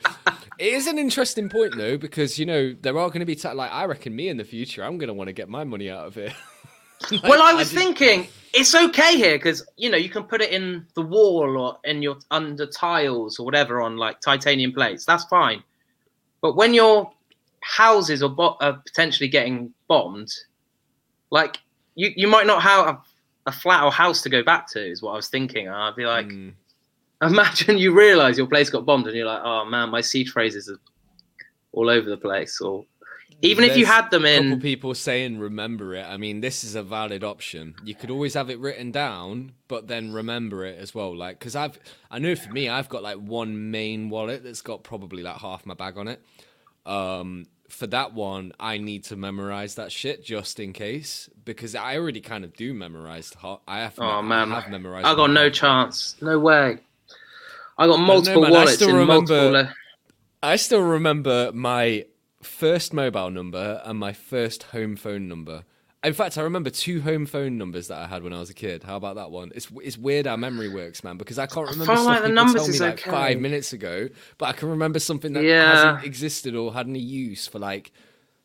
[0.59, 3.53] It is an interesting point though, because you know there are going to be ta-
[3.53, 5.89] like I reckon me in the future, I'm going to want to get my money
[5.89, 6.33] out of it.
[7.11, 10.39] Like, well, I was just- thinking it's okay here because you know you can put
[10.41, 15.05] it in the wall or in your under tiles or whatever on like titanium plates.
[15.05, 15.63] That's fine.
[16.41, 17.11] But when your
[17.61, 20.29] houses are, bo- are potentially getting bombed,
[21.31, 21.57] like
[21.95, 23.01] you, you might not have a,
[23.47, 24.85] a flat or house to go back to.
[24.85, 25.67] Is what I was thinking.
[25.69, 26.53] I'd be like, Mm.
[27.23, 30.69] imagine you realize your place got bombed and you're like, oh man, my siege phrases
[30.69, 30.79] are
[31.71, 32.59] all over the place.
[32.61, 32.85] Or
[33.43, 36.03] even if you had them a couple in, people saying remember it.
[36.05, 37.75] I mean, this is a valid option.
[37.83, 41.15] You could always have it written down, but then remember it as well.
[41.15, 41.77] Like, because I've,
[42.09, 45.65] I know for me, I've got like one main wallet that's got probably like half
[45.65, 46.21] my bag on it.
[46.85, 51.97] Um, for that one, I need to memorize that shit just in case because I
[51.97, 53.33] already kind of do memorize.
[53.67, 53.95] I have.
[53.97, 55.07] Oh I man, have memorized.
[55.07, 56.15] I got no chance.
[56.21, 56.77] No way.
[57.77, 59.73] I got multiple man, I wallets still in remember- multiple.
[60.43, 62.05] I still remember my
[62.43, 65.63] first mobile number and my first home phone number.
[66.03, 68.53] In fact, I remember two home phone numbers that I had when I was a
[68.53, 68.83] kid.
[68.83, 69.53] How about that one?
[69.55, 71.15] It's it's weird how memory works, man.
[71.15, 73.09] Because I can't remember feel stuff like the numbers is like okay.
[73.09, 75.71] five minutes ago, but I can remember something that Yeah.
[75.71, 77.93] hasn't existed or had any use for like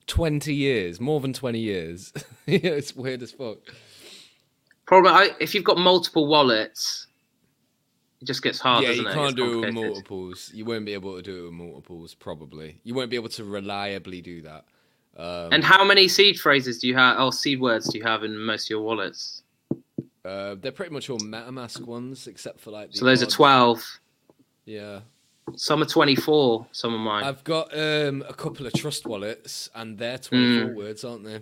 [0.07, 2.12] twenty years, more than twenty years.
[2.47, 3.59] it's weird as fuck.
[4.86, 7.08] Probably, I, if you've got multiple wallets,
[8.21, 10.51] it just gets hard, yeah, doesn't you can't It's do it with multiples.
[10.53, 12.81] You won't be able to do it with multiples, probably.
[12.85, 14.65] You won't be able to reliably do that.
[15.17, 17.17] Um, And how many seed phrases do you have?
[17.19, 19.43] Oh, seed words do you have in most of your wallets?
[20.25, 22.91] Uh, they're pretty much all MetaMask ones, except for like.
[22.93, 23.85] The So those are twelve.
[24.67, 25.01] Yeah,
[25.57, 26.67] Some are twenty-four.
[26.73, 27.25] Some of mine.
[27.25, 31.41] I've got um, a couple of trust wallets, and they're twenty-four words, aren't they?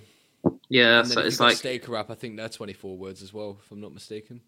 [0.68, 2.10] yeah, so it's like Staker app.
[2.10, 4.40] I think they're twenty-four words as well, if I'm not mistaken.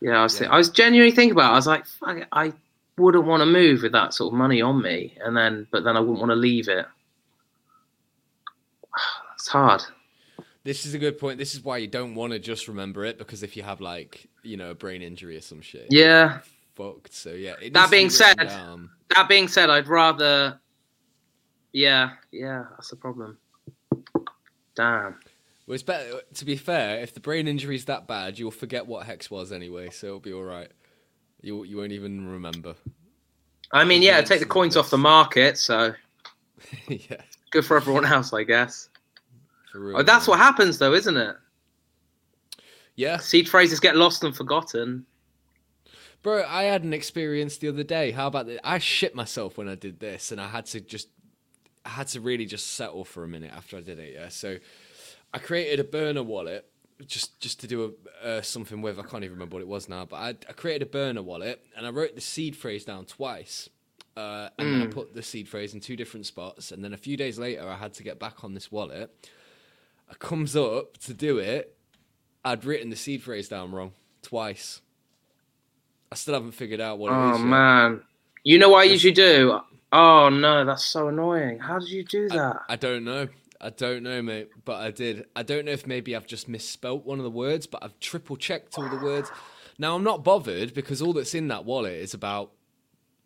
[0.00, 0.20] Yeah.
[0.20, 0.50] I was, Yeah.
[0.50, 1.50] I was genuinely thinking about.
[1.50, 1.52] It.
[1.52, 2.52] I was like, Fuck it, I
[2.96, 5.96] wouldn't want to move with that sort of money on me, and then but then
[5.96, 6.86] I wouldn't want to leave it.
[9.34, 9.82] It's hard.
[10.64, 11.38] This is a good point.
[11.38, 14.26] This is why you don't want to just remember it because if you have like
[14.42, 16.40] you know a brain injury or some shit, Yeah,
[16.74, 17.14] fucked.
[17.14, 17.54] So yeah.
[17.62, 18.90] it That being be said- down.
[19.14, 20.58] That being said, I'd rather.
[21.72, 23.38] Yeah, yeah, that's the problem.
[24.74, 25.16] Damn.
[25.68, 26.22] Well, it's better.
[26.32, 29.52] To be fair, if the brain injury is that bad, you'll forget what hex was
[29.52, 30.70] anyway, so it'll be all right.
[31.42, 32.74] You you won't even remember.
[33.70, 35.92] I mean, yeah, take the coins off the market, so
[36.88, 37.20] yeah.
[37.50, 38.88] good for everyone else, I guess.
[39.74, 40.32] Real, Oh, that's man.
[40.32, 41.36] what happens, though, isn't it?
[42.96, 45.04] Yeah, Seed phrases get lost and forgotten.
[46.22, 46.44] bro.
[46.48, 48.10] I had an experience the other day.
[48.10, 48.58] How about this?
[48.64, 51.08] I shit myself when I did this, and I had to just,
[51.84, 54.14] I had to really just settle for a minute after I did it.
[54.14, 54.56] Yeah, so
[55.32, 56.66] I created a burner wallet
[57.06, 58.98] just just to do a, uh, something with.
[58.98, 61.64] I can't even remember what it was now, but I, I created a burner wallet
[61.76, 63.68] and I wrote the seed phrase down twice.
[64.16, 66.96] Uh, and then I put the seed phrase in two different spots, and then a
[66.96, 69.14] few days later, I had to get back on this wallet.
[70.10, 71.76] I comes up to do it.
[72.44, 73.92] I'd written the seed phrase down wrong
[74.22, 74.80] twice.
[76.10, 78.02] I still haven't figured out what Oh man,
[78.42, 79.60] you know what I usually do?
[79.92, 81.60] Oh no, that's so annoying.
[81.60, 82.62] How did you do that?
[82.68, 83.28] I don't know.
[83.60, 85.26] I don't know, mate, but I did.
[85.34, 88.36] I don't know if maybe I've just misspelt one of the words, but I've triple
[88.36, 89.30] checked all the words.
[89.78, 92.52] Now I'm not bothered because all that's in that wallet is about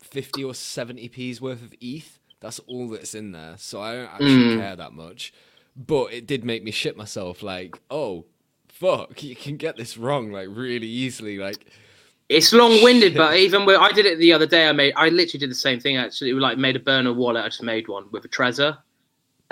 [0.01, 2.19] 50 or 70 p's worth of ETH.
[2.39, 3.55] That's all that's in there.
[3.57, 4.59] So I don't actually hmm.
[4.59, 5.33] care that much.
[5.75, 8.25] But it did make me shit myself like, "Oh,
[8.67, 11.65] fuck, you can get this wrong like really easily like
[12.29, 14.67] It's long-winded, but even with, I did it the other day.
[14.67, 15.97] I made, I literally did the same thing.
[15.97, 17.43] Actually, like made a burner wallet.
[17.43, 18.77] I just made one with a Trezor,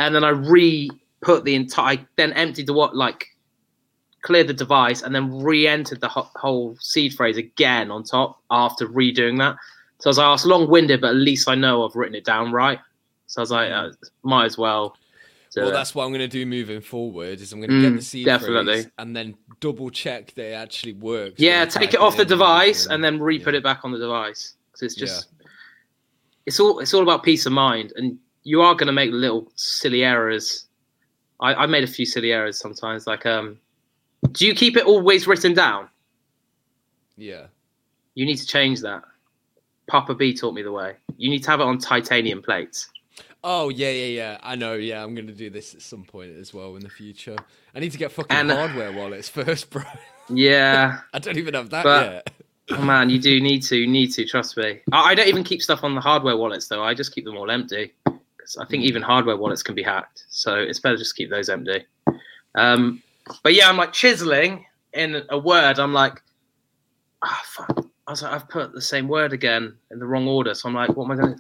[0.06, 1.98] and then I re-put the entire.
[2.16, 3.26] Then emptied the what, like
[4.22, 8.88] cleared the device, and then re-entered the ho- whole seed phrase again on top after
[8.88, 9.56] redoing that.
[10.00, 12.26] So I was like, oh, it's long-winded, but at least I know I've written it
[12.26, 12.80] down right.
[13.28, 13.90] So I was like, uh,
[14.24, 14.96] might as well.
[15.56, 15.74] Well, it.
[15.74, 17.42] that's what I'm going to do moving forward.
[17.42, 18.74] Is I'm going to get Mm, the seed definitely.
[18.84, 21.40] phrase and then double check that it actually works.
[21.40, 23.60] Yeah, take it off the device and then re-put Yeah.
[23.60, 24.56] it back on the device.
[24.72, 25.28] Because it's just,
[26.46, 29.52] it's all it's all about peace of mind, and you are going to make little
[29.56, 30.66] silly errors.
[31.40, 33.08] I, I made a few silly errors sometimes.
[33.08, 33.60] Like, um,
[34.32, 35.90] do you keep it always written down?
[37.18, 37.48] Yeah.
[38.16, 39.04] You need to change that.
[39.88, 40.96] Papa B taught me the way.
[41.18, 42.90] You need to have it on titanium plates.
[43.44, 44.38] Oh yeah, yeah, yeah.
[44.44, 44.74] I know.
[44.76, 47.36] Yeah, I'm going to do this at some point as well in the future.
[47.76, 49.82] I need to get fucking And- hardware wallets first, bro.
[50.30, 52.32] Yeah, I don't even have that But- yet.
[52.78, 53.76] oh man, you do need to.
[53.78, 54.26] You need to.
[54.26, 54.80] Trust me.
[54.92, 56.84] I, I don't even keep stuff on the hardware wallets though.
[56.84, 57.94] I just keep them all empty.
[58.56, 61.50] 'Cause I think even hardware wallets can be hacked, so it's better just keep those
[61.50, 61.86] empty.
[62.56, 63.02] Um,
[63.44, 65.80] but yeah, I'm like chiseling in a word.
[65.80, 66.22] I'm like,
[67.22, 67.86] ah, fuck.
[68.08, 70.54] I was like, I've put the same word again in the wrong order.
[70.54, 71.40] So I'm like, what am I doing?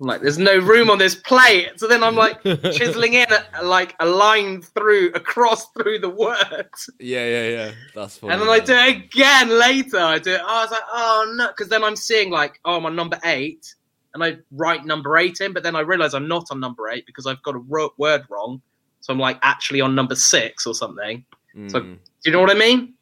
[0.00, 1.72] I'm like, there's no room on this plate.
[1.76, 6.88] So then I'm like chiseling in a, like a line through across through the words.
[6.98, 7.72] Yeah, yeah, yeah.
[7.94, 8.32] That's funny.
[8.32, 9.98] And then I do it again later.
[9.98, 10.40] I do it.
[10.40, 13.74] I was like, oh no, because then I'm seeing like, oh, I'm number eight,
[14.14, 17.04] and I write number eight in, but then I realize I'm not on number eight
[17.06, 17.60] because I've got a
[17.98, 18.62] word wrong.
[19.00, 21.24] So I'm like actually on number six or something.
[21.68, 21.98] So Mm.
[21.98, 22.94] do you know what I mean?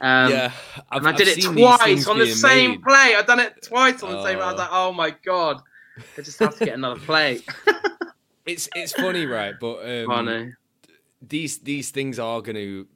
[0.00, 0.52] Um, yeah,
[0.90, 2.82] I've, and I did I've it seen these things twice on the same made.
[2.82, 3.14] play.
[3.16, 4.38] I've done it twice on the same.
[4.40, 4.58] I was Oh.
[4.58, 5.62] like, oh my god,
[6.18, 7.44] I just have to get another plate.
[8.46, 9.54] It's it's funny, right?
[9.60, 10.50] But um, oh no.
[11.20, 12.86] these these things are going to.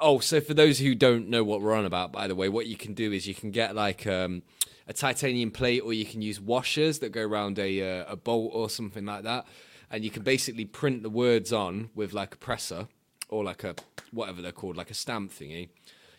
[0.00, 2.66] Oh, so for those who don't know what we're on about, by the way, what
[2.66, 4.42] you can do is you can get like um,
[4.88, 8.50] a titanium plate, or you can use washers that go around a uh, a bolt
[8.54, 9.46] or something like that,
[9.90, 12.88] and you can basically print the words on with like a presser
[13.28, 13.74] or like a
[14.10, 15.68] whatever they're called, like a stamp thingy.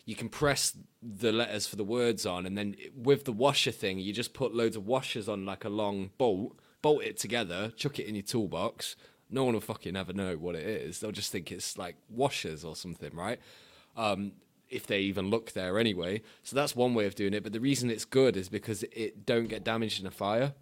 [0.05, 3.99] You can press the letters for the words on, and then with the washer thing,
[3.99, 7.99] you just put loads of washers on like a long bolt, bolt it together, chuck
[7.99, 8.95] it in your toolbox.
[9.31, 10.99] No one will fucking ever know what it is.
[10.99, 13.39] They'll just think it's like washers or something, right?
[13.95, 14.31] Um,
[14.69, 16.21] if they even look there anyway.
[16.43, 17.43] So that's one way of doing it.
[17.43, 20.53] But the reason it's good is because it don't get damaged in a fire.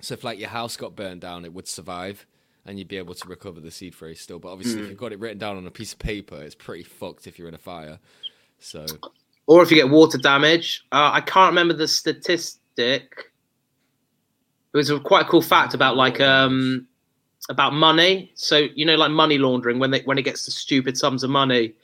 [0.00, 2.26] So if like your house got burned down, it would survive,
[2.64, 4.38] and you'd be able to recover the seed phrase still.
[4.38, 6.84] But obviously, if you've got it written down on a piece of paper, it's pretty
[6.84, 7.98] fucked if you're in a fire.
[8.58, 8.86] So
[9.46, 13.30] Or if you get water damage, uh, I can't remember the statistic.
[14.72, 16.86] It was a quite a cool fact about like um
[17.50, 18.32] about money.
[18.34, 21.30] So you know, like money laundering when they when it gets to stupid sums of
[21.30, 21.74] money,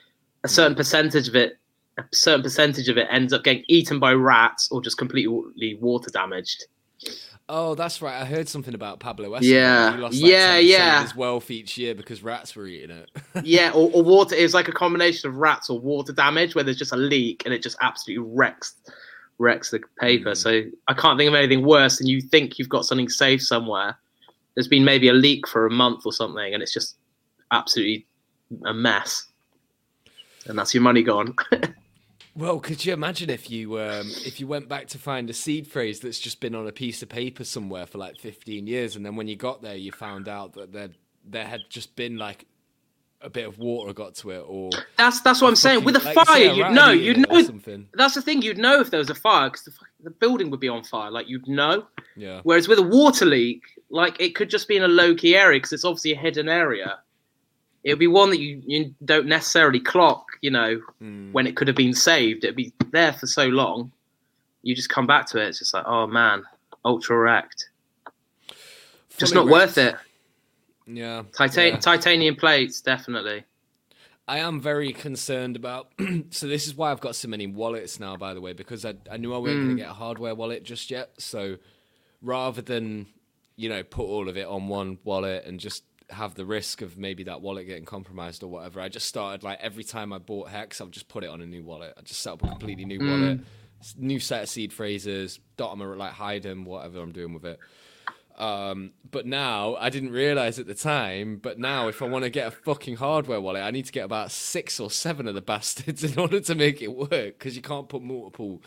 [0.44, 0.78] a certain mm.
[0.78, 1.58] percentage of it,
[1.98, 6.10] a certain percentage of it ends up getting eaten by rats or just completely water
[6.10, 6.64] damaged.
[7.48, 8.20] Oh, that's right.
[8.20, 9.42] I heard something about Pablo Escobar.
[9.42, 9.96] Yeah.
[9.98, 11.02] Lost, like, Yeah, yeah.
[11.02, 13.10] his wealth each year because rats were eating it.
[13.44, 14.36] yeah, or, or water.
[14.36, 17.42] It was like a combination of rats or water damage where there's just a leak
[17.44, 18.76] and it just absolutely wrecks
[19.40, 20.30] wrecks the paper.
[20.30, 20.36] Mm.
[20.36, 23.98] So I can't think of anything worse than you think you've got something safe somewhere.
[24.54, 26.96] There's been maybe a leak for a month or something, and it's just
[27.50, 28.06] absolutely
[28.66, 29.26] a mess.
[30.46, 31.34] And that's your money gone.
[32.36, 35.66] Well, could you imagine if you um, if you went back to find a seed
[35.66, 39.04] phrase that's just been on a piece of paper somewhere for like 15 years, and
[39.04, 40.90] then when you got there, you found out that there
[41.24, 42.46] there had just been like
[43.22, 45.84] a bit of water got to it, or That's that's what I'm saying.
[45.84, 46.90] With a like fire, you'd know.
[46.90, 47.42] You'd know.
[47.42, 47.88] something.
[47.94, 48.42] That's the thing.
[48.42, 49.72] You'd know if there was a fire because the,
[50.04, 51.10] the building would be on fire.
[51.10, 51.86] Like you'd know.
[52.16, 52.40] Yeah.
[52.44, 55.58] Whereas with a water leak, like it could just be in a low key area
[55.58, 57.00] because it's obviously a hidden area.
[57.84, 61.32] It would be one that you, you don't necessarily clock, you know, Mm.
[61.32, 62.44] when it could have been saved.
[62.44, 63.90] It'd be there for so long.
[64.62, 65.48] You just come back to it.
[65.48, 66.42] It's just like, oh man,
[66.84, 67.70] ultra wrecked.
[69.16, 69.96] Just not worth it.
[70.86, 71.22] Yeah.
[71.36, 71.78] Titan- yeah.
[71.78, 73.44] Titanium plates, definitely.
[74.28, 75.88] I am very concerned about.
[76.30, 78.94] so this is why I've got so many wallets now, by the way, because I,
[79.10, 79.76] I knew I wasn't going Mm.
[79.78, 81.10] to get a hardware wallet just yet.
[81.18, 81.56] So
[82.22, 83.06] rather than
[83.56, 86.96] you know put all of it on one wallet and just have the risk of
[86.98, 90.48] maybe that wallet getting compromised or whatever, I just started like every time I bought
[90.50, 91.94] Hex, I'll just put it on a new wallet.
[91.98, 93.08] I just set up a completely new Mm.
[93.08, 93.40] wallet,
[93.96, 97.44] new set of seed phrases, dot them or like hide them, whatever I'm doing with
[97.44, 97.58] it.
[98.36, 101.36] Um, but now I didn't realize at the time.
[101.36, 104.04] But now, if I want to get a fucking hardware wallet, I need to get
[104.04, 107.10] about six or seven of the bastards in order to make it work.
[107.10, 108.62] Because you can't put multiple,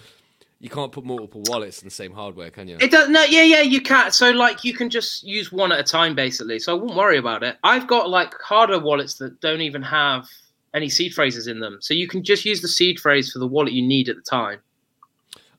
[0.64, 2.78] you can't put multiple wallets in the same hardware, can you?
[2.80, 4.14] It does no, yeah, yeah, you can't.
[4.14, 6.58] So like you can just use one at a time basically.
[6.58, 7.58] So I wouldn't worry about it.
[7.66, 10.26] I've got like hardware wallets that don't even have
[10.74, 11.80] any seed phrases in them.
[11.82, 14.22] So you can just use the seed phrase for the wallet you need at the
[14.22, 14.62] time.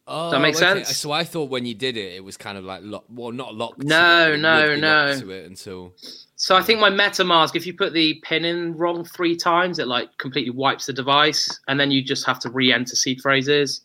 [0.07, 0.84] Oh, that make okay.
[0.84, 0.97] sense?
[0.97, 3.55] So I thought when you did it, it was kind of like lock, well, not
[3.55, 3.84] locked.
[3.84, 5.18] No, it, no, no.
[5.18, 5.92] To it until
[6.36, 9.86] So I think my MetaMask, if you put the pin in wrong three times, it
[9.86, 13.83] like completely wipes the device, and then you just have to re-enter seed phrases.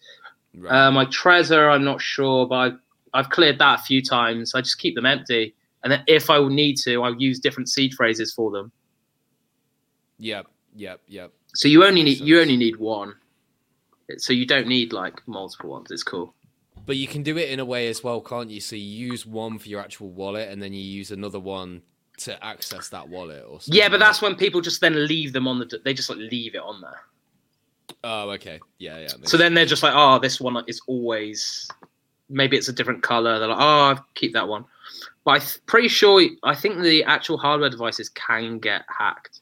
[0.56, 0.88] Right.
[0.88, 2.80] Uh, my Trezor, I'm not sure, but I've,
[3.14, 4.56] I've cleared that a few times.
[4.56, 7.94] I just keep them empty, and then if I need to, I'll use different seed
[7.94, 8.72] phrases for them.
[10.18, 11.32] yep, yep, yep.
[11.56, 13.16] So you only need you only need one.
[14.18, 15.92] So you don't need like multiple ones.
[15.92, 16.34] It's cool.
[16.86, 18.60] But you can do it in a way as well, can't you?
[18.60, 21.84] So you use one for your actual wallet, and then you use another one
[22.18, 23.80] to access that wallet, or something.
[23.80, 25.80] Yeah, but that's when people just then leave them on the.
[25.84, 27.02] They just like leave it on there.
[28.04, 28.60] Oh, okay.
[28.78, 29.08] Yeah, yeah.
[29.24, 31.68] So then they're just like, oh, this one is always.
[32.30, 33.40] Maybe it's a different color.
[33.40, 34.66] They're like, oh, I'll keep that one.
[35.24, 36.22] But I'm pretty sure.
[36.44, 39.40] I think the actual hardware devices can get hacked,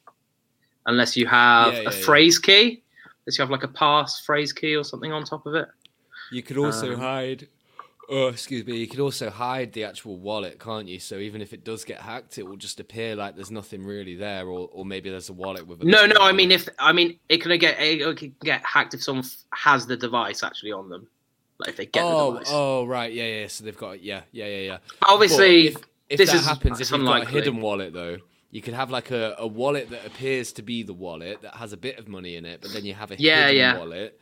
[0.86, 2.04] unless you have Yeah, a yeah, yeah.
[2.04, 2.82] phrase key.
[3.26, 5.68] Unless you have like a pass phrase key or something on top of it.
[6.32, 7.46] You could also Um, hide.
[8.10, 8.76] Oh, excuse me.
[8.78, 10.98] You could also hide the actual wallet, can't you?
[10.98, 14.16] So even if it does get hacked, it will just appear like there's nothing really
[14.16, 15.82] there, or, or maybe there's a wallet with.
[15.82, 16.16] A No, no.
[16.20, 19.86] I mean, if I mean, it can get it can get hacked if someone has
[19.86, 21.06] the device actually on them.
[21.58, 22.48] Like if they get the Oh, device.
[22.50, 23.12] oh, right.
[23.12, 23.46] Yeah, yeah.
[23.48, 24.02] So they've got.
[24.02, 24.78] Yeah, yeah, yeah, yeah.
[25.02, 28.18] Obviously, But if, if this that happens, if you've got a hidden wallet though,
[28.50, 31.74] you could have like a, a wallet that appears to be the wallet that has
[31.74, 33.76] a bit of money in it, but then you have a Yeah, hidden yeah.
[33.76, 34.18] wallet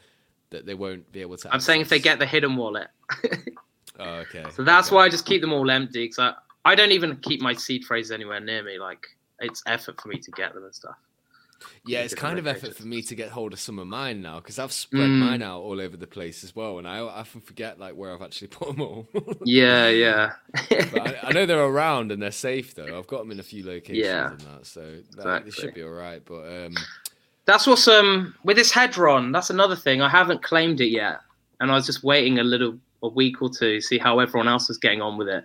[0.51, 1.53] that they won't be able to.
[1.53, 2.89] I'm saying if they get the hidden wallet.
[3.99, 4.45] Oh, okay.
[4.55, 4.97] So that's okay.
[4.97, 6.33] why I just keep them all empty because I,
[6.71, 8.79] I don't even keep my seed phrases anywhere near me.
[8.79, 9.07] Like
[9.41, 10.97] it's effort for me to get them and stuff.
[11.87, 14.37] Yeah, it's kind of effort for me to get hold of some of mine now
[14.41, 15.19] because I've spread Mm.
[15.21, 18.21] mine out all over the place as well, and I often forget like where I've
[18.21, 19.09] actually put them all.
[19.43, 20.33] Yeah, yeah.
[20.71, 22.99] I, I know they're around and they're safe though.
[22.99, 24.33] I've got them in a few locations Yeah.
[24.33, 25.51] and that, so that, Exactly.
[25.51, 26.23] they should be all right.
[26.27, 26.75] But um,
[27.47, 29.33] that's what's um with this Hedron.
[29.33, 30.03] That's another thing.
[30.03, 31.21] I haven't claimed it yet,
[31.61, 34.69] and I was just waiting a little a week or two see how everyone else
[34.69, 35.45] was getting on with it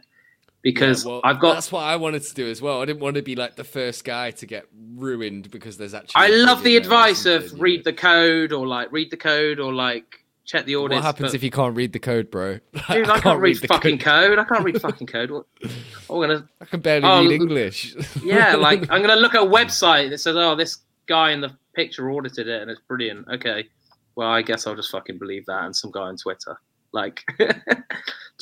[0.62, 1.54] because yeah, well, I've got.
[1.56, 2.82] that's what I wanted to do as well.
[2.82, 6.22] I didn't want to be like the first guy to get ruined because there's actually.
[6.22, 7.92] I love the in there or advice of read know.
[7.92, 10.98] the code or like read the code or like check the audits.
[10.98, 12.60] What happens but- if you can't read the code, bro?
[12.92, 14.30] Dude, I, can't, read, the fucking code.
[14.30, 14.40] code.
[14.40, 15.32] I can't read fucking code.
[15.32, 15.46] What?
[15.64, 17.96] I'm gonna I can barely Oh, read English.
[18.24, 21.58] yeah, like I'm gonna look at a website that says, "Oh, this guy in the
[21.74, 23.68] picture audited it and it's brilliant." Okay,
[24.16, 26.56] well, I guess I'll just fucking believe that and some guy on Twitter.
[26.94, 27.46] Like, do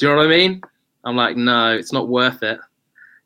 [0.01, 0.61] you know what I mean?
[1.05, 2.59] I'm like, no, it's not worth it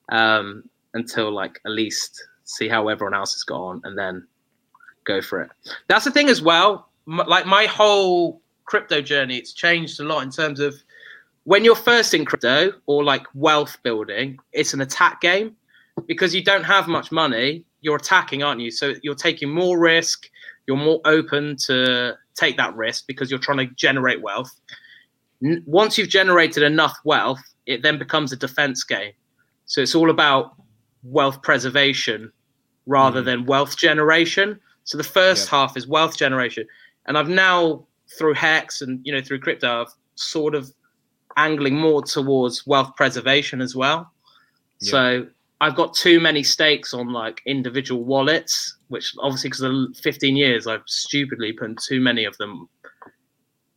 [0.09, 4.27] um, until like at least see how everyone else has gone and then
[5.05, 5.49] go for it.
[5.87, 6.89] That's the thing as well.
[7.07, 10.75] M- like my whole crypto journey, it's changed a lot in terms of
[11.45, 15.55] when you're first in crypto or like wealth building, it's an attack game
[16.07, 17.65] because you don't have much money.
[17.81, 18.71] You're attacking, aren't you?
[18.71, 20.29] So you're taking more risk.
[20.67, 24.51] You're more open to take that risk because you're trying to generate wealth.
[25.65, 29.11] Once you've generated enough wealth, it then becomes a defense game.
[29.65, 30.53] So it's all about
[31.03, 32.31] wealth preservation
[32.85, 33.25] rather mm.
[33.25, 34.59] than wealth generation.
[34.83, 35.51] So the first Yep.
[35.51, 36.65] half is wealth generation.
[37.05, 37.85] And I've now
[38.17, 40.71] through Hex and you know through crypto, I've sort of
[41.37, 44.11] angling more towards wealth preservation as well.
[44.79, 45.25] So
[45.61, 50.67] I've got too many stakes on like individual wallets, which obviously because of 15 years
[50.67, 52.67] I've stupidly put too many of them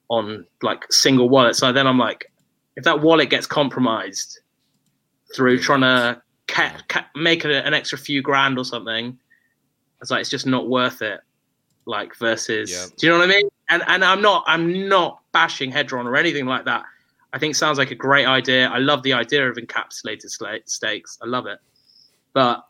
[0.09, 1.57] on like single wallet.
[1.57, 2.31] So then I'm like,
[2.77, 4.41] if that wallet gets compromised
[5.35, 9.19] through trying to ca- ca- make it an extra few grand or something,
[10.01, 11.21] it's like it's just not worth it.
[11.89, 12.87] Like versus, Yeah.
[12.97, 13.49] do you know what I mean?
[13.69, 16.83] And and I'm not I'm not bashing Hedron or anything like that.
[17.33, 18.69] I think it sounds like a great idea.
[18.69, 20.29] I love the idea of encapsulated
[20.69, 21.19] stakes.
[21.23, 21.59] I love it,
[22.33, 22.65] but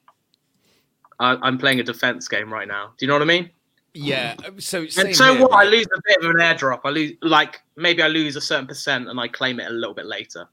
[1.18, 2.92] I, I'm playing a defense game right now.
[2.98, 3.50] Do you know what I mean?
[3.97, 4.34] Yeah.
[4.58, 5.52] So And so here, what?
[5.52, 6.81] I lose a bit of an airdrop.
[6.84, 9.94] I lose like maybe I lose a certain percent and I claim it a little
[9.94, 10.47] bit later.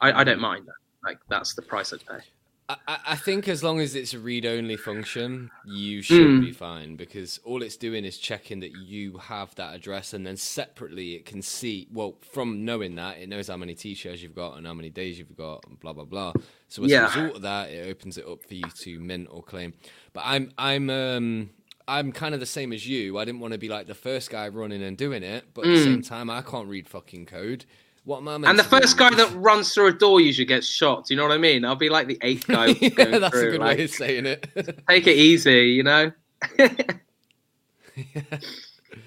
[0.00, 0.74] I, I don't mind that.
[1.04, 2.24] Like that's the price I'd pay.
[2.68, 6.40] I, I I think as long as it's a read-only function, you should Mm.
[6.40, 10.36] be fine because all it's doing is checking that you have that address, and then
[10.36, 11.88] separately it can see.
[11.92, 15.18] Well, from knowing that, it knows how many t-shirts you've got and how many days
[15.18, 16.32] you've got, and blah blah blah.
[16.68, 17.02] So as Yeah.
[17.02, 19.74] a result of that, it opens it up for you to mint or claim.
[20.12, 21.50] But I'm I'm um
[21.90, 23.18] I'm kind of the same as you.
[23.18, 25.68] I didn't want to be like the first guy running and doing it, but at
[25.74, 25.84] the Mm.
[25.84, 27.64] same time, I can't read fucking code.
[28.04, 28.76] What am I meant And the to do?
[28.76, 31.06] first guy that runs through a door usually gets shot.
[31.06, 31.64] Do you know what I mean?
[31.64, 32.66] I'll be like the eighth guy.
[32.80, 34.48] yeah, going that's a through, good like, way of saying it.
[34.88, 36.10] Take it easy, you know.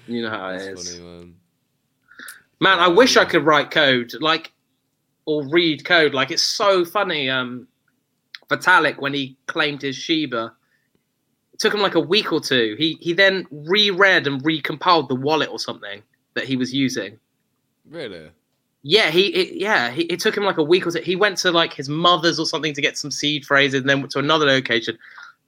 [0.06, 0.88] you know how it That's is.
[0.98, 1.34] funny, man.
[2.60, 4.52] Man, I wish I could write code, like,
[5.26, 6.14] or read code.
[6.14, 7.28] Like, it's so funny.
[7.28, 7.66] Um,
[8.48, 10.52] Vitalik, when he claimed his Shiba,
[11.54, 12.74] it took him like a week or two.
[12.76, 16.02] He he then reread and recompiled the wallet or something
[16.34, 17.18] that he was using.
[17.88, 18.28] Really?
[18.82, 21.00] Yeah, he it, yeah, he, it took him like a week or two.
[21.00, 24.00] He went to like his mother's or something to get some seed phrases, and then
[24.00, 24.98] went to another location,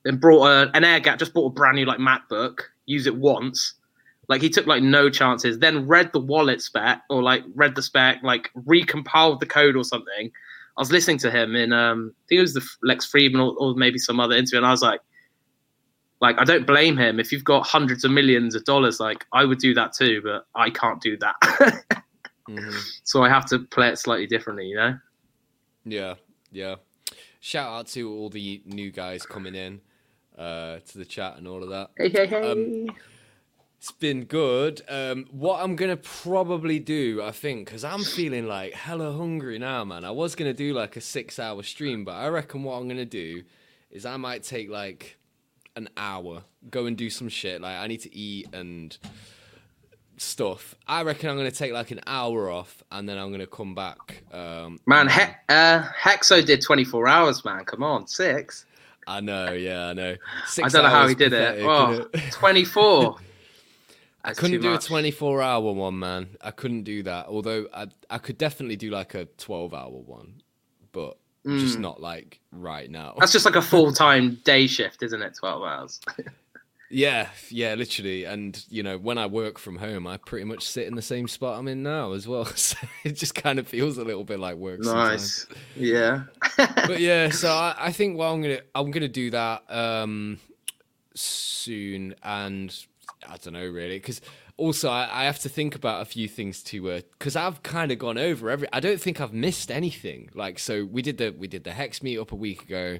[0.04, 3.16] then brought a, an air gap, just bought a brand new like MacBook, used it
[3.16, 3.74] once.
[4.28, 7.82] Like he took like no chances, then read the wallet spec or like read the
[7.82, 10.30] spec, like recompiled the code or something.
[10.76, 13.56] I was listening to him in um I think it was the Lex Fridman or,
[13.58, 15.00] or maybe some other interview, and I was like,
[16.26, 18.98] like I don't blame him if you've got hundreds of millions of dollars.
[19.00, 21.82] Like I would do that too, but I can't do that.
[22.46, 22.70] hmm
[23.04, 24.98] so I have to play it slightly differently, you know.
[25.84, 26.14] Yeah,
[26.50, 26.76] yeah.
[27.40, 29.80] Shout out to all the new guys coming in
[30.36, 31.90] uh, to the chat and all of that.
[31.96, 32.50] Hey, hey, hey.
[32.50, 32.96] Um,
[33.78, 34.82] It's been good.
[34.88, 39.84] Um, what I'm gonna probably do, I think, because I'm feeling like hella hungry now,
[39.84, 40.04] man.
[40.04, 43.44] I was gonna do like a six-hour stream, but I reckon what I'm gonna do
[43.90, 45.18] is I might take like
[45.76, 47.60] an hour, go and do some shit.
[47.60, 48.96] Like I need to eat and
[50.16, 50.74] stuff.
[50.86, 54.22] I reckon I'm gonna take like an hour off, and then I'm gonna come back.
[54.32, 57.64] Um, man, he- uh, Hexo did 24 hours, man.
[57.64, 58.64] Come on, six.
[59.06, 60.16] I know, yeah, I know.
[60.64, 61.64] I don't know how he did pathetic, it.
[61.66, 62.32] Oh, innit?
[62.32, 63.16] 24.
[64.24, 64.84] I couldn't do much.
[64.84, 66.30] a 24 hour one, man.
[66.40, 67.26] I couldn't do that.
[67.28, 70.42] Although I, I could definitely do like a 12 hour one,
[70.90, 71.16] but
[71.46, 73.12] just not like right now.
[73.16, 73.20] Mm.
[73.20, 75.34] That's just like a full time day shift, isn't it?
[75.34, 76.00] 12 hours.
[76.88, 78.24] Yeah, yeah, literally.
[78.24, 81.26] And you know, when I work from home, I pretty much sit in the same
[81.26, 82.44] spot I'm in now as well.
[82.56, 84.82] So it just kind of feels a little bit like work.
[84.82, 85.46] sometimes.
[85.48, 85.58] nice.
[85.76, 86.24] Yeah.
[86.56, 90.38] but yeah, so I, I think well, I'm gonna I'm gonna do that um
[91.14, 92.74] soon, and
[93.28, 94.20] I don't know really because
[94.56, 97.98] also I, I have to think about a few things to because I've kind of
[97.98, 98.68] gone over every.
[98.72, 100.30] I don't think I've missed anything.
[100.34, 102.98] Like so, we did the we did the Hex meet up a week ago.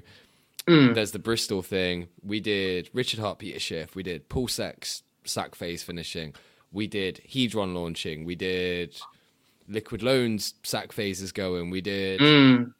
[0.67, 2.09] There's the Bristol thing.
[2.21, 3.95] We did Richard Heart, Peter Schiff.
[3.95, 6.33] We did Pulse X sac phase finishing.
[6.73, 8.25] We did Hedron launching.
[8.25, 8.93] We did
[9.69, 11.69] Liquid Loans sac phases going.
[11.69, 12.73] We did Mm.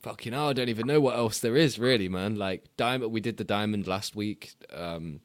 [0.00, 2.34] fucking hell, I don't even know what else there is really, man.
[2.36, 4.54] Like diamond, we did the diamond last week.
[4.72, 5.20] Um,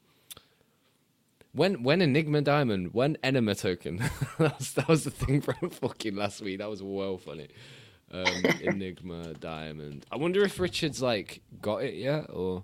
[1.54, 3.98] when when Enigma diamond, when Enema token,
[4.40, 6.60] that, was, that was the thing from fucking last week.
[6.60, 7.50] That was well funny.
[8.12, 8.26] Um,
[8.62, 10.06] Enigma diamond.
[10.12, 12.64] I wonder if Richard's like got it yet or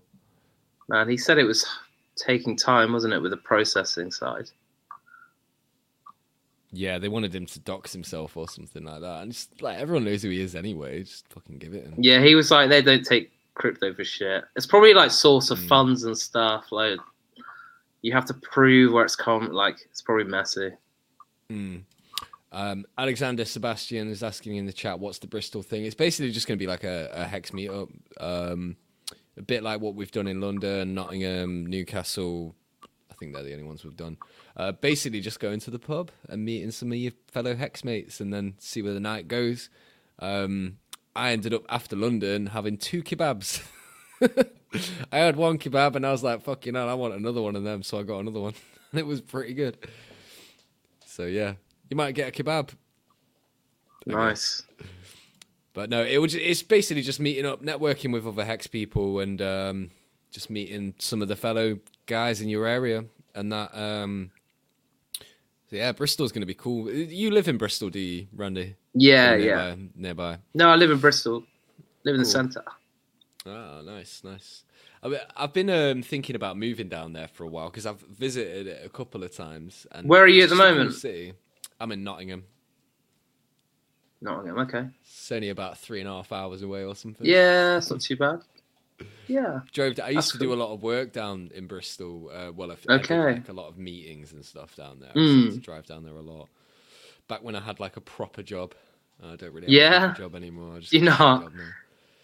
[0.89, 1.65] Man, he said it was
[2.15, 4.49] taking time, wasn't it, with the processing side?
[6.71, 9.21] yeah, they wanted him to dox himself or something like that.
[9.21, 11.03] And just like everyone knows who he is anyway.
[11.03, 11.85] Just fucking give it.
[11.85, 11.95] him.
[11.97, 14.43] Yeah, he was like, they don't take crypto for shit.
[14.55, 16.71] It's probably like source of funds and stuff.
[16.71, 16.99] Like,
[18.07, 19.51] you have to prove where it's come.
[19.51, 20.71] Like, it's probably messy.
[21.51, 21.83] Mm.
[22.53, 26.47] Um, Alexander Sebastian is asking in the chat, "What's the Bristol thing?" It's basically just
[26.47, 28.77] going to be like a, a hex meetup, um,
[29.37, 32.55] a bit like what we've done in London, Nottingham, Newcastle.
[33.11, 34.15] I think they're the only ones we've done.
[34.55, 38.21] Uh, basically, just going to the pub and meeting some of your fellow hex mates,
[38.21, 39.69] and then see where the night goes.
[40.19, 40.77] Um,
[41.13, 43.61] I ended up after London having two kebabs.
[45.11, 47.63] I had one kebab, and I was like, "Fucking hell, I want another one of
[47.63, 48.53] them." So I got another one,
[48.91, 49.77] and it was pretty good.
[51.05, 51.53] So yeah,
[51.89, 52.69] you might get a kebab.
[54.05, 54.63] Nice.
[55.73, 56.33] But no, it was.
[56.35, 59.91] It's basically just meeting up, networking with other hex people, and um,
[60.31, 63.05] just meeting some of the fellow guys in your area,
[63.35, 63.75] and that.
[63.77, 64.31] Um,
[65.69, 66.89] So yeah, Bristol's going to be cool.
[66.89, 68.75] You live in Bristol, do you, Randy?
[68.93, 69.75] Yeah, Or yeah.
[69.75, 70.37] nearby, Nearby.
[70.53, 71.43] No, I live in Bristol.
[72.05, 72.63] Live in the centre.
[73.47, 74.63] Ah, nice, nice.
[75.03, 77.99] I mean, I've been um, thinking about moving down there for a while because I've
[78.01, 79.87] visited it a couple of times.
[79.91, 80.93] And Where are you at the cool moment?
[80.93, 81.33] City.
[81.79, 82.43] I'm in Nottingham.
[84.21, 84.85] Nottingham, okay.
[85.01, 87.25] It's only about three and a half hours away or something.
[87.25, 88.41] Yeah, it's not too bad.
[89.27, 89.59] Yeah.
[89.73, 89.95] Drove.
[89.95, 92.31] To, I used to do a lot of work down in Bristol.
[92.33, 93.33] Uh, well, I, I did Okay.
[93.33, 95.11] like a lot of meetings and stuff down there.
[95.15, 95.43] Mm.
[95.45, 96.49] Used to drive down there a lot.
[97.27, 98.73] Back when I had like a proper job.
[99.23, 99.99] I don't really have Yeah?
[100.07, 100.77] proper job anymore.
[100.77, 101.51] I just Do you have a not?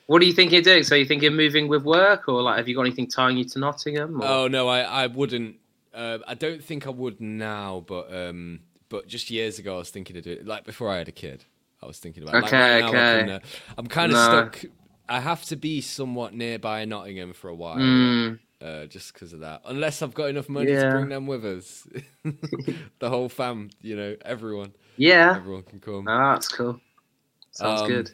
[0.07, 0.83] What do you think you're doing?
[0.83, 3.45] So you think you're moving with work, or like have you got anything tying you
[3.45, 4.21] to Nottingham?
[4.21, 4.25] Or?
[4.25, 5.57] Oh no, I I wouldn't.
[5.93, 9.89] Uh, I don't think I would now, but um, but just years ago, I was
[9.91, 10.47] thinking of doing it.
[10.47, 11.45] Like before I had a kid,
[11.81, 12.35] I was thinking about.
[12.35, 12.41] it.
[12.41, 13.03] Like, Okay, right now, I okay.
[13.03, 13.39] can, uh,
[13.77, 14.25] I'm kind of No.
[14.29, 14.63] stuck.
[15.07, 18.39] I have to be somewhat nearby Nottingham for a while, Mm.
[18.61, 19.61] uh, just because of that.
[19.65, 21.87] Unless I've got enough money to bring them with us,
[22.99, 25.35] the whole fam, you know, everyone, Yeah.
[25.35, 26.07] everyone can come.
[26.07, 26.79] Ah, that's cool.
[27.51, 28.11] Sounds Um, good.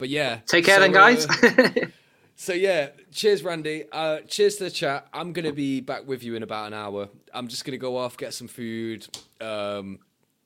[0.00, 1.26] But yeah, Take care so, then, guys.
[1.28, 1.70] uh,
[2.34, 3.84] So yeah, cheers, Randy.
[3.92, 5.06] Uh, cheers to the chat.
[5.12, 7.10] I'm gonna be back with you in about an hour.
[7.34, 9.06] I'm just gonna go off, get some food,
[9.42, 9.98] um,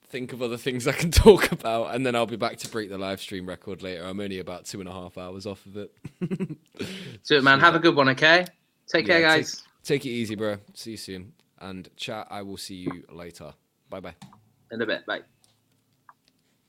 [0.09, 2.91] think of other things I can talk about, and then I'll be back to break
[2.91, 4.03] the live stream record later.
[4.05, 5.95] I'm only about two and a half hours off of it.
[7.29, 7.61] Do it, man.
[7.61, 8.45] Have a good one, okay?
[8.89, 9.63] Take care, Yeah, guys.
[9.85, 10.57] Take, take it easy, bro.
[10.75, 11.33] See you soon.
[11.61, 13.55] And chat, I will see you later.
[13.89, 14.15] Bye bye.
[14.73, 15.07] In a bit.
[15.07, 15.21] Bye.